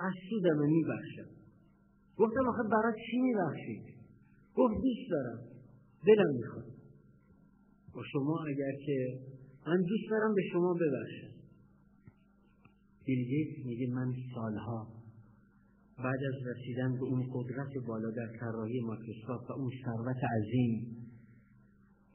از 0.00 0.12
سودم 0.30 0.58
میبخشم. 0.58 1.30
گفتم 2.16 2.48
آخه 2.48 2.62
برای 2.72 2.94
چی 3.10 3.20
میبخشید 3.20 3.84
گفت 4.54 4.74
دوست 4.74 5.10
دارم. 5.10 5.38
دلم 6.06 6.34
می‌خواد. 6.36 6.64
و 7.96 8.02
شما 8.12 8.44
اگر 8.48 8.72
که 8.86 9.18
من 9.66 9.76
دوست 9.76 10.10
دارم 10.10 10.34
به 10.34 10.42
شما 10.52 10.74
ببخشم. 10.74 11.33
بیلگیت 13.06 13.66
میگه 13.66 13.86
من 13.94 14.14
سالها 14.34 14.88
بعد 15.98 16.20
از 16.34 16.46
رسیدن 16.46 16.92
به 16.92 17.04
اون 17.04 17.22
قدرت 17.32 17.86
بالا 17.86 18.10
در 18.10 18.38
طراحی 18.40 18.80
مایکروسافت 18.80 19.50
و 19.50 19.52
اون 19.52 19.70
ثروت 19.84 20.16
عظیم 20.36 20.96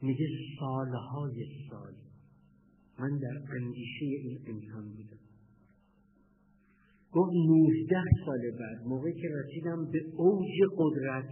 میگه 0.02 0.26
سالهای 0.58 1.46
سال 1.70 1.94
من 2.98 3.18
در 3.18 3.56
اندیشه 3.56 4.04
این 4.04 4.38
انسان 4.46 4.84
بودم. 4.88 5.20
گفت 7.12 7.32
نوزده 7.32 8.04
سال 8.26 8.40
بعد 8.58 8.86
موقعی 8.86 9.12
که 9.12 9.28
رسیدم 9.28 9.90
به 9.92 9.98
اوج 10.16 10.54
قدرت 10.76 11.30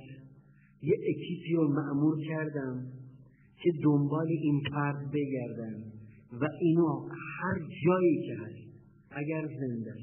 یه 0.82 0.96
اکیپی 1.08 1.54
رو 1.54 1.68
معمور 1.68 2.24
کردم 2.28 2.86
که 3.62 3.70
دنبال 3.84 4.26
این 4.28 4.60
فرد 4.72 5.10
بگردم 5.12 5.82
و 6.32 6.48
اینو 6.60 7.08
هر 7.10 7.58
جایی 7.84 8.26
که 8.26 8.34
هست 8.44 8.67
اگر 9.10 9.46
زنده 9.60 9.94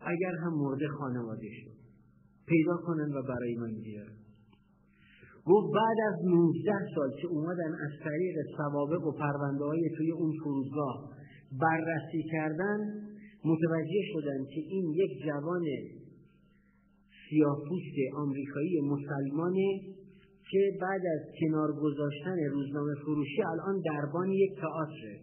اگر 0.00 0.34
هم 0.44 0.54
مرده 0.54 0.88
خانواده 0.88 1.48
شد 1.62 1.80
پیدا 2.46 2.76
کنن 2.76 3.12
و 3.12 3.22
برای 3.22 3.54
من 3.54 3.80
بیارن 3.84 4.16
گفت 5.44 5.74
بعد 5.74 5.96
از 6.08 6.24
19 6.24 6.72
سال 6.94 7.10
که 7.22 7.28
اومدن 7.28 7.72
از 7.84 7.90
طریق 8.04 8.36
سوابق 8.56 9.06
و 9.06 9.12
پرونده 9.12 9.64
های 9.64 9.90
توی 9.96 10.10
اون 10.10 10.32
فرودگاه 10.44 11.10
بررسی 11.60 12.22
کردن 12.32 12.78
متوجه 13.44 14.02
شدن 14.12 14.44
که 14.54 14.60
این 14.68 14.94
یک 14.94 15.10
جوان 15.26 15.64
سیاهپوست 17.30 17.96
آمریکایی 18.16 18.80
مسلمانه 18.80 19.80
که 20.50 20.78
بعد 20.80 21.00
از 21.14 21.20
کنار 21.40 21.72
گذاشتن 21.72 22.36
روزنامه 22.52 22.94
فروشی 23.04 23.42
الان 23.42 23.80
دربان 23.80 24.28
یک 24.28 24.50
تئاتره 24.60 25.20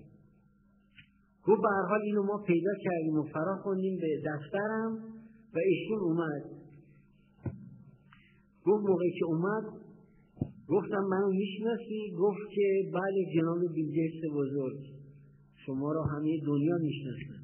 گفت 1.47 1.61
به 1.61 1.69
حال 1.89 2.01
اینو 2.01 2.23
ما 2.23 2.37
پیدا 2.47 2.71
کردیم 2.83 3.15
و 3.19 3.23
فرا 3.23 3.57
خوندیم 3.63 3.99
به 4.01 4.21
دفترم 4.25 4.97
و 5.53 5.57
ایشون 5.65 5.99
اومد. 5.99 6.43
گفت 8.65 8.85
موقعی 8.89 9.11
که 9.19 9.25
اومد 9.25 9.63
گفتم 10.67 11.03
منو 11.09 11.29
می‌شناسی؟ 11.31 12.11
گفت 12.19 12.49
که 12.55 12.91
بله 12.93 13.25
جناب 13.35 13.73
بیلگیتس 13.73 14.21
بزرگ 14.33 14.77
شما 15.65 15.91
را 15.91 16.03
همه 16.03 16.41
دنیا 16.45 16.77
می‌شناسن. 16.81 17.43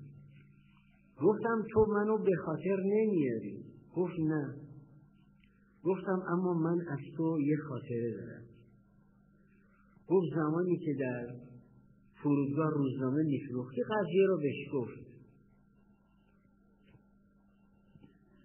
گفتم 1.22 1.64
تو 1.74 1.86
منو 1.86 2.18
به 2.18 2.36
خاطر 2.46 2.78
نمیاری؟ 2.86 3.66
گفت 3.96 4.20
نه. 4.20 4.56
گفتم 5.84 6.22
اما 6.30 6.54
من 6.54 6.78
از 6.90 7.00
تو 7.18 7.40
یه 7.42 7.58
خاطره 7.70 8.12
دارم. 8.12 8.44
گفت 10.08 10.36
زمانی 10.36 10.78
که 10.78 10.94
در 11.00 11.53
فرودگاه 12.24 12.70
روزنامه 12.74 13.24
میفروختی 13.24 13.82
قضیه 13.82 14.26
رو 14.28 14.38
بهش 14.38 14.70
گفت؟ 14.74 15.00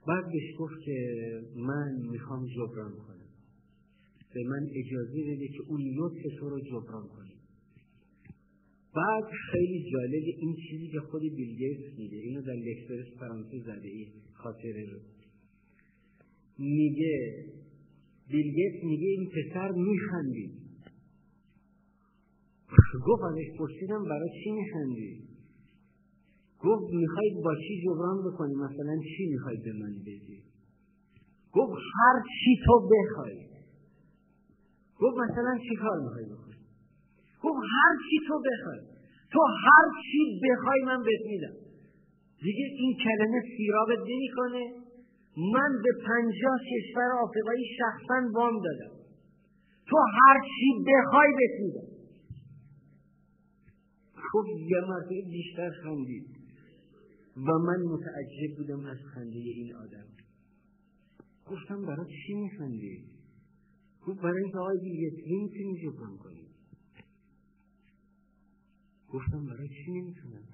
بعد 0.08 0.24
بهش 0.32 0.54
گفت 0.58 0.74
که 0.84 0.96
من 1.56 2.08
می‌خوام 2.10 2.46
جبران 2.46 2.92
کنم. 2.92 3.28
به 4.34 4.44
من 4.44 4.66
اجازه 4.74 5.22
بده 5.22 5.48
که 5.48 5.62
اون 5.68 5.80
لطف 5.96 6.38
تو 6.38 6.48
رو 6.48 6.60
جبران 6.60 7.08
کنم. 7.08 7.28
بعد 8.94 9.24
خیلی 9.52 9.90
جالب 9.92 10.24
این 10.38 10.56
چیزی 10.70 10.88
که 10.88 11.00
خود 11.00 11.22
بیلگیتس 11.22 11.98
میگه. 11.98 12.16
اینو 12.16 12.42
در 12.42 12.52
لکسپرس 12.52 13.18
فرانسه 13.18 13.58
زده 13.58 13.88
این 13.88 14.08
خاطره 14.32 14.84
رو. 14.92 14.98
میگه 16.58 17.44
بیلگیتس 18.30 18.84
میگه 18.84 19.06
این 19.06 19.30
پسر 19.30 19.72
میخندید. 19.72 20.57
گفت 23.06 23.22
ازش 23.22 23.58
پرسیدم 23.58 24.04
برای 24.04 24.30
چی 24.44 24.50
میخندی؟ 24.50 25.28
گفت 26.60 26.92
می‌خواید 26.92 27.34
با 27.44 27.54
چی 27.54 27.82
جبران 27.84 28.18
بکنی؟ 28.26 28.54
مثلا 28.54 28.96
چی 29.16 29.26
می‌خواید 29.32 29.62
به 29.64 29.72
من 29.72 29.92
بدی؟ 30.06 30.42
گفت 31.52 31.78
هر 31.94 32.22
چی 32.38 32.52
تو 32.66 32.88
بخوای. 32.92 33.38
گفت 35.00 35.16
مثلا 35.18 35.58
چی 35.68 35.74
کار 35.76 35.98
می‌خوای 36.04 36.24
بکنی؟ 36.24 36.58
گفت 37.42 37.62
هر 37.74 37.94
چی 38.10 38.16
تو 38.28 38.34
بخوای. 38.48 38.80
تو 39.32 39.40
هر 39.64 39.86
چی 40.06 40.40
بخوای 40.44 40.80
من 40.86 41.02
بهت 41.02 41.24
میدم. 41.26 41.56
دیگه 42.40 42.64
این 42.78 42.96
کلمه 43.04 43.40
سیرابت 43.56 43.98
نمی‌کنه. 43.98 44.64
من 45.54 45.70
به 45.82 45.90
پنجاه 46.06 46.58
کشور 46.70 47.10
آفریقایی 47.24 47.64
شخصا 47.78 48.30
وام 48.34 48.54
دادم. 48.62 48.94
تو 49.86 49.96
هر 49.96 50.40
چی 50.40 50.84
بخوای 50.86 51.28
بهت 51.38 51.60
میدم. 51.60 51.97
خب 54.32 54.44
یه 54.46 54.80
مرتبه 54.88 55.22
بیشتر 55.30 55.70
خندید. 55.82 56.26
و 57.36 57.58
من 57.58 57.82
متعجب 57.82 58.56
بودم 58.56 58.84
از 58.84 58.98
خنده 59.14 59.38
این 59.38 59.74
آدم. 59.74 60.06
گفتم 61.46 61.82
برای 61.82 62.06
چی 62.26 62.34
میخندی؟ 62.34 63.04
گفت 64.06 64.20
برای 64.20 64.42
اینکه 64.42 64.58
آقای 64.58 64.78
بیلگیتس 64.78 65.26
نمی‌تونی 65.30 65.82
جبران 65.82 66.18
کنی؟ 66.18 66.48
گفتم 69.08 69.46
برای 69.46 69.68
چی 69.68 69.90
نمی‌تونم 69.90 70.44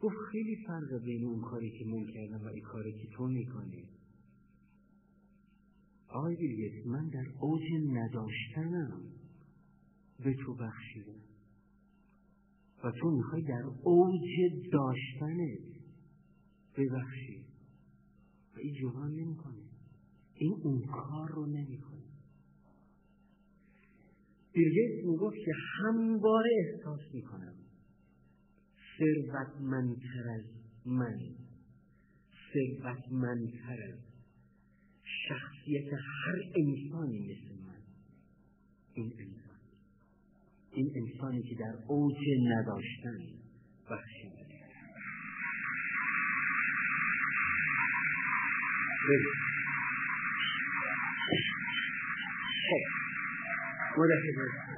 گفت 0.00 0.16
خیلی 0.32 0.56
فرق 0.66 1.04
بین 1.04 1.24
اون 1.24 1.40
کاری 1.40 1.70
که 1.78 1.84
من 1.84 2.06
کردم 2.06 2.44
و 2.44 2.48
این 2.48 2.64
کاری 2.64 2.92
که 2.92 3.08
تو 3.16 3.26
می‌کنی. 3.26 3.88
آقای 6.08 6.36
بیلگیتس 6.36 6.86
من 6.86 7.08
در 7.08 7.26
اوج 7.40 7.62
نداشتنم 7.92 9.02
به 10.24 10.34
تو 10.34 10.54
بخشیدم. 10.54 11.29
و 12.84 12.90
تو 12.90 13.10
می‌خوای 13.10 13.42
در 13.42 13.62
اوج 13.82 14.20
داشتنت 14.72 15.80
ببخشی. 16.76 17.44
و 18.54 18.58
این 18.58 18.74
جبران 18.74 19.10
نمی‌کنه. 19.10 19.62
این 20.34 20.60
اون 20.64 20.80
کار 20.80 21.28
رو 21.28 21.46
نمی‌کنه. 21.46 22.10
بیلگیتس 24.52 25.04
می‌گفت 25.04 25.36
که 25.36 25.52
همواره 25.78 26.50
احساس 26.64 27.00
می‌کنم. 27.14 27.54
ثروتمندتر 28.98 30.28
از 30.38 30.44
من. 30.86 31.20
ثروتمندتر 32.52 33.82
از 33.92 33.98
شخصیت 35.28 35.92
هر 35.92 36.36
انسانی 36.56 37.18
مثل 37.18 37.64
من. 37.66 37.82
این 38.94 39.12
این 40.72 40.90
انسانی 40.96 41.42
که 41.42 41.54
در 41.54 41.74
اوج 41.86 42.16
نداشتن 42.48 43.18
بخشیده 43.90 44.50
خب. 52.70 53.00
مدفع 53.98 54.70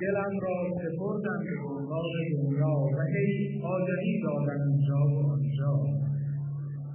دلم 0.00 0.34
را 0.42 0.56
سپردم 0.82 1.40
به 1.44 1.54
بنگاه 1.62 2.12
دنیا 2.32 2.74
و 2.94 3.02
هی 3.14 3.30
آگهی 3.64 4.22
دادم 4.22 4.60
اینجا 4.68 5.00
و 5.06 5.18
آنجا. 5.32 5.74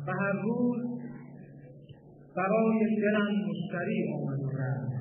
و 0.07 0.11
هر 0.11 0.35
روز 0.43 0.81
برای 2.35 2.79
دلم 3.01 3.31
مشتری 3.49 3.99
آمد 4.13 4.39
و 4.39 4.49
رفت 4.57 4.91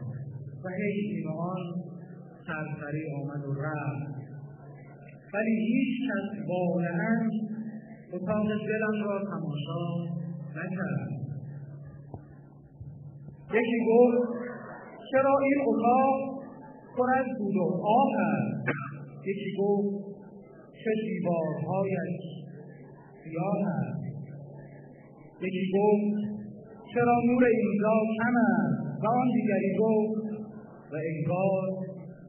و 0.64 0.68
هی 0.68 1.00
این 1.00 1.28
آن 1.28 1.62
سرسری 2.46 3.04
آمد 3.20 3.44
و 3.44 3.52
رفت. 3.62 4.16
ولی 5.34 5.56
هیچ 5.56 6.10
کس 6.10 6.48
واقعا 6.48 7.45
اتاق 8.12 8.46
دلم 8.46 9.04
را 9.04 9.18
تماشا 9.30 9.84
نکرد 10.56 11.26
یکی 13.54 13.78
گفت 13.88 14.46
چرا 15.10 15.38
این 15.38 15.58
اتاق 15.66 16.36
پر 16.96 17.10
از 17.18 17.26
دود 17.38 17.56
و 17.56 17.64
آب 17.84 18.08
است؟ 18.18 18.68
یکی 19.26 19.50
گفت 19.58 20.06
چه 20.84 20.90
دیوارهایش 21.06 22.20
سیاه 23.24 23.60
است. 23.68 24.04
یکی 25.42 25.64
گفت 25.74 26.16
چرا 26.94 27.14
نور 27.26 27.44
اینجا 27.44 27.94
کم 28.18 28.36
است؟ 28.36 29.04
و 29.04 29.06
آن 29.08 29.28
دیگری 29.34 29.72
گفت 29.78 30.26
و 30.92 30.96
انگار 31.10 31.86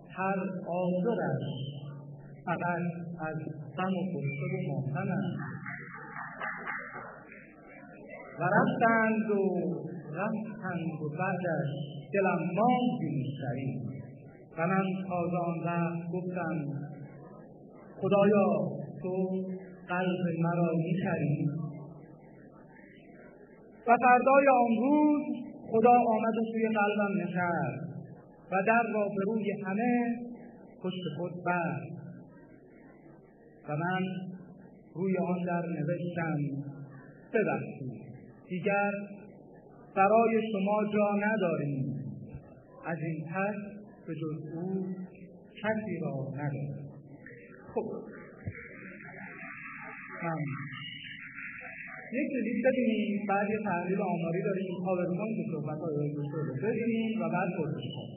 هر 0.09 0.39
آزرش 0.67 1.45
فقط 2.45 2.83
از 3.19 3.37
غم 3.77 3.93
و 3.97 4.03
خورشید 4.11 4.69
و 4.69 4.71
ماتم 4.71 5.11
است. 5.11 5.56
و 8.39 8.43
رفتند 8.43 9.31
و 9.31 9.41
رفتند 10.14 11.01
و 11.01 11.09
بعدش 11.19 11.72
دلم 12.14 12.41
ماند 12.55 12.99
مشتری 13.19 13.80
و 14.57 14.68
من 14.68 14.84
تازه 15.07 15.38
آن 15.38 15.59
وقت 15.65 16.11
گفتم 16.14 16.55
خدایا 18.01 18.47
تو 19.01 19.43
قلب 19.89 20.23
مرا 20.39 20.72
می‌خری 20.77 21.45
و 23.88 23.97
فردای 23.97 24.47
آن 24.47 24.76
روز 24.81 25.22
خدا 25.72 25.91
آمد 25.91 26.38
و 26.38 26.43
توی 26.51 26.68
قلبم 26.68 27.22
نشست 27.22 27.88
و 28.51 28.55
در 28.68 28.84
را 28.93 29.07
به 29.07 29.23
روی 29.26 29.51
همه 29.65 30.15
پشت 30.84 31.01
خود 31.18 31.31
بست 31.45 31.97
و 33.69 33.76
من 33.76 34.01
روی 34.95 35.18
آن 35.18 35.43
در 35.45 35.61
نوشتم 35.61 36.38
ببخشید 37.34 38.06
دیگر 38.49 38.91
برای 39.95 40.41
شما 40.52 40.84
جا 40.94 41.15
نداریم. 41.15 42.03
از 42.86 42.98
این 43.02 43.26
پس 43.26 43.56
به 44.07 44.14
جز 44.15 44.38
او 44.56 44.95
کسی 45.61 45.99
را 46.02 46.14
نداریم. 46.34 46.76
خب. 47.74 47.86
یک 52.14 52.32
لیست 52.44 52.68
ببینیم. 52.68 53.26
بعد 53.30 53.49
یه 53.49 53.60
تحلیل 53.64 54.02
آماری 54.02 54.41
داریم. 54.44 54.88
آورمان 54.88 55.28
که 55.28 55.44
صحبت 55.52 55.80
های 55.80 56.14
رو 56.15 56.53
ببینیم 56.64 57.22
و 57.22 57.30
بعد 57.30 57.49
پرسش 57.57 58.16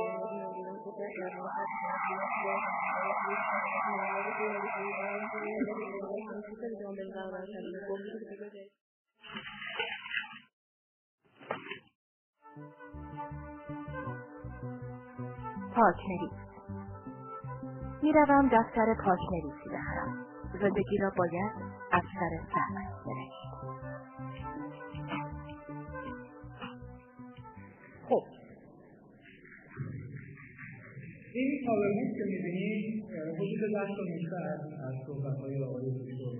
پاکنریز 15.75 16.31
می‌روم 18.03 18.49
دفتر 18.49 18.93
پاکنریزی 19.05 19.69
بخرم 19.73 20.25
زندگی 20.61 20.97
را 20.97 21.11
باید 21.17 21.51
از 21.91 22.03
سر 22.19 22.39
سخت 22.53 23.30
این 31.33 31.49
کاورمون 31.65 32.09
که 32.17 32.23
می‌بینید 32.31 33.03
حدود 33.39 33.61
ده 33.75 33.87
تا 33.97 34.03
نکته 34.13 34.39
از 34.87 34.95
صحبتهای 35.07 35.63
آقای 35.63 35.85
دکتر 35.99 36.35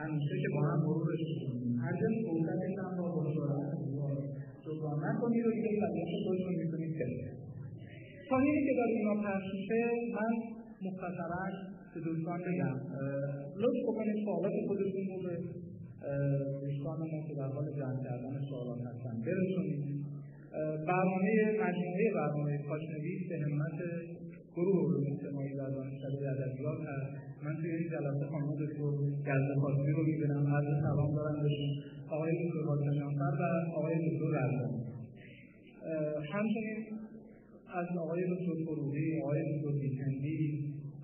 همیشه 0.00 0.34
که 0.42 0.48
با 0.54 0.60
هم 0.68 0.78
مرورش 0.86 1.22
می‌کنیم 1.30 1.78
هر 1.84 1.94
جا 2.00 2.08
گفتنشم 2.28 2.90
با 2.98 3.06
باشورت 3.16 3.82
جبران 4.64 4.98
نکنید 5.08 5.46
و 5.46 5.50
دیگه 5.56 5.70
مدرش 5.82 6.12
خودتون 6.24 6.54
می‌تونید 6.62 6.92
کرد 6.98 7.14
سانیری 8.30 8.62
که 8.66 8.74
داره 8.78 8.92
اینا 8.98 9.14
پخش 9.24 9.46
میشه 9.54 9.80
من 10.16 10.32
مختصرا 10.86 11.44
به 11.94 12.00
دوستان 12.00 12.38
بگم 12.46 12.76
لطف 13.62 13.80
بکنید 13.88 14.16
سوالات 14.24 14.52
خودتون 14.68 15.04
رو 15.10 15.18
به 15.24 15.34
دوستان 16.62 16.98
ما 17.12 17.18
که 17.28 17.34
در 17.40 17.50
حال 17.56 17.66
جمع 17.80 17.98
کردن 18.04 18.34
سوالات 18.50 18.80
هستن 18.90 19.14
برسونید 19.26 19.82
برنامه 20.90 21.32
مجموعه 21.64 22.04
برنامه 22.14 22.58
کاشنویس 22.68 23.28
به 23.28 23.36
همت 23.44 23.78
گروه 24.56 24.76
علوم 24.84 25.04
اجتماعی 25.12 25.54
در 25.60 25.70
دانشکده 25.76 26.26
ادبیات 26.34 26.80
هست. 26.90 27.10
من 27.44 27.54
توی 27.60 27.70
این 27.70 27.88
جلسه 27.94 28.24
خانم 28.32 28.50
دکتر 28.62 28.90
گزدپاسی 29.26 29.90
رو 29.96 30.02
می‌بینم 30.10 30.44
عرض 30.54 30.68
سلام 30.86 31.10
دارم 31.16 31.36
بهشون 31.42 31.70
آقای 32.14 32.32
دکتر 32.42 32.62
حاجنشانفر 32.70 33.32
و 33.40 33.44
آقای 33.78 33.94
دکتر 34.06 34.28
رزدانی 34.38 34.80
همچنین 36.32 36.78
از 37.80 37.88
آقای 38.04 38.22
دکتر 38.32 38.54
فروغی 38.64 39.06
آقای 39.22 39.40
دکتر 39.50 39.74
بیکندی 39.82 40.40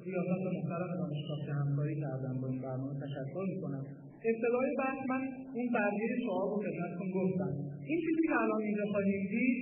ریاست 0.07 0.45
محترم 0.57 0.91
دانشگاه 1.01 1.41
که 1.47 1.53
همکاری 1.61 1.95
کردن 2.05 2.35
با 2.41 2.47
این 2.49 2.61
برنامه 2.63 2.95
تشکر 3.05 3.45
می‌کنم. 3.55 3.85
ابتدای 4.29 4.71
بحث 4.79 5.01
من 5.11 5.23
اون 5.57 5.67
برگه 5.75 6.07
سوال 6.27 6.47
رو 6.51 6.57
خدمتتون 6.65 7.09
گفتم. 7.19 7.53
این 7.89 7.99
چیزی 8.05 8.23
که 8.29 8.37
الان 8.43 8.61
اینجا 8.63 8.85
خواهیم 8.93 9.23
دید 9.33 9.59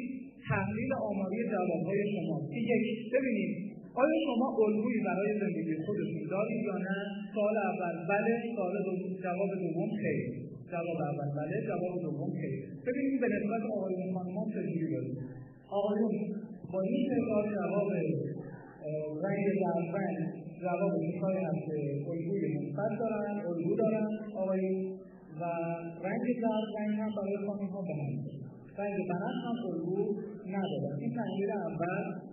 تحلیل 0.49 0.93
آماری 1.11 1.39
جوابهای 1.53 2.01
شما. 2.13 2.37
یک 2.73 3.13
ببینید 3.15 3.76
آیا 4.03 4.17
شما 4.27 4.47
الگویی 4.67 5.01
برای 5.09 5.31
زندگی 5.41 5.75
خودتون 5.87 6.23
دارید 6.31 6.63
یا 6.71 6.77
نه؟ 6.89 6.97
سال 7.35 7.57
اول 7.71 7.95
بله. 8.13 8.33
سال 8.57 8.75
دوم 8.87 8.99
جواب 9.25 9.51
دوم 9.63 9.91
خیر. 10.03 10.21
جواب 10.73 11.01
اول 11.11 11.29
بله. 11.39 11.57
جواب 11.69 11.95
دوم 12.03 12.31
خیر. 12.41 12.55
ببینید 12.87 13.21
به 13.21 13.29
نسبت 13.35 13.63
آقایون 13.77 14.15
خانم‌ها 14.15 14.45
چجوری 14.55 14.87
دارید 14.95 15.19
آقایون 15.79 16.15
با 16.73 16.81
این 16.81 17.03
مقدار 17.13 17.45
جواب 17.55 17.89
رنگ 19.25 19.45
زرفن 19.63 20.15
جواب 20.63 20.93
می‌خوای 21.01 21.37
از 21.37 21.59
الگوی 22.11 22.43
مثبت 22.57 22.93
دارن 22.99 23.41
الگو 23.51 23.77
دارن 23.77 24.09
آقایون 24.35 24.77
و 25.41 25.45
رنگ 26.07 26.25
زرد 26.43 26.69
رنگ 26.79 26.95
هم 27.01 27.11
برای 27.17 27.37
خانم 27.47 27.69
ها 27.75 27.83
به 27.83 27.95
رنگ 28.79 28.97
بنفش 29.09 29.39
هم 29.47 29.57
الگو 29.73 30.15
ندارن 30.47 30.99
این 31.01 31.15
تحلیل 31.15 31.51
اول 31.51 32.26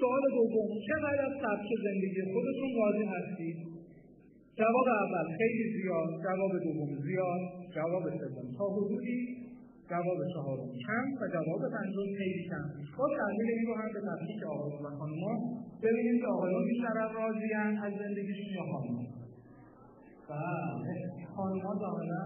سوال 0.00 0.22
دوم 0.36 0.68
چقدر 0.88 1.20
از 1.28 1.34
سبک 1.42 1.68
زندگی 1.86 2.20
خودتون 2.32 2.70
راضی 2.80 3.04
هستید؟ 3.14 3.56
جواب 4.60 4.86
اول 5.02 5.26
خیلی 5.38 5.64
زیاد 5.76 6.10
جواب 6.26 6.52
دوم 6.66 6.90
زیاد 7.06 7.42
جواب 7.76 8.04
سوم 8.20 8.46
تا 8.58 8.64
حدودی 8.76 9.18
جواب 9.90 10.18
چهارم 10.34 10.70
کم 10.86 11.06
و 11.20 11.22
جواب 11.34 11.62
پنجم 11.74 12.08
خیلی 12.18 12.42
کم. 12.50 12.64
با 12.98 13.06
تحلیل 13.18 13.48
این 13.56 13.66
رو 13.68 13.74
هم 13.74 13.88
به 13.94 14.00
تفکیک 14.08 14.42
آقایان 14.52 14.82
و 14.84 14.90
خانم‌ها 14.98 15.34
ببینیم 15.82 16.20
که 16.20 16.26
آقایان 16.26 16.64
بیشتر 16.64 16.96
راضیان 17.18 17.76
از 17.86 17.92
زندگیشون 18.02 18.50
یا 18.58 18.64
خانم‌ها 18.72 19.04
بله 20.30 20.94
خانم‌ها 21.36 21.74
ظاهرا 21.84 22.24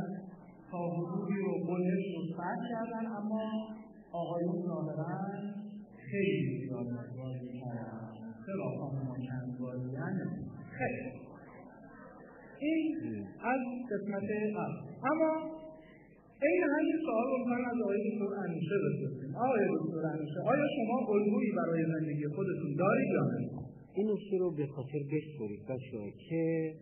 تا 0.70 0.78
حدودی 0.96 1.38
رو 1.44 1.52
بلش 1.68 2.04
سرد 2.36 2.60
کردن 2.70 3.06
اما 3.06 3.44
آقایون 4.12 4.56
ظاهرا 4.66 5.63
این 12.60 13.26
از 13.40 13.60
قسمت 13.90 14.28
اما 15.10 15.30
این 16.42 16.62
همین 16.74 16.96
سوال 17.06 17.26
رو 17.26 17.36
از 17.70 17.82
آقای 17.82 17.98
دکتر 18.10 18.30
انوشه 18.44 18.76
بپرسیم 18.84 19.36
آقای 19.36 19.64
دکتر 19.74 20.06
انوشه 20.06 20.40
آیا 20.40 20.66
شما 20.76 20.96
الگویی 21.14 21.52
برای 21.52 21.84
زندگی 21.86 22.26
خودتون 22.26 22.74
دارید 22.78 23.08
یا 23.12 23.24
نه 23.24 23.38
این 23.94 24.10
نکته 24.10 24.38
رو 24.38 24.50
به 24.50 24.66
خاطر 24.66 24.98
بسپرید 24.98 25.62
بچه 25.68 26.12
که 26.28 26.74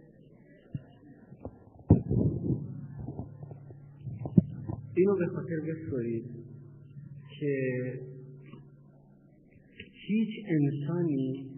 اینو 4.97 5.17
به 5.17 5.27
خاطر 5.27 5.61
بسپرید 5.69 6.25
که 7.41 7.53
هیچ 10.13 10.33
انسانی 10.57 11.51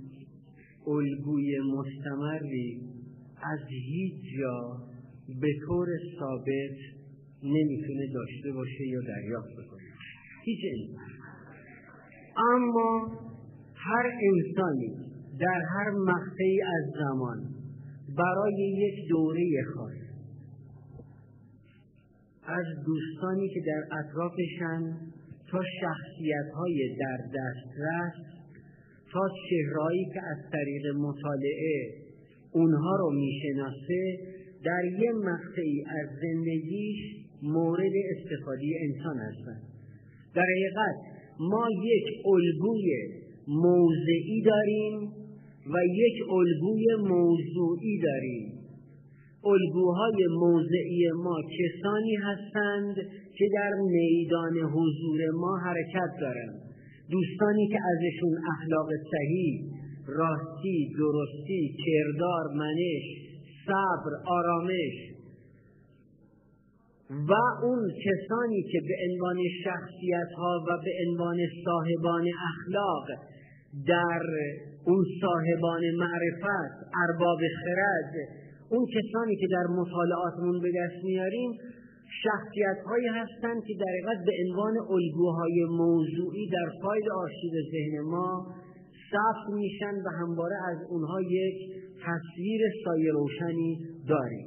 الگوی 0.86 1.58
مستمری 1.60 2.80
از 3.42 3.58
هیچ 3.68 4.14
جا 4.38 4.76
به 5.40 5.48
طور 5.66 5.88
ثابت 6.18 6.78
نمی‌تونه 7.42 8.06
داشته 8.14 8.52
باشه 8.52 8.86
یا 8.86 9.00
دریافت 9.00 9.52
بکنه. 9.52 9.88
هیچ 10.44 10.60
انسان. 10.74 11.10
اما 12.52 12.90
هر 13.74 14.06
انسانی 14.06 14.90
در 15.40 15.60
هر 15.74 15.90
مقطعی 15.90 16.60
از 16.62 16.84
زمان 16.98 17.38
برای 18.18 18.74
یک 18.76 19.08
دوره 19.08 19.50
خاص 19.74 20.04
از 22.46 22.66
دوستانی 22.86 23.48
که 23.48 23.60
در 23.66 23.98
اطرافشن 23.98 24.82
تا 25.50 25.60
شخصیت 25.80 26.48
های 26.54 26.96
در 27.00 27.18
دسترس 27.18 28.33
تا 29.14 29.28
چهرهایی 29.48 30.04
که 30.14 30.20
از 30.20 30.50
طریق 30.52 30.86
مطالعه 30.96 31.76
اونها 32.52 32.96
رو 32.96 33.10
می‌شناسه 33.10 34.18
در 34.64 34.84
یه 34.84 35.12
مقطعی 35.12 35.84
از 36.00 36.08
زندگیش 36.22 36.98
مورد 37.42 37.92
استفاده 38.16 38.66
انسان 38.80 39.16
هستند 39.18 39.62
در 40.34 40.42
حقیقت 40.42 40.96
ما 41.40 41.68
یک 41.84 42.04
الگوی 42.26 42.90
موضعی 43.48 44.42
داریم 44.46 45.24
و 45.66 45.76
یک 45.84 46.28
الگوی 46.30 46.86
موضوعی 47.08 47.98
داریم. 48.02 48.52
الگوهای 49.44 50.26
موضعی 50.40 51.10
ما 51.24 51.36
کسانی 51.58 52.14
هستند 52.14 52.94
که 53.38 53.44
در 53.54 53.70
میدان 53.90 54.56
حضور 54.58 55.20
ما 55.40 55.56
حرکت 55.56 56.10
دارند. 56.20 56.63
دوستانی 57.10 57.68
که 57.68 57.78
ازشون 57.92 58.34
اخلاق 58.54 58.88
صحیح 59.12 59.54
راستی 60.06 60.94
درستی 60.98 61.76
کردار 61.86 62.44
منش 62.54 63.04
صبر 63.66 64.12
آرامش 64.26 65.14
و 67.10 67.32
اون 67.62 67.82
کسانی 68.06 68.62
که 68.72 68.80
به 68.88 68.94
عنوان 69.06 69.36
شخصیت 69.64 70.30
ها 70.38 70.64
و 70.68 70.70
به 70.84 70.92
عنوان 71.06 71.36
صاحبان 71.64 72.24
اخلاق 72.50 73.06
در 73.86 74.22
اون 74.84 75.04
صاحبان 75.20 75.82
معرفت 75.98 76.74
ارباب 77.08 77.38
خرد 77.64 78.14
اون 78.70 78.86
کسانی 78.86 79.36
که 79.36 79.46
در 79.50 79.66
مطالعاتمون 79.78 80.60
به 80.60 80.70
دست 80.78 81.04
میاریم 81.04 81.50
شخصیت 82.22 82.78
هایی 82.86 83.06
هستند 83.06 83.62
که 83.66 83.74
در 83.74 84.14
به 84.26 84.32
عنوان 84.44 84.74
الگوهای 84.90 85.64
موضوعی 85.70 86.50
در 86.52 86.68
فایل 86.82 87.10
آرشیو 87.10 87.52
ذهن 87.72 88.00
ما 88.10 88.46
ثبت 89.12 89.54
میشن 89.54 89.94
و 90.06 90.08
همواره 90.20 90.56
از 90.70 90.78
اونها 90.90 91.22
یک 91.22 91.56
تصویر 92.06 92.60
سایه 92.84 93.12
روشنی 93.12 93.78
داریم. 94.08 94.46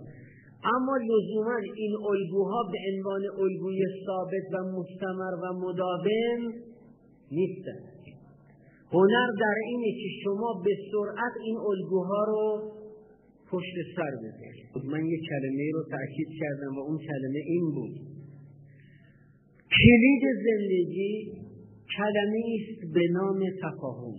اما 0.63 0.97
لزوما 0.97 1.57
این 1.75 1.95
الگوها 2.09 2.63
به 2.71 2.77
عنوان 2.91 3.21
الگوی 3.39 3.83
ثابت 4.05 4.45
و 4.53 4.57
مستمر 4.79 5.33
و 5.43 5.53
مداوم 5.53 6.53
نیستند. 7.31 7.97
هنر 8.93 9.27
در 9.39 9.55
اینه 9.67 9.91
که 9.91 10.09
شما 10.23 10.61
به 10.65 10.71
سرعت 10.91 11.33
این 11.45 11.57
الگوها 11.57 12.23
رو 12.27 12.71
پشت 13.51 13.75
سر 13.95 14.11
بذارید 14.23 14.91
من 14.91 15.05
یک 15.05 15.21
کلمه 15.29 15.71
رو 15.73 15.83
تأکید 15.91 16.27
کردم 16.39 16.77
و 16.77 16.79
اون 16.79 16.97
کلمه 16.97 17.41
این 17.45 17.71
بود. 17.75 17.95
کلید 19.79 20.23
زندگی 20.47 21.13
کلمه 21.97 22.43
است 22.57 22.93
به 22.93 23.01
نام 23.11 23.39
تفاهم. 23.63 24.15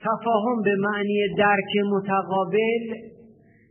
تفاهم 0.00 0.62
به 0.64 0.74
معنی 0.76 1.18
درک 1.38 1.72
متقابل 1.92 2.86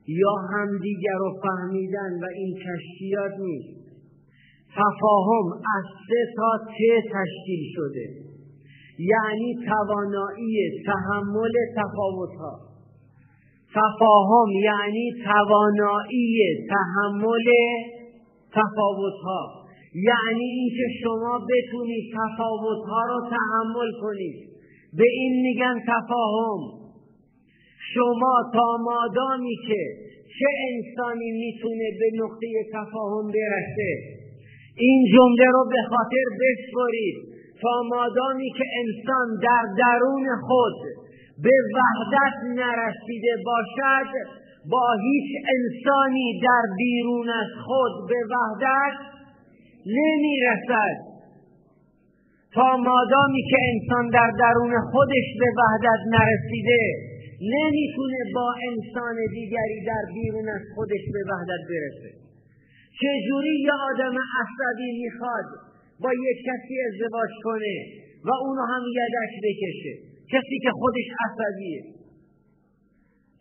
یا 0.07 0.34
همدیگر 0.53 1.18
رو 1.20 1.40
فهمیدن 1.44 2.11
و 2.22 2.26
این 2.36 2.56
کشفیات 2.56 3.32
نیست. 3.40 3.80
تفاهم 4.76 5.45
از 5.78 5.86
سه 6.07 6.34
تا 6.36 6.52
ت 6.66 6.78
تشکیل 7.14 7.64
شده. 7.76 8.30
یعنی 8.99 9.56
توانایی 9.66 10.84
تحمل 10.86 11.53
تفاوت 11.76 12.36
ها 12.40 12.69
تفاهم 13.76 14.50
یعنی 14.64 15.12
توانایی 15.26 16.68
تحمل 16.70 17.48
تفاوت 18.52 19.20
ها 19.24 19.41
یعنی 19.94 20.44
اینکه 20.44 20.86
شما 21.04 21.40
بتونید 21.50 22.14
تفاوت 22.14 22.86
ها 22.90 23.02
رو 23.10 23.30
تحمل 23.30 23.91
کنید 24.02 24.50
به 24.98 25.04
این 25.12 25.41
میگن 25.41 25.80
تفاهم. 25.88 26.60
شما 27.94 28.36
تا 28.54 28.78
مادامی 28.78 29.56
که 29.68 29.82
چه 30.40 30.50
انسانی 30.70 31.32
می‌تونه 31.32 31.88
به 32.00 32.24
نقطه 32.24 32.48
تفاهم 32.74 33.28
برسه؟ 33.28 33.91
این 34.78 35.06
جمله 35.14 35.46
رو 35.52 35.66
به 35.70 35.82
خاطر 35.90 36.26
بسپرید 36.41 37.18
تا 37.62 37.84
مادامی 37.90 38.50
که 38.58 38.64
انسان 38.82 39.28
در 39.44 39.64
درون 39.78 40.28
خود 40.48 40.99
به 41.44 41.56
وحدت 41.76 42.38
نرسیده 42.61 43.34
باشد 43.45 44.10
با 44.72 44.88
هیچ 45.06 45.30
انسانی 45.56 46.40
در 46.44 46.66
بیرون 46.78 47.30
از 47.30 47.48
خود 47.66 48.10
به 48.10 48.20
وحدت 48.36 48.98
نمی‌رسد. 49.86 50.98
تا 52.53 52.78
مادامی 52.78 53.44
که 53.49 53.57
انسان 53.72 54.10
در 54.10 54.32
درون 54.40 54.74
خودش 54.91 55.28
به 55.40 55.49
وحدت 55.60 56.02
نرسیده 56.16 56.82
نمی‌تونه 57.41 58.20
با 58.36 58.53
انسان 58.70 59.16
دیگری 59.34 59.86
در 59.88 60.03
بیرون 60.14 60.49
از 60.49 60.61
خودش 60.76 61.03
به 61.14 61.22
وحدت 61.32 61.64
برسه. 61.70 62.11
چجوری 63.02 63.61
یه 63.64 63.72
آدم 63.91 64.16
عصبی 64.41 64.91
می‌خواد 65.03 65.45
با 66.03 66.14
یک 66.14 66.38
کسی 66.48 66.76
ازدواج 66.88 67.30
کنه 67.44 67.76
و 68.26 68.30
اونو 68.44 68.61
هم 68.61 68.84
یدک 68.99 69.34
بکشه؟ 69.44 70.09
کسی 70.34 70.56
که 70.64 70.72
خودش 70.80 71.08
عصبیه. 71.26 71.82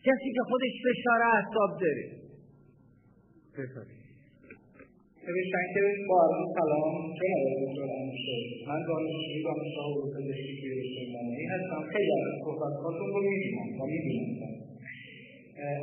کسی 0.09 0.29
که 0.37 0.43
خودش 0.51 0.75
فشار 0.85 1.21
اعصاب 1.35 1.71
داره. 1.83 2.07
نوشتن 5.27 5.65
که 5.75 5.81
با 6.09 6.17
عرض 6.25 6.41
سلام 6.59 6.95
شد 7.19 8.45
من 8.69 8.81
دانشجوی 8.89 9.43
دانشگاه 9.47 9.87
علوم 9.91 10.09
پزشکی 10.15 10.53
توی 10.61 10.73
هستم. 11.53 11.83
خیلی 11.93 12.13
از 12.19 12.25
صحبتهاتون 12.45 13.09
رو 13.15 13.21
می‌بینم 13.29 13.69
و 13.81 13.83
می‌بینم. 13.93 14.55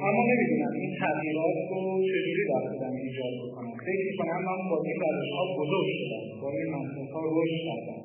اما 0.08 0.22
نمی‌دونم 0.32 0.74
این 0.82 0.92
تغییرات 1.02 1.58
رو 1.72 1.82
چجوری 2.10 2.44
در 2.52 2.64
خودم 2.72 2.94
ایجاد 3.06 3.34
بکنم. 3.44 3.74
فکر 3.88 4.04
می‌کنم 4.10 4.40
من 4.50 4.60
با 4.70 4.78
این 4.88 4.98
روش 5.04 5.30
ها 5.38 5.44
بزرگ 5.60 5.90
شدم 6.00 6.26
با 6.42 6.50
این 6.58 6.70
منطق 6.76 7.10
ها 7.14 7.22
رشد 7.38 7.60
کردم. 7.68 8.02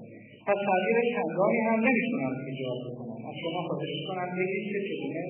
پس 0.51 0.61
تغییر 0.69 0.99
چندانی 1.15 1.61
هم 1.69 1.81
نمی‌تونم 1.87 2.33
ایجاد 2.47 2.79
بکنم. 2.87 3.19
از 3.29 3.35
شما 3.43 3.61
خواهش 3.69 3.95
کنم 4.09 4.31
بگید 4.39 4.65
که 4.73 4.79
چگونه 4.89 5.23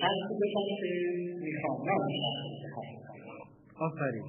شخصی 0.00 0.34
بشم 0.40 0.66
که 0.80 0.88
می‌خوام 1.44 1.76
نه 1.88 1.94
آفرین. 3.86 4.26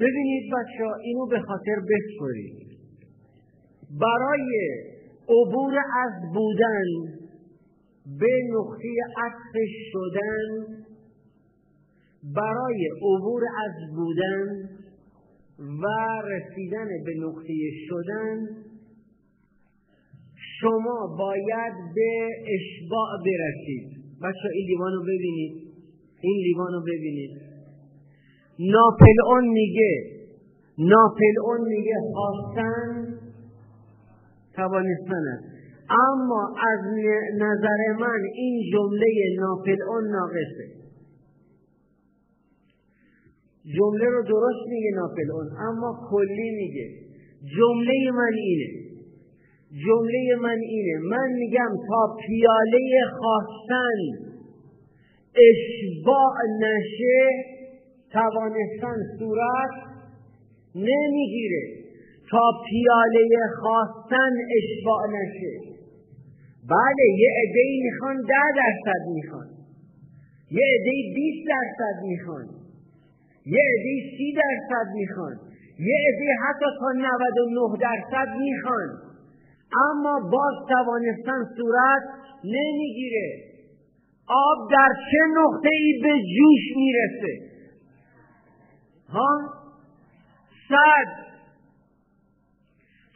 ببینید 0.00 0.44
بچه 0.54 0.84
اینو 1.04 1.26
به 1.26 1.40
خاطر 1.40 1.76
بسپرید 1.90 2.56
برای 4.00 4.48
عبور 5.28 5.74
از 6.04 6.12
بودن 6.34 6.88
به 8.20 8.32
نقطه 8.54 8.88
عطف 9.24 9.54
شدن 9.92 10.48
برای 12.34 12.88
عبور 13.02 13.42
از 13.64 13.94
بودن 13.96 14.73
و 15.58 15.86
رسیدن 16.24 16.88
به 17.04 17.14
نقطه 17.18 17.54
شدن 17.88 18.48
شما 20.60 21.16
باید 21.18 21.74
به 21.94 22.28
اشباع 22.54 23.08
برسید. 23.26 24.04
بچه 24.22 24.48
این 24.54 24.66
لیوان 24.66 24.92
رو 24.92 25.02
ببینید. 25.02 25.52
این 26.20 26.36
لیوان 26.46 26.72
رو 26.72 26.80
ببینید. 26.80 27.30
ناپلئون 28.58 29.48
میگه 29.48 30.14
ناپلئون 30.78 31.68
میگه 31.68 31.94
خواستن 32.12 33.18
توانستن 34.54 35.24
اما 35.90 36.54
از 36.72 36.80
نظر 37.36 38.00
من 38.00 38.20
این 38.34 38.70
جمله 38.72 39.06
ناپلئون 39.40 40.04
ناقصه. 40.10 40.83
جمله 43.64 44.04
رو 44.04 44.22
درست 44.22 44.68
میگه 44.68 44.90
ناپلئون 44.94 45.48
اما 45.68 46.08
کلی 46.10 46.50
میگه. 46.50 46.90
جمله 47.56 48.10
من 48.12 48.32
اینه. 48.34 48.84
جمله 49.86 50.36
من 50.40 50.58
اینه. 50.58 50.98
من 50.98 51.32
میگم 51.32 51.70
تا 51.88 52.16
پیاله 52.26 52.80
خواستن 53.18 53.98
اشباع 55.36 56.34
نشه 56.60 57.44
توانستن 58.12 58.96
صورت 59.18 59.74
نمی‌گیره. 60.74 61.62
تا 62.30 62.50
پیاله 62.70 63.28
خواستن 63.60 64.32
اشباع 64.56 65.06
نشه. 65.08 65.74
بله 66.68 67.04
یه 67.18 67.28
عده 67.42 67.64
می‌خوان 67.82 68.16
ده 68.16 68.46
درصد 68.56 69.08
می‌خوان. 69.14 69.48
یه 70.50 70.62
عده 70.74 71.14
بیست 71.14 71.48
درصد 71.48 72.04
می‌خوان. 72.04 72.63
یه 73.46 73.62
عده 73.74 74.16
سی 74.16 74.32
درصد 74.32 74.90
می‌خوان. 74.94 75.36
یه 75.78 75.96
عده 76.08 76.28
حتی 76.44 76.66
تا 76.80 76.92
99 76.92 77.78
درصد 77.80 78.28
می‌خوان. 78.38 78.88
اما 79.90 80.20
باز 80.20 80.54
توانستن 80.68 81.54
صورت 81.56 82.02
نمی‌گیره. 82.44 83.28
آب 84.28 84.70
در 84.70 84.88
چه 85.10 85.18
نقطه 85.40 85.68
ای 85.72 86.00
به 86.02 86.08
جوش 86.08 86.76
می‌رسه؟ 86.76 87.54
ها؟ 89.08 89.38
صد. 90.68 91.24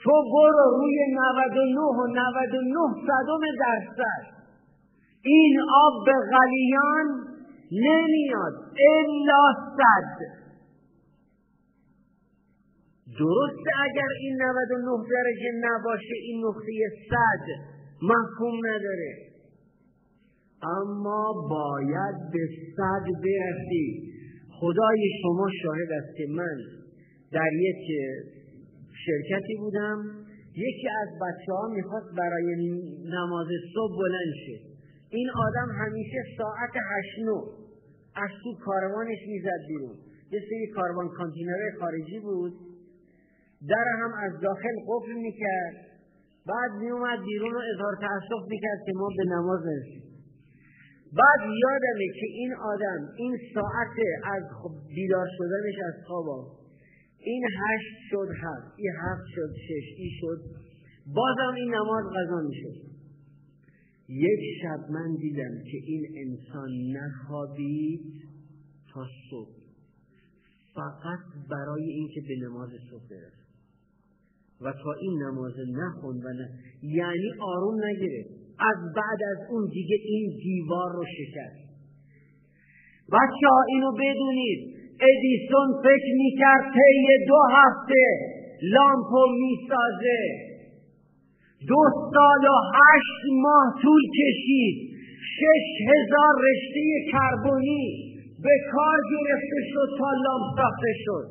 تو 0.03 0.11
برو 0.33 0.81
روی 0.81 0.99
99 1.11 1.81
و 1.81 2.07
99 2.07 2.79
صدم 3.07 3.41
درصد. 3.61 4.39
این 5.23 5.61
آب 5.75 6.07
به 6.07 6.13
غلیان 6.13 7.28
نمیاد. 7.73 8.55
الا 8.89 9.43
صد. 9.77 10.19
درسته 13.19 13.70
اگر 13.85 14.09
این 14.20 14.43
99 14.43 15.05
درجه 15.11 15.51
نباشه 15.61 16.15
این 16.23 16.45
نقطه 16.45 16.73
صد 17.11 17.47
مفهوم 18.03 18.59
نداره. 18.66 19.15
اما 20.62 21.49
باید 21.51 22.16
به 22.32 22.49
صد 22.77 23.05
برسی. 23.24 24.12
خدای 24.61 25.11
شما 25.23 25.49
شاهد 25.62 25.93
است 25.93 26.16
که 26.16 26.27
من 26.31 26.57
در 27.32 27.53
یک 27.53 27.85
شرکتی 29.07 29.57
بودم. 29.57 29.99
یکی 30.57 30.89
از 31.03 31.09
بچه 31.23 31.53
ها 31.53 31.69
می‌خواست 31.69 32.16
برای 32.16 32.57
نماز 33.05 33.47
صبح 33.74 33.99
بلند 33.99 34.35
شه. 34.47 34.59
این 35.11 35.31
آدم 35.31 35.69
همیشه 35.73 36.19
ساعت 36.39 36.70
هشت 36.74 37.19
نو 37.27 37.57
از 38.24 38.31
تو 38.43 38.51
کاروانش 38.65 39.19
می‌زد 39.28 39.62
بیرون. 39.69 39.97
یه 40.32 40.40
سری 40.49 40.66
کاروان 40.74 41.09
کانتینر 41.09 41.61
خارجی 41.81 42.19
بود. 42.20 42.53
در 43.69 43.86
هم 44.03 44.12
از 44.24 44.40
داخل 44.40 44.77
قفل 44.89 45.12
می‌کرد. 45.12 45.74
بعد 46.47 46.70
میومد 46.81 47.19
بیرون 47.27 47.53
رو 47.53 47.61
اظهار 47.74 47.97
تاسف 48.01 48.43
می‌کرد 48.49 48.81
که 48.86 48.93
ما 48.95 49.09
به 49.16 49.24
نماز 49.24 49.61
نرسیم. 49.66 50.03
بعد 51.20 51.40
یادمه 51.65 52.07
که 52.20 52.27
این 52.27 52.55
آدم 52.55 53.01
این 53.16 53.36
ساعت 53.55 53.97
از 54.24 54.43
بیدار 54.95 55.27
شدنش 55.39 55.78
از 55.86 55.95
خواب 56.07 56.27
این 57.19 57.45
هشت 57.45 57.95
شد 58.11 58.28
هفت 58.43 58.74
این 58.77 58.93
هفت 59.03 59.27
شد 59.35 59.51
شش 59.69 59.86
این 59.99 60.11
شد. 60.20 60.40
بازم 61.15 61.55
این 61.57 61.74
نماز 61.74 62.05
قضا 62.16 62.40
می‌شد. 62.49 62.98
یک 64.09 64.40
شب 64.62 64.90
من 64.90 65.16
دیدم 65.16 65.64
که 65.70 65.78
این 65.86 66.06
انسان 66.16 66.70
نخوابید 66.97 68.01
تا 68.94 69.06
صبح. 69.30 69.59
فقط 70.74 71.48
برای 71.51 71.85
اینکه 71.85 72.20
به 72.28 72.47
نماز 72.47 72.70
صبح 72.90 73.09
برسه. 73.10 73.48
و 74.60 74.72
تا 74.72 74.93
این 75.01 75.22
نماز 75.22 75.55
نخون 75.72 76.16
و 76.16 76.28
نه 76.32 76.48
یعنی 76.82 77.30
آروم 77.40 77.85
نگرفت 77.85 78.30
از 78.59 78.94
بعد 78.97 79.20
از 79.32 79.51
اون 79.51 79.70
دیگه 79.72 79.97
این 80.05 80.36
دیوار 80.43 80.93
رو 80.93 81.05
شکست. 81.18 81.68
بچه 83.12 83.47
ها 83.52 83.62
اینو 83.68 83.93
بدونید. 83.93 84.60
ادیسون 85.01 85.68
فکر 85.82 86.12
می‌کرد 86.16 86.64
طی 86.74 87.26
دو 87.28 87.40
هفته 87.56 88.05
لامپو 88.62 89.26
می‌سازه. 89.40 90.48
دو 91.66 91.82
سال 92.14 92.43
و 92.52 92.56
هشت 92.78 93.22
ماه 93.43 93.82
طول 93.82 94.02
کشید. 94.18 94.76
شش 95.39 95.66
هزار 95.90 96.35
رشته 96.48 97.12
کربونی 97.12 97.85
به 98.43 98.55
کار 98.72 98.98
گرفته 99.12 99.60
شد 99.72 99.89
تا 99.98 100.10
لامپ 100.24 100.56
ساخته 100.56 100.93
شد. 101.05 101.26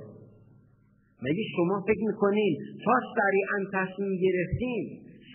مگه 1.24 1.44
شما 1.56 1.84
فکر 1.88 2.04
می‌کنین 2.08 2.58
تا 2.86 2.94
سریعا 3.18 3.58
تصمیم 3.74 4.14
گرفتیم 4.26 4.84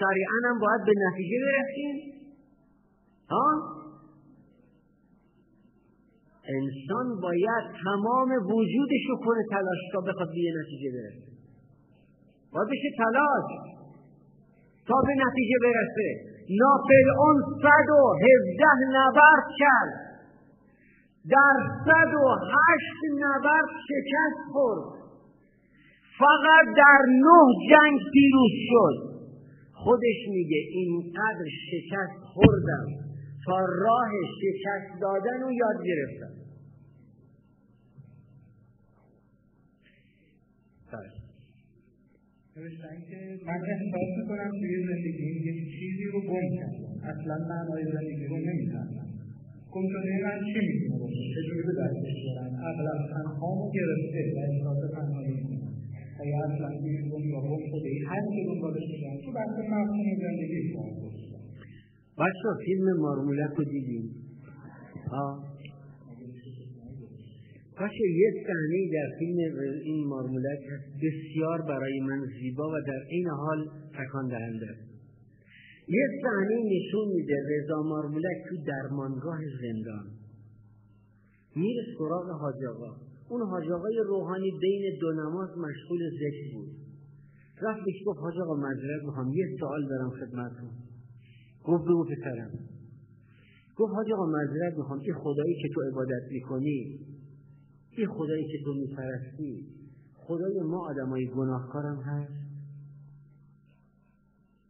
سریعا 0.00 0.38
هم 0.44 0.58
باید 0.58 0.80
به 0.86 0.92
نتیجه 1.06 1.36
برسیم 1.44 1.96
ها؟ 3.30 3.46
انسان 6.48 7.20
باید 7.20 7.64
تمام 7.84 8.30
وجودش 8.30 9.04
رو 9.08 9.16
کنه 9.24 9.42
تلاش 9.50 9.78
تا 9.92 10.00
بخواد 10.00 10.28
به 10.28 10.60
نتیجه 10.60 10.90
برسه. 10.94 11.32
باید 12.52 12.68
بشه 12.68 12.90
تلاش. 12.98 13.81
تا 14.88 14.94
به 15.06 15.14
نتیجه 15.24 15.56
برسه. 15.64 16.08
ناپل 16.60 17.06
اون 17.18 17.36
صد 17.62 17.88
و 17.90 18.02
هفده 18.24 18.72
نبرد 18.98 19.46
کرد. 19.58 19.92
در 21.30 21.56
صد 21.84 22.14
و 22.14 22.26
هشت 22.54 23.00
نبرد 23.24 23.68
شکست 23.88 24.52
خورد. 24.52 25.02
فقط 26.18 26.76
در 26.76 27.00
نه 27.08 27.40
جنگ 27.70 28.00
پیروز 28.12 28.54
شد. 28.70 29.12
خودش 29.74 30.20
میگه 30.28 30.60
اینقدر 30.70 31.46
شکست 31.70 32.18
خوردم 32.34 32.86
تا 33.46 33.58
راه 33.58 34.10
شکست 34.40 35.00
دادن 35.00 35.40
رو 35.42 35.52
یاد 35.52 35.78
گرفتم. 35.84 36.41
نوشتن 42.56 42.96
که 43.08 43.18
من 43.48 43.60
احساس 43.72 44.10
می‌کنم 44.18 44.50
توی 44.60 44.74
زندگی 44.88 45.28
یک 45.50 45.60
چیزی 45.74 46.04
رو 46.12 46.20
گم 46.30 46.46
کردم 46.58 46.94
اصلا 47.12 47.36
معنای 47.50 47.84
زندگی 47.94 48.26
رو 48.32 48.36
نمی‌فهمم. 48.36 49.08
گم 49.72 49.86
شده 49.92 50.12
من 50.24 50.38
چی 50.48 50.58
می‌تونه 50.68 50.98
باشه 51.02 51.22
چجوری 51.34 51.62
به 51.68 51.74
دستش 51.80 52.16
برم؟ 52.26 52.52
اغلب 52.70 53.00
تنهامو 53.14 53.70
گرفته 53.76 54.20
و 54.34 54.38
احساس 54.48 54.80
تنهایی 54.96 55.34
می‌کنم 55.34 55.72
اگه 56.20 56.36
اصلا 56.46 56.68
گم 57.10 57.24
یا 57.32 57.40
گم 57.40 57.62
شده 57.70 57.88
ای 57.88 57.98
هر 58.10 58.22
که 58.34 58.42
دنبالش 58.48 58.86
میگم 58.92 59.16
تو 59.24 59.32
بحث 59.38 59.56
مفهوم 59.72 60.08
زندگی 60.24 60.60
کار 60.72 60.90
بچه 62.18 62.48
فیلم 62.64 62.86
مارمولک 63.04 63.52
رو 63.56 63.64
دیدیم 63.64 64.04
باشه 67.80 68.04
یه 68.16 68.30
صحنه 68.46 68.90
در 68.92 69.18
فیلم 69.18 69.58
این 69.84 70.06
مارمولک 70.06 70.58
هست 70.72 70.84
بسیار 71.02 71.62
برای 71.62 72.00
من 72.00 72.26
زیبا 72.40 72.68
و 72.68 72.80
در 72.86 73.02
این 73.08 73.28
حال 73.28 73.68
تکان 73.98 74.28
دهنده 74.28 74.76
یه 75.88 76.06
صحنه 76.22 76.56
نشون 76.72 77.08
میده 77.14 77.36
رضا 77.50 77.82
مارمولک 77.82 78.36
تو 78.48 78.56
درمانگاه 78.66 79.38
زندان. 79.62 80.06
میره 81.56 81.82
سراغ 81.98 82.30
حاج 82.30 82.64
آقا. 82.74 82.96
اون 83.28 83.42
حاج 83.42 83.70
آقای 83.70 83.96
روحانی 84.06 84.50
بین 84.60 84.98
دو 85.00 85.12
نماز 85.12 85.48
مشغول 85.48 86.00
ذکر 86.10 86.54
بود. 86.54 86.68
رفت 87.62 87.84
بهش 87.84 88.02
گفت 88.06 88.18
حاج 88.18 88.34
آقا 88.38 88.56
معذرت 88.56 89.02
می‌خوام 89.04 89.32
یه 89.32 89.46
سوال 89.60 89.88
دارم 89.88 90.10
خدمتتون. 90.10 90.70
گفت 91.64 91.84
بگو 91.84 92.04
پسرم. 92.04 92.50
گفت 93.76 93.92
حاج 93.92 94.12
آقا 94.12 94.26
معذرت 94.26 94.78
می‌خوام 94.78 94.98
این 94.98 95.14
خدایی 95.14 95.54
که 95.62 95.68
تو 95.74 95.80
عبادت 95.80 96.24
می‌کنی 96.30 96.98
این 97.96 98.08
خدایی 98.08 98.44
که 98.52 98.58
تو 98.64 98.74
میپرستی 98.74 99.66
خدای 100.14 100.60
ما 100.60 100.88
آدمای 100.88 101.26
گناهکارم 101.26 101.96
هست. 101.96 102.32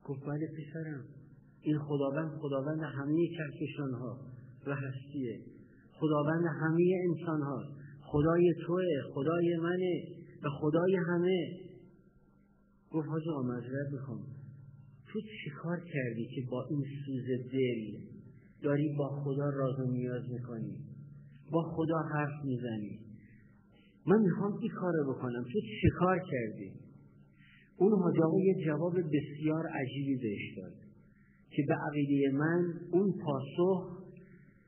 گفت 0.05 0.23
بله 0.27 0.47
پسرم. 0.47 1.05
این 1.63 1.79
خداوند 1.79 2.31
خداوند 2.31 2.81
همه 2.83 3.29
کهکشان 3.29 3.95
ها 3.95 4.19
و 4.67 4.75
هستیه 4.75 5.41
خداوند 5.93 6.45
همه 6.61 6.95
انسان 7.09 7.43
ها 7.43 7.63
خدای 8.03 8.55
توه 8.67 8.85
خدای 9.15 9.57
منه 9.57 10.05
و 10.45 10.49
خدای 10.61 10.97
همه. 10.97 11.59
گفت 12.91 13.09
حاج 13.09 13.23
آقا 13.29 13.43
می‌خوام. 13.93 14.21
تو 15.09 15.21
چیکار 15.21 15.81
کردی 15.81 16.29
که 16.35 16.43
با 16.51 16.67
این 16.71 16.85
سوز 17.07 17.27
دل 17.53 18.13
داری 18.63 18.95
با 18.99 19.09
خدا 19.25 19.51
راز 19.51 19.81
و 19.81 19.91
نیاز 19.93 20.23
می‌کنی؟ 20.31 20.79
با 21.53 21.63
خدا 21.63 21.99
حرف 21.99 22.45
می‌زنی؟ 22.45 23.02
من 24.07 24.23
می‌خوام 24.23 24.59
این 24.59 24.71
کار 24.71 24.93
رو 24.93 25.13
بکنم. 25.15 25.43
تو 25.43 25.61
چه 25.61 25.89
کار 25.99 26.19
کردی؟ 26.31 26.73
اون 27.77 27.93
حاجاقا 27.93 28.41
یه 28.41 28.55
جواب 28.67 28.95
بسیار 28.97 29.67
عجیبی 29.67 30.17
بهش 30.17 30.57
داد 30.57 30.73
که 31.51 31.63
به 31.69 31.75
عقیده 31.75 32.37
من 32.37 32.81
اون 32.93 33.13
پاسخ 33.25 34.03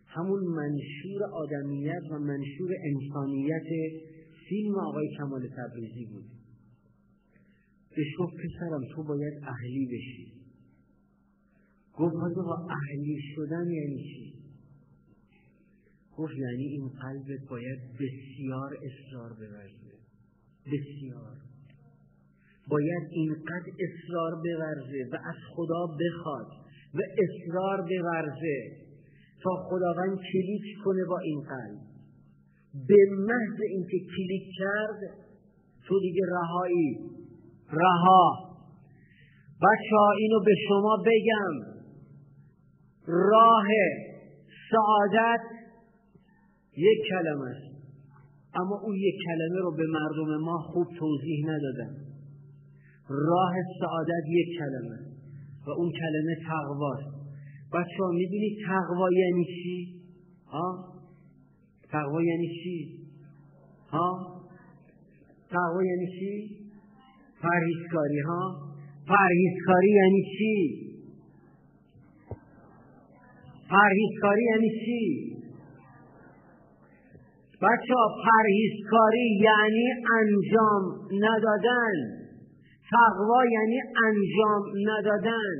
همون 0.06 0.44
منشور 0.44 1.24
آدمیت 1.32 2.02
و 2.10 2.18
منشور 2.18 2.70
انسانیت 2.84 3.66
فیلم 4.48 4.78
آقای 4.78 5.08
کمال 5.18 5.48
تبریزی 5.48 6.04
بود. 6.12 6.24
بهش 7.96 8.06
گفت 8.18 8.34
پسرم 8.34 8.80
تو 8.94 9.02
باید 9.02 9.34
اهلی 9.42 9.86
بشی. 9.86 10.32
گفت 11.98 12.14
حاجاقا 12.14 12.66
اهلی 12.68 13.18
شدن 13.34 13.70
یعنی 13.70 14.02
چی؟ 14.02 14.33
گفت 16.16 16.34
یعنی 16.38 16.64
این 16.64 16.88
قلبت 16.88 17.48
باید 17.50 17.78
بسیار 17.92 18.70
اصرار 18.88 19.32
بورزه. 19.32 19.94
بسیار. 20.66 21.36
باید 22.68 23.08
اینقدر 23.10 23.70
اصرار 23.86 24.32
بورزه 24.34 25.08
و 25.12 25.16
از 25.16 25.36
خدا 25.54 25.86
بخواد 25.86 26.46
و 26.94 26.98
اصرار 27.24 27.80
بورزه 27.82 28.84
تا 29.42 29.50
خداوند 29.68 30.18
کلیک 30.32 30.62
کنه 30.84 31.04
با 31.08 31.18
این 31.18 31.40
قلب. 31.40 31.80
به 32.88 32.96
محض 33.18 33.60
اینکه 33.70 33.98
کلیک 34.16 34.42
کرد 34.58 35.00
تو 35.86 36.00
دیگه 36.00 36.22
رهایی. 36.30 36.98
رها. 37.70 38.54
بچه 39.62 39.96
ها 39.96 40.12
اینو 40.18 40.40
به 40.44 40.54
شما 40.68 40.96
بگم. 41.06 41.74
راه 43.06 43.66
سعادت 44.70 45.40
یک 46.76 46.98
کلمه 47.10 47.50
است 47.50 47.74
اما 48.54 48.80
اون 48.84 48.96
یک 48.96 49.14
کلمه 49.26 49.60
رو 49.60 49.76
به 49.76 49.86
مردم 49.86 50.44
ما 50.44 50.58
خوب 50.58 50.86
توضیح 50.98 51.46
ندادن 51.46 51.96
راه 53.08 53.52
سعادت 53.80 54.24
یک 54.28 54.58
کلمه 54.58 54.98
و 55.66 55.70
اون 55.70 55.92
کلمه 55.92 56.36
تقواست 56.48 57.14
بچه 57.72 58.02
ها 58.04 58.10
می‌دونی 58.10 58.56
تقوا 58.66 59.08
یعنی 59.12 59.44
چی؟ 59.44 60.00
ها؟ 60.46 60.94
تقوا 61.90 62.22
یعنی 62.22 62.48
چی؟ 62.62 63.06
ها؟ 63.90 64.40
تقوا 65.50 65.84
یعنی 65.84 66.06
چی؟ 66.18 66.64
پرهیزکاری 67.42 68.20
ها؟ 68.20 68.60
پرهیزکاری 69.08 69.90
یعنی 69.90 70.22
چی؟ 70.38 70.84
پرهیزکاری 73.70 74.44
یعنی 74.44 74.70
چی؟ 74.84 75.33
بچه 77.64 77.94
پرهیزکاری 78.24 79.26
یعنی 79.48 79.86
انجام 80.18 80.82
ندادن. 81.24 81.94
تقوا 82.90 83.44
یعنی 83.52 83.80
انجام 84.06 84.62
ندادن. 84.90 85.54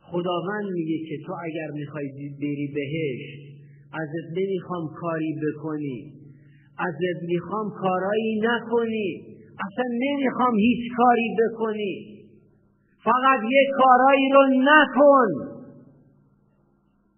خداوند 0.00 0.64
میگه 0.72 0.98
که 1.08 1.16
تو 1.26 1.32
اگر 1.44 1.70
می‌خوای 1.74 2.08
بری 2.40 2.68
بهش 2.74 3.22
ازت 3.92 4.28
نمی‌خوام 4.36 4.94
کاری 5.00 5.34
بکنی. 5.44 6.12
ازت 6.78 7.18
می‌خوام 7.28 7.70
کارایی 7.70 8.40
نکنی. 8.44 9.08
اصلا 9.66 9.84
نمی‌خوام 10.04 10.54
هیچ 10.56 10.92
کاری 10.96 11.28
بکنی. 11.40 11.94
فقط 13.04 13.40
یه 13.50 13.64
کارایی 13.76 14.28
رو 14.32 14.42
نکن. 14.70 15.52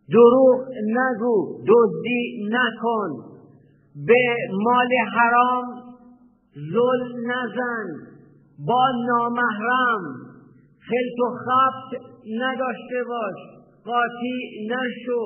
دروغ 0.08 0.60
نگو 0.86 1.64
دزدی 1.68 2.48
نکن. 2.50 3.33
به 3.94 4.36
مال 4.64 4.88
حرام 5.16 5.64
ظلم 6.72 7.30
نزن 7.30 7.86
با 8.66 8.90
نامحرم. 9.06 10.02
خلط 10.88 11.18
و 11.20 11.28
خفت 11.44 12.04
نداشته 12.40 13.04
باش 13.08 13.38
قاطی 13.84 14.68
نشو 14.70 15.24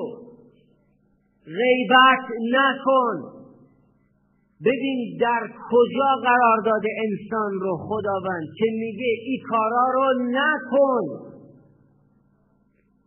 غیبت 1.45 2.25
نکن. 2.51 3.39
ببین 4.65 5.17
در 5.21 5.47
کجا 5.71 6.21
قرار 6.23 6.57
داده 6.65 6.89
انسان 7.07 7.51
رو 7.61 7.77
خداوند 7.77 8.47
که 8.57 8.65
میگه 8.71 9.13
این 9.25 9.41
کارا 9.49 9.85
رو 9.93 10.13
نکن. 10.31 11.29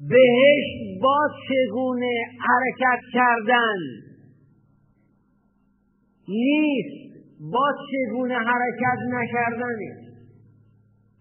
بهش 0.09 0.99
با 1.03 1.29
چگونه 1.49 2.15
حرکت 2.41 3.01
کردن؟ 3.13 4.12
نیست. 6.33 7.03
با 7.53 7.67
چگونه 7.91 8.35
حرکت 8.35 9.01
نکردنه 9.19 9.91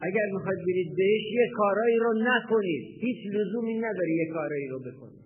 اگر 0.02 0.28
می‌خواید 0.34 0.60
برید 0.68 0.90
بهش 0.98 1.26
یه 1.40 1.48
کارایی 1.56 1.98
رو 1.98 2.14
نکنید 2.14 2.84
هیچ 3.02 3.18
لزومی 3.36 3.74
نداره 3.74 4.12
یه 4.22 4.28
کارایی 4.34 4.68
رو 4.68 4.80
بکنید 4.80 5.26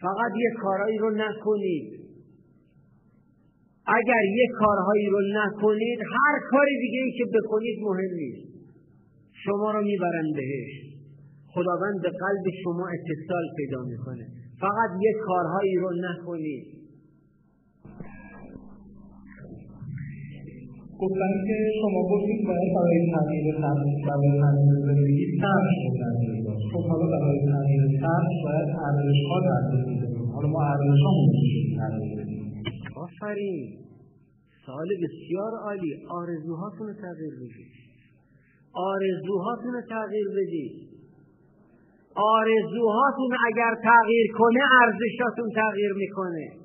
فقط 0.00 0.32
یه 0.36 0.50
کارایی 0.62 0.98
رو 0.98 1.10
نکنید 1.10 2.04
اگر 3.86 4.24
یه 4.40 4.46
کارهایی 4.58 5.06
رو 5.06 5.20
نکنید 5.40 5.98
هر 6.00 6.34
کاری 6.50 6.78
دیگه 6.80 7.00
ای 7.02 7.12
که 7.18 7.24
بکنید 7.34 7.78
مهم 7.82 8.14
نیست. 8.14 8.54
شما 9.44 9.72
رو 9.72 9.82
می‌برن 9.82 10.32
بهش. 10.36 10.72
خداوند 11.46 12.02
به 12.02 12.10
قلب 12.10 12.44
شما 12.64 12.88
اتصال 12.88 13.44
پیدا 13.56 13.82
می‌کنه. 13.82 14.26
فقط 14.60 14.90
یه 15.00 15.12
کارهایی 15.26 15.76
رو 15.76 15.90
نکنید. 16.08 16.64
گفتن 21.04 21.32
که 21.46 21.56
شما 21.80 22.00
گفتید 22.12 22.40
باید 22.48 22.70
برای 22.76 23.00
تغییر 23.14 23.56
برای 23.60 24.32
تغییر 24.42 24.74
زندگی 24.88 25.26
سرش 25.40 25.78
رو 25.84 26.52
خب 26.72 26.84
حالا 26.90 27.06
برای 27.12 27.40
تغییر 27.52 27.82
سرش 28.02 28.34
باید 28.44 28.68
ارزش 28.86 29.20
ها 29.30 29.38
تغییر 29.48 29.84
حالا 30.34 30.48
ما 30.54 30.60
ارزش 30.72 31.02
ها 31.06 31.12
تغییر 31.80 32.24
آفرین. 33.04 33.62
سوال 34.66 34.88
بسیار 35.02 35.52
عالی. 35.64 35.92
آرزوهاتون 36.10 36.86
رو 36.86 36.94
تغییر 36.94 37.34
بدید. 37.40 37.72
آرزوهاتون 38.74 39.72
رو 39.74 39.82
تغییر 39.90 40.28
بدید. 40.36 40.72
آرزوهاتون 42.14 43.32
اگر 43.48 43.72
تغییر 43.90 44.26
کنه 44.38 44.60
ارزشاتون 44.82 45.48
تغییر 45.56 45.92
می‌کنه. 46.02 46.63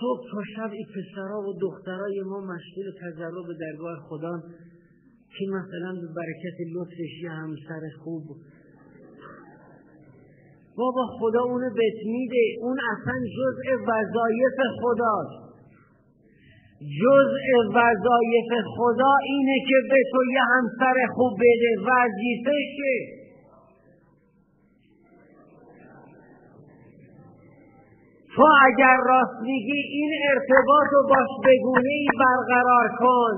صبح 0.00 0.20
تا 0.30 0.42
شب 0.56 0.70
این 0.72 0.86
پسرها 0.94 1.40
و 1.40 1.52
دخترای 1.60 2.20
ما 2.20 2.40
مشغول 2.40 2.86
تجرب 3.02 3.46
به 3.46 3.54
درگاه 3.60 3.96
خدا 4.08 4.34
که 5.38 5.44
مثلا 5.56 5.92
به 6.00 6.08
برکت 6.16 6.58
لطفش 6.74 7.22
یه 7.22 7.30
همسر 7.30 7.82
خوب. 8.04 8.22
بابا 10.76 11.06
خدا 11.20 11.42
اونو 11.42 11.70
بهت 11.74 12.00
میده 12.06 12.44
اون 12.60 12.78
اصلا 12.92 13.14
جزء 13.38 13.76
وظایف 13.90 14.56
خداست. 14.80 15.46
جزء 17.02 17.46
وظایف 17.74 18.50
خدا 18.76 19.12
اینه 19.24 19.56
که 19.68 19.76
به 19.90 20.00
تو 20.12 20.18
یه 20.32 20.42
همسر 20.52 21.06
خوب 21.14 21.32
بده 21.40 21.70
وظیفشه 21.90 23.25
تو 28.36 28.44
اگر 28.68 28.96
راست 29.06 29.42
میگی 29.42 29.80
این 29.98 30.10
ارتباط 30.30 30.86
رو 30.92 31.02
باش 31.08 31.30
بگونه 31.44 31.88
ای 31.88 32.08
برقرار 32.20 32.88
کن 32.98 33.34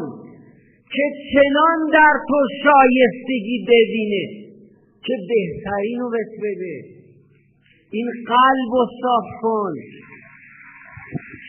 که 0.95 1.05
چنان 1.33 1.79
در 1.93 2.15
تو 2.29 2.39
شایستگی 2.65 3.59
ببینه 3.69 4.25
که 5.05 5.15
بهترین 5.29 6.01
رو 6.01 6.11
بده. 6.11 6.77
این 7.91 8.07
قلب 8.27 8.73
و 8.81 8.87
صاف 9.03 9.29
کن. 9.43 9.73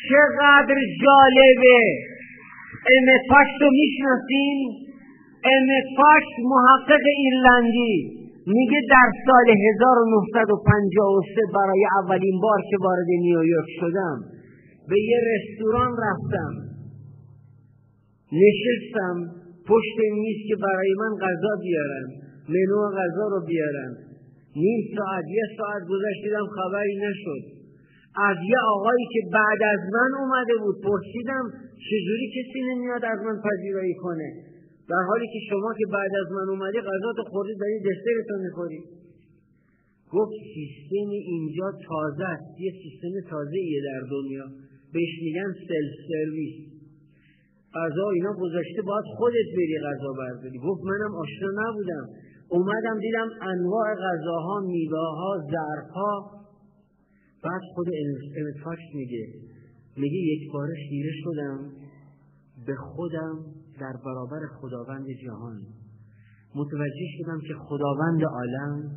چقدر 0.10 0.76
جالبه. 1.04 1.82
امتفاش 2.98 3.48
رو 3.62 3.70
می‌شناسین؟ 3.72 4.58
امتفاش 5.44 6.24
محقق 6.44 7.06
ایرلندی. 7.18 8.19
میگه 8.48 8.80
در 8.90 9.10
سال 9.26 9.48
1953 9.70 11.42
برای 11.56 11.86
اولین 12.02 12.40
بار 12.42 12.60
که 12.70 12.78
وارد 12.82 13.08
نیویورک 13.20 13.70
شدم 13.80 14.18
به 14.90 15.00
یه 15.00 15.20
رستوران 15.32 15.92
رفتم. 16.08 16.54
نشستم 18.44 19.16
پشت 19.68 19.98
میز 20.14 20.38
که 20.48 20.56
برای 20.56 20.94
من 21.02 21.16
غذا 21.26 21.54
بیارن 21.62 22.08
منو 22.50 22.82
غذا 23.00 23.26
رو 23.34 23.46
بیارن. 23.46 23.92
نیم 24.56 24.82
ساعت 24.98 25.26
یه 25.38 25.46
ساعت 25.58 25.84
گذشت 25.92 26.22
دیدم 26.24 26.48
خبری 26.58 26.96
نشد. 27.06 27.44
از 28.30 28.38
یه 28.52 28.60
آقایی 28.76 29.06
که 29.14 29.22
بعد 29.34 29.62
از 29.74 29.82
من 29.96 30.12
اومده 30.22 30.56
بود 30.64 30.76
پرسیدم 30.84 31.46
چجوری 31.90 32.28
کسی 32.36 32.60
نمیاد 32.70 33.06
از 33.06 33.20
من 33.28 33.42
پذیرایی 33.48 33.96
کنه؟ 33.96 34.30
در 34.90 35.04
حالی 35.10 35.28
که 35.34 35.40
شما 35.50 35.74
که 35.80 35.86
بعد 35.94 36.12
از 36.22 36.32
من 36.38 36.48
اومدی 36.50 36.80
غذا 36.82 37.10
تو 37.18 37.24
خوردی 37.32 37.56
داری 37.62 37.80
دسترتو 37.80 38.36
می‌خوری. 38.46 38.82
گفت 40.14 40.34
سیستم 40.54 41.10
اینجا 41.34 41.68
تازه 41.88 42.26
است. 42.26 42.60
یه 42.60 42.72
سیستم 42.84 43.30
تازه 43.30 43.58
ایه 43.58 43.82
در 43.90 44.02
دنیا. 44.14 44.46
بهش 44.94 45.14
میگن 45.26 45.54
سلف 45.70 45.94
سرویس 46.10 46.56
غذا 47.74 48.10
اینا 48.10 48.34
گذاشته 48.34 48.82
باید 48.82 49.06
خودت 49.18 49.50
بری 49.58 49.78
غذا 49.88 50.12
برداری. 50.22 50.58
گفت 50.58 50.82
منم 50.84 51.16
آشنا 51.16 51.50
نبودم. 51.62 52.06
اومدم 52.50 53.00
دیدم 53.00 53.30
انواع 53.42 53.88
غذاها 53.96 54.60
میوه‌ها 54.60 55.32
ظرفها 55.54 56.32
بعد 57.44 57.62
خود 57.74 57.88
امتفاش 58.38 58.80
میگه. 58.94 59.26
میگه 59.98 60.18
یک 60.18 60.52
بار 60.54 60.68
خیره 60.90 61.12
شدم. 61.24 61.72
به 62.68 62.76
خودم 62.76 63.59
در 63.80 63.94
برابر 64.06 64.40
خداوند 64.62 65.08
جهان. 65.26 65.62
متوجه 66.56 67.08
شدم 67.18 67.40
که 67.48 67.54
خداوند 67.54 68.24
عالم 68.24 68.92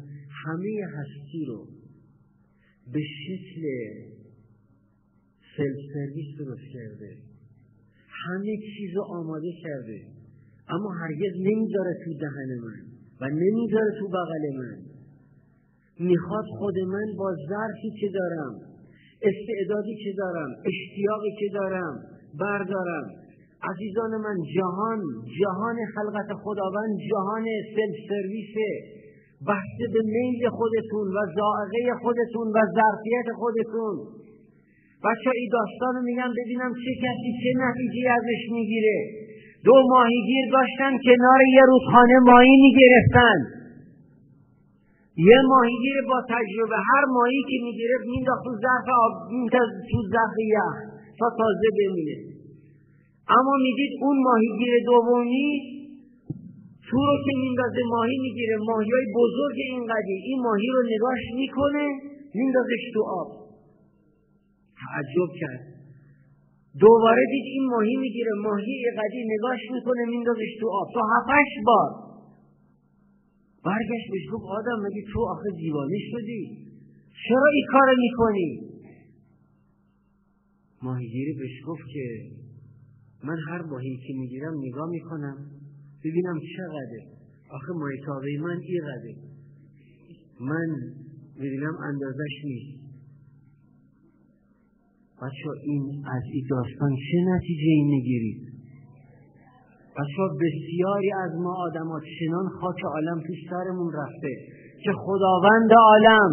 همه 0.45 0.81
هستی 0.97 1.45
رو 1.49 1.67
به 2.93 3.01
شکل 3.27 3.63
سلف 5.57 5.79
سرویس 5.95 6.39
درست 6.39 6.73
کرده. 6.73 7.17
همه 8.09 8.57
چیز 8.57 8.97
رو 8.97 9.03
آماده 9.03 9.53
کرده. 9.63 10.01
اما 10.69 10.91
هرگز 10.93 11.33
نمی‌ذاره 11.41 11.95
تو 12.05 12.15
دهن 12.15 12.51
من 12.65 12.83
و 13.21 13.25
نمی‌ذاره 13.35 13.99
تو 13.99 14.09
بغل 14.09 14.45
من. 14.59 14.79
می‌خواد 16.01 16.45
خود 16.59 16.79
من 16.79 17.17
با 17.19 17.37
ظرفی 17.49 17.91
که 18.01 18.09
دارم 18.15 18.55
استعدادی 19.23 19.95
که 20.05 20.13
دارم 20.19 20.51
اشتیاقی 20.67 21.31
که 21.39 21.49
دارم 21.55 22.03
بردارم. 22.41 23.22
عزیزان 23.71 24.13
من 24.27 24.37
جهان 24.57 25.01
جهان 25.41 25.77
خلقت 25.95 26.29
خداوند 26.43 26.93
جهان 27.11 27.45
سلف 27.75 27.97
سرویسه 28.09 28.71
بسته 29.49 29.85
به 29.95 30.01
میل 30.15 30.49
خودتون 30.59 31.07
و 31.17 31.19
زائقه 31.37 31.83
خودتون 32.03 32.47
و 32.57 32.59
ظرفیت 32.77 33.29
خودتون. 33.41 33.95
بچه 35.05 35.31
ای 35.39 35.47
داستان 35.57 35.95
میگم 36.09 36.31
ببینم 36.39 36.73
چه 36.83 36.93
کسی 37.05 37.31
چه 37.43 37.51
نتیجه 37.65 38.11
ازش 38.19 38.43
می‌گیره. 38.57 38.99
دو 39.65 39.75
ماهیگیر 39.93 40.45
داشتن 40.53 40.93
کنار 41.07 41.41
یه 41.57 41.65
رودخانه 41.71 42.19
ماهی 42.29 42.57
می‌گرفتن. 42.67 43.39
یه 45.17 45.39
ماهیگیر 45.53 45.99
با 46.11 46.19
تجربه 46.35 46.79
هر 46.91 47.05
ماهی 47.17 47.43
که 47.49 47.57
می‌گرفت 47.67 48.07
مینداخت 48.13 48.45
تو 48.45 48.53
ظرف 48.65 48.87
آب 49.05 49.13
تو 49.91 49.99
ظرف 50.15 50.37
یخ 50.55 50.75
تا 51.19 51.27
تازه 51.39 51.69
بمینه 51.79 52.32
اما 53.29 53.55
می‌دید 53.67 53.93
اون 54.03 54.17
ماهیگیر 54.23 54.75
دومی 54.87 55.49
تو 56.87 56.97
رو 57.09 57.15
که 57.25 57.33
میندازه 57.43 57.83
ماهی 57.89 58.19
می‌گیره 58.27 58.57
ماهی 58.69 58.91
های 58.91 59.07
بزرگ 59.21 59.57
اینقدی 59.71 60.13
این 60.13 60.39
ماهی 60.43 60.69
رو 60.75 60.83
نگاش 60.95 61.23
می‌کنه 61.35 61.85
میندازش 62.35 62.83
تو 62.95 63.03
آب. 63.21 63.29
تعجب 64.81 65.31
کرد. 65.41 65.63
دوباره 66.81 67.25
دید 67.33 67.47
این 67.55 67.65
ماهی 67.73 67.97
می‌گیره 67.97 68.33
ماهی 68.47 68.77
قدی 68.99 69.25
نگاش 69.35 69.61
می‌کنه 69.75 70.03
میندازش 70.15 70.53
تو 70.61 70.67
آب. 70.81 70.89
تو 70.95 71.01
هفتش 71.13 71.53
بار 71.67 71.91
برگشت 73.65 74.07
بهش 74.13 74.27
گفت 74.33 74.45
آدم 74.59 74.79
مگه 74.87 75.03
تو 75.13 75.21
آخه 75.35 75.51
دیوانه 75.57 75.99
شدی؟ 76.11 76.43
چرا 77.29 77.49
این 77.55 77.67
کار 77.73 77.89
می‌کنی؟ 78.05 78.51
ماهیگیری 80.83 81.33
بهش 81.33 81.57
گفت 81.67 81.83
که 81.93 82.05
من 83.25 83.37
هر 83.49 83.63
ماهی 83.63 83.97
که 84.07 84.15
می‌گیرم 84.15 84.55
نگاه 84.59 84.89
می‌کنم. 84.91 85.37
ببینم 86.05 86.39
چقدره. 86.57 87.03
آخه 87.51 87.73
مایتابه 87.73 88.39
من 88.41 88.59
اینقدره 88.61 89.15
من 90.41 90.69
ببینم 91.41 91.77
اندازش 91.89 92.35
نیست. 92.45 92.83
بچه 95.23 95.51
این 95.65 95.83
از 96.17 96.23
این 96.33 96.47
داستان 96.51 96.91
چه 96.97 97.19
نتیجه 97.29 97.67
این 97.67 97.89
می‌گیرید؟ 97.89 98.43
بچه 99.97 100.23
بسیاری 100.41 101.13
از 101.13 101.31
ما 101.45 101.55
آدمات 101.67 102.03
چنان 102.19 102.49
خاک 102.61 102.85
عالم 102.85 103.21
تو 103.27 103.33
سرمون 103.51 103.93
رفته 103.93 104.33
که 104.85 104.93
خداوند 105.05 105.71
عالم 105.73 106.31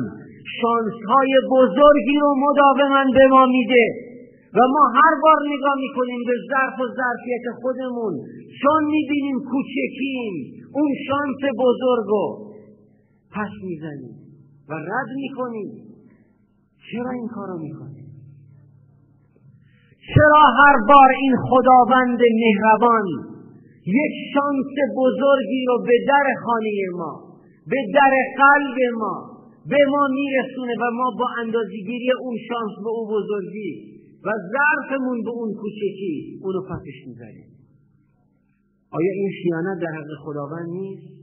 شانس 0.61 0.97
های 1.07 1.33
بزرگی 1.51 2.17
رو 2.21 2.35
مداوما 2.45 3.03
به 3.13 3.27
ما 3.31 3.45
میده. 3.45 4.08
و 4.55 4.59
ما 4.75 4.83
هر 4.99 5.13
بار 5.23 5.39
نگاه 5.53 5.75
می‌کنیم 5.85 6.21
به 6.27 6.35
ظرف 6.51 6.79
و 6.81 6.85
ظرفیت 6.99 7.45
خودمون 7.61 8.13
چون 8.61 8.83
می‌بینیم 8.83 9.37
کوچکیم. 9.51 10.33
اون 10.73 10.89
شانس 11.07 11.41
بزرگ 11.63 12.05
رو 12.13 12.25
پس 13.35 13.53
می‌زنیم 13.63 14.15
و 14.69 14.73
رد 14.73 15.11
می‌کنیم. 15.15 15.69
چرا 16.91 17.11
این 17.11 17.27
کارو 17.27 17.57
می‌کنیم؟ 17.59 18.09
چرا 20.15 20.43
هر 20.59 20.75
بار 20.87 21.09
این 21.21 21.35
خداوند 21.49 22.19
مهربان 22.43 23.05
یک 23.85 24.13
شانس 24.33 24.73
بزرگی 24.97 25.65
رو 25.67 25.77
به 25.87 25.97
در 26.07 26.25
خانه 26.45 26.71
ما 26.93 27.13
به 27.67 27.77
در 27.95 28.13
قلب 28.37 28.77
ما 28.97 29.15
به 29.69 29.77
ما 29.89 30.07
میرسونه 30.13 30.73
و 30.81 30.91
ما 30.93 31.11
با 31.19 31.27
اندازگیری 31.41 32.11
اون 32.21 32.35
شانس 32.49 32.71
به 32.83 32.89
اون 32.89 33.07
بزرگی 33.15 33.98
و 34.25 34.29
ظرفمون 34.53 35.23
به 35.23 35.29
اون 35.29 35.53
کوچکی 35.53 36.39
اونو 36.43 36.61
پسش 36.61 37.07
می‌زنیم 37.07 37.49
آیا 38.91 39.11
این 39.15 39.31
خیانت 39.43 39.79
در 39.79 39.93
حق 39.97 40.11
خداوند 40.23 40.69
نیست؟ 40.69 41.19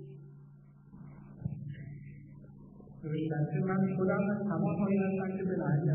من 3.67 3.97
خودم 3.97 4.23
تمام 4.49 4.77
هایی 4.83 4.99
هستم 4.99 5.37
که 5.39 5.45
به 5.45 5.57
لحظه 5.57 5.93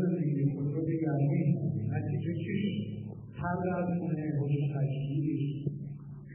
زندگی 0.00 0.44
خود 0.54 0.66
رو 0.74 0.82
بگردیم. 0.82 1.48
نتیجه 1.90 2.34
چیش 2.34 2.64
هر 3.34 3.58
از 3.76 3.98
خونه 3.98 4.38
خوش 4.38 4.52
تشکیلی 4.74 5.64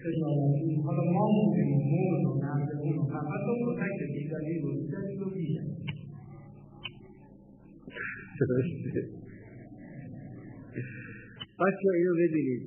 خجالتی 0.04 0.76
حالا 0.86 1.04
ما 1.12 1.26
موندیم 1.32 1.70
مرد 1.92 2.26
و 2.26 2.34
نرد 2.44 2.70
اون 2.82 2.98
فقط 3.08 3.44
رو 3.48 3.54
کتک 3.76 4.00
بیدلیل 4.14 4.64
و 4.66 4.72
بیدلیل 4.72 5.22
و 5.22 5.30
بیدلیل 5.30 5.76
بچه 11.60 11.90
اینو 11.96 12.14
ببینید. 12.14 12.64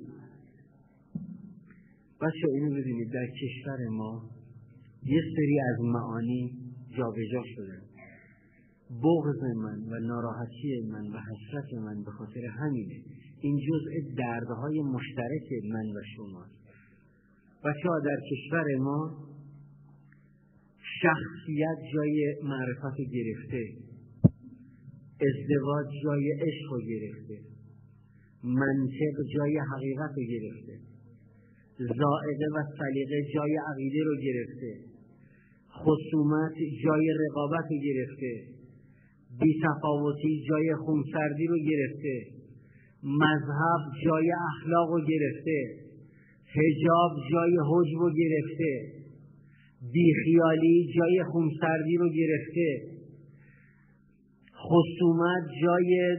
بچه 2.20 2.49
اینو 2.55 2.70
ببینید. 2.75 3.12
در 3.12 3.26
کشور 3.26 3.89
ما 3.91 4.31
یه 5.02 5.20
سری 5.36 5.60
از 5.60 5.81
معانی 5.81 6.52
جابجا 6.97 7.42
شدن 7.55 7.83
بغض 8.91 9.42
من 9.57 9.78
و 9.91 10.07
ناراحتی 10.07 10.81
من 10.92 11.07
و 11.07 11.18
حسرت 11.18 11.75
من 11.84 12.02
به 12.05 12.10
خاطر 12.10 12.47
همینه. 12.47 13.02
این 13.41 13.58
جزء 13.68 14.15
دردهای 14.17 14.81
مشترک 14.81 15.49
من 15.73 15.86
و 15.97 16.00
شماست. 16.17 16.58
بچه 17.65 17.89
در 18.05 18.18
کشور 18.31 18.76
ما 18.76 19.28
شخصیت 21.02 21.78
جای 21.94 22.34
معرفت 22.42 22.97
گرفته. 23.12 23.65
ازدواج 25.20 25.86
جای 26.05 26.33
عشق 26.33 26.86
گرفته. 26.89 27.58
منطق 28.44 29.17
جای 29.34 29.58
حقیقت 29.73 30.10
رو 30.17 30.23
گرفته. 30.23 30.75
زائده 31.78 32.47
و 32.55 32.62
سلیقه 32.78 33.23
جای 33.34 33.57
عقیده 33.73 34.02
رو 34.05 34.17
گرفته. 34.17 34.70
خصومت 35.73 36.55
جای 36.84 37.07
رقابت 37.20 37.65
رو 37.70 37.78
گرفته. 37.84 38.33
بیتفاوتی 39.41 40.42
جای 40.49 40.75
خونسردی 40.75 41.47
رو 41.47 41.57
گرفته. 41.70 42.26
مذهب 43.02 43.83
جای 44.05 44.33
اخلاق 44.50 44.89
رو 44.91 45.00
گرفته. 45.00 45.58
حجاب 46.55 47.12
جای 47.33 47.52
حجب 47.70 47.99
رو 47.99 48.10
گرفته. 48.10 48.99
بیخیالی 49.92 50.92
جای 50.97 51.25
خونسردی 51.33 51.97
رو 51.97 52.08
گرفته. 52.08 52.81
خصومت 54.68 55.44
جای 55.62 56.17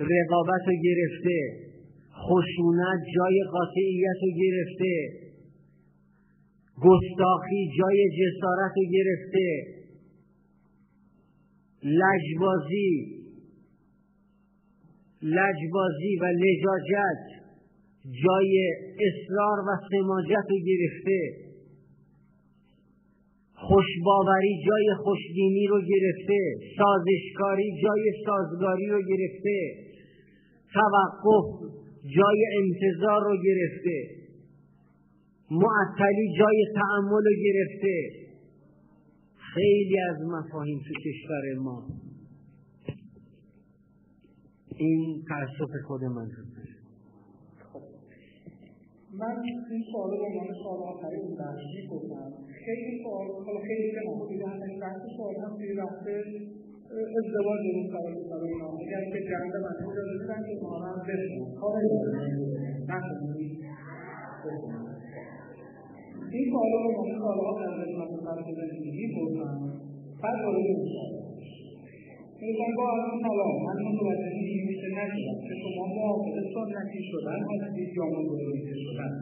رقابت 0.00 0.62
رو 0.66 0.74
گرفته. 0.84 1.38
خشونت 2.12 3.00
جای 3.16 3.36
قاطعیت 3.52 4.18
رو 4.22 4.30
گرفته. 4.42 4.94
گستاخی 6.76 7.70
جای 7.78 8.08
جسارت 8.18 8.72
رو 8.76 8.84
گرفته. 8.92 9.78
لجبازی 11.82 13.18
لجبازی 15.22 16.16
و 16.20 16.24
لجاجت 16.24 17.24
جای 18.24 18.72
اصرار 19.08 19.58
و 19.60 19.70
سماجت 19.90 20.46
رو 20.50 20.58
گرفته. 20.66 21.48
خوشباوری 23.54 24.54
جای 24.66 24.94
خوشبینی 25.04 25.66
رو 25.66 25.80
گرفته. 25.80 26.38
سازشکاری 26.78 27.70
جای 27.82 28.12
سازگاری 28.26 28.86
رو 28.86 29.00
گرفته. 29.02 29.87
توقف 30.74 31.46
جای 32.16 32.44
انتظار 32.60 33.20
رو 33.24 33.36
گرفته. 33.44 34.18
معطلی 35.50 36.38
جای 36.38 36.64
تعمل 36.74 37.24
رو 37.24 37.34
گرفته. 37.44 38.28
خیلی 39.54 39.96
از 40.10 40.16
مفاهیم 40.26 40.78
تو 40.78 40.94
کشور 40.94 41.62
ما. 41.62 41.86
این 44.76 45.24
تأسف 45.28 45.72
خود 45.86 46.04
من 46.04 46.26
هست. 46.26 46.78
من 49.12 49.36
این 49.44 49.84
سوال 49.92 50.10
رو 50.10 50.28
من 50.40 50.54
سوال 50.62 50.80
آخری 50.94 51.16
اون 51.16 51.36
بخشی 51.36 51.86
گفتم 51.90 52.32
خیلی 52.64 53.02
سوال 53.02 53.26
خیلی 53.66 53.90
که 53.90 54.00
محدود 54.06 54.42
هستن 54.48 54.80
بحث 54.80 55.02
سوال 55.16 55.34
هم 55.34 55.52
رفته. 55.82 56.24
ازدواج 56.88 57.62
رو 57.74 57.82
قرار 57.92 58.14
بکنم 58.18 58.42
اینا 58.48 58.68
اگر 58.82 59.02
که 59.12 59.20
جنگ 59.30 59.52
من 59.64 59.76
اجازه 59.88 60.14
بدن 60.20 60.40
که 60.48 60.54
ما 60.62 60.78
هم 60.84 60.98
کار 61.60 61.74
این 66.32 66.44
سوال 66.50 66.72
رو 66.84 66.90
ها 67.44 67.52
در 67.60 67.72
خدمت 67.78 68.10
فرق 68.24 68.46
زندگی 68.58 69.06
گفتم 69.16 69.56
بعد 70.22 70.40
این 70.56 70.78
سوال 70.88 71.12
میگم 72.40 72.72
با 72.78 72.86
از 72.96 73.04
سلام 73.22 73.54
من 73.66 73.78
متوجه 73.88 74.32
این 74.34 74.66
که 74.80 74.88
نشدم 74.96 75.38
که 75.46 75.54
شما 75.62 75.84
موافق 75.96 76.36
سنتی 76.54 77.00
شدن 77.10 77.40
هستید 77.50 77.90
یا 77.96 78.04
متوجه 78.04 78.76
شدن. 78.84 79.12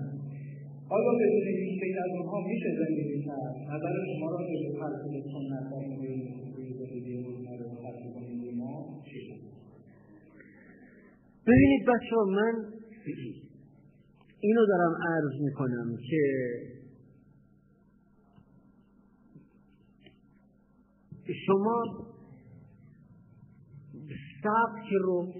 آیا 0.97 1.13
بدون 1.21 1.47
هیچ 1.63 1.97
از 2.05 2.11
اونها 2.17 2.39
میشه 2.49 2.71
زندگی 2.81 3.19
کرد. 3.27 3.55
نظر 3.73 3.95
شما 4.09 4.29
را 4.31 4.39
به 4.49 4.71
فرق 4.81 5.03
سنت 5.35 5.67
ببینید 11.47 11.87
بچه 11.89 12.17
من 12.29 12.73
اینو 14.41 14.67
دارم 14.67 14.95
عرض 15.09 15.41
می‌کنم 15.41 15.97
که 16.11 16.23
شما 21.47 21.85
سبک 24.43 24.93
رو 25.01 25.33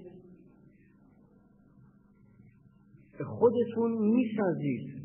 خودتون 3.25 3.91
می‌سازید. 3.91 4.97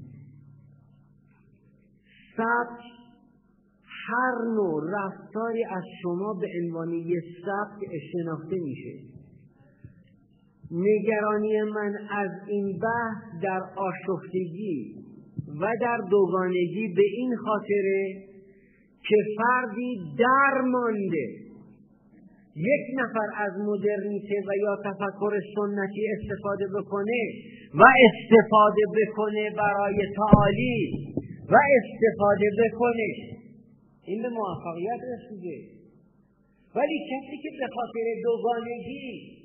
سبک 2.36 2.82
هر 3.84 4.34
نوع 4.54 4.82
رفتاری 4.92 5.64
از 5.64 5.82
شما 6.02 6.34
به 6.34 6.46
عنوان 6.62 6.92
یه 6.92 7.20
سبک 7.46 7.88
شناخته 8.12 8.56
میشه. 8.56 9.11
نگرانی 10.72 11.62
من 11.62 11.92
از 12.10 12.30
این 12.48 12.78
بحث 12.78 13.42
در 13.42 13.60
آشفتگی 13.76 14.94
و 15.60 15.66
در 15.80 15.98
دوگانگی 16.10 16.88
به 16.96 17.02
این 17.16 17.36
خاطره 17.36 18.14
که 19.08 19.16
فردی 19.36 19.96
درمانده 20.18 21.26
یک 22.56 22.84
نفر 23.00 23.28
از 23.44 23.52
مدرنیته 23.66 24.34
و 24.48 24.56
یا 24.56 24.76
تفکر 24.84 25.32
سنتی 25.56 26.06
استفاده 26.16 26.66
بکنه 26.76 27.20
و 27.74 27.82
استفاده 28.06 28.82
بکنه 28.98 29.50
برای 29.56 29.96
تعالی 30.16 30.78
و 31.50 31.56
استفاده 31.78 32.48
بکنه. 32.64 33.08
این 34.06 34.22
به 34.22 34.28
موفقیت 34.28 35.00
رسیده. 35.12 35.56
ولی 36.76 36.98
کسی 37.10 37.36
که 37.42 37.48
به 37.60 37.66
خاطر 37.74 38.06
دوگانگی 38.24 39.41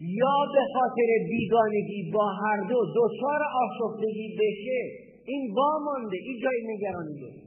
یا 0.00 0.36
به 0.54 0.62
خاطر 0.74 1.08
بیگانگی 1.28 2.10
با 2.14 2.26
هر 2.42 2.60
دو 2.68 2.78
دچار 2.96 3.40
آشفتگی 3.64 4.36
بشه 4.40 4.80
این 5.26 5.54
وامانده 5.56 6.16
این 6.16 6.40
جای 6.42 6.58
نگرانی 6.74 7.20
داره 7.20 7.44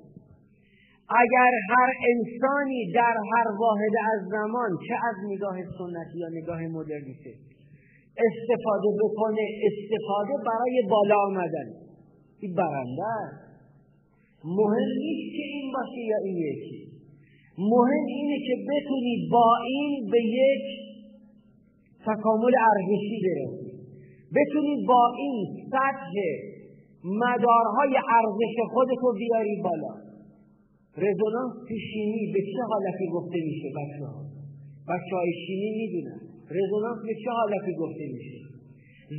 اگر 1.10 1.52
هر 1.70 1.90
انسانی 2.12 2.92
در 2.96 3.16
هر 3.32 3.48
واحد 3.60 3.94
از 4.14 4.28
زمان 4.32 4.70
چه 4.88 4.94
از 5.10 5.16
نگاه 5.32 5.56
سنتی 5.78 6.18
یا 6.20 6.28
نگاه 6.30 6.62
مدرنیته 6.62 7.34
استفاده 8.26 8.90
بکنه 9.04 9.46
استفاده 9.68 10.34
برای 10.46 10.84
بالا 10.90 11.16
آمدن. 11.28 11.68
این 12.40 12.54
برنده 12.56 13.48
مهم 14.44 14.90
نیست 14.98 15.32
که 15.36 15.44
این 15.54 15.72
باشه 15.74 16.02
یا 16.12 16.18
این 16.26 16.38
یکی. 16.38 16.88
مهم 17.58 18.06
اینه 18.08 18.38
که 18.48 18.56
بتونی 18.70 19.28
با 19.32 19.58
این 19.68 20.10
به 20.12 20.22
یک 20.22 20.87
تکامل 22.10 22.54
ارزشی 22.70 23.18
برسی 23.26 23.72
بتونی 24.36 24.86
با 24.88 25.04
این 25.18 25.38
سطح 25.72 26.14
مدارهای 27.24 27.94
ارزش 28.18 28.56
خودتو 28.74 29.14
بیاری 29.20 29.56
بالا. 29.64 29.94
رزونانس 31.04 31.54
تو 31.68 31.76
شیمی 31.90 32.24
به 32.34 32.42
چه 32.52 32.62
حالتی 32.72 33.06
گفته 33.16 33.38
میشه 33.48 33.70
بچه 33.80 34.06
ها 34.06 34.22
بچه 34.92 35.14
های 35.20 35.34
شیمی 35.44 35.72
می‌دونن. 35.82 36.20
رزونانس 36.58 37.00
به 37.08 37.16
چه 37.24 37.32
حالتی 37.40 37.74
گفته 37.82 38.06
میشه؟ 38.14 38.38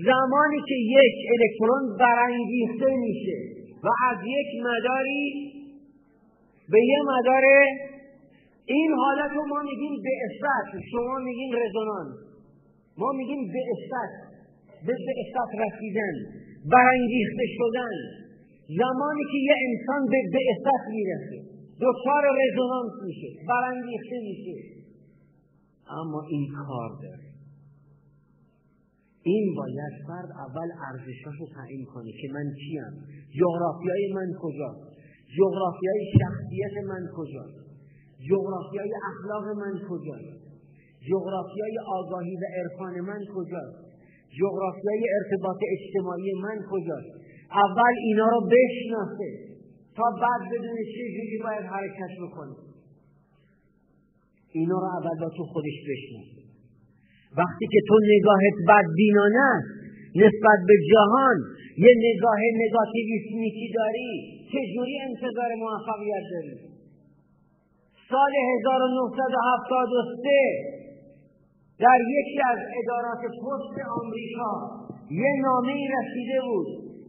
زمانی 0.08 0.60
که 0.68 0.76
یک 0.99 1.17
الکترون 1.34 1.84
برانگیخته 2.00 2.91
میشه 2.97 3.39
و 3.84 3.89
از 4.10 4.18
یک 4.36 4.49
مداری 4.68 5.25
به 6.73 6.81
یه 6.92 7.00
مدار 7.12 7.44
این 8.67 8.91
حالت 8.92 9.31
رو 9.36 9.47
ما 9.47 9.62
میگیم 9.62 9.94
به 10.05 10.81
شما 10.92 11.18
میگیم 11.25 11.50
رزونانس. 11.62 12.27
ما 12.98 13.12
میگیم 13.12 13.42
به 13.52 13.62
به 14.86 14.94
به 14.96 15.64
رسیدن 15.64 16.14
برانگیخته 16.72 17.44
شدن. 17.58 17.94
زمانی 18.80 19.24
که 19.32 19.38
یه 19.48 19.56
انسان 19.68 20.00
به 20.12 20.20
بعثت 20.34 20.84
می‌رسه 20.96 21.38
دچار 21.80 22.24
رزونانس 22.40 22.92
میشه 23.06 23.28
برانگیخته 23.48 24.18
میشه. 24.28 24.56
اما 25.90 26.22
این 26.30 26.48
کار 26.66 26.90
داره. 27.02 27.28
این 29.22 29.54
باید 29.56 29.94
فرد 30.06 30.30
اول 30.46 30.68
ارزشاشو 30.88 31.46
تعیین 31.54 31.84
کنه 31.84 32.12
که 32.20 32.28
من 32.32 32.46
کیم 32.60 32.94
جغرافیای 33.40 34.12
من 34.14 34.28
کجاست 34.42 34.88
جغرافیای 35.38 36.02
شخصیت 36.20 36.74
من 36.88 37.02
کجاست 37.16 37.58
جغرافیای 38.30 38.92
اخلاق 39.10 39.44
من 39.62 39.74
کجاست. 39.88 40.38
جغرافیای 41.08 41.76
آگاهی 41.98 42.36
و 42.42 42.44
عرفان 42.58 43.00
من 43.00 43.20
کجاست؟ 43.34 43.78
جغرافیای 44.38 45.02
ارتباط 45.18 45.58
اجتماعی 45.74 46.32
من 46.42 46.58
کجاست؟ 46.70 47.12
اول 47.66 47.94
اینا 48.06 48.26
رو 48.34 48.40
بشناسه 48.54 49.30
تا 49.96 50.04
بعد 50.22 50.42
بدونه 50.52 50.82
چه 50.92 51.02
باید 51.44 51.64
حرکت 51.74 52.12
بکنه. 52.22 52.54
اینا 54.52 54.78
رو 54.82 54.88
اول 54.98 55.16
با 55.20 55.28
تو 55.36 55.42
خودش 55.52 55.78
بشناسه. 55.88 56.40
وقتی 57.40 57.66
که 57.72 57.80
تو 57.88 57.94
نگاهت 58.14 58.56
بدبینانه 58.68 59.42
است 59.56 59.70
نسبت 60.22 60.58
به 60.68 60.76
جهان 60.90 61.36
یه 61.84 61.92
نگاه 62.06 62.40
نگاتیویسمیکی 62.62 63.68
داری 63.74 64.12
چجوری 64.52 64.96
انتظار 65.08 65.50
موفقیت 65.62 66.24
داری؟ 66.32 66.56
سال 68.10 68.32
1973 68.54 70.77
در 71.84 71.98
یکی 72.18 72.39
از 72.52 72.58
ادارات 72.81 73.23
پست 73.42 73.74
آمریکا 74.00 74.52
یه 75.23 75.32
نامه 75.47 75.74
رسیده 75.98 76.39
بود. 76.48 76.68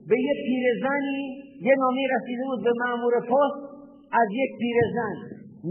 به 0.10 0.18
یه 0.28 0.34
پیرزنی 0.46 1.24
یه 1.68 1.76
نامه 1.84 2.02
رسیده 2.16 2.44
بود 2.50 2.62
به 2.64 2.74
مأمور 2.84 3.14
پست 3.32 3.60
از 4.22 4.28
یک 4.42 4.52
پیرزن. 4.62 5.16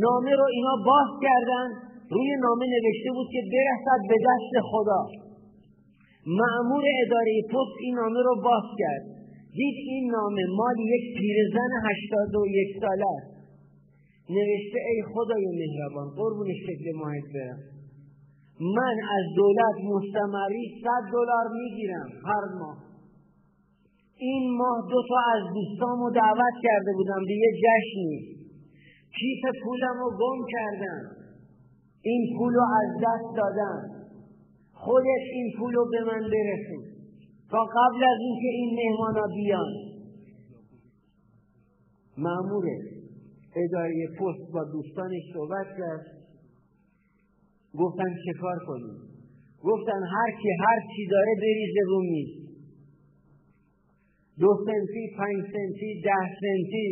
نامه 0.05 0.33
رو 0.41 0.47
اینا 0.57 0.75
باز 0.91 1.11
کردن. 1.25 1.69
روی 2.11 2.31
نامه 2.47 2.67
نوشته 2.75 3.11
بود 3.17 3.29
که 3.35 3.43
برسد 3.53 4.01
به 4.11 4.17
دست 4.29 4.53
خدا. 4.71 5.03
مأمور 6.41 6.85
اداره 7.03 7.35
پست 7.53 7.77
این 7.81 7.95
نامه 7.95 8.21
رو 8.29 8.35
باز 8.49 8.67
کرد. 8.81 9.05
دید 9.59 9.77
این 9.93 10.11
نامه 10.11 10.43
مال 10.59 10.79
یک 10.95 11.05
پیرزن 11.19 11.71
هشتاد 11.87 12.35
و 12.37 12.47
یک 12.47 12.71
ساله 12.81 13.09
است. 13.17 13.31
نوشته 14.31 14.81
ای 14.89 15.03
خدای 15.15 15.45
مهربان 15.61 16.09
قربون 16.17 16.49
شکل 16.67 16.87
ماهت 17.01 17.29
برم. 17.35 17.78
من 18.61 18.97
از 19.17 19.25
دولت 19.37 19.77
مستمری 19.85 20.83
صد 20.85 21.13
دلار 21.13 21.47
می‌گیرم 21.53 22.09
هر 22.25 22.59
ماه. 22.59 22.79
این 24.17 24.57
ماه 24.57 24.79
دو 24.91 25.03
تا 25.09 25.17
از 25.35 25.43
دوستامو 25.55 26.11
دعوت 26.11 26.55
کرده 26.63 26.93
بودم 26.93 27.25
به 27.27 27.33
یه 27.33 27.51
جشنی 27.63 28.39
کیف 29.19 29.63
پولم 29.65 29.97
رو 29.99 30.11
گم 30.11 30.47
کردم. 30.51 31.03
این 32.03 32.39
پول 32.39 32.55
رو 32.55 32.63
از 32.63 32.91
دست 33.05 33.37
دادم. 33.37 33.79
خودت 34.73 35.25
این 35.33 35.53
پول 35.59 35.75
رو 35.75 35.89
به 35.91 36.01
من 36.01 36.21
برسون. 36.21 36.85
تا 37.51 37.65
قبل 37.65 38.05
از 38.05 38.19
اینکه 38.21 38.49
این 38.49 38.71
مهمانا 38.75 39.27
بیان. 39.35 39.73
معمور 42.19 42.65
اداره 43.57 44.09
پست 44.19 44.53
با 44.53 44.65
دوستانش 44.65 45.23
صحبت 45.35 45.67
کرد. 45.79 46.18
گفتن 47.79 48.11
چه 48.25 48.33
کار 48.41 48.59
کنیم 48.67 48.97
گفتن 49.63 50.01
هر 50.15 50.31
کی 50.41 50.49
هر 50.65 50.79
چی 50.97 51.07
داره 51.11 51.33
بریزه 51.43 51.81
رو 51.89 52.01
میز 52.03 52.49
دو 54.43 54.51
سنتی 54.67 55.05
پنج 55.19 55.39
سنتی 55.53 55.91
ده 56.07 56.23
سنتی. 56.41 56.91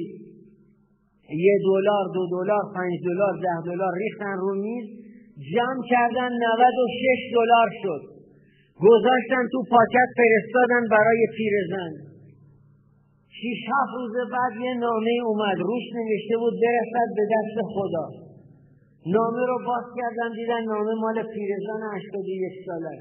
یه 1.46 1.54
دلار 1.68 2.04
دو 2.14 2.22
دلار 2.30 2.64
پنج 2.76 2.92
دلار 3.04 3.34
ده 3.44 3.58
دلار 3.66 3.92
ریختن 4.02 4.36
رو 4.44 4.54
میز. 4.62 4.86
جمع 5.52 5.80
کردن 5.90 6.30
96 6.32 7.34
دلار 7.34 7.68
شد. 7.82 8.02
گذاشتن 8.86 9.44
تو 9.52 9.62
پاکت 9.70 10.08
فرستادن 10.18 10.88
برای 10.90 11.26
پیرزن. 11.36 11.92
شیش 13.38 13.60
هفت 13.72 13.92
روز 13.98 14.30
بعد 14.32 14.60
یه 14.64 14.74
نامه 14.74 15.14
اومد. 15.26 15.56
روش 15.58 15.86
نوشته 15.94 16.36
بود 16.36 16.54
برسد 16.62 17.08
به 17.16 17.24
دست 17.34 17.56
خدا. 17.74 18.25
نامه 19.14 19.42
رو 19.50 19.56
باز 19.66 19.86
کردن 19.98 20.30
دیدن 20.38 20.62
نامه 20.72 20.92
مال 21.02 21.16
پیرزن 21.32 21.82
هشتاد 21.94 22.26
یک 22.44 22.56
ساله 22.66 22.94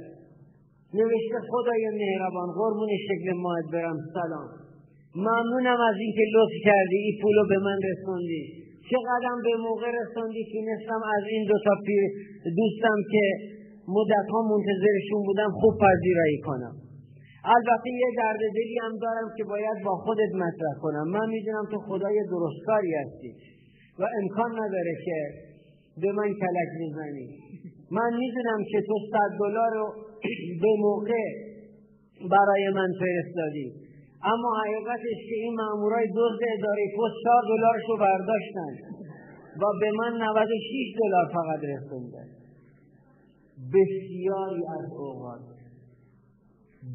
نوشته 1.00 1.38
خدای 1.52 1.84
مهربان 2.02 2.50
قربون 2.60 2.90
شکل 3.08 3.28
ماهت 3.44 3.68
برم 3.74 3.98
سلام. 4.18 4.50
ممنونم 5.28 5.80
از 5.90 5.98
اینکه 6.04 6.24
لطف 6.36 6.56
کردی 6.68 6.98
این 7.06 7.16
پولو 7.22 7.44
به 7.52 7.58
من 7.68 7.78
رسوندی. 7.90 8.44
چقدرم 8.90 9.40
به 9.48 9.54
موقع 9.68 9.90
رسوندی 10.02 10.44
تونستم 10.52 11.02
از 11.16 11.24
این 11.34 11.44
دوتا 11.52 11.74
پیر 11.86 12.04
دوستم 12.60 12.98
که 13.12 13.26
مدت 13.96 14.28
ها 14.34 14.40
منتظرشون 14.52 15.22
بودم 15.28 15.52
خوب 15.60 15.74
پذیرایی 15.84 16.40
کنم. 16.48 16.76
البته 17.56 17.90
یه 18.04 18.10
درد 18.18 18.42
دلی 18.58 18.78
هم 18.86 18.94
دارم 19.06 19.28
که 19.38 19.44
باید 19.44 19.78
با 19.86 19.94
خودت 20.06 20.32
مطرح 20.44 20.76
کنم. 20.82 21.06
من 21.16 21.28
می‌دونم 21.30 21.66
تو 21.72 21.78
خدای 21.88 22.18
درستکاری 22.34 22.94
هستی 23.02 23.32
و 24.00 24.04
امکان 24.22 24.52
نداره 24.62 24.94
که 25.06 25.18
به 26.02 26.12
من 26.12 26.30
کلک 26.42 26.70
می‌زنی. 26.80 27.28
من 27.92 28.12
می‌دونم 28.20 28.60
که 28.72 28.82
تو 28.88 28.96
صد 29.12 29.32
دلار 29.40 29.72
رو 29.74 29.88
به 30.62 30.72
موقع 30.80 31.26
برای 32.32 32.70
من 32.76 32.90
فرستادی. 33.00 33.68
اما 34.24 34.50
حقیقتش 34.62 35.20
که 35.30 35.36
این 35.36 35.56
مامورای 35.56 36.08
دزد 36.08 36.42
اداره 36.58 36.84
پست 36.98 37.16
چهار 37.24 37.44
دلارش 37.52 37.84
رو 37.90 37.98
برداشتن 37.98 38.74
و 39.62 39.66
به 39.82 39.92
من 40.00 40.14
96 40.22 40.96
دلار 41.02 41.26
فقط 41.34 41.60
رسونده 41.64 42.24
بسیاری 43.74 44.64
از 44.80 44.92
اوقات 44.98 45.42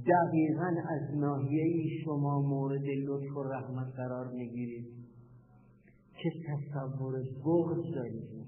دقیقا 0.08 0.70
از 0.90 1.18
ناحیه 1.18 2.02
شما 2.04 2.42
مورد 2.42 2.84
لطف 3.06 3.36
و 3.36 3.42
رحمت 3.42 3.86
قرار 3.96 4.26
می‌گیرید 4.34 4.86
که 6.22 6.30
تصور 6.48 7.14
بغض 7.46 7.94
دارید. 7.94 8.39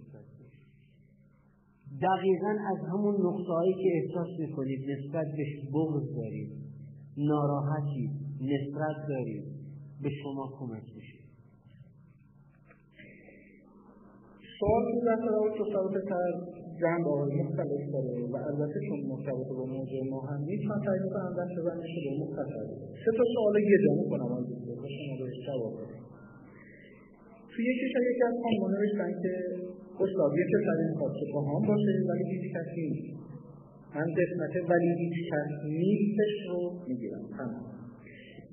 دقیقا 2.09 2.53
از 2.73 2.79
همون 2.93 3.15
نقطههایی 3.27 3.75
که 3.83 3.89
احساس 3.99 4.29
می‌کنید 4.39 4.81
نسبت 4.93 5.27
به 5.37 5.45
بغض 5.75 6.17
دارید 6.17 6.51
ناراحتی 7.17 8.11
نفرت 8.51 8.99
دارید 9.09 9.45
به 10.03 10.11
شما 10.23 10.45
کمک 10.59 10.87
میشه. 10.97 11.19
سوال 14.59 14.83
بود 14.93 15.05
در 15.05 15.17
تراوت 15.17 15.53
تصاوت 15.61 15.97
تر 16.11 16.33
جنب 16.81 17.05
آقای 17.09 17.43
مختلف 17.43 17.83
داره 17.93 18.13
و 18.33 18.37
البته 18.51 18.79
چون 18.89 19.01
مرتبط 19.11 19.49
با 19.59 19.65
موضوع 19.77 20.03
ما 20.11 20.21
هم 20.21 20.41
نیست 20.49 20.65
من 20.71 20.81
سعی 20.87 21.01
می‌کنم 21.05 21.33
در 21.39 21.49
بندش 21.67 21.95
به 22.05 22.13
مختصر 22.23 22.65
سه 23.05 23.11
تا 23.19 23.25
سوال 23.35 23.55
یه 23.73 23.79
جا 23.85 23.93
می‌کنم 24.03 24.33
از 24.33 24.45
شما 24.97 25.15
بهش 25.21 25.37
جواب 25.47 25.75
توی 27.51 27.65
یکیش 27.71 27.93
یکی 28.11 28.25
از 28.31 28.35
خانمان 28.43 28.71
نوشتن 28.75 29.13
که 30.03 30.09
استاد 30.09 30.31
یه 30.41 30.47
پسر 30.53 30.79
می‌خواد 30.91 31.13
که 31.21 31.27
با 31.33 31.41
هم 31.49 31.63
باشه 31.71 31.93
ولی 32.09 32.25
هیچ 32.33 32.45
کسی 32.55 32.83
نیست. 32.91 33.11
من 33.95 34.09
قسمت 34.19 34.55
ولی 34.71 34.91
هیچ 35.03 35.17
کس 35.31 35.49
نیستش 35.81 36.35
رو 36.49 36.61
می‌گیرم. 36.89 37.25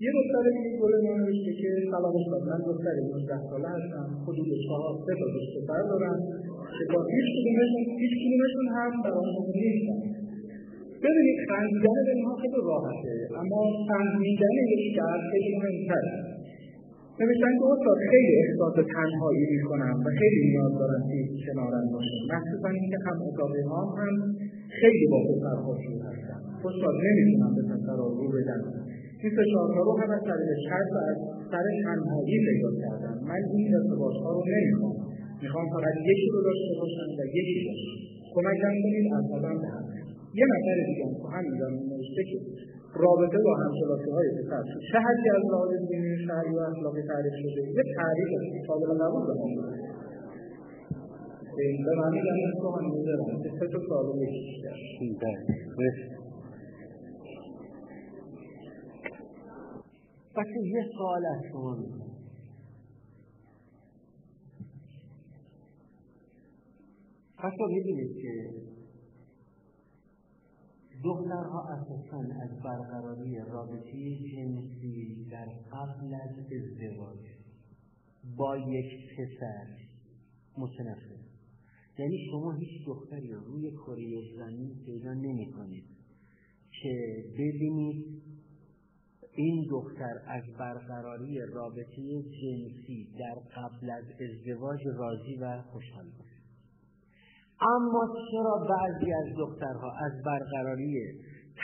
یه 0.06 0.12
دختر 0.18 0.44
دیگه 0.56 0.72
گل 0.82 0.94
ما 1.06 1.14
نوشته 1.22 1.52
که 1.62 1.70
سلام 1.94 2.14
استاد 2.20 2.42
من 2.52 2.60
دختر 2.70 2.96
19 3.14 3.50
ساله 3.50 3.70
هستم. 3.76 4.08
حدود 4.26 4.50
چهار 4.66 4.94
سه 5.06 5.14
تا 5.20 5.26
دوست 5.36 5.52
پسر 5.56 5.82
دارم 5.92 6.20
که 6.78 6.84
با 6.94 7.00
هیچ 7.14 7.28
کدومشون 7.36 7.84
هیچ 8.02 8.14
کدومشون 8.22 8.66
هم 8.76 8.92
برام 9.04 9.28
نیستن. 9.62 10.00
ببینید 11.04 11.40
خندیدن 11.48 12.00
به 12.06 12.12
اینها 12.16 12.36
خیلی 12.42 12.60
راحته 12.72 13.14
اما 13.42 13.62
فهمیدن 13.90 14.56
یک 14.74 14.86
درد 14.98 15.22
خیلی 15.32 15.52
مهمتره. 15.62 16.29
نوشتن 17.22 17.54
که 17.60 17.66
استاد 17.74 17.98
خیلی 18.12 18.34
احساس 18.44 18.76
تنهایی 18.96 19.46
می‌کنم 19.56 19.96
و 20.06 20.08
خیلی 20.20 20.40
نیاز 20.50 20.74
دارم 20.82 21.02
که 21.10 21.18
کنارم 21.46 21.86
باشه 21.94 22.18
مخصوصا 22.36 22.70
اینکه 22.80 22.98
هم 23.06 23.18
اتاقی 23.28 23.64
ها 23.72 23.82
هم 24.00 24.14
خیلی 24.80 25.06
با 25.12 25.20
پسرها 25.28 25.72
شروع 25.84 26.02
هستن 26.10 26.40
استاد 26.70 26.96
نمی‌تونم 27.08 27.52
به 27.58 27.64
پسرها 27.72 28.08
رو 28.20 28.28
بدم. 28.36 28.62
این 29.22 29.32
فشارها 29.38 29.82
رو 29.88 29.92
هم 30.02 30.10
از 30.18 30.24
طریق 30.30 30.50
شرط 30.68 30.90
و 30.96 31.00
از 31.12 31.18
سر 31.52 31.66
تنهایی 31.86 32.38
پیدا 32.48 32.72
کردم. 32.82 33.16
من 33.30 33.42
این 33.56 33.68
ارتباط 33.78 34.16
ها 34.24 34.30
رو 34.36 34.42
نمی‌خوام. 34.56 34.96
می‌خوام 35.44 35.66
فقط 35.76 35.96
یکی 36.10 36.28
رو 36.34 36.40
داشته 36.48 36.74
باشم 36.80 37.10
و 37.20 37.22
یکی 37.38 37.60
باشم. 37.68 37.96
کمکم 38.36 38.74
کنید 38.84 39.08
از 39.18 39.26
آدم 39.38 39.58
به 39.64 39.70
یه 40.40 40.46
نفر 40.54 40.78
دیگه 40.88 41.04
هم 41.06 41.14
هم 41.34 41.44
می‌دونم 41.50 41.74
نوشته 41.92 42.22
که 42.30 42.38
رابطه 42.94 43.38
با 43.46 43.54
همکلاسی 43.56 44.10
های 44.12 44.30
پسر 44.38 44.64
چه 44.92 44.98
حدی 45.00 45.30
از 45.30 45.44
لحاظ 45.52 45.70
دینی 45.90 46.18
شرعی 46.28 46.56
و 46.56 46.60
اخلاقی 46.60 47.02
تعریف 47.02 47.34
شده؟ 47.42 47.62
یه 47.78 47.84
تعریف 47.96 48.30
قابل 48.68 48.90
قبول 49.02 49.24
به 49.28 49.34
هم 49.40 49.52
به 51.86 51.92
هم 52.72 52.86
می‌ذارم 52.94 53.44
که 53.44 53.50
بله. 55.22 55.46
یه 60.66 60.84
سوال 60.98 61.26
از 61.26 61.42
شما 61.52 61.76
می‌کنم 61.76 62.12
بچه 67.38 67.68
می‌دونید 67.68 68.12
که 68.22 68.50
دخترها 71.04 71.68
اساسا 71.68 72.18
از 72.18 72.60
برقراری 72.64 73.38
رابطه 73.40 74.18
جنسی 74.32 75.28
در 75.32 75.46
قبل 75.46 76.14
از 76.14 76.38
ازدواج 76.40 77.20
با 78.38 78.58
یک 78.58 79.10
پسر 79.14 79.68
متنفر. 80.58 81.20
یعنی 81.98 82.18
شما 82.32 82.52
هیچ 82.52 82.88
دختری 82.88 83.34
روی 83.34 83.72
کره 83.72 84.36
زمین 84.38 84.76
پیدا 84.86 85.14
نمی 85.14 85.52
کنید 85.52 85.86
که 86.82 87.24
ببینید 87.34 88.22
این 89.36 89.68
دختر 89.72 90.22
از 90.28 90.44
برقراری 90.60 91.40
رابطه 91.54 92.24
جنسی 92.24 93.08
در 93.20 93.36
قبل 93.56 93.90
از 93.90 94.06
ازدواج 94.06 94.80
راضی 94.98 95.36
و 95.36 95.62
خوشحال 95.62 96.06
باشه. 96.06 96.29
اما 97.62 98.16
چرا 98.32 98.66
بعضی 98.70 99.14
از 99.14 99.28
دخترها 99.38 99.92
از 100.06 100.12
برقراری 100.26 100.96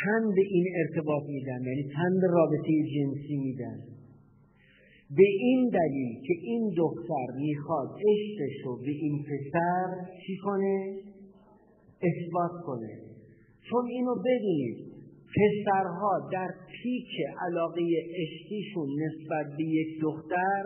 تند 0.04 0.34
این 0.38 0.66
ارتباط 0.78 1.24
میدن؟ 1.28 1.62
یعنی 1.64 1.84
تند 1.94 2.24
رابطه 2.32 2.72
جنسی 2.96 3.38
میدن. 3.38 3.78
به 5.18 5.28
این 5.40 5.70
دلیل 5.70 6.22
که 6.28 6.34
این 6.42 6.74
دختر 6.78 7.28
می‌خواد 7.36 7.90
عشقش 7.90 8.66
رو 8.66 8.78
به 8.78 8.92
این 8.92 9.24
پسر 9.24 9.88
چی 10.28 10.38
کنه؟ 10.44 10.96
اثبات 12.02 12.62
کنه. 12.66 13.00
چون 13.70 13.86
اینو 13.86 14.16
بدونید 14.16 14.78
پسرها 15.36 16.30
در 16.32 16.48
پیک 16.82 17.12
علاقه 17.48 17.82
عشقیشون 18.22 18.90
نسبت 19.04 19.58
به 19.58 19.64
یک 19.64 20.02
دختر 20.02 20.64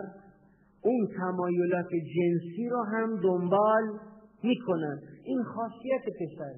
اون 0.84 1.08
تمایلات 1.18 1.88
جنسی 1.90 2.68
رو 2.68 2.82
هم 2.82 3.20
دنبال 3.22 3.82
می‌کنن. 4.42 4.98
این 5.24 5.42
خاصیت 5.42 6.04
پسر. 6.20 6.54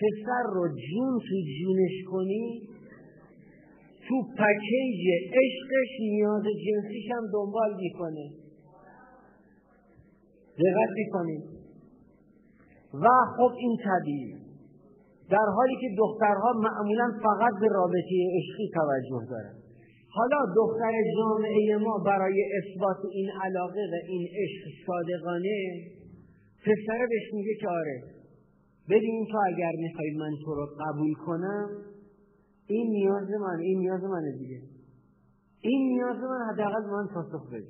پسر 0.00 0.42
رو 0.52 0.68
جون 0.68 1.18
تو 1.18 1.36
جونش 1.58 2.04
کنی 2.10 2.68
تو 4.08 4.22
پکیج 4.22 5.02
عشقش 5.40 6.00
نیاز 6.00 6.42
جنسیش 6.42 7.10
هم 7.10 7.24
دنبال 7.32 7.76
می‌کنه. 7.76 8.30
دقت 10.58 10.90
می‌کنید. 10.96 11.42
و 12.94 13.08
خب 13.36 13.52
این 13.58 13.76
طبیعی. 13.84 14.34
در 15.30 15.46
حالی 15.56 15.76
که 15.80 15.88
دخترها 15.98 16.52
معمولا 16.52 17.12
فقط 17.22 17.60
به 17.60 17.68
رابطه 17.68 18.14
عشقی 18.38 18.70
توجه 18.74 19.30
دارند 19.30 19.66
حالا 20.16 20.38
دختر 20.56 20.92
جامعه 21.16 21.76
ما 21.76 21.98
برای 22.06 22.44
اثبات 22.58 22.96
این 23.12 23.30
علاقه 23.44 23.80
و 23.92 23.94
این 24.08 24.28
عشق 24.42 24.86
صادقانه 24.86 25.56
پسره 26.66 27.06
بهش 27.10 27.34
میگه 27.34 27.54
که 27.60 27.68
آره 27.68 28.02
ببین 28.88 29.26
تو 29.30 29.38
اگر 29.46 29.72
می‌خوای 29.78 30.10
من 30.10 30.30
تو 30.44 30.54
رو 30.54 30.66
قبول 30.80 31.14
کنم 31.14 31.68
این 32.68 32.90
نیاز 32.90 33.30
من 33.40 33.58
این 33.60 33.78
نیاز 33.78 34.02
منه 34.04 34.38
دیگه. 34.38 34.60
این 35.60 35.88
نیاز 35.88 36.16
من 36.16 36.52
حداقل 36.52 36.82
من 36.90 37.06
پاسخ 37.14 37.50
بده. 37.52 37.66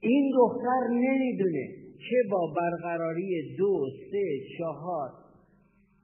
این 0.00 0.32
دختر 0.36 0.88
نمی‌دونه 0.90 1.66
که 2.08 2.16
با 2.30 2.54
برقراری 2.56 3.56
دو 3.58 3.86
سه 4.10 4.24
چهار 4.58 5.10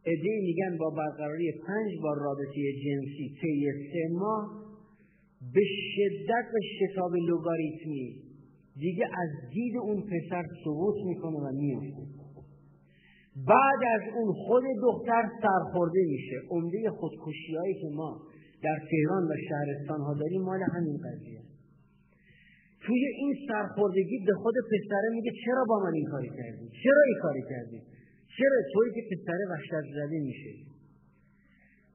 ادهی 0.04 0.40
میگن 0.40 0.76
با 0.78 0.90
برقراری 0.90 1.52
پنج 1.66 2.02
بار 2.02 2.16
رابطه 2.16 2.72
جنسی 2.84 3.34
طی 3.40 3.72
سه 3.92 4.14
ماه 4.18 4.68
به 5.54 5.60
شدت 5.94 6.46
و 6.54 6.58
شتاب 6.78 7.16
لوگاریتمی 7.16 8.27
دیگه 8.80 9.04
از 9.22 9.50
دید 9.52 9.76
اون 9.76 10.02
پسر 10.02 10.44
سقوط 10.64 10.94
می‌کنه 11.04 11.38
و 11.38 11.52
میفته 11.52 12.02
بعد 13.46 13.80
از 13.94 14.14
اون 14.16 14.32
خود 14.32 14.64
دختر 14.82 15.22
سرخورده 15.42 16.00
میشه. 16.08 16.36
عمده 16.50 16.90
خودکشی 16.90 17.54
هایی 17.54 17.74
که 17.74 17.88
ما 17.94 18.20
در 18.62 18.78
تهران 18.90 19.24
و 19.24 19.34
شهرستان 19.48 20.00
ها 20.00 20.14
داریم 20.14 20.42
مال 20.42 20.62
همین 20.62 20.96
قضیه. 20.96 21.42
توی 22.80 23.06
این 23.16 23.34
سرخوردگی 23.48 24.18
به 24.26 24.32
خود 24.42 24.54
پسره 24.70 25.08
میگه 25.12 25.32
چرا 25.44 25.64
با 25.68 25.78
من 25.84 25.94
این 25.94 26.06
کاری 26.06 26.28
کردی؟ 26.28 26.68
چرا 26.82 27.02
این 27.06 27.18
کاری 27.22 27.42
کردی؟ 27.50 27.82
چرا 28.36 28.58
توی 28.72 28.88
که 28.94 29.02
پسره 29.10 29.44
وحشت 29.50 29.86
زده 29.94 30.18
میشه؟ 30.18 30.52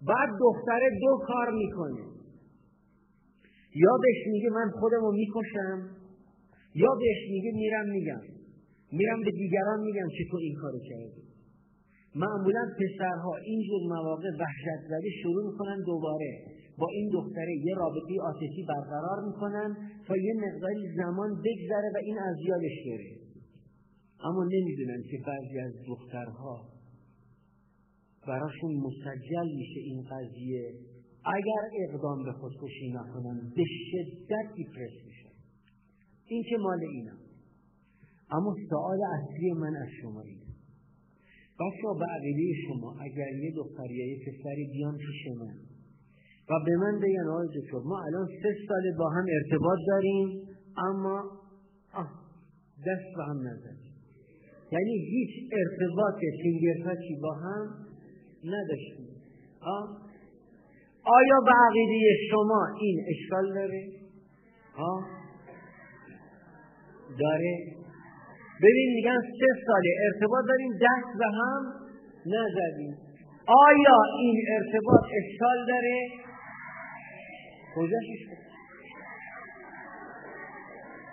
بعد 0.08 0.30
دختره 0.40 0.90
دو 1.02 1.18
کار 1.28 1.52
می‌کنه. 1.52 2.04
یا 3.76 3.98
بهش 4.02 4.28
میگه 4.28 4.50
من 4.50 4.72
خودمو 4.80 5.12
می‌کشم. 5.12 6.03
یا 6.76 6.92
بهش 7.00 7.22
میگه 7.30 7.52
میرم 7.52 7.90
میگم. 7.90 8.22
میرم 8.92 9.22
به 9.26 9.32
دیگران 9.32 9.80
میگم 9.80 10.08
که 10.18 10.24
تو 10.32 10.38
این 10.38 10.56
کارو 10.62 10.80
کردی. 10.90 11.22
معمولا 12.16 12.64
پسرها 12.80 13.36
اینجور 13.46 13.82
مواقع 13.96 14.30
وحشت 14.40 14.82
زده 14.90 15.10
شروع 15.22 15.52
می‌کنن 15.52 15.78
دوباره 15.86 16.32
با 16.78 16.88
این 16.88 17.10
دختره 17.14 17.54
یه 17.66 17.76
رابطه 17.76 18.14
عاطفی 18.22 18.66
برقرار 18.70 19.20
می‌کنن 19.28 19.78
تا 20.08 20.18
یه 20.18 20.34
مقداری 20.34 20.94
زمان 20.98 21.30
بگذره 21.46 21.90
و 21.96 21.98
این 22.04 22.18
از 22.20 22.36
یادش 22.48 22.78
بره. 22.86 23.12
اما 24.24 24.44
نمی‌دونن 24.44 25.02
که 25.12 25.18
بعضی 25.28 25.60
از 25.60 25.74
دخترها 25.88 26.74
براشون 28.28 28.72
مسجل 28.76 29.48
میشه 29.58 29.80
این 29.80 30.04
قضیه. 30.12 30.74
اگر 31.26 31.64
اقدام 31.88 32.24
به 32.24 32.32
خودکشی 32.32 32.90
نکنن 32.90 33.52
به 33.56 33.64
شدت 33.92 34.56
دیپرس 34.56 35.13
این 36.28 36.44
که 36.50 36.58
مال 36.58 36.80
اینم 36.92 37.18
اما 38.32 38.56
سوال 38.70 39.00
اصلی 39.14 39.52
من 39.52 39.76
از 39.76 39.88
شما 40.02 40.22
اینه 40.22 40.54
بچه 41.60 42.06
عقیده 42.18 42.54
شما 42.68 42.96
اگر 43.02 43.30
یه 43.44 43.54
دختر 43.56 43.92
یا 43.92 44.08
یه 44.08 44.18
پسری 44.20 44.70
بیان 44.74 44.98
پیش 44.98 45.38
من 45.40 45.56
و 46.50 46.54
به 46.66 46.78
من 46.78 47.00
بگن 47.00 47.28
آقای 47.30 47.48
دکتر 47.48 47.78
ما 47.86 48.02
الان 48.06 48.28
سه 48.28 48.56
ساله 48.68 48.92
با 49.00 49.10
هم 49.10 49.26
ارتباط 49.30 49.80
داریم 49.88 50.48
اما 50.78 51.24
دست 52.88 53.18
به 53.18 53.24
هم 53.24 53.38
نزدیم 53.48 53.94
یعنی 54.72 54.94
هیچ 55.10 55.52
ارتباط 55.54 56.16
فینگرتاچی 56.42 57.16
با 57.22 57.34
هم 57.34 57.68
نداشتیم 58.44 59.14
آیا 61.06 61.40
به 61.46 61.52
عقیده 61.68 62.18
شما 62.32 62.68
این 62.82 63.06
اشکال 63.10 63.54
داره؟ 63.54 63.92
آه؟ 64.78 65.23
داره؟ 67.20 67.58
ببین 68.64 68.94
میگن 68.96 69.22
سه 69.22 69.48
ساله 69.68 69.90
ارتباط 70.06 70.46
داریم 70.48 70.72
دست 70.74 71.18
به 71.20 71.26
هم 71.26 71.62
نزدیم 72.26 72.98
آیا 73.48 73.98
این 74.20 74.46
ارتباط 74.58 75.02
اشکال 75.22 75.66
داره؟ 75.68 76.08
کجاش؟ 77.76 78.06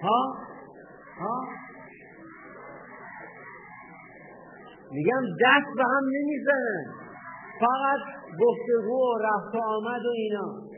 ها؟ 0.02 0.34
ها؟ 1.18 1.48
میگم 4.92 5.22
دست 5.40 5.70
به 5.76 5.84
هم 5.84 6.04
نمی‌زنن 6.16 6.84
فقط 7.60 8.00
گفتگو 8.40 8.96
و 8.96 9.18
رفت 9.18 9.54
آمد 9.54 10.06
و 10.06 10.12
اینا 10.16 10.70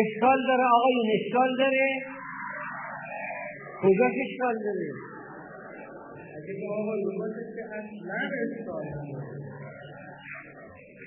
اشکال 0.00 0.46
داره 0.48 0.64
آقایون 0.74 1.06
اشکال 1.20 1.56
داره 1.58 2.19
کجا 3.82 4.06
اشکال 4.24 4.54
داره 4.64 4.90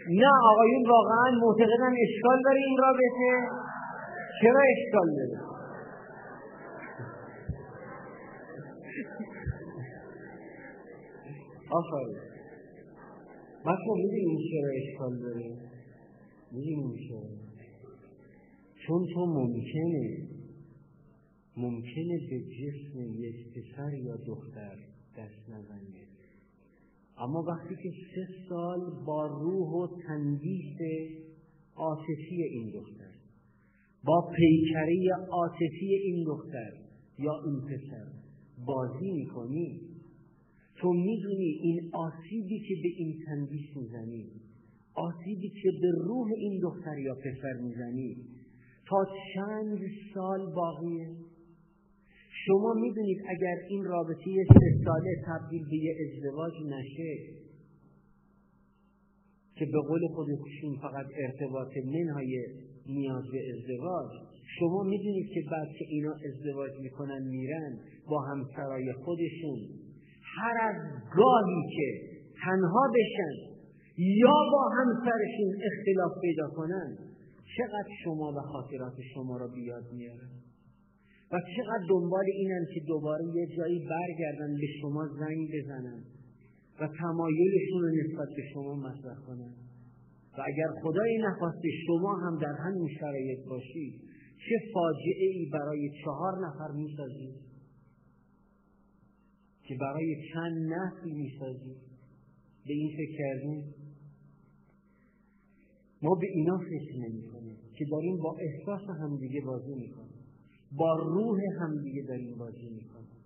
نه 0.09 0.31
آقایون 0.51 0.83
واقعا 0.89 1.31
معتقدن 1.41 1.93
اشکال 2.03 2.41
داره 2.45 2.59
این 2.67 2.77
رابطه 2.77 3.29
چرا 4.41 4.61
اشکال 4.75 5.15
داره؟ 5.15 5.37
آفرین. 11.71 12.17
بچه 13.65 13.91
می‌دونیم 13.95 14.39
چرا 14.51 14.69
اشکال 14.81 15.19
داره. 15.19 15.57
می‌دونیم 16.51 16.95
چرا. 17.09 17.29
چون 18.87 19.07
تو 19.13 19.25
ممکنه. 19.25 20.32
ممکنه 21.57 22.19
به 22.29 22.39
جسم 22.39 22.99
یک 23.21 23.35
پسر 23.53 23.93
یا 23.93 24.15
دختر 24.15 24.75
دست 25.17 25.49
نزنی 25.49 26.03
اما 27.17 27.43
وقتی 27.47 27.75
که 27.75 27.91
سه 28.15 28.27
سال 28.49 28.79
با 29.05 29.27
روح 29.27 29.69
و 29.69 29.87
تندیس 30.07 30.77
عاطفی 31.75 32.43
این 32.43 32.71
دختر 32.73 33.13
با 34.03 34.31
پیکره 34.37 35.09
عاطفی 35.29 35.93
این 36.03 36.23
دختر 36.27 36.71
یا 37.19 37.43
این 37.45 37.61
پسر 37.61 38.07
بازی 38.65 39.11
می‌کنی 39.11 39.81
تو 40.75 40.93
می‌دونی 40.93 41.59
این 41.63 41.91
آسیبی 41.93 42.59
که 42.59 42.75
به 42.83 42.89
این 42.97 43.19
تندیس 43.25 43.77
می‌زنی 43.77 44.31
آسیبی 44.93 45.49
که 45.49 45.71
به 45.81 45.91
روح 45.91 46.27
این 46.37 46.59
دختر 46.61 46.97
یا 46.99 47.15
پسر 47.15 47.61
می‌زنی 47.61 48.17
تا 48.87 49.05
چند 49.33 49.79
سال 50.13 50.53
باقیه؟ 50.55 51.22
شما 52.45 52.73
می‌دونید 52.73 53.17
اگر 53.29 53.57
این 53.69 53.83
رابطه 53.83 54.45
سه 54.53 54.83
ساله 54.85 55.15
تبدیل 55.27 55.63
به 55.69 55.75
یه 55.75 55.95
ازدواج 56.03 56.53
نشه 56.65 57.13
که 59.55 59.65
به 59.65 59.79
قول 59.87 60.07
خودشون 60.15 60.75
فقط 60.81 61.05
ارتباط 61.17 61.71
منهای 61.85 62.45
نیاز 62.87 63.23
به 63.31 63.39
ازدواج 63.53 64.11
شما 64.59 64.83
می‌دونید 64.83 65.27
که 65.33 65.41
بعد 65.51 65.67
که 65.79 65.85
اینا 65.89 66.13
ازدواج 66.29 66.71
می‌کنن 66.81 67.21
میرن 67.27 67.79
با 68.07 68.21
همسرای 68.21 68.93
خودشون 68.93 69.59
هر 70.35 70.57
از 70.61 70.75
گاهی 71.15 71.61
که 71.75 71.87
تنها 72.45 72.91
بشن 72.95 73.53
یا 73.97 74.37
با 74.51 74.69
همسرشون 74.77 75.51
اختلاف 75.71 76.11
پیدا 76.21 76.49
کنن 76.49 76.97
چقدر 77.57 77.89
شما 78.03 78.33
و 78.37 78.41
خاطرات 78.41 78.93
شما 79.13 79.37
را 79.37 79.47
بیاد 79.47 79.83
میارن؟ 79.93 80.42
و 81.33 81.39
چقدر 81.55 81.85
دنبال 81.89 82.25
اینن 82.25 82.65
که 82.73 82.79
دوباره 82.87 83.25
یه 83.35 83.47
جایی 83.57 83.79
برگردن 83.79 84.53
به 84.61 84.67
شما 84.81 85.07
زنگ 85.19 85.49
بزنن 85.53 86.03
و 86.79 86.87
تمایلشون 86.99 87.81
رو 87.81 87.89
نسبت 87.89 88.27
به 88.35 88.43
شما 88.53 88.75
مطرح 88.75 89.15
کنن. 89.27 89.53
و 90.37 90.41
اگر 90.45 90.67
خدای 90.83 91.17
نخواسته 91.17 91.69
شما 91.87 92.15
هم 92.15 92.39
در 92.41 92.55
همین 92.65 92.87
شرایط 92.99 93.39
باشید 93.49 94.01
چه 94.49 94.55
فاجعه 94.73 95.27
ای 95.33 95.49
برای 95.53 95.89
چهار 96.03 96.33
نفر 96.47 96.71
می‌سازید 96.75 97.35
که 99.63 99.75
برای 99.81 100.15
چند 100.33 100.57
نسل 100.57 101.09
می‌سازید 101.11 101.77
به 102.67 102.73
این 102.73 102.91
فکر 102.97 103.17
کردیم 103.17 103.73
ما 106.01 106.15
به 106.15 106.27
اینا 106.33 106.57
فکر 106.57 106.97
نمی 106.97 107.27
کنیم 107.27 107.57
که 107.77 107.85
داریم 107.91 108.17
با 108.17 108.37
احساس 108.39 108.89
همدیگه 109.01 109.41
بازی 109.41 109.75
می‌کنیم. 109.75 110.12
با 110.77 110.95
روح 110.95 111.39
همدیگه 111.61 112.03
داریم 112.07 112.37
بازی 112.37 112.69
می‌کنیم. 112.69 113.23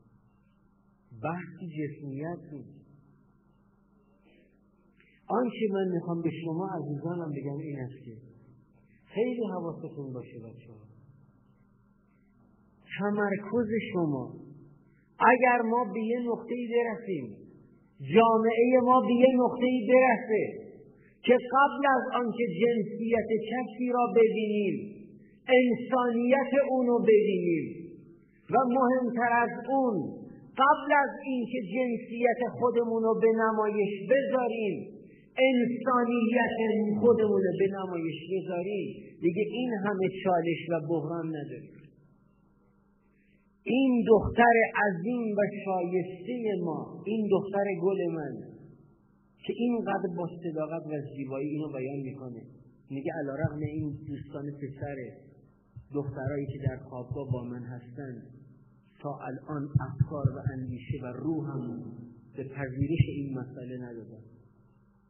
بحث 1.24 1.56
جسمیت 1.77 2.53
نیست. 2.53 2.88
آنچه 5.27 5.67
من 5.74 5.88
می‌خوام 5.93 6.22
به 6.22 6.30
شما 6.43 6.69
عزیزانم 6.77 7.32
بگم 7.32 7.58
این 7.58 7.80
است 7.80 8.06
که 8.06 8.17
خیلی 9.06 9.45
حواستون 9.53 10.14
باشه 10.14 10.40
بچه 10.40 10.74
ها 10.74 10.88
تمرکز 13.00 13.69
شما. 13.93 14.34
اگر 15.19 15.61
ما 15.61 15.84
به 15.93 16.00
یه 16.00 16.19
نقطه 16.19 16.56
برسیم 16.74 17.38
جامعه 18.16 18.80
ما 18.84 19.01
به 19.01 19.14
یه 19.14 19.27
نقطه 19.35 19.67
برسه 19.90 20.67
که 21.24 21.34
قبل 21.34 21.84
از 21.95 22.03
آنکه 22.22 22.43
جنسیت 22.61 23.30
کسی 23.51 23.90
را 23.93 24.14
ببینیم 24.16 24.97
انسانیت 25.48 26.51
اونو 26.69 27.00
ببینیم. 27.00 27.66
و 28.50 28.56
مهمتر 28.77 29.32
از 29.32 29.53
اون 29.69 29.95
قبل 30.61 30.90
از 31.03 31.09
اینکه 31.26 31.59
جنسیت 31.74 32.42
خودمون 32.59 33.03
رو 33.03 33.19
به 33.22 33.32
نمایش 33.43 33.93
بذاریم 34.11 34.76
انسانیت 35.50 36.56
خودمون 37.00 37.42
رو 37.48 37.53
به 37.59 37.67
نمایش 37.77 38.16
بذاریم. 38.32 38.88
دیگه 39.22 39.43
این 39.51 39.72
همه 39.85 40.08
چالش 40.24 40.61
و 40.72 40.88
بحران 40.90 41.27
نداریم. 41.27 41.77
این 43.64 44.03
دختر 44.08 44.56
عظیم 44.85 45.35
و 45.38 45.42
شایسته 45.66 46.64
ما 46.64 47.03
این 47.06 47.27
دختر 47.32 47.66
گل 47.82 48.14
من 48.14 48.34
که 49.45 49.53
اینقدر 49.58 50.09
با 50.17 50.30
صداقت 50.43 50.85
و 50.85 51.16
زیبایی 51.16 51.50
اینو 51.50 51.67
بیان 51.67 52.00
می‌کنه. 52.00 52.42
میگه 52.90 53.11
علا 53.19 53.34
رغم 53.35 53.59
این 53.59 53.98
دوستان 54.08 54.45
پسر 54.61 54.95
دخترایی 55.93 56.45
که 56.45 56.59
در 56.67 56.77
خوابگاه 56.77 57.32
با 57.32 57.43
من 57.43 57.64
هستند 57.64 58.24
تا 58.99 59.19
الان 59.19 59.69
افکار 59.80 60.30
و 60.35 60.40
اندیشه 60.53 60.98
و 61.03 61.06
روحم 61.06 61.82
به 62.35 62.43
پذیرش 62.43 63.06
این 63.07 63.40
مسئله 63.40 63.77
ندادن. 63.77 64.24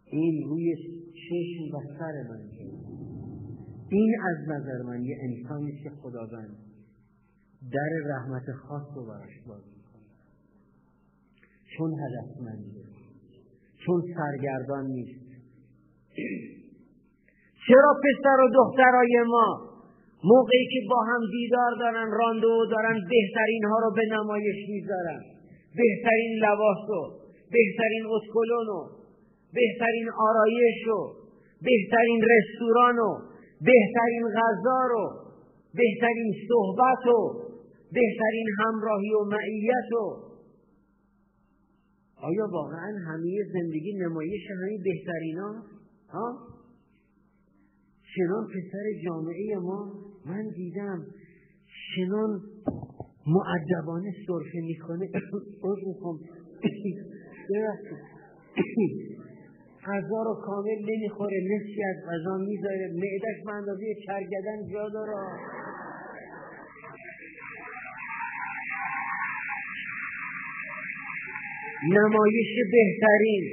این 0.06 0.50
روی 0.50 0.76
چشم 1.14 1.76
و 1.76 1.82
سر 2.00 2.14
من 2.30 2.42
این 3.90 4.16
از 4.22 4.50
نظر 4.50 4.82
من 4.84 5.04
یه 5.04 5.18
انسانی 5.22 5.84
که 5.84 5.90
خداوند 5.90 6.58
در 7.72 7.90
رحمت 8.06 8.52
خاص 8.52 8.84
رو 8.96 9.06
براش 9.06 9.42
باز 9.48 9.64
می‌کنه. 9.78 10.04
چون 11.78 11.94
هدفمنده 12.00 12.84
چون 13.86 14.02
سرگردان 14.16 14.86
نیست. 14.86 15.28
چرا 17.68 17.94
پسر 18.04 18.42
و 18.42 18.50
دخترای 18.54 19.24
ما 19.28 19.67
موقعی 20.24 20.66
که 20.74 20.80
با 20.90 21.00
هم 21.10 21.22
دیدار 21.32 21.72
دارن 21.80 22.12
راندو 22.12 22.66
دارن 22.72 23.00
بهترین 23.10 23.64
ها 23.66 23.80
رو 23.80 23.92
به 23.96 24.02
نمایش 24.12 24.70
می‌ذارن. 24.70 25.22
بهترین 25.78 26.32
لباس 26.44 26.90
و 26.90 27.02
بهترین 27.52 28.06
اسکلون 28.16 28.68
و 28.68 28.80
بهترین 29.54 30.10
آرایش 30.30 30.88
و 30.88 31.00
بهترین 31.62 32.22
رستوران 32.32 33.00
و 33.00 33.10
بهترین 33.62 34.24
غذا 34.38 34.80
رو 34.90 35.06
بهترین 35.76 36.34
صحبت 36.50 37.08
و 37.08 37.20
بهترین 37.94 38.48
همراهی 38.60 39.14
و 39.14 39.24
معیت 39.24 39.92
و 39.94 40.28
آیا 42.22 42.48
واقعا 42.52 42.92
همه 43.08 43.44
زندگی 43.54 43.94
نمایش 43.94 44.42
همین 44.62 44.84
بهترین 44.84 45.38
ها؟ 46.10 46.57
چنان 48.18 48.48
پسر 48.48 48.86
جامعه 49.06 49.56
ما 49.56 49.94
من 50.26 50.50
دیدم 50.56 51.06
چنان 51.96 52.42
معدبانه 53.28 54.14
صرفه 54.28 54.60
می‌کنه 54.62 55.10
از 55.14 55.24
می‌خوام. 55.88 56.20
غذا 59.88 60.24
رو 60.28 60.34
کامل 60.46 60.80
نمی‌خوره. 60.90 61.38
نصفی 61.52 61.84
از 61.84 61.96
غذا 62.10 62.38
می‌ذاره. 62.38 62.88
معدش 62.94 63.44
به 63.46 63.52
اندازه 63.52 63.96
چرگدن 64.06 64.74
جا 64.74 64.90
داره. 64.90 65.14
نمایش 71.96 72.52
بهترین. 72.72 73.44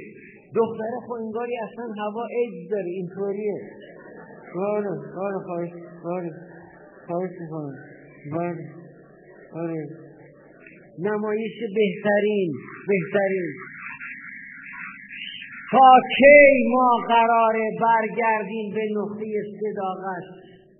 دختر 0.55 0.91
خوینگاری 1.07 1.57
اصلا 1.57 1.85
هوا 1.85 2.25
ایدز 2.25 2.71
داره. 2.71 2.85
اینطوریه. 2.85 3.61
بله 4.55 4.89
بله 5.17 5.39
خواهش 5.45 5.71
بله 6.05 6.31
خواهش 7.07 7.31
می‌کنم. 7.41 7.75
بله 8.31 8.63
آره. 9.53 9.87
نمایش 10.99 11.57
بهترین 11.75 12.51
بهترین. 12.87 13.53
تا 15.71 15.89
کی 16.17 16.67
ما 16.73 16.89
قراره 17.07 17.65
برگردیم 17.81 18.73
به 18.75 18.81
نقطه 18.97 19.25
صداقت 19.61 20.25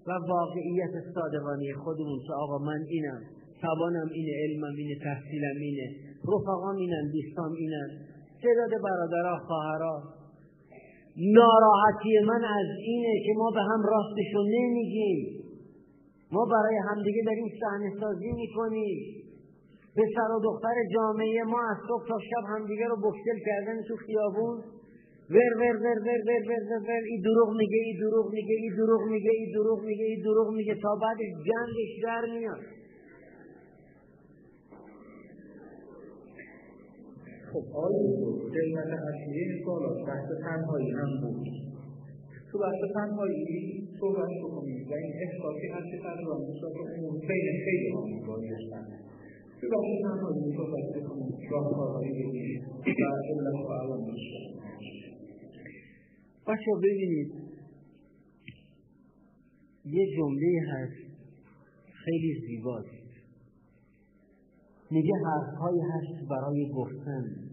و 0.08 0.12
واقعیت 0.30 0.94
صادقانه 1.16 1.74
خودمون؟ 1.84 2.20
که 2.28 2.34
آقا 2.34 2.58
من 2.58 2.82
اینم 2.90 3.22
توانم 3.62 4.10
اینه 4.14 4.32
علمم 4.44 4.76
اینه 4.78 4.96
تحصیلم 5.04 5.58
اینه 5.60 5.88
رفقام 6.24 6.76
اینن 6.76 7.12
دوستام 7.14 7.52
اینن. 7.52 7.90
تعداد 8.44 8.82
برادرها 8.84 9.38
خواهرها. 9.48 10.04
ناراحتی 11.18 12.20
من 12.28 12.44
از 12.44 12.70
اینه 12.80 13.14
که 13.26 13.34
ما 13.38 13.52
به 13.52 13.62
هم 13.62 13.82
راستشو 13.94 14.42
نمیگیم. 14.56 15.46
ما 16.32 16.46
برای 16.46 16.78
همدیگه 16.90 17.22
داریم 17.26 17.48
صحنه 17.62 17.90
سازی 18.00 18.32
می‌کنیم. 18.32 18.98
پسر 19.96 20.32
و 20.36 20.40
دختر 20.44 20.76
جامعه 20.94 21.44
ما 21.44 21.60
از 21.72 21.78
صبح 21.88 22.08
تا 22.08 22.18
شب 22.20 22.44
همدیگه 22.48 22.88
رو 22.88 22.96
بکتل 22.96 23.38
کردن 23.46 23.82
تو 23.88 23.96
خیابون. 23.96 24.64
ور 25.30 25.54
ور 25.60 25.76
ور 25.84 26.00
ور 26.06 26.22
ور 26.28 26.42
ور 26.50 26.64
ور 26.70 26.82
ور 26.88 27.04
ای 27.10 27.18
دروغ 27.26 27.50
میگه 27.58 27.78
ای 27.86 27.94
دروغ 28.02 28.34
میگه 28.34 28.56
ای 28.62 28.70
دروغ 28.78 29.02
میگه 29.12 29.32
ای 29.32 29.52
دروغ 29.54 29.80
میگه 29.84 30.06
ای 30.06 30.22
دروغ 30.22 30.54
میگه 30.54 30.76
تا 30.76 30.96
بعدش 31.02 31.32
جنگش 31.48 31.92
در 32.04 32.26
میاد. 32.34 32.64
خب 37.56 37.68
آیا 37.84 38.04
قیمت 38.56 38.92
اصلی 39.10 39.44
سوالات 39.64 39.98
بحث 40.08 40.28
تنهایی 40.46 40.92
هم 40.92 41.12
بود. 41.22 41.48
تو 42.52 42.60
بحث 42.60 42.82
تنهایی 42.94 43.88
صحبت 44.00 44.32
بکنید 44.44 44.92
و 44.92 44.94
این 44.94 45.14
احساسی 45.24 45.68
هست 45.76 45.88
که 45.92 45.98
تقریبا 46.04 46.36
نسبت 46.50 46.76
عمومی 46.96 47.20
بین 47.20 47.48
خیلی 47.66 47.90
ها 47.94 48.02
میبایستن 48.06 48.86
تو 49.62 49.66
بحث 49.74 49.90
تنهایی 50.04 50.56
صحبت 50.58 50.86
بکنید 50.96 51.36
راهکارهایی 51.52 52.12
بگیرید 52.12 52.64
و 53.02 53.06
علت 53.30 53.58
و 53.70 53.74
علامش 53.82 54.24
بچه 56.48 56.72
ببینید. 56.84 57.32
یه 59.86 60.06
جمله 60.18 60.52
هست. 60.72 61.06
خیلی 62.04 62.42
زیباست. 62.48 63.06
میگه 64.92 65.14
حرفهایی 65.26 65.82
هست 65.82 66.30
برای 66.30 66.72
گفتن. 66.76 67.45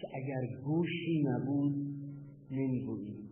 که 0.00 0.08
اگر 0.14 0.62
گوشی 0.64 1.22
نبود 1.22 1.74
نمی‌گویی. 2.50 3.26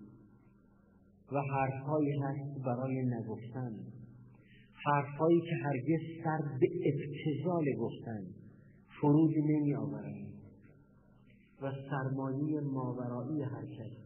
و 1.33 1.41
حرفهایی 1.41 2.11
هست 2.11 2.65
برای 2.65 3.03
نگفتن. 3.03 3.73
حرفهایی 4.87 5.41
که 5.41 5.57
هرگز 5.65 6.25
سر 6.25 6.59
به 6.61 6.69
ابتزال 6.91 7.65
گفتن. 7.81 8.23
فرود 9.01 9.35
نمی 9.39 9.75
آورند 9.75 10.35
و 11.63 11.73
سرمایه 11.91 12.61
ماورایی 12.61 13.45
کس. 13.45 14.05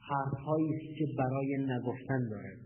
حرفهایی 0.00 0.74
است 0.74 0.98
که 0.98 1.04
برای 1.18 1.56
نگفتن 1.58 2.28
دارد. 2.30 2.58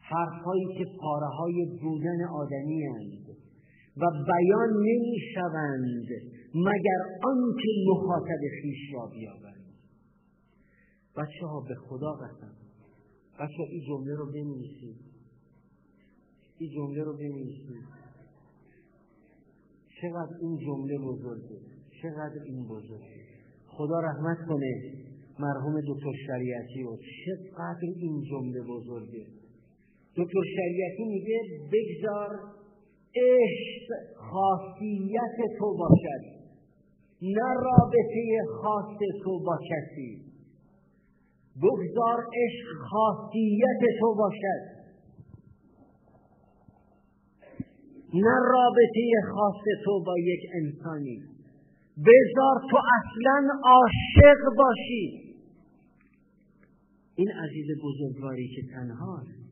حرفهایی 0.00 0.66
که 0.78 0.84
پاره 1.00 1.26
های 1.26 1.78
بودن 1.82 2.24
آدمی 2.24 2.82
هست 2.86 3.28
و 3.96 4.04
بیان 4.10 4.70
نمی 4.70 5.16
شوند 5.34 6.35
مگر 6.56 7.00
آنکه 7.24 7.68
مخاطب 7.88 8.40
خیش 8.62 8.94
را 8.94 9.06
بیابند 9.06 9.66
بچه 11.16 11.46
ها 11.46 11.60
به 11.60 11.74
خدا 11.74 12.12
قسم. 12.12 12.52
بچه 13.40 13.62
این 13.70 13.82
جمله 13.88 14.14
رو 14.16 14.26
بنویسید. 14.26 14.96
این 16.58 16.70
جمله 16.70 17.04
رو 17.04 17.16
بنویسید. 17.16 17.84
چقدر 20.00 20.36
این 20.40 20.58
جمله 20.58 20.98
بزرگه. 20.98 21.60
چقدر 22.02 22.42
این 22.46 22.68
بزرگه. 22.68 23.26
خدا 23.66 24.00
رحمت 24.00 24.38
کنه 24.48 24.92
مرحوم 25.38 25.80
دکتر 25.80 26.12
شریعتی 26.26 26.82
و 26.82 26.96
چقدر 26.96 27.80
این 27.82 28.22
جمله 28.30 28.62
بزرگه. 28.62 29.26
دکتر 30.16 30.42
شریعتی 30.56 31.04
میگه 31.04 31.40
بگذار 31.72 32.28
عشق 33.16 34.16
خاصیت 34.16 35.58
تو 35.58 35.76
باشد. 35.76 36.45
نه 37.22 37.54
رابطه 37.64 38.44
خاص 38.62 38.98
تو 39.24 39.40
با 39.46 39.58
کسی. 39.70 40.22
بگذار 41.62 42.18
عشق 42.18 42.66
خاصیت 42.90 43.98
تو 44.00 44.14
باشد. 44.14 44.76
نه 48.14 48.36
رابطه 48.52 49.10
خاص 49.34 49.64
تو 49.84 50.04
با 50.06 50.18
یک 50.18 50.40
انسانی. 50.54 51.22
بذار 51.98 52.70
تو 52.70 52.76
اصلا 52.76 53.60
عاشق 53.64 54.56
باشی. 54.56 55.26
این 57.14 57.30
عزیز 57.30 57.66
بزرگواری 57.84 58.48
که 58.56 58.62
تنهاست. 58.74 59.46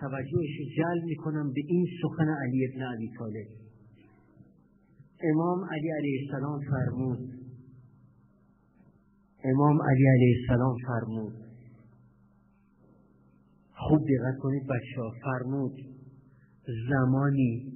توجهش 0.00 0.76
جلب 0.76 1.04
می‌کنم 1.04 1.52
به 1.52 1.60
این 1.68 1.86
سخن 2.02 2.28
علی 2.28 2.68
ابن 2.68 2.82
عبی 2.82 3.10
طالب. 3.18 3.59
امام 5.22 5.64
علی 5.64 5.90
علیه 5.98 6.20
السلام 6.22 6.60
فرمود. 6.70 7.18
امام 9.44 9.82
علی 9.82 10.06
علیه 10.08 10.36
السلام 10.40 10.76
فرمود. 10.86 11.34
خوب 13.72 14.00
دقت 14.00 14.38
کنید 14.38 14.62
بچه 14.62 15.00
ها 15.00 15.10
فرمود 15.22 15.72
زمانی 16.90 17.72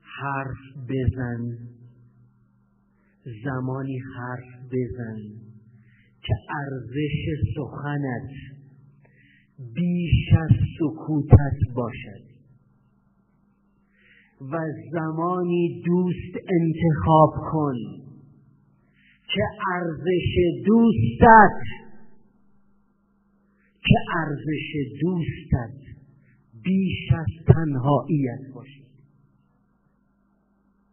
حرف 0.00 0.86
بزن. 0.88 1.58
زمانی 3.44 3.98
حرف 4.16 4.48
بزن 4.72 5.18
که 6.22 6.34
ارزش 6.50 7.44
سخنت 7.56 8.30
بیش 9.74 10.32
از 10.40 10.56
سکوتت 10.78 11.74
باشد. 11.74 12.29
و 14.40 14.58
زمانی 14.92 15.82
دوست 15.86 16.34
انتخاب 16.48 17.30
کن 17.52 17.76
که 19.34 19.42
ارزش 19.74 20.34
دوستت 20.66 21.60
که 23.82 23.96
ارزش 24.16 24.96
دوستت 25.00 25.80
بیش 26.64 27.12
از 27.18 27.26
تنهاییت 27.46 28.54
باشد 28.54 28.90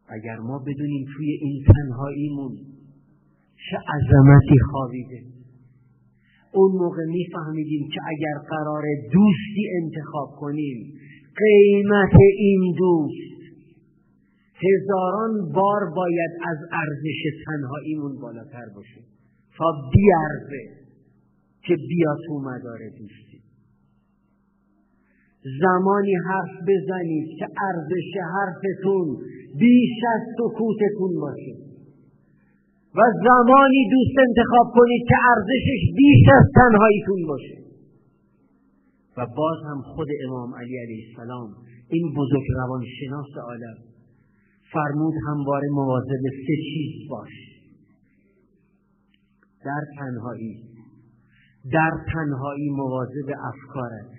اگر 0.07 0.35
ما 0.35 0.59
بدونیم 0.59 1.05
توی 1.17 1.31
این 1.41 1.63
تنهاییمون 1.65 2.57
چه 3.69 3.77
عظمتی 3.77 4.59
خوابیده 4.71 5.23
اون 6.53 6.71
موقع 6.71 7.05
میفهمیدیم 7.05 7.89
که 7.93 7.99
اگر 8.07 8.37
قرار 8.49 8.83
دوستی 9.13 9.69
انتخاب 9.83 10.29
کنیم 10.39 10.93
قیمت 11.35 12.15
این 12.37 12.75
دوست 12.77 13.26
هزاران 14.65 15.51
بار 15.55 15.81
باید 15.95 16.31
از 16.49 16.57
ارزش 16.81 17.21
تنهاییمون 17.45 18.19
بالاتر 18.21 18.67
باشه. 18.75 19.01
تا 19.57 19.65
بیارزه 19.93 20.63
که 21.65 21.75
بیا 21.89 22.15
تو 22.27 22.33
مدار 22.39 22.79
دوستی 22.99 23.37
زمانی 25.61 26.15
حرف 26.29 26.55
بزنید 26.67 27.27
که 27.39 27.47
ارزش 27.67 28.11
حرفتون 28.33 29.07
بیش 29.59 29.97
از 30.15 30.21
سکوتتون 30.37 31.19
باشه. 31.21 31.55
و 32.95 33.01
زمانی 33.27 33.81
دوست 33.91 34.17
انتخاب 34.27 34.67
کنید 34.77 35.03
که 35.09 35.15
ارزشش 35.31 35.81
بیش 35.97 36.23
از 36.37 36.45
تنهاییتون 36.55 37.27
باشه. 37.27 37.57
و 39.17 39.25
باز 39.37 39.57
هم 39.69 39.81
خود 39.81 40.07
امام 40.27 40.55
علی 40.55 40.77
علیه 40.77 41.05
السلام 41.09 41.49
این 41.89 42.13
بزرگ 42.17 42.45
روانشناس 42.55 43.31
عالم 43.47 43.86
فرمود 44.73 45.13
همواره 45.27 45.67
مواظب 45.71 46.21
سه 46.47 46.55
چیز 46.73 47.09
باش. 47.09 47.31
در 49.65 49.81
تنهایی 49.99 50.77
در 51.71 51.91
تنهایی 52.13 52.69
مواظب 52.69 53.29
افکارت. 53.43 54.11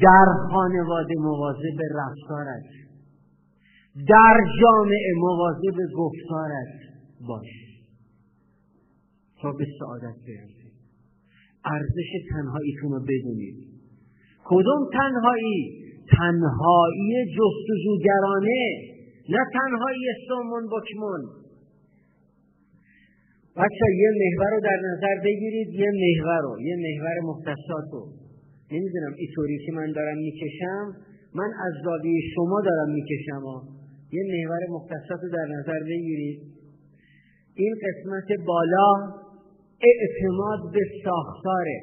در 0.00 0.26
خانواده 0.50 1.14
مواظب 1.18 1.78
رفتارت. 1.94 2.62
در 4.08 4.38
جامعه 4.62 5.12
مواظب 5.16 5.76
گفتارت 5.96 6.80
باش. 7.28 7.48
تا 9.42 9.52
به 9.52 9.66
سعادت 9.78 10.16
برسید 10.26 10.72
ارزش 11.64 12.10
تنهاییتون 12.30 12.90
رو 12.90 13.00
بدونید 13.00 13.56
کدوم 14.44 14.88
تنهایی؟ 14.92 15.79
تنهایی 16.16 17.14
جستجوگرانه 17.36 18.62
نه 19.28 19.42
تنهایی 19.54 20.06
سومون 20.28 20.64
بکمون. 20.74 21.22
بچه 23.56 23.86
یه 24.02 24.10
محور 24.22 24.50
رو 24.54 24.60
در 24.60 24.78
نظر 24.90 25.14
بگیرید 25.24 25.68
یه 25.82 25.90
محور 26.04 26.40
رو 26.42 26.60
یه 26.60 26.76
محور 26.86 27.16
مختصات 27.30 27.86
رو 27.92 28.02
نمی‌دونم 28.72 29.14
اینطوری 29.18 29.58
که 29.66 29.72
من 29.72 29.92
دارم 29.92 30.18
می‌کشم 30.18 30.86
من 31.34 31.50
از 31.66 31.72
زاویه 31.84 32.20
شما 32.34 32.60
دارم 32.60 32.90
می‌کشم. 32.94 33.42
یه 34.12 34.22
محور 34.32 34.60
مختصات 34.70 35.20
رو 35.22 35.28
در 35.28 35.46
نظر 35.56 35.80
بگیرید. 35.84 36.40
این 37.54 37.74
قسمت 37.84 38.46
بالا 38.46 38.90
اعتماد 39.90 40.72
به 40.72 40.80
ساختاره. 41.04 41.80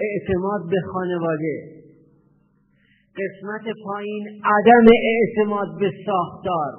اعتماد 0.00 0.60
به 0.70 0.80
خانواده. 0.92 1.75
قسمت 3.20 3.74
پایین 3.84 4.28
عدم 4.44 4.86
اعتماد 5.04 5.68
به 5.80 5.90
ساختار 6.06 6.72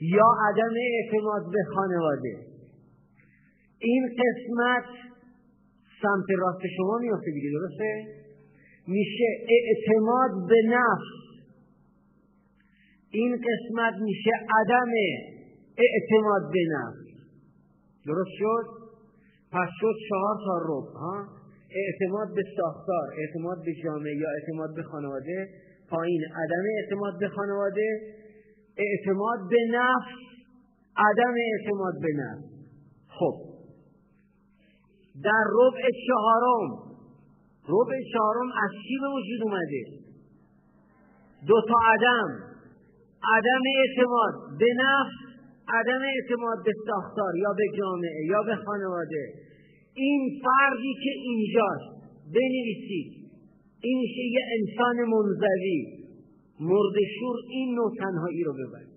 یا 0.00 0.26
عدم 0.48 0.74
اعتماد 0.92 1.42
به 1.52 1.58
خانواده. 1.74 2.36
این 3.78 4.06
قسمت 4.06 4.84
سمت 6.02 6.38
راست 6.38 6.62
شما 6.76 6.98
میفته 6.98 7.30
دیگه 7.34 7.50
درسته؟ 7.50 8.04
میشه 8.86 9.24
اعتماد 9.48 10.30
به 10.48 10.62
نفس. 10.68 11.26
این 13.10 13.36
قسمت 13.36 13.94
میشه 14.00 14.30
عدم 14.60 14.92
اعتماد 15.78 16.52
به 16.52 16.60
نفس. 16.70 17.06
درست 18.06 18.30
شد؟ 18.38 18.64
پس 19.52 19.68
شد 19.80 19.94
چهار 20.08 20.36
تا 20.46 20.58
رب 20.64 20.94
ها؟ 20.94 21.35
اعتماد 21.84 22.28
به 22.34 22.44
ساختار 22.56 23.06
اعتماد 23.18 23.58
به 23.64 23.72
جامعه 23.84 24.14
یا 24.16 24.28
اعتماد 24.30 24.74
به 24.74 24.82
خانواده 24.82 25.48
پایین 25.90 26.22
عدم 26.24 26.64
اعتماد 26.78 27.18
به 27.20 27.28
خانواده 27.28 27.88
اعتماد 28.76 29.38
به 29.50 29.58
نفس 29.70 30.26
عدم 30.96 31.34
اعتماد 31.52 31.94
به 32.02 32.08
نفس. 32.22 32.44
خب. 33.08 33.34
در 35.24 35.44
ربع 35.58 35.82
چهارم 36.06 36.86
ربع 37.68 37.96
چهارم 38.12 38.48
از 38.64 38.70
چی 38.82 38.94
به 39.02 39.08
وجود 39.16 39.42
اومده؟ 39.42 39.82
دو 41.46 41.60
تا 41.68 41.74
عدم. 41.92 42.28
عدم 43.36 43.62
اعتماد 43.78 44.58
به 44.58 44.66
نفس 44.84 45.16
عدم 45.68 46.02
اعتماد 46.14 46.64
به 46.64 46.72
ساختار 46.86 47.36
یا 47.36 47.52
به 47.52 47.78
جامعه 47.78 48.26
یا 48.30 48.42
به 48.42 48.54
خانواده. 48.66 49.45
این 49.96 50.40
فردی 50.44 50.94
که 51.04 51.10
اینجاست 51.10 51.96
بنویسید. 52.34 53.30
این 53.82 53.98
میشه 53.98 54.22
یه 54.32 54.40
انسان 54.58 54.96
منزوی 54.96 55.96
مردشور 56.60 57.36
این 57.50 57.74
نوع 57.74 57.92
تنهایی 57.98 58.42
رو 58.42 58.52
ببرید. 58.52 58.96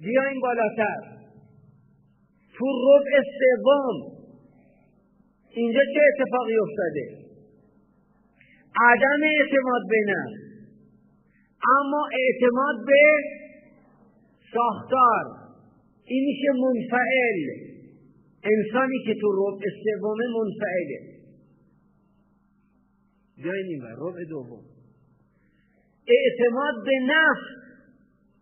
بیاین 0.00 0.40
بالاتر. 0.40 1.20
تو 2.54 2.66
ربع 2.66 3.22
سوم 3.38 4.20
اینجا 5.50 5.80
چه 5.94 6.00
اتفاقی 6.08 6.56
افتاده؟ 6.56 7.20
عدم 8.80 9.20
اعتماد 9.22 9.82
به 9.90 9.96
نفس 10.08 10.50
اما 11.78 12.08
اعتماد 12.12 12.86
به 12.86 13.02
ساختار. 14.52 15.24
این 16.04 16.24
میشه 16.24 16.48
منفعل. 16.60 17.69
انسانی 18.44 18.98
که 19.06 19.14
تو 19.20 19.32
ربع 19.32 19.64
سوم 19.84 20.18
منفعله. 20.36 21.20
جای 23.44 23.62
این 23.62 23.82
ربع 23.82 24.24
دوم. 24.24 24.64
اعتماد 26.08 26.74
به 26.84 26.92
نفس 27.06 27.46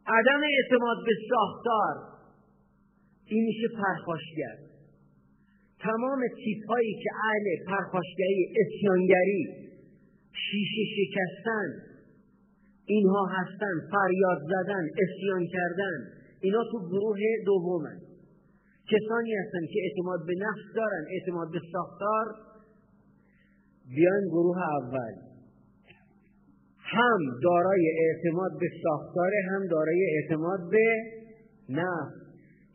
عدم 0.07 0.41
اعتماد 0.57 0.97
به 1.07 1.13
ساختار. 1.31 2.19
این 3.27 3.45
میشه 3.45 3.69
پرخاشگر. 3.69 4.57
تمام 5.81 6.21
تیپ 6.45 6.71
هایی 6.71 6.95
که 7.03 7.11
اهل 7.25 7.65
پرخاشگری 7.67 8.55
اسیانگری 8.61 9.69
شیشه 10.33 10.85
شکستن 10.97 11.89
اینها 12.87 13.27
هستن 13.27 13.75
فریاد 13.93 14.39
زدن 14.49 14.89
اسیان 15.05 15.47
کردن 15.47 15.99
اینا 16.41 16.65
تو 16.73 16.89
گروه 16.89 17.19
دومن. 17.47 18.08
کسانی 18.93 19.33
هستن 19.35 19.67
که 19.73 19.79
اعتماد 19.85 20.27
به 20.27 20.35
نفس 20.39 20.75
دارن 20.77 21.05
اعتماد 21.11 21.49
به 21.53 21.61
ساختار. 21.73 22.27
بیان 23.95 24.25
گروه 24.29 24.59
اول. 24.59 25.15
هم 26.77 27.19
دارای 27.43 27.85
اعتماد 27.99 28.51
به 28.61 28.69
ساختار 28.83 29.31
هم 29.51 29.67
دارای 29.71 30.01
اعتماد 30.17 30.61
به 30.71 30.87
نفس. 31.69 32.15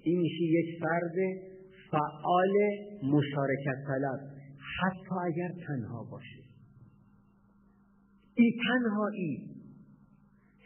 این 0.04 0.20
میشه 0.20 0.44
یک 0.44 0.80
فرد 0.82 1.18
فعال 1.92 2.54
مشارکت 3.04 3.78
طلب. 3.88 4.20
حتی 4.80 5.16
اگر 5.26 5.52
تنها 5.68 6.04
باشه. 6.12 6.44
این 8.36 8.52
تنهایی. 8.68 9.54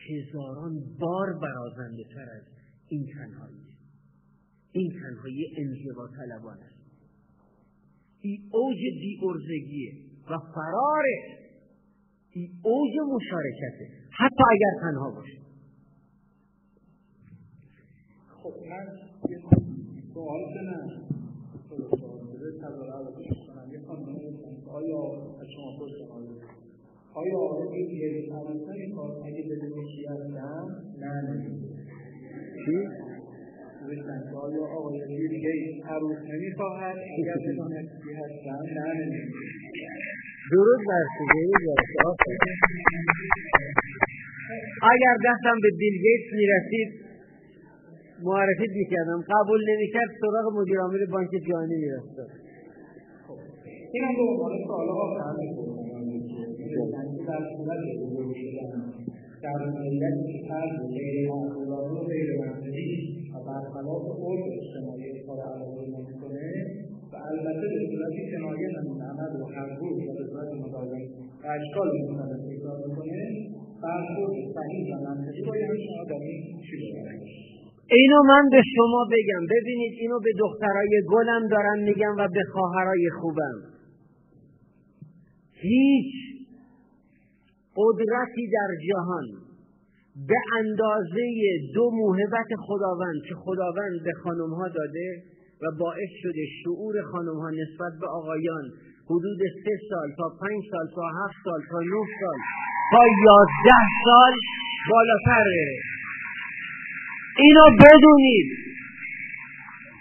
هزاران 0.09 0.73
بار 0.99 1.27
برازنده 1.41 2.03
تر 2.13 2.29
از 2.37 2.43
این 2.87 3.05
تنهایی. 3.13 3.66
این 4.77 4.91
تنهایی 4.91 5.47
انزوا 5.57 6.07
طلبان 6.07 6.57
است. 6.57 6.77
این 8.21 8.49
اوج 8.51 8.77
بی 8.77 9.19
ارزگیه 9.23 9.93
و 10.29 10.37
فراره 10.55 11.17
این 12.31 12.49
اوج 12.63 12.93
مشارکته 13.15 13.85
حتی 14.11 14.43
اگر 14.51 14.73
تنها 14.81 15.11
باشه. 15.11 15.37
خب 18.43 18.53
من 18.69 18.85
سوال 20.13 20.43
کنم. 20.53 21.07
آیا 24.67 25.01
از 25.41 25.47
شما 25.55 25.87
آیا 27.13 27.71
این 27.73 27.89
یک 27.89 28.31
عروسه 28.31 28.73
می‌خواد 28.87 29.21
اگه 29.25 29.43
بدون 29.43 29.85
کی 29.85 30.05
هستم 30.05 30.67
نه. 30.99 31.15
چی؟ 32.65 33.06
نوشتن 33.87 34.19
که 34.29 34.35
آیا 34.45 34.63
آقای 34.77 34.99
بیل 35.07 35.33
گیت 35.43 35.85
عروس 35.85 36.17
نمی‌خواهد 36.31 36.97
اگر 37.17 37.37
بدون 37.45 37.73
کی 38.03 38.11
هستم 38.21 38.61
نه 38.75 38.87
درود 40.51 40.81
بر 40.87 41.03
اگر 44.93 45.15
دستم 45.27 45.57
به 45.63 45.69
بیل 45.79 45.95
گیتس 46.03 46.27
می‌رسید 46.39 46.89
معرفی 48.23 48.67
می‌کردم 48.67 49.19
قبول 49.29 49.61
نمی‌کرد 49.69 50.09
سراغ 50.21 50.45
مدیر 50.57 50.79
عامل 50.79 51.05
بانک 51.11 51.29
جهانی 51.47 51.75
می‌رفتم 51.75 52.29
این 53.93 54.03
در 59.41 59.65
ملت 59.65 60.19
فرد 60.49 60.87
غیر 60.93 61.29
معقولانه 61.29 61.99
و 61.99 62.03
غیر 62.03 62.29
منطقی 62.39 63.13
و 63.13 63.16
برخلاف 63.57 64.03
عرف 64.23 64.45
اجتماعی 64.59 65.03
اظهار 65.11 65.39
علاقه 65.53 65.83
نمی‌کنه 65.95 66.47
و 67.11 67.15
البته 67.31 67.65
به 67.73 67.79
صورت 67.91 68.15
کنایه 68.31 68.67
همین 68.77 69.01
عمل 69.09 69.31
رو 69.39 69.45
هر 69.55 69.69
روز 69.79 69.97
و 70.07 70.13
به 70.17 70.23
صورت 70.29 70.49
مداوم 70.63 71.03
و 71.43 71.47
اشکال 71.57 71.87
مختلف 72.01 72.41
تکرار 72.49 72.77
می‌کنه 72.87 73.21
برخورد 73.83 74.35
صحیح 74.57 74.85
و 74.93 74.99
منطقی 75.07 75.41
باید 75.47 75.71
شما 75.85 76.03
در 76.11 76.21
این 76.27 76.61
چی 76.67 76.75
اینو 77.97 78.23
من 78.31 78.43
به 78.51 78.61
شما 78.75 79.01
بگم. 79.13 79.43
ببینید 79.55 79.93
اینو 79.99 80.19
به 80.19 80.31
دخترای 80.39 81.01
گلم 81.09 81.47
دارم 81.51 81.79
میگم 81.79 82.15
و 82.19 82.27
به 82.33 82.43
خواهرای 82.53 83.09
خوبم. 83.21 83.57
هیچ 85.53 86.13
قدرتی 87.75 88.47
در 88.53 88.71
جهان 88.87 89.46
به 90.25 90.39
اندازه 90.59 91.23
دو 91.75 91.91
موهبت 91.93 92.49
خداوند 92.67 93.19
که 93.29 93.35
خداوند 93.35 94.03
به 94.03 94.13
خانم 94.23 94.51
ها 94.53 94.67
داده 94.67 95.23
و 95.61 95.65
باعث 95.79 96.11
شده 96.23 96.43
شعور 96.63 97.01
خانم 97.11 97.37
ها 97.43 97.49
نسبت 97.49 97.93
به 98.01 98.07
آقایان 98.07 98.65
حدود 99.09 99.39
سه 99.63 99.75
سال 99.89 100.09
تا 100.17 100.27
پنج 100.41 100.61
سال 100.71 100.87
تا 100.95 101.05
هفت 101.19 101.37
سال 101.43 101.61
تا 101.71 101.79
نه 101.79 102.03
سال 102.19 102.39
تا 102.91 103.03
یازده 103.25 103.79
سال 104.05 104.33
بالاتر. 104.89 105.43
بره 105.43 105.69
اینو 107.43 107.65
بدونید. 107.83 108.47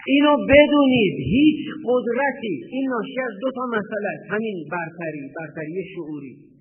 اینو 0.06 0.36
بدونید. 0.50 1.14
هیچ 1.34 1.64
قدرتی. 1.84 2.54
این 2.70 2.88
ناشی 2.90 3.20
از 3.28 3.34
دو 3.40 3.50
تا 3.54 3.64
مسئله 3.66 4.10
همین 4.30 4.56
برتری 4.72 5.32
برتری 5.36 5.84
شعوری. 5.94 6.55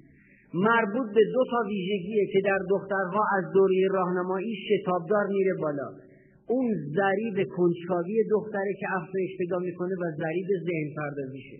مربوط 0.55 1.07
به 1.15 1.23
دو 1.33 1.43
تا 1.51 1.59
ویژگیه 1.69 2.25
که 2.33 2.39
در 2.45 2.59
دخترها 2.69 3.23
از 3.37 3.43
دوره 3.53 3.87
راهنمایی 3.91 4.55
شتابدار 4.67 5.27
میره 5.27 5.53
بالا. 5.61 5.89
اون 6.47 6.67
ضریب 6.97 7.47
کنجکاوی 7.55 8.23
دختره 8.31 8.73
که 8.79 8.87
افزایش 8.97 9.31
پیدا 9.37 9.59
می‌کنه 9.59 9.95
و 10.01 10.05
ضریب 10.21 10.47
ذهن 10.67 10.87
پردازیشه 10.97 11.57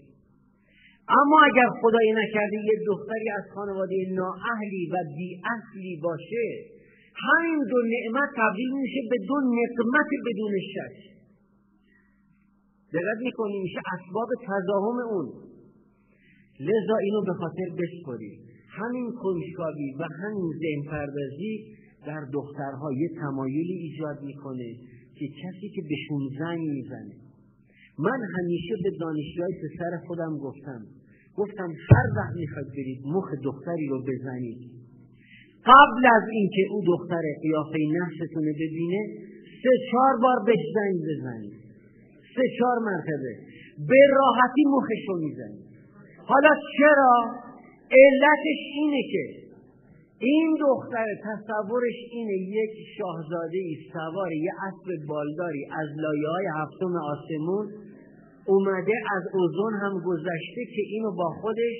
اما 1.19 1.37
اگر 1.49 1.69
خدایی 1.81 2.11
نکرده 2.11 2.57
یه 2.71 2.77
دختری 2.87 3.29
از 3.37 3.43
خانواده 3.55 3.95
نااهلی 4.11 4.83
و 4.93 4.95
بیاصلی 5.17 5.99
باشه 6.03 6.45
همین 7.27 7.59
دو 7.71 7.77
نعمت 7.93 8.29
تبدیل 8.37 8.71
میشه 8.81 9.01
به 9.09 9.17
دو 9.27 9.35
نقمت 9.59 10.09
بدون 10.25 10.53
شک. 10.73 10.97
دقت 12.93 13.19
می‌کنی 13.21 13.59
میشه 13.59 13.79
اسباب 13.93 14.29
تضاهم 14.47 14.97
اون. 15.11 15.27
لذا 16.59 16.95
اینو 17.03 17.21
به 17.21 17.33
خاطر 17.33 17.67
بسپرید. 17.79 18.44
همین 18.79 19.11
کنجکاوی 19.21 19.93
و 19.99 20.03
همین 20.21 20.51
ذهن 20.61 20.91
پردازی 20.91 21.53
در 22.07 22.23
دخترها 22.33 22.93
یه 22.93 23.09
تمایلی 23.21 23.73
ایجاد 23.73 24.23
می‌کنه 24.23 24.69
که 25.17 25.25
کسی 25.41 25.67
که 25.75 25.81
بهشون 25.89 26.21
زنگ 26.39 26.61
می‌زنه. 26.77 27.15
من 27.99 28.19
همیشه 28.35 28.73
به 28.83 28.91
دانشجوهای 28.99 29.53
پسر 29.63 29.91
خودم 30.07 30.37
گفتم. 30.37 30.81
گفتم 31.35 31.69
هر 31.91 32.07
وقت 32.17 32.35
می‌خواید 32.35 32.67
برید 32.77 33.01
مخ 33.05 33.27
دختری 33.43 33.87
رو 33.87 33.97
بزنید. 34.09 34.59
قبل 35.65 36.03
از 36.17 36.23
اینکه 36.31 36.61
او 36.71 36.83
دختر 36.87 37.23
قیافه 37.41 37.79
نفستون 37.97 38.45
ببینه 38.61 39.01
سه 39.63 39.69
چهار 39.91 40.15
بار 40.23 40.37
بهش 40.45 40.65
زنگ 40.75 40.97
بزنید. 41.09 41.53
سه 42.35 42.43
چهار 42.59 42.77
مرتبه. 42.89 43.33
به 43.89 44.01
راحتی 44.17 44.63
مخشو 44.75 45.15
می‌زنید. 45.25 45.65
حالا 46.25 46.49
چرا؟ 46.77 47.44
علتش 47.91 48.59
اینه 48.75 49.01
که 49.11 49.45
این 50.19 50.57
دختر 50.59 51.05
تصورش 51.23 51.97
اینه 52.11 52.33
یک 52.33 52.73
شاهزاده 52.97 53.57
ای 53.57 53.77
سوار 53.93 54.31
یه 54.33 54.51
اسب 54.67 55.07
بالداری 55.07 55.65
از 55.65 55.87
لایه 55.97 56.29
های 56.29 56.45
هفتم 56.59 56.93
آسمون 56.95 57.67
اومده 58.47 58.93
از 59.15 59.23
اوزون 59.33 59.73
هم 59.73 59.93
گذشته 60.05 60.61
که 60.75 60.81
اینو 60.91 61.11
با 61.11 61.29
خودش 61.41 61.77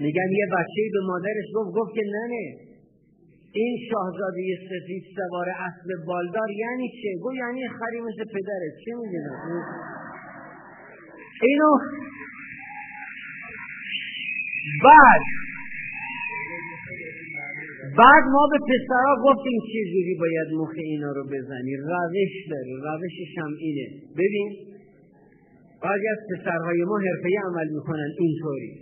میگن 0.00 0.30
یه 0.40 0.46
بچه 0.52 0.82
به 0.92 1.00
مادرش 1.06 1.48
گفت 1.54 1.70
گفت 1.76 1.94
که 1.94 2.02
ننه 2.14 2.68
این 3.52 3.78
شاهزاده 3.90 4.42
سفید 4.70 5.04
سوار 5.16 5.48
اسب 5.48 6.06
بالدار 6.06 6.50
یعنی 6.50 6.88
چه؟ 6.88 7.22
گو 7.22 7.34
یعنی 7.34 7.68
خری 7.68 8.00
مثل 8.00 8.24
پدره 8.34 8.70
چه 8.84 8.90
اینو 11.42 11.70
بعد 14.84 15.22
بعد 17.96 18.24
ما 18.34 18.44
به 18.52 18.58
پسرها 18.70 19.14
گفتیم 19.26 19.58
چجوری 19.72 20.14
باید 20.20 20.48
مخ 20.60 20.72
اینا 20.76 21.12
رو 21.12 21.24
بزنی؟ 21.24 21.76
روش 21.76 22.34
داره 22.50 22.72
روشش 22.86 23.32
هم 23.38 23.52
اینه. 23.58 23.86
ببین 24.20 24.48
بعضی 25.82 26.06
از 26.14 26.20
پسرهای 26.30 26.84
ما 26.84 26.96
حرفه 26.98 27.28
عمل 27.46 27.68
می‌کنن 27.76 28.10
اینطوری. 28.18 28.72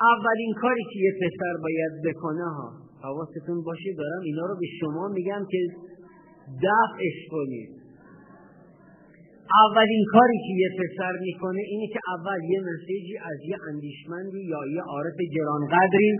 اولین 0.00 0.52
کاری 0.60 0.84
که 0.92 0.98
یه 0.98 1.12
پسر 1.22 1.54
باید 1.62 1.92
بکنه 2.06 2.44
ها 2.44 2.72
حواستون 3.02 3.62
باشه 3.62 3.92
دارم 3.98 4.22
اینا 4.24 4.46
رو 4.46 4.54
به 4.54 4.66
شما 4.80 5.08
میگم 5.08 5.42
که 5.50 5.58
دفعش 6.62 7.18
کنید. 7.30 7.70
اولین 9.52 10.04
کاری 10.12 10.38
که 10.46 10.52
یه 10.62 10.70
پسر 10.78 11.12
می‌کنه 11.20 11.60
اینه 11.70 11.86
که 11.94 12.00
اول 12.16 12.40
یه 12.52 12.60
مسیجی 12.70 13.16
از 13.30 13.38
یه 13.50 13.56
اندیشمندی 13.68 14.42
یا 14.52 14.60
یه 14.76 14.82
عارف 14.82 15.18
گرانقدری 15.36 16.12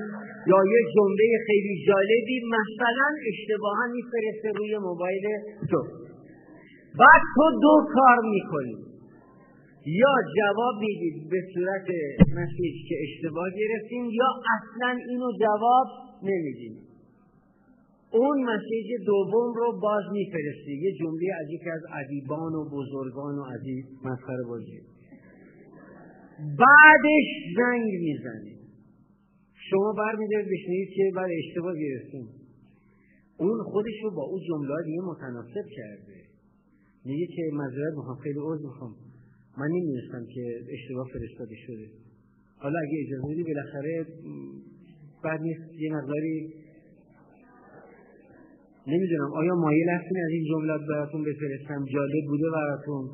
یا 0.47 0.61
یه 0.75 0.81
جمله 0.95 1.25
خیلی 1.47 1.75
جالبی 1.89 2.39
مثلا 2.57 3.09
اشتباها 3.31 3.85
میفرسته 3.97 4.49
روی 4.59 4.79
موبایل 4.79 5.25
تو. 5.71 5.81
بعد 7.01 7.23
تو 7.37 7.47
دو 7.63 7.75
کار 7.95 8.19
می‌کنی. 8.35 8.77
یا 9.87 10.15
جواب 10.37 10.75
می‌دید 10.81 11.31
به 11.31 11.41
صورت 11.55 11.89
مسیج 12.39 12.75
که 12.89 12.95
اشتباه 13.05 13.49
گرفتیم 13.61 14.05
یا 14.21 14.31
اصلا 14.57 14.91
اینو 15.09 15.33
جواب 15.41 15.87
نمیدیم 16.23 16.94
اون 18.15 18.37
مسیج 18.51 18.89
دوم 19.07 19.55
رو 19.55 19.81
باز 19.83 20.05
میفرستی. 20.13 20.73
یه 20.83 20.93
جمله 21.01 21.27
از 21.41 21.47
یکی 21.51 21.71
از 21.71 21.83
ادیبان 22.01 22.53
و 22.55 22.65
بزرگان 22.73 23.35
و 23.39 23.43
ادیب 23.55 23.85
مسخره 24.05 24.45
بازی. 24.49 24.81
بعدش 26.39 27.29
زنگ 27.57 27.91
می‌زنی 28.09 28.57
شما 29.71 29.93
برمیدارید 29.99 30.47
بشنید 30.47 30.89
که 30.97 31.13
بعد 31.17 31.31
اشتباه 31.39 31.75
گرفتیم. 31.85 32.27
اون 33.39 33.63
خودش 33.63 33.97
رو 34.03 34.11
با 34.11 34.23
اون 34.23 34.41
جمله 34.49 34.85
دیگه 34.85 35.01
متناسب 35.01 35.67
کرده. 35.77 36.19
میگه 37.05 37.27
که 37.27 37.43
مذارت 37.53 37.95
می‌خوام 37.97 38.17
خیلی 38.17 38.39
عوض 38.39 38.61
می‌خوام. 38.65 38.95
من 39.59 39.69
نمی‌دونستم 39.69 40.25
که 40.35 40.45
اشتباه 40.73 41.07
فرستاده 41.13 41.57
شده. 41.67 41.87
حالا 42.57 42.79
اگه 42.79 42.97
اجازه 43.07 43.23
بدی 43.33 43.43
بالاخره 43.43 44.07
بعد 45.25 45.41
نیست 45.41 45.81
یه 45.83 45.93
مقداری 45.93 46.64
نمی‌دونم 48.93 49.31
آیا 49.41 49.55
مایل 49.55 49.89
هستین 49.97 50.19
از 50.27 50.33
این 50.37 50.45
جملات 50.51 50.81
براتون 50.91 51.23
بفرستم؟ 51.29 51.85
جالب 51.95 52.25
بوده 52.29 52.49
براتون؟ 52.59 53.05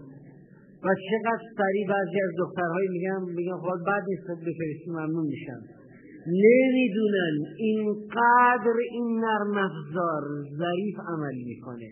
و 0.84 0.88
چقدر 1.08 1.42
سریع 1.58 1.86
بعضی 1.88 2.18
از 2.26 2.32
دخترهایی 2.38 2.88
میگم 2.88 3.20
میگم 3.38 3.58
خب 3.64 3.84
بعد 3.86 4.02
نیست 4.08 4.26
بفرستی 4.46 4.90
ممنون 4.90 5.26
میشم. 5.26 5.60
نمی‌دونن 6.46 7.34
اینقدر 7.58 8.76
این 8.90 9.06
نرم 9.24 9.56
افزار 9.68 10.22
ظریف 10.58 10.96
عمل 11.12 11.36
می‌کنه. 11.50 11.90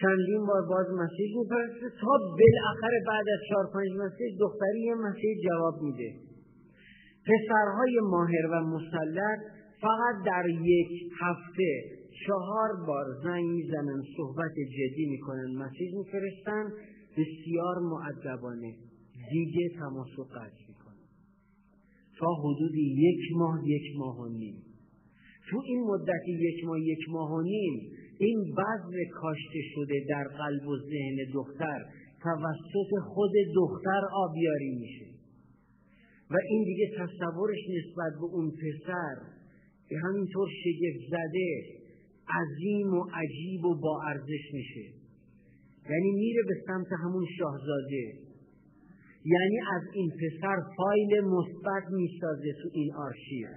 چندین 0.00 0.46
بار 0.46 0.62
باز 0.68 0.86
مسیج 1.02 1.30
میفرسته 1.40 1.86
تا 2.00 2.12
بالاخره 2.40 2.98
بعد 3.06 3.26
از 3.34 3.40
چهار 3.48 3.66
پنج 3.74 3.90
مسیج 4.04 4.32
دختری 4.40 4.80
یه 4.80 4.94
مسیج 4.94 5.36
جواب 5.48 5.74
میده. 5.82 6.10
پسرهای 7.26 7.98
ماهر 8.10 8.46
و 8.52 8.54
مسلط 8.74 9.40
فقط 9.82 10.16
در 10.26 10.48
یک 10.48 10.90
هفته 11.20 12.01
چهار 12.26 12.86
بار 12.86 13.06
زنگ 13.24 13.44
می‌زنن 13.44 14.02
صحبت 14.16 14.52
جدی 14.54 15.06
می‌کنن 15.06 15.54
مسیج 15.56 15.94
میفرستن. 15.94 16.72
بسیار 17.16 17.78
معدبانه 17.78 18.74
دیگه 19.32 19.68
تماس 19.78 20.18
و 20.18 20.22
قطع 20.22 20.62
می‌کنن. 20.68 21.06
تا 22.18 22.26
حدود 22.34 22.74
یک 22.74 23.36
ماه 23.36 23.68
یک 23.68 23.96
ماه 23.96 24.18
و 24.20 24.28
نیم. 24.28 24.62
تو 25.50 25.62
این 25.66 25.80
مدت 25.84 26.28
یک 26.28 26.64
ماه 26.64 26.80
یک 26.80 27.08
ماه 27.08 27.32
و 27.32 27.40
نیم 27.42 27.92
این 28.18 28.54
بذر 28.54 29.04
کاشته 29.20 29.60
شده 29.74 30.04
در 30.08 30.24
قلب 30.24 30.66
و 30.68 30.76
ذهن 30.78 31.32
دختر 31.34 31.84
توسط 32.22 32.90
خود 33.04 33.32
دختر 33.54 34.00
آبیاری 34.12 34.78
میشه. 34.80 35.06
و 36.30 36.36
این 36.50 36.64
دیگه 36.64 36.90
تصورش 36.98 37.58
نسبت 37.68 38.12
به 38.20 38.24
اون 38.24 38.50
پسر 38.50 39.16
به 39.88 39.96
همینطور 39.98 40.48
شگفت 40.64 41.10
زده 41.10 41.81
عظیم 42.40 42.94
و 42.94 43.04
عجیب 43.14 43.64
و 43.64 43.80
با 43.80 44.02
ارزش 44.02 44.44
میشه. 44.52 44.86
یعنی 45.90 46.10
میره 46.10 46.42
به 46.48 46.54
سمت 46.66 46.86
همون 47.04 47.26
شاهزاده. 47.38 48.04
یعنی 49.24 49.58
از 49.76 49.82
این 49.94 50.10
پسر 50.10 50.56
فایل 50.76 51.20
مثبت 51.20 51.84
می‌سازه 51.90 52.52
تو 52.62 52.68
این 52.72 52.94
آرشیو. 52.94 53.48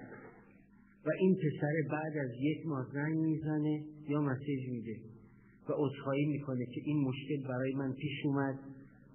و 1.06 1.10
این 1.20 1.34
پسر 1.34 1.74
بعد 1.90 2.16
از 2.16 2.30
یک 2.40 2.66
ماه 2.66 2.86
زنگ 2.92 3.16
می‌زنه 3.18 3.84
یا 4.08 4.20
مسیج 4.20 4.68
میده 4.70 4.96
و 5.68 5.72
عذرخواهی 5.72 6.24
می‌کنه 6.26 6.66
که 6.74 6.80
این 6.84 7.04
مشکل 7.08 7.48
برای 7.48 7.74
من 7.74 7.92
پیش 7.92 8.24
اومد 8.24 8.58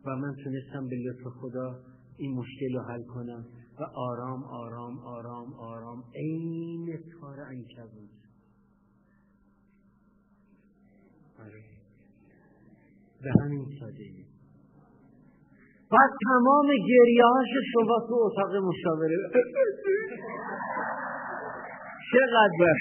و 0.05 0.15
من 0.15 0.35
تونستم 0.43 0.87
به 0.87 0.95
لطف 0.95 1.33
خدا 1.41 1.79
این 2.17 2.31
مشکل 2.31 2.73
رو 2.73 2.81
حل 2.81 3.03
کنم. 3.03 3.45
و 3.79 3.83
آرام 3.95 4.43
آرام 4.43 4.99
آرام 4.99 5.53
آرام 5.53 6.03
عین 6.15 6.97
تار 7.21 7.39
انکبوت. 7.39 8.20
به 13.21 13.31
همین 13.41 13.65
سادگی 13.79 14.25
بعد 15.91 16.11
تمام 16.27 16.67
گریه 16.67 17.25
هاش 17.25 17.49
شما 17.73 17.97
تو 18.07 18.13
اتاق 18.13 18.55
مشاوره 18.55 19.17
چقدر 22.11 22.75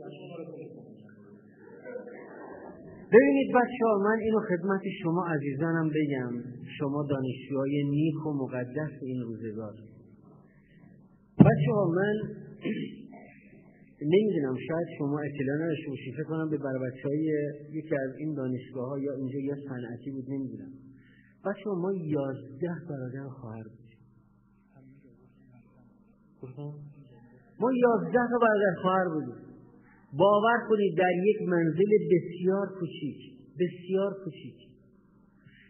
با 0.00 0.10
شما 0.18 0.36
رو 0.36 0.44
ببینید 3.12 3.48
بچه 3.54 3.84
ها 3.86 3.98
من 3.98 4.18
اینو 4.20 4.40
خدمت 4.40 4.80
شما 5.02 5.26
عزیزانم 5.26 5.88
بگم. 5.88 6.32
شما 6.78 7.06
دانشجوهای 7.10 7.84
نیک 7.90 8.26
و 8.26 8.32
مقدس 8.32 8.92
این 9.02 9.20
روزگار. 9.20 9.74
بچه 11.38 11.72
ها 11.74 11.86
من 11.86 12.43
نمی‌دونم 14.02 14.56
شاید 14.68 14.88
شما 14.98 15.20
اطلاع 15.20 15.56
نداشته 15.56 15.88
باشید 15.88 16.14
فکر 16.14 16.24
کنم 16.24 16.50
به 16.50 16.58
بر 16.58 16.78
های 17.04 17.24
یکی 17.72 17.94
از 17.94 18.16
این 18.18 18.34
دانشگاه 18.34 18.88
ها 18.88 18.98
یا 18.98 19.12
اینجا 19.12 19.38
یا 19.38 19.56
صنعتی 19.68 20.10
بود 20.10 20.24
نمی‌دونم. 20.28 20.72
بچه 21.46 21.70
ما 21.70 21.92
یازده 21.92 22.74
برادر 22.88 23.28
خواهر 23.28 23.62
بودیم 23.62 23.84
ما 27.60 27.70
یازده 27.72 28.38
برادر 28.42 28.74
خواهر 28.82 29.08
بودیم. 29.08 29.44
باور 30.18 30.58
کنید 30.68 30.98
در 30.98 31.12
یک 31.24 31.48
منزل 31.48 31.90
بسیار 32.12 32.66
کوچیک 32.80 33.18
بسیار 33.60 34.14
کوچیک. 34.24 34.56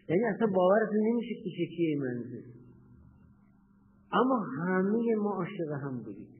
یعنی 0.09 0.23
اصلا 0.23 0.47
باورتون 0.47 0.99
نمیشه 1.11 1.35
کوچکی 1.43 1.95
منزل. 1.95 2.47
اما 4.11 4.45
همه 4.59 5.15
ما 5.15 5.35
عاشق 5.35 5.71
هم 5.83 6.03
بودیم. 6.03 6.34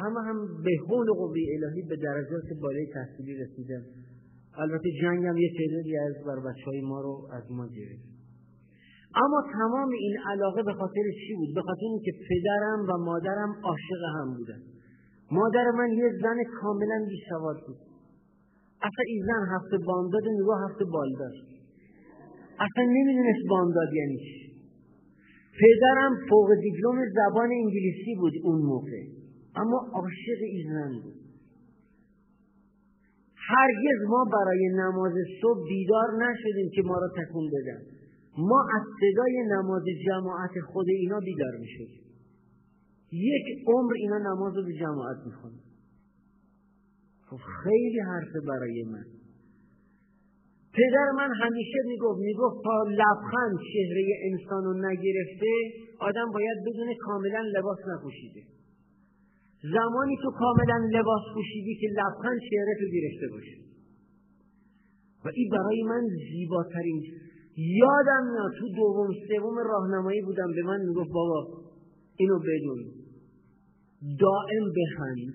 همه 0.00 0.20
هم 0.28 0.38
به 0.64 0.70
حول 0.88 1.06
قوه 1.12 1.38
الهی 1.56 1.82
به 1.88 1.96
درجات 1.96 2.48
بالای 2.62 2.86
تحصیلی 2.94 3.34
رسیدن. 3.34 3.82
البته 4.58 4.88
جنگ 5.02 5.26
هم 5.26 5.36
یه 5.36 5.50
تعدادی 5.58 5.96
از 5.98 6.14
بر 6.26 6.38
بچه 6.50 6.64
های 6.66 6.80
ما 6.80 7.00
رو 7.00 7.28
از 7.32 7.44
ما 7.50 7.66
گرفت. 7.66 8.06
اما 9.14 9.42
تمام 9.52 9.90
این 9.90 10.16
علاقه 10.30 10.62
به 10.62 10.72
خاطر 10.72 11.04
چی 11.26 11.34
بود؟ 11.34 11.54
به 11.54 11.62
خاطر 11.62 11.86
اینکه 11.92 12.12
پدرم 12.28 12.80
و 12.88 13.04
مادرم 13.04 13.52
عاشق 13.64 14.02
هم 14.14 14.34
بودن. 14.36 14.62
مادر 15.30 15.70
من 15.78 15.90
یه 15.92 16.08
زن 16.22 16.36
کاملا 16.60 17.06
بیسواد 17.08 17.56
بود. 17.66 17.76
اصلا 18.82 19.04
این 19.06 19.22
زن 19.26 19.42
هفته 19.54 19.78
بامداد 19.86 20.22
نگاه 20.40 20.70
هفته 20.70 20.84
بالدار 20.84 21.32
اصلا 22.66 22.84
نمی‌دونست 22.84 23.48
بامداد 23.48 23.94
یعنی 23.94 24.18
چی. 24.18 24.46
پدرم 25.60 26.12
فوق 26.30 26.48
دیپلم 26.62 26.98
زبان 27.14 27.50
انگلیسی 27.50 28.14
بود 28.20 28.32
اون 28.42 28.60
موقع. 28.60 29.15
اما 29.56 29.78
عاشق 29.92 30.40
ایزن 30.52 30.92
بود. 31.02 31.26
هرگز 33.48 33.98
ما 34.08 34.24
برای 34.32 34.68
نماز 34.68 35.12
صبح 35.42 35.68
بیدار 35.68 36.08
نشدیم 36.22 36.70
که 36.74 36.82
ما 36.82 36.98
را 36.98 37.08
تکون 37.16 37.50
بدن. 37.50 37.82
ما 38.38 38.64
از 38.76 38.82
صدای 39.00 39.44
نماز 39.52 39.82
جماعت 40.06 40.50
خود 40.72 40.88
اینا 40.88 41.20
بیدار 41.20 41.56
می‌شدیم. 41.60 42.06
یک 43.12 43.46
عمر 43.66 43.92
اینا 43.96 44.18
نماز 44.18 44.56
رو 44.56 44.62
به 44.62 44.72
جماعت 44.72 45.16
می‌خونن 45.26 45.60
خب 47.26 47.36
خیلی 47.62 48.00
حرفه 48.00 48.40
برای 48.48 48.84
من. 48.92 49.04
پدر 50.74 51.10
من 51.16 51.30
همیشه 51.42 51.78
می‌گفت 51.86 52.20
می‌گفت 52.20 52.64
تا 52.64 52.82
لبخند 52.88 53.58
چهره 53.72 54.04
انسان 54.30 54.64
رو 54.64 54.72
نگرفته 54.90 55.52
آدم 56.00 56.32
باید 56.34 56.58
بدون 56.66 56.94
کاملا 57.00 57.40
لباس 57.40 57.78
نپوشیده. 57.88 58.55
زمانی 59.62 60.16
تو 60.22 60.30
کاملا 60.30 60.98
لباس 60.98 61.22
پوشیدی 61.34 61.74
که 61.80 61.88
لبخند 61.88 62.40
چهره 62.50 62.74
تو 62.80 62.86
گرفته 62.92 63.28
باشه 63.28 63.66
و 65.24 65.28
این 65.34 65.48
برای 65.50 65.82
من 65.82 66.02
زیباترین 66.30 67.02
یادم 67.56 68.24
میاد. 68.32 68.52
تو 68.58 68.68
دوم 68.76 69.10
سوم 69.28 69.58
راهنمایی 69.58 70.22
بودم. 70.22 70.52
به 70.56 70.62
من 70.62 70.80
می‌گفت 70.88 71.10
بابا 71.10 71.62
اینو 72.16 72.38
بدون. 72.38 72.84
دائم 74.20 74.64
بخند 74.76 75.34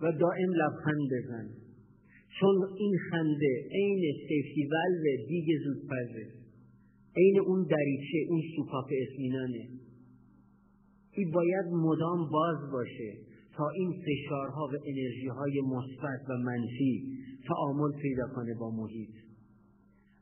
و 0.00 0.12
دائم 0.12 0.50
لبخند 0.52 1.08
بزن. 1.12 1.48
چون 2.40 2.56
این 2.76 2.96
خنده 3.10 3.68
عین 3.72 4.02
سیفتی 4.28 4.68
ولو 4.72 5.26
دیگ 5.28 5.46
زودپزه 5.64 6.26
عین 7.16 7.40
اون 7.40 7.66
دریچه 7.70 8.18
اون 8.28 8.40
سوپاپ 8.56 8.88
اسمینانه 9.02 9.68
این 11.12 11.30
باید 11.30 11.66
مدام 11.72 12.30
باز 12.30 12.56
باشه. 12.72 13.25
تا 13.56 13.68
این 13.68 13.92
فشارها 14.06 14.64
و 14.72 14.76
انرژی 14.86 15.28
های 15.28 15.60
مثبت 15.60 16.30
و 16.30 16.32
منفی 16.38 17.18
تعامل 17.48 17.92
پیدا 18.02 18.28
کنه 18.34 18.54
با 18.54 18.70
محیط. 18.70 19.14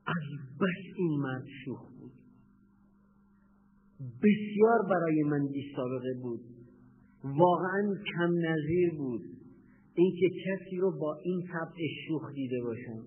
از 0.06 0.22
بس 0.60 0.96
این 0.96 1.20
مرد 1.20 1.44
شوخ 1.64 1.88
بود. 2.00 2.12
بسیار 4.00 4.78
برای 4.90 5.22
من 5.22 5.48
بی 5.52 5.72
سابقه 5.76 6.14
بود. 6.22 6.40
واقعا 7.24 7.94
کم 8.14 8.30
نظیر 8.48 8.94
بود. 8.94 9.20
اینکه 9.94 10.28
کسی 10.28 10.76
رو 10.76 10.98
با 11.00 11.18
این 11.24 11.42
طبع 11.52 11.78
شوخ 12.08 12.34
دیده 12.34 12.62
باشم 12.62 13.04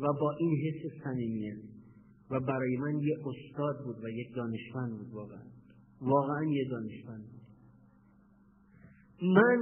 و 0.00 0.06
با 0.20 0.36
این 0.40 0.56
حس 0.64 1.02
صمیمیت. 1.04 1.58
و 2.30 2.40
برای 2.40 2.76
من 2.76 2.98
یه 3.02 3.16
استاد 3.18 3.84
بود 3.84 4.04
و 4.04 4.08
یک 4.08 4.34
دانشمند 4.34 4.90
بود 4.98 5.12
واقعا. 5.12 5.44
واقعا 6.00 6.44
یه 6.44 6.64
دانشمند 6.70 7.22
بود. 7.32 7.39
من 9.22 9.58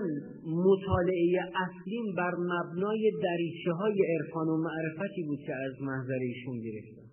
مطالعه 0.46 1.40
اصلیم 1.54 2.14
بر 2.16 2.34
مبنای 2.38 3.12
دریچه 3.22 3.72
های 3.72 4.02
عرفان 4.14 4.48
و 4.48 4.56
معرفتی 4.56 5.22
بود 5.26 5.38
که 5.38 5.54
از 5.54 5.82
محضر 5.82 6.18
ایشون 6.20 6.58
گرفتم. 6.60 7.08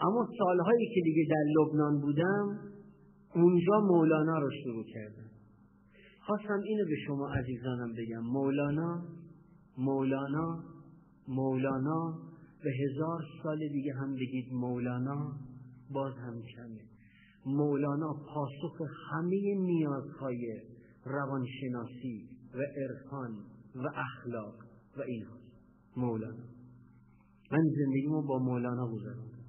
اما 0.00 0.28
سالهایی 0.38 0.86
که 0.94 1.00
دیگه 1.04 1.26
در 1.30 1.44
لبنان 1.56 2.00
بودم 2.00 2.58
اونجا 3.34 3.80
مولانا 3.80 4.38
رو 4.38 4.50
شروع 4.64 4.84
کردم. 4.94 5.30
خواستم 6.20 6.60
اینو 6.64 6.84
به 6.84 6.96
شما 7.06 7.28
عزیزانم 7.28 7.92
بگم. 7.92 8.20
مولانا 8.20 9.02
مولانا 9.78 10.64
مولانا. 11.28 12.18
به 12.64 12.70
هزار 12.70 13.22
سال 13.42 13.58
دیگه 13.58 13.92
هم 13.94 14.14
بگید 14.14 14.52
مولانا 14.52 15.32
باز 15.90 16.12
هم 16.12 16.42
کمه. 16.56 16.80
مولانا 17.46 18.12
پاسخ 18.12 18.80
همه 19.10 19.54
نیازهای 19.58 20.60
روانشناسی 21.04 22.28
و 22.54 22.58
عرفان 22.58 23.38
و 23.74 23.88
اخلاق 23.94 24.54
و 24.96 25.02
این 25.02 25.26
مولانا 25.96 26.44
من 27.52 27.62
زندگیمو 27.78 28.22
با 28.22 28.38
مولانا 28.38 28.88
گذراندم 28.92 29.44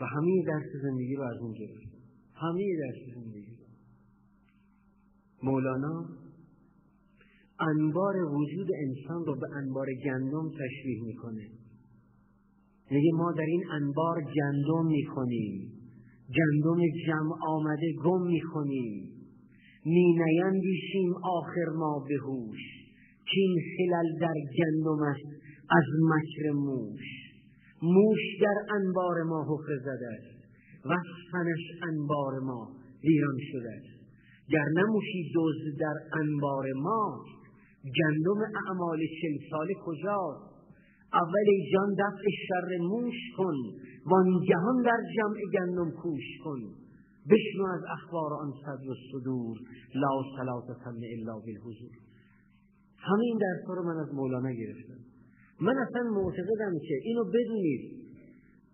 و 0.00 0.04
همه 0.04 0.44
درس 0.46 0.82
زندگی 0.82 1.14
رو 1.14 1.22
از 1.22 1.36
اون 1.40 1.52
گرفتم. 1.52 1.98
همه 2.34 2.64
درس 2.78 3.14
زندگی. 3.14 3.56
مولانا 5.42 6.08
انبار 7.60 8.16
وجود 8.16 8.68
انسان 8.86 9.24
رو 9.26 9.34
به 9.34 9.46
انبار 9.56 9.86
گندم 10.04 10.50
تشبیه 10.50 11.02
می‌کنه. 11.02 11.50
میگه 12.90 13.10
ما 13.14 13.32
در 13.32 13.46
این 13.48 13.64
انبار 13.70 14.22
گندم 14.22 14.86
می‌کنیم 14.86 15.72
گندم 16.36 16.80
جمع 17.06 17.32
آمده 17.48 17.92
گم 18.04 18.26
می‌کنیم 18.26 19.05
می 19.86 20.06
نیندیشیم 20.18 21.14
آخر 21.24 21.68
ما 21.76 22.04
به 22.08 22.16
هوش. 22.24 22.62
که 23.28 23.40
این 23.40 23.56
خلل 23.72 24.18
در 24.20 24.38
گندم 24.58 25.02
است 25.02 25.30
از 25.70 25.86
مکر 26.10 26.50
موش. 26.50 27.06
موش 27.82 28.20
در 28.42 28.74
انبار 28.74 29.22
ما 29.22 29.40
حفره 29.48 29.78
زده 29.78 30.08
است 30.18 30.36
و 30.84 30.90
فنش 31.32 31.64
انبار 31.82 32.38
ما 32.38 32.68
ویران 33.04 33.38
شده 33.52 33.70
است. 33.70 33.96
گر 34.48 34.68
نموشی 34.76 35.30
دوز 35.34 35.78
در 35.80 36.18
انبار 36.20 36.72
ما 36.72 37.24
گندم 37.98 38.40
اعمال 38.66 38.98
چل 38.98 39.50
سال 39.50 39.68
کجاست؟ 39.84 40.56
اول 41.12 41.48
جان 41.72 41.94
دفع 41.94 42.24
شر 42.48 42.78
موش 42.80 43.14
کن 43.36 43.56
وانگهان 44.06 44.82
در 44.82 45.00
جمع 45.16 45.40
گندم 45.54 45.90
کوش 45.90 46.24
کن. 46.44 46.85
بشنو 47.30 47.64
از 47.76 47.82
اخبار 47.96 48.32
آن 48.34 48.52
صدر 48.62 48.90
و 48.90 48.94
صدور 49.12 49.56
لا 49.94 50.22
صلات 50.36 50.78
تم 50.84 50.96
الا 51.14 51.34
بالحضور. 51.38 51.90
همه 52.98 53.24
این 53.24 53.38
درس 53.38 53.68
رو 53.68 53.82
من 53.82 53.96
از 53.96 54.14
مولانا 54.14 54.50
گرفتم. 54.50 55.00
من 55.60 55.76
اصلا 55.78 56.02
معتقدم 56.02 56.72
که 56.88 56.94
اینو 57.02 57.24
بدونید. 57.24 57.82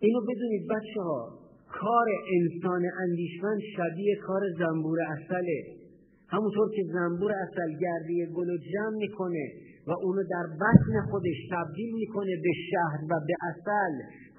اینو 0.00 0.20
بدونید 0.20 0.68
بچه 0.68 1.00
ها 1.02 1.38
کار 1.80 2.06
انسان 2.36 2.82
اندیشمند 3.02 3.60
شبیه 3.76 4.16
کار 4.26 4.42
زنبور 4.58 4.98
اصله 5.00 5.82
همونطور 6.28 6.70
که 6.76 6.82
زنبور 6.92 7.32
اصل 7.32 7.70
گردی 7.80 8.26
گل 8.26 8.50
و 8.50 8.56
جمع 8.72 8.96
می‌کنه 8.96 9.44
و 9.86 9.90
اونو 10.02 10.22
در 10.30 10.46
بطن 10.62 11.10
خودش 11.10 11.38
تبدیل 11.50 11.94
می‌کنه 11.94 12.32
به 12.42 12.52
شهر 12.70 13.04
و 13.04 13.20
به 13.26 13.34
اصل 13.50 13.94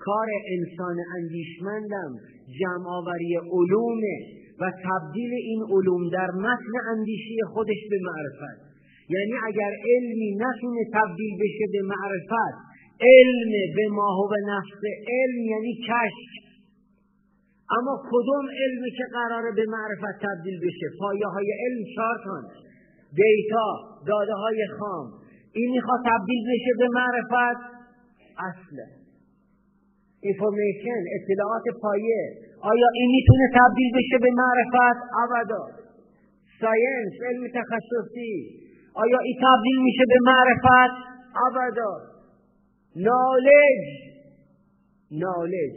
کار 0.06 0.27
انسان 0.56 0.98
اندیشمندم 1.17 2.11
جمع 2.59 2.85
آوری 2.88 3.38
و 4.61 4.72
تبدیل 4.85 5.33
این 5.33 5.61
علوم 5.69 6.09
در 6.09 6.32
متن 6.32 6.73
اندیشی 6.91 7.38
خودش 7.53 7.82
به 7.90 7.98
معرفت. 8.07 8.59
یعنی 9.09 9.33
اگر 9.49 9.72
علمی 9.91 10.32
نتونه 10.35 10.83
تبدیل 10.93 11.33
بشه 11.43 11.65
به 11.73 11.82
معرفت 11.93 12.56
علم 13.01 13.51
به 13.75 13.85
ماه 13.91 14.17
و 14.32 14.33
نفس 14.53 14.82
علم 15.07 15.41
یعنی 15.53 15.73
کشف. 15.88 16.32
اما 17.77 18.03
کدوم 18.11 18.45
علمی 18.61 18.91
که 18.98 19.06
قراره 19.14 19.51
به 19.56 19.65
معرفت 19.67 20.15
تبدیل 20.25 20.57
بشه؟ 20.59 20.88
پایه 20.99 21.27
های 21.27 21.48
علم 21.65 21.83
چهار 21.95 22.17
دیتا 23.15 23.67
داده 24.07 24.33
های 24.33 24.67
خام. 24.80 25.07
این 25.53 25.72
می‌خواد 25.72 25.99
تبدیل 26.06 26.43
بشه 26.51 26.72
به 26.80 26.88
معرفت؟ 26.88 27.61
اصله. 28.38 29.02
information 30.24 31.02
اطلاعات 31.18 31.64
پایه. 31.82 32.22
آیا 32.61 32.88
این 32.95 33.10
می‌تونه 33.16 33.45
تبدیل 33.60 33.92
بشه 33.98 34.18
به 34.22 34.30
معرفت؟ 34.42 35.00
ابدا. 35.24 35.64
science 36.61 37.14
علم 37.30 37.48
تخصصی. 37.60 38.34
آیا 38.93 39.19
این 39.19 39.35
تبدیل 39.45 39.80
میشه 39.84 40.03
به 40.08 40.19
معرفت؟ 40.30 40.95
ابدا. 41.48 41.92
knowledge 42.95 43.84
knowledge 45.11 45.76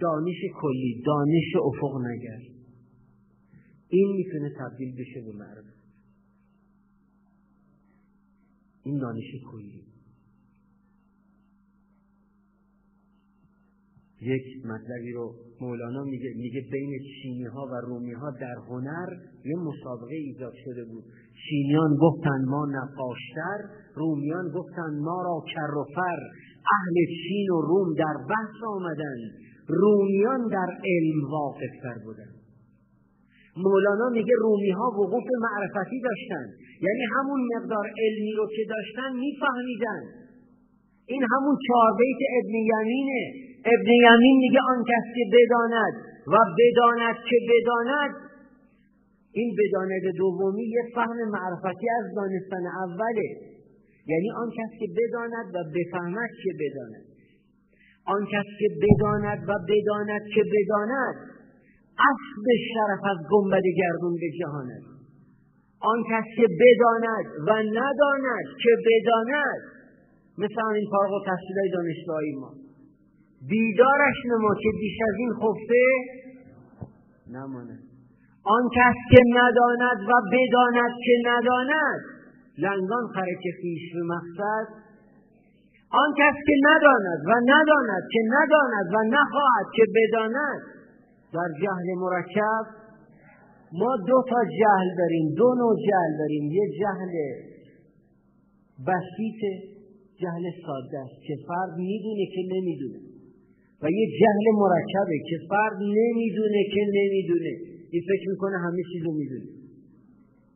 دانش 0.00 0.40
کلی 0.60 1.02
دانش 1.06 1.50
افق 1.64 1.94
نگر. 2.06 2.40
این 3.88 4.16
می‌تونه 4.16 4.50
تبدیل 4.60 4.92
بشه 4.92 5.20
به 5.20 5.32
معرفت. 5.38 5.78
این 8.84 8.98
دانش 8.98 9.30
کلی. 9.52 9.87
یک 14.20 14.66
مطلبی 14.66 15.12
رو 15.12 15.34
مولانا 15.60 16.04
میگه 16.04 16.30
میگه 16.36 16.60
بین 16.72 16.90
چینی 17.14 17.44
ها 17.44 17.66
و 17.72 17.74
رومی 17.86 18.12
ها 18.12 18.30
در 18.30 18.56
هنر 18.68 19.08
یه 19.44 19.56
مسابقه 19.56 20.14
ایجاد 20.14 20.52
شده 20.64 20.84
بود. 20.84 21.04
چینیان 21.48 21.96
گفتن 21.96 22.44
ما 22.44 22.66
نقاشتر 22.66 23.58
رومیان 23.94 24.48
گفتن 24.48 24.90
ما 25.00 25.22
را 25.22 25.44
کر 25.54 25.74
و 25.78 25.84
فر. 25.94 26.18
اهل 26.76 26.96
چین 27.22 27.50
و 27.50 27.60
روم 27.60 27.94
در 27.94 28.16
بحث 28.28 28.58
آمدن. 28.66 29.18
رومیان 29.68 30.48
در 30.48 30.70
علم 30.84 31.30
واقفتر 31.30 32.04
بودن. 32.04 32.32
مولانا 33.56 34.08
میگه 34.12 34.34
رومی 34.40 34.70
ها 34.70 34.86
وقوف 35.00 35.26
معرفتی 35.40 36.00
داشتن. 36.00 36.46
یعنی 36.86 37.04
همون 37.16 37.40
مقدار 37.56 37.86
علمی 37.98 38.32
رو 38.32 38.46
که 38.56 38.64
داشتن 38.68 39.10
میفهمیدن. 39.16 40.02
این 41.06 41.22
همون 41.32 41.56
چهار 41.66 41.90
بیت 41.98 42.20
ابن 42.38 42.54
یمینه. 42.72 43.47
ابن 43.64 43.90
یمین 44.06 44.36
میگه 44.38 44.60
آن 44.68 44.84
کس 44.90 45.06
که 45.14 45.24
بداند 45.36 45.94
و 46.26 46.36
بداند 46.58 47.16
که 47.30 47.36
بداند 47.50 48.14
این 49.32 49.56
بداند 49.58 50.16
دومی 50.16 50.64
یه 50.68 50.82
فهم 50.94 51.18
معرفتی 51.30 51.86
از 51.98 52.14
دانستن 52.16 52.64
اوله. 52.84 53.28
یعنی 54.06 54.30
آن 54.42 54.50
کس 54.50 54.70
که 54.80 54.86
بداند 54.98 55.46
و 55.54 55.58
بفهمد 55.74 56.30
که 56.42 56.50
بداند. 56.60 57.04
آن 58.06 58.22
کس 58.32 58.48
که 58.58 58.68
بداند 58.82 59.48
و 59.48 59.52
بداند 59.68 60.22
که 60.34 60.42
بداند 60.54 61.16
اصل 62.10 62.46
شرف 62.74 63.02
از 63.12 63.18
گنبد 63.30 63.62
گردون 63.80 64.14
به 64.20 64.30
جهان 64.40 64.70
است. 64.70 64.98
آن 65.80 66.02
کس 66.10 66.24
که 66.36 66.46
بداند 66.60 67.26
و 67.48 67.52
نداند 67.80 68.46
که 68.62 68.70
بداند 68.86 69.60
مثل 70.38 70.60
این 70.74 70.86
فارغ 70.90 71.12
و 71.12 71.24
تحصیلای 71.26 71.70
دانشگاهی 71.72 72.32
ما. 72.40 72.67
بیدارش 73.50 74.18
نما 74.30 74.54
که 74.62 74.70
بیش 74.80 74.98
از 75.08 75.14
این 75.18 75.32
خفته 75.32 75.84
نماند 77.32 77.82
آن 78.44 78.64
کس 78.76 78.98
که 79.10 79.22
نداند 79.40 79.98
و 80.08 80.12
بداند 80.32 80.94
که 81.04 81.14
نداند 81.26 82.00
لنگان 82.58 83.04
خرک 83.14 83.44
خیش 83.60 83.94
به 83.94 84.02
مقصد. 84.14 84.66
آن 85.90 86.10
کس 86.18 86.36
که 86.46 86.54
نداند 86.68 87.20
و 87.26 87.32
نداند 87.52 88.02
که 88.12 88.20
نداند 88.36 88.86
و 88.94 88.98
نخواهد 89.16 89.66
که 89.76 89.84
بداند 89.96 90.60
در 91.32 91.50
جهل 91.62 91.88
مرکب. 91.96 92.64
ما 93.72 93.96
دو 93.96 94.24
تا 94.30 94.44
جهل 94.60 94.88
داریم 94.98 95.34
دو 95.36 95.54
نوع 95.58 95.76
جهل 95.88 96.18
داریم. 96.18 96.44
یه 96.52 96.66
جهل 96.80 97.12
بسیط 98.86 99.40
جهل 100.20 100.44
ساده 100.66 100.98
است 100.98 101.22
که 101.26 101.34
فرد 101.48 101.76
می‌دونه 101.76 102.26
که 102.34 102.42
نمی‌دونه. 102.54 103.07
و 103.82 103.90
یه 103.90 104.06
جهل 104.20 104.46
مرکبه 104.62 105.18
که 105.28 105.36
فرد 105.48 105.78
نمی‌دونه 105.82 106.60
که 106.74 106.80
نمی‌دونه. 106.98 107.52
این 107.90 108.02
فکر 108.10 108.30
می‌کنه 108.30 108.56
همه 108.58 108.82
چیز 108.92 109.02
رو 109.04 109.12
می‌دونه. 109.12 109.50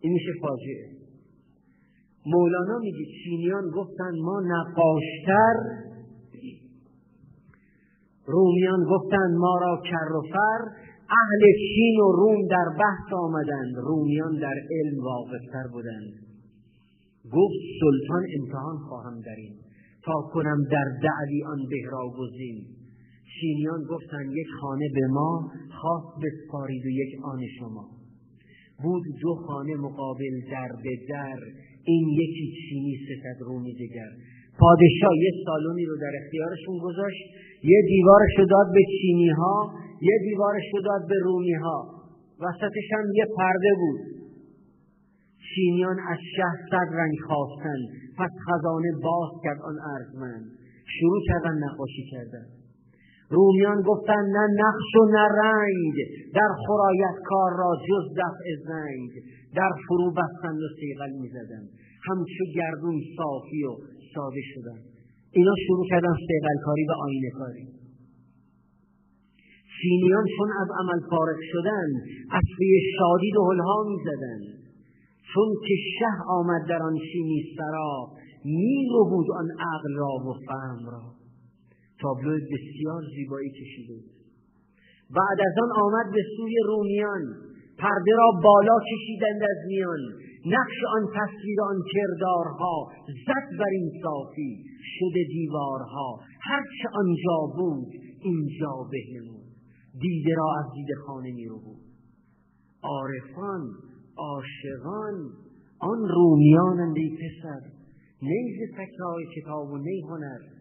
این 0.01 0.13
میشه 0.13 0.33
فاجعه. 0.41 0.87
مولانا 2.27 2.79
میگه 2.79 3.05
چینیان 3.25 3.71
گفتن 3.71 4.13
ما 4.23 4.41
نقاشتر. 4.41 5.55
رومیان 8.27 8.85
گفتند 8.85 9.35
ما 9.37 9.59
را 9.61 9.83
کر 9.91 10.13
و 10.13 10.23
فر. 10.33 10.61
اهل 11.21 11.43
چین 11.75 12.01
و 12.01 12.13
روم 12.13 12.47
در 12.47 12.69
بحث 12.79 13.13
آمدند 13.13 13.75
رومیان 13.77 14.39
در 14.41 14.55
علم 14.71 15.05
واقفتر 15.05 15.69
بودند 15.73 16.13
گفت 17.33 17.61
سلطان 17.81 18.23
امتحان 18.41 18.77
خواهم 18.89 19.21
در 19.21 19.37
تا 20.05 20.13
کنم 20.33 20.59
در 20.71 20.85
دعوی 21.03 21.43
آن 21.45 21.59
بهرا 21.71 22.09
گزین. 22.19 22.82
چینیان 23.41 23.83
گفتند 23.91 24.33
یک 24.33 24.47
خانه 24.61 24.89
به 24.95 25.07
ما 25.07 25.51
خاص 25.81 26.05
بسپارید 26.23 26.85
و 26.87 26.89
یک 26.89 27.13
آن 27.25 27.41
شما. 27.59 27.85
بود 28.83 29.03
دو 29.23 29.35
خانه 29.35 29.77
مقابل 29.77 30.35
در 30.51 30.69
به 30.85 30.95
در 31.09 31.39
این 31.85 32.09
یکی 32.09 32.47
چینی 32.63 32.97
ستد 33.07 33.39
رومی 33.47 33.75
دگر 33.75 34.11
پادشاه 34.59 35.15
یه 35.25 35.33
سالونی 35.47 35.85
رو 35.85 35.97
در 35.97 36.13
اختیارشون 36.25 36.79
گذاشت 36.83 37.23
یه 37.65 37.83
دیوارش 37.89 38.33
رو 38.39 38.45
داد 38.47 38.67
به 38.75 38.81
چینی 39.01 39.29
ها 39.29 39.75
یه 40.01 40.19
دیوارش 40.29 40.65
رو 40.73 40.81
داد 40.81 41.09
به 41.09 41.15
رومی 41.25 41.53
ها 41.53 41.79
وسطش 42.41 42.89
هم 42.93 43.05
یه 43.15 43.27
پرده 43.37 43.73
بود. 43.81 44.01
چینیان 45.55 45.97
از 46.11 46.19
شه 46.37 46.51
صد 46.71 46.89
رنگ 47.01 47.17
خواستن 47.27 47.81
پس 48.19 48.31
خزانه 48.47 48.93
باز 49.03 49.31
کرد 49.45 49.61
آن 49.63 49.77
ارزمند 49.95 50.45
شروع 50.99 51.21
کردن 51.29 51.55
نقاشی 51.65 52.05
کردن. 52.13 52.47
رومیان 53.35 53.83
گفتن 53.91 54.23
نه 54.37 54.45
نقش 54.65 54.91
و 55.01 55.05
نه 55.17 55.27
رنگ 55.43 55.97
در 56.35 56.51
خرایت 56.67 57.17
کار 57.31 57.51
را 57.63 57.71
جز 57.89 58.05
دفع 58.23 58.47
زنگ 58.69 59.11
در 59.57 59.73
فرو 59.89 60.11
بستند 60.11 60.61
و 60.65 60.69
سیغل 60.81 61.13
می‌زدند 61.23 61.69
همچو 62.09 62.45
گردون 62.55 62.97
صافی 63.17 63.65
و 63.65 63.73
ساده 64.15 64.43
شدن. 64.55 64.79
اینا 65.33 65.55
شروع 65.67 65.87
کردن 65.91 66.15
سیغل 66.29 66.59
کاری 66.65 66.85
و 66.91 66.93
آینه 67.07 67.31
کاری. 67.39 67.67
چینیان 69.77 70.25
چون 70.37 70.49
از 70.63 70.69
عمل 70.81 71.01
فارغ 71.11 71.41
شدن 71.53 71.89
از 72.39 72.45
شادی 72.99 73.31
دهلها 73.39 73.79
می‌زدن. 73.91 74.41
چون 75.35 75.49
که 75.67 75.75
شه 75.99 76.13
آمد 76.29 76.63
در 76.69 76.83
آن 76.83 76.97
چینی 77.13 77.43
سرا 77.57 78.09
می 78.45 78.87
بود 79.11 79.27
آن 79.41 79.49
عقل 79.73 79.95
را 79.97 80.13
و 80.27 80.33
فهم 80.47 80.91
را. 80.93 81.22
تابلو 82.03 82.33
بسیار 82.53 83.03
زیبایی 83.15 83.51
کشیده 83.51 83.99
بعد 85.17 85.39
از 85.49 85.55
آن 85.65 85.71
آمد 85.85 86.07
به 86.15 86.23
سوی 86.37 86.55
رومیان. 86.67 87.23
پرده 87.79 88.13
را 88.21 88.29
بالا 88.45 88.77
کشیدند 88.91 89.43
از 89.43 89.61
میان. 89.67 90.03
نقش 90.47 90.79
آن 90.97 91.05
تصویر 91.17 91.61
آن 91.71 91.79
کردارها 91.93 92.77
زد 93.27 93.59
بر 93.59 93.73
این 93.73 93.91
صافی. 94.03 94.65
شده 94.99 95.25
دیوارها. 95.29 96.21
هرچه 96.41 96.87
آنجا 96.95 97.39
بود 97.57 97.89
اینجا 98.23 98.75
بهنمود 98.93 99.47
دیده 100.01 100.35
را 100.37 100.49
از 100.59 100.73
دیده 100.75 100.95
خانه 101.07 101.33
می 101.33 101.49
بود 101.49 101.83
عارفان 102.83 103.61
عاشقان 104.17 105.17
آن 105.79 106.09
رومیانند 106.09 106.97
ای 106.97 107.11
پسر. 107.21 107.61
نیز 108.23 108.57
تکرار 108.73 109.21
کتاب 109.37 109.71
و 109.71 109.79
نی 109.79 110.01
هنر. 110.01 110.52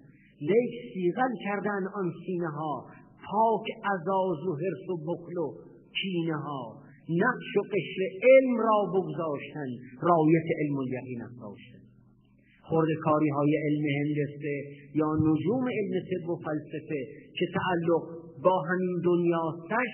لیک 0.50 0.74
سیغل 0.94 1.34
کردن 1.45 1.84
آن 1.95 2.11
سینه 2.26 2.50
ها 2.50 2.86
پاک 3.30 3.66
ازاز 3.94 4.40
و 4.48 4.52
حرس 4.61 4.86
و 4.90 4.95
بخل 5.08 5.38
و 5.38 5.48
کینه 6.02 6.36
ها 6.36 6.82
نقش 7.10 7.50
و 7.58 7.61
قشر 7.74 8.02
علم 8.30 8.58
را 8.58 8.78
بگذاشتن 8.94 9.70
رایت 10.02 10.48
علم 10.60 10.76
و 10.78 10.84
یقین 10.84 11.22
افراشتن 11.22 11.82
خورده 12.61 12.95
کاری 13.03 13.30
های 13.30 13.53
علم 13.66 13.86
هندسه 14.00 14.56
یا 14.95 15.10
نجوم 15.28 15.66
علم 15.78 15.94
طب 16.10 16.30
و 16.30 16.36
فلسفه 16.45 17.02
که 17.38 17.45
تعلق 17.58 18.03
با 18.44 18.61
همین 18.70 19.02
دنیاستش 19.06 19.94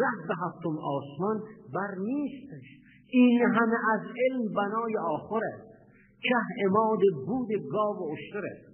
ره 0.00 0.18
به 0.28 0.34
هفتم 0.42 0.76
آسمان 0.96 1.36
بر 1.74 1.92
نیستش. 2.08 2.66
این 3.08 3.40
همه 3.40 3.78
از 3.94 4.00
علم 4.24 4.42
بنای 4.56 4.94
آخر 5.14 5.40
است 5.54 5.70
که 6.22 6.34
اماد 6.66 7.00
بود 7.26 7.48
گاو 7.72 7.96
و 7.96 8.12
اشتر 8.12 8.44
است 8.46 8.69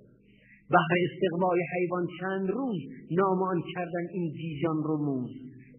بهر 0.70 0.92
استقبال 1.06 1.58
حیوان 1.74 2.06
چند 2.20 2.50
روز 2.50 2.80
نام 3.10 3.42
آن 3.42 3.62
کردن 3.74 4.06
این 4.12 4.32
جیجان 4.32 4.82
رو 4.84 4.96
موز 5.04 5.30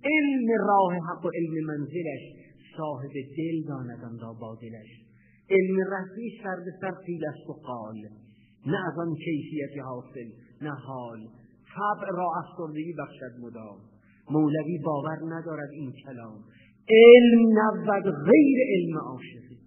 علم 0.04 0.48
راه 0.68 0.94
حق 0.94 1.26
و 1.26 1.30
علم 1.30 1.66
منزلش 1.66 2.24
صاحب 2.78 3.14
دل 3.38 3.68
داندم 3.68 4.18
را 4.22 4.34
با 4.34 4.56
دلش. 4.62 4.92
علم 5.50 5.78
رفی 5.94 6.40
سر 6.44 6.56
به 6.66 6.72
سر 6.82 6.92
قیل 7.06 7.24
و 7.50 7.54
قال. 7.54 7.98
نه 8.66 8.78
از 8.88 9.00
آن 9.00 9.16
کیفیت 9.26 9.84
حاصل 9.86 10.30
نه 10.62 10.72
حال. 10.72 11.20
طبع 11.76 12.08
را 12.18 12.28
افسردگی 12.44 12.94
بخشد 12.94 13.34
مدام. 13.42 13.78
مولوی 14.32 14.78
باور 14.86 15.18
ندارد 15.36 15.70
این 15.72 15.94
کلام. 16.06 16.40
علم 16.90 17.60
نبود 17.60 18.04
غیر 18.04 18.58
علم 18.74 18.98
عاشقی. 18.98 19.60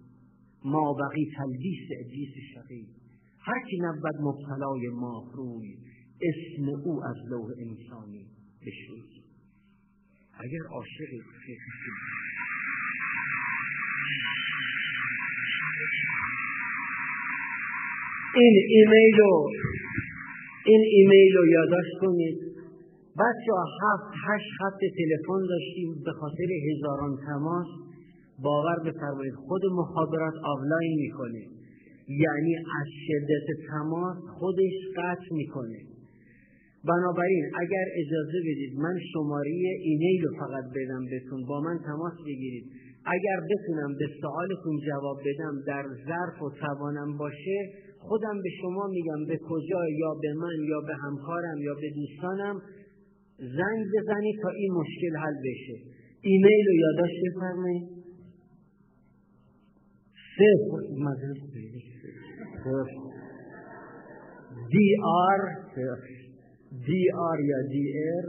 ما 0.65 0.93
بقی 0.93 1.25
تلبیس 1.37 1.87
ابلیس 1.99 2.33
شقی. 2.53 3.00
هر 3.43 3.61
کی 3.69 3.77
نبود 3.81 4.15
مبتلای 4.21 4.89
ماهروی 4.93 5.77
اسم 6.21 6.65
او 6.85 7.03
از 7.03 7.15
لوح 7.29 7.49
انسانی 7.57 8.25
بشوی 8.61 9.21
اگر 10.39 10.63
عاشق 10.69 11.09
این 18.35 18.55
ایمیل 18.69 19.17
رو 19.19 19.49
این 20.65 20.81
ایمیل 20.93 21.37
رو 21.37 21.45
یادداشت 21.47 21.97
کنید. 22.01 22.37
بچه 23.19 23.51
هفت 23.83 24.13
هشت 24.27 24.49
خط 24.59 24.79
تلفن 24.97 25.41
داشتیم 25.49 26.03
به 26.05 26.11
خاطر 26.11 26.49
هزاران 26.69 27.17
تماس. 27.27 27.67
باور 28.43 28.79
بفرمایید 28.85 29.33
خود 29.33 29.61
مخابرات 29.65 30.33
آفلاین 30.43 30.99
می‌کنه 30.99 31.50
یعنی 32.19 32.55
از 32.55 32.87
شدت 33.07 33.47
تماس 33.69 34.17
خودش 34.39 34.75
قطع 34.97 35.27
می‌کنه. 35.31 35.79
بنابراین 36.87 37.45
اگر 37.59 37.85
اجازه 38.01 38.39
بدید 38.47 38.79
من 38.79 38.99
شماره 39.13 39.51
ایمیل 39.81 40.21
رو 40.23 40.31
فقط 40.39 40.65
بدم 40.75 41.05
بهتون 41.05 41.45
با 41.47 41.61
من 41.61 41.77
تماس 41.85 42.13
بگیرید. 42.25 42.65
اگر 43.05 43.39
بتونم 43.51 43.91
به 43.99 44.07
سوالتون 44.21 44.79
جواب 44.87 45.17
بدم 45.25 45.55
در 45.67 45.85
ظرف 46.07 46.41
و 46.41 46.49
توانم 46.49 47.17
باشه 47.17 47.57
خودم 47.99 48.41
به 48.43 48.49
شما 48.61 48.87
میگم 48.87 49.25
به 49.27 49.37
کجا 49.49 49.81
یا 49.89 50.13
به 50.21 50.33
من 50.33 50.57
یا 50.69 50.79
به 50.87 50.95
همکارم 50.95 51.57
یا 51.57 51.73
به 51.73 51.89
دوستانم 51.95 52.61
زنگ 53.37 53.85
بزنید 53.95 54.35
تا 54.41 54.49
این 54.49 54.71
مشکل 54.73 55.17
حل 55.17 55.35
بشه. 55.45 55.75
ایمیل 56.21 56.65
رو 56.67 56.73
یادداشت 56.73 57.15
بفرمایید. 57.25 57.83
صفر. 60.37 60.81
دی 61.53 61.90
first. 62.63 62.95
DR. 64.73 65.39
DR 66.87 67.37
या 67.49 67.59
DR. 67.73 68.25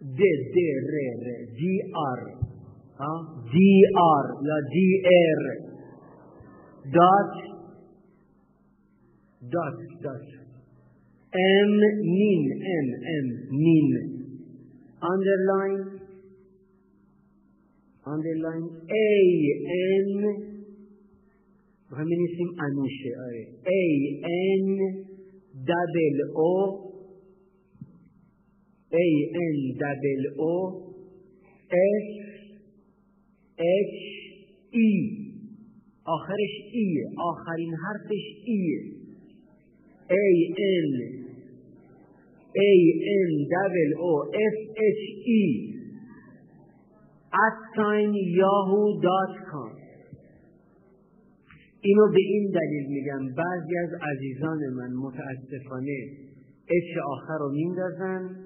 D 0.00 0.20
D 0.52 0.58
R 0.76 0.98
R 0.98 1.60
DR. 1.60 2.20
हाँ 3.00 3.18
DR 3.52 4.24
या 4.48 4.58
DR. 4.74 5.42
Dot. 6.96 7.32
Dot 9.54 9.78
dot. 10.04 10.26
M 11.34 11.72
nin 12.16 12.42
M 12.82 12.88
M 13.22 13.26
nin. 13.64 13.88
Underline. 15.02 16.00
Underline 18.06 18.68
A 18.90 19.10
N. 20.04 20.53
بخوایم 21.94 22.08
بنویسیم 22.10 22.48
انوشه 22.60 23.10
آره 23.26 23.46
a 23.64 23.82
n 24.60 24.66
double 25.70 26.20
o 26.34 26.54
a 29.02 29.06
n 29.52 29.56
double 29.82 30.26
o 30.38 30.56
s 31.70 32.08
h 33.58 33.96
e 34.72 34.90
آخرش 36.04 36.54
ای 36.72 37.04
آخرین 37.30 37.74
حرفش 37.84 38.24
ایه 38.44 38.80
a 40.10 40.26
n 40.86 40.92
a 42.68 42.72
n 43.28 43.30
double 43.54 43.92
o 44.10 44.14
s 44.54 44.58
h 44.98 45.04
e 45.40 45.44
at 47.44 47.56
sign 47.76 48.10
yahoo.com 48.40 49.83
اینو 51.86 52.06
به 52.12 52.20
این 52.20 52.50
دلیل 52.50 52.86
میگم. 52.88 53.34
بعضی 53.34 53.76
از 53.84 53.90
عزیزان 54.10 54.58
من 54.78 54.92
متاسفانه 54.92 55.98
اچ 56.68 56.98
آخر 57.06 57.38
رو 57.40 57.52
میندازن. 57.52 58.44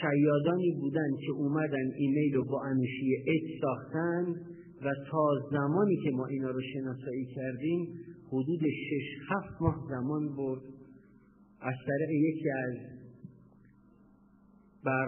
شیادانی 0.00 0.70
بودن 0.80 1.10
که 1.26 1.32
اومدن 1.32 1.86
ایمیل 1.96 2.34
رو 2.34 2.44
با 2.44 2.62
انوشی 2.64 3.16
اچ 3.26 3.60
ساختن 3.60 4.24
و 4.84 4.90
تا 5.10 5.28
زمانی 5.50 5.96
که 6.04 6.10
ما 6.10 6.26
اینا 6.26 6.50
رو 6.50 6.60
شناسایی 6.74 7.26
کردیم 7.36 7.88
حدود 8.28 8.60
شش 8.60 9.08
هفت 9.30 9.62
ماه 9.62 9.86
زمان 9.90 10.36
برد. 10.36 10.62
از 11.60 11.74
طریق 11.86 12.10
یکی 12.10 12.50
از 12.50 12.74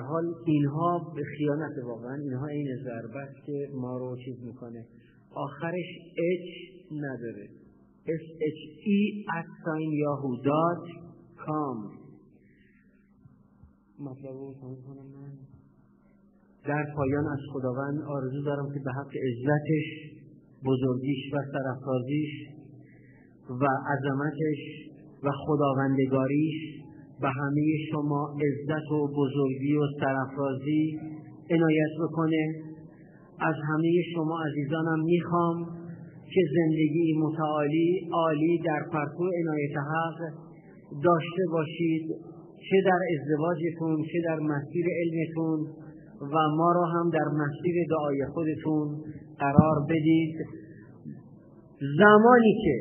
حال 0.09 0.35
اینها 0.47 1.13
به 1.17 1.23
خیانت 1.37 1.73
واقعا 1.85 2.15
اینها 2.15 2.47
این 2.47 2.67
ضربه 2.85 3.19
است 3.19 3.47
که 3.47 3.69
ما 3.75 3.99
رو 3.99 4.17
چیز 4.25 4.45
می‌کنه. 4.45 4.85
آخرش 5.35 5.91
اچ 6.19 6.76
نداره. 6.93 7.49
S 8.07 8.27
h 8.57 8.63
e 8.97 9.01
at 9.39 9.49
sign 9.65 9.91
yahoo 10.05 10.35
dot 10.51 10.85
com. 11.45 11.79
مطلب 14.01 14.37
کنم 14.87 15.07
من. 15.17 15.33
در 16.69 16.85
پایان 16.97 17.27
از 17.27 17.39
خداوند 17.53 18.03
آرزو 18.03 18.43
دارم 18.43 18.69
که 18.75 18.81
به 18.85 18.93
حق 18.93 19.13
عزتش 19.29 19.87
بزرگیش 20.65 21.33
و 21.33 21.37
سرفرازیش 21.53 22.33
و 23.51 23.65
عظمتش 23.93 24.61
و 25.23 25.31
خداوندگاریش 25.47 26.83
به 27.21 27.29
همه 27.29 27.67
شما 27.91 28.37
عزت 28.47 28.93
و 28.93 29.09
بزرگی 29.17 29.77
و 29.77 29.87
سرفرازی 30.01 31.01
عنایت 31.51 31.93
بکنه. 32.03 32.63
از 33.41 33.55
همه 33.69 33.93
شما 34.15 34.39
عزیزانم 34.43 35.05
می‌خوام 35.05 35.76
که 36.35 36.41
زندگی 36.57 37.15
متعالی 37.19 38.09
عالی 38.13 38.59
در 38.65 38.83
پرتو 38.93 39.25
عنایت 39.41 39.77
حق 39.77 40.19
داشته 41.05 41.43
باشید 41.53 42.07
چه 42.71 42.77
در 42.87 43.01
ازدواجتون 43.15 44.05
چه 44.13 44.19
در 44.25 44.39
مسیر 44.39 44.87
علمتون 45.01 45.59
و 46.21 46.37
ما 46.57 46.73
را 46.73 46.85
هم 46.85 47.11
در 47.11 47.29
مسیر 47.43 47.75
دعای 47.91 48.27
خودتون 48.35 48.89
قرار 49.39 49.77
بدید. 49.91 50.37
زمانی 51.99 52.55
که 52.65 52.77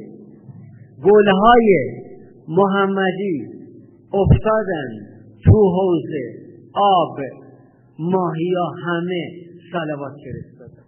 گلهای 1.03 1.69
محمدی 2.48 3.45
افتادن 4.14 4.90
تو 5.43 5.69
حوزه 5.75 6.25
آب 6.74 7.17
ماهیا 7.99 8.65
همه 8.85 9.30
سلوات 9.72 10.14
فرستادن. 10.25 10.85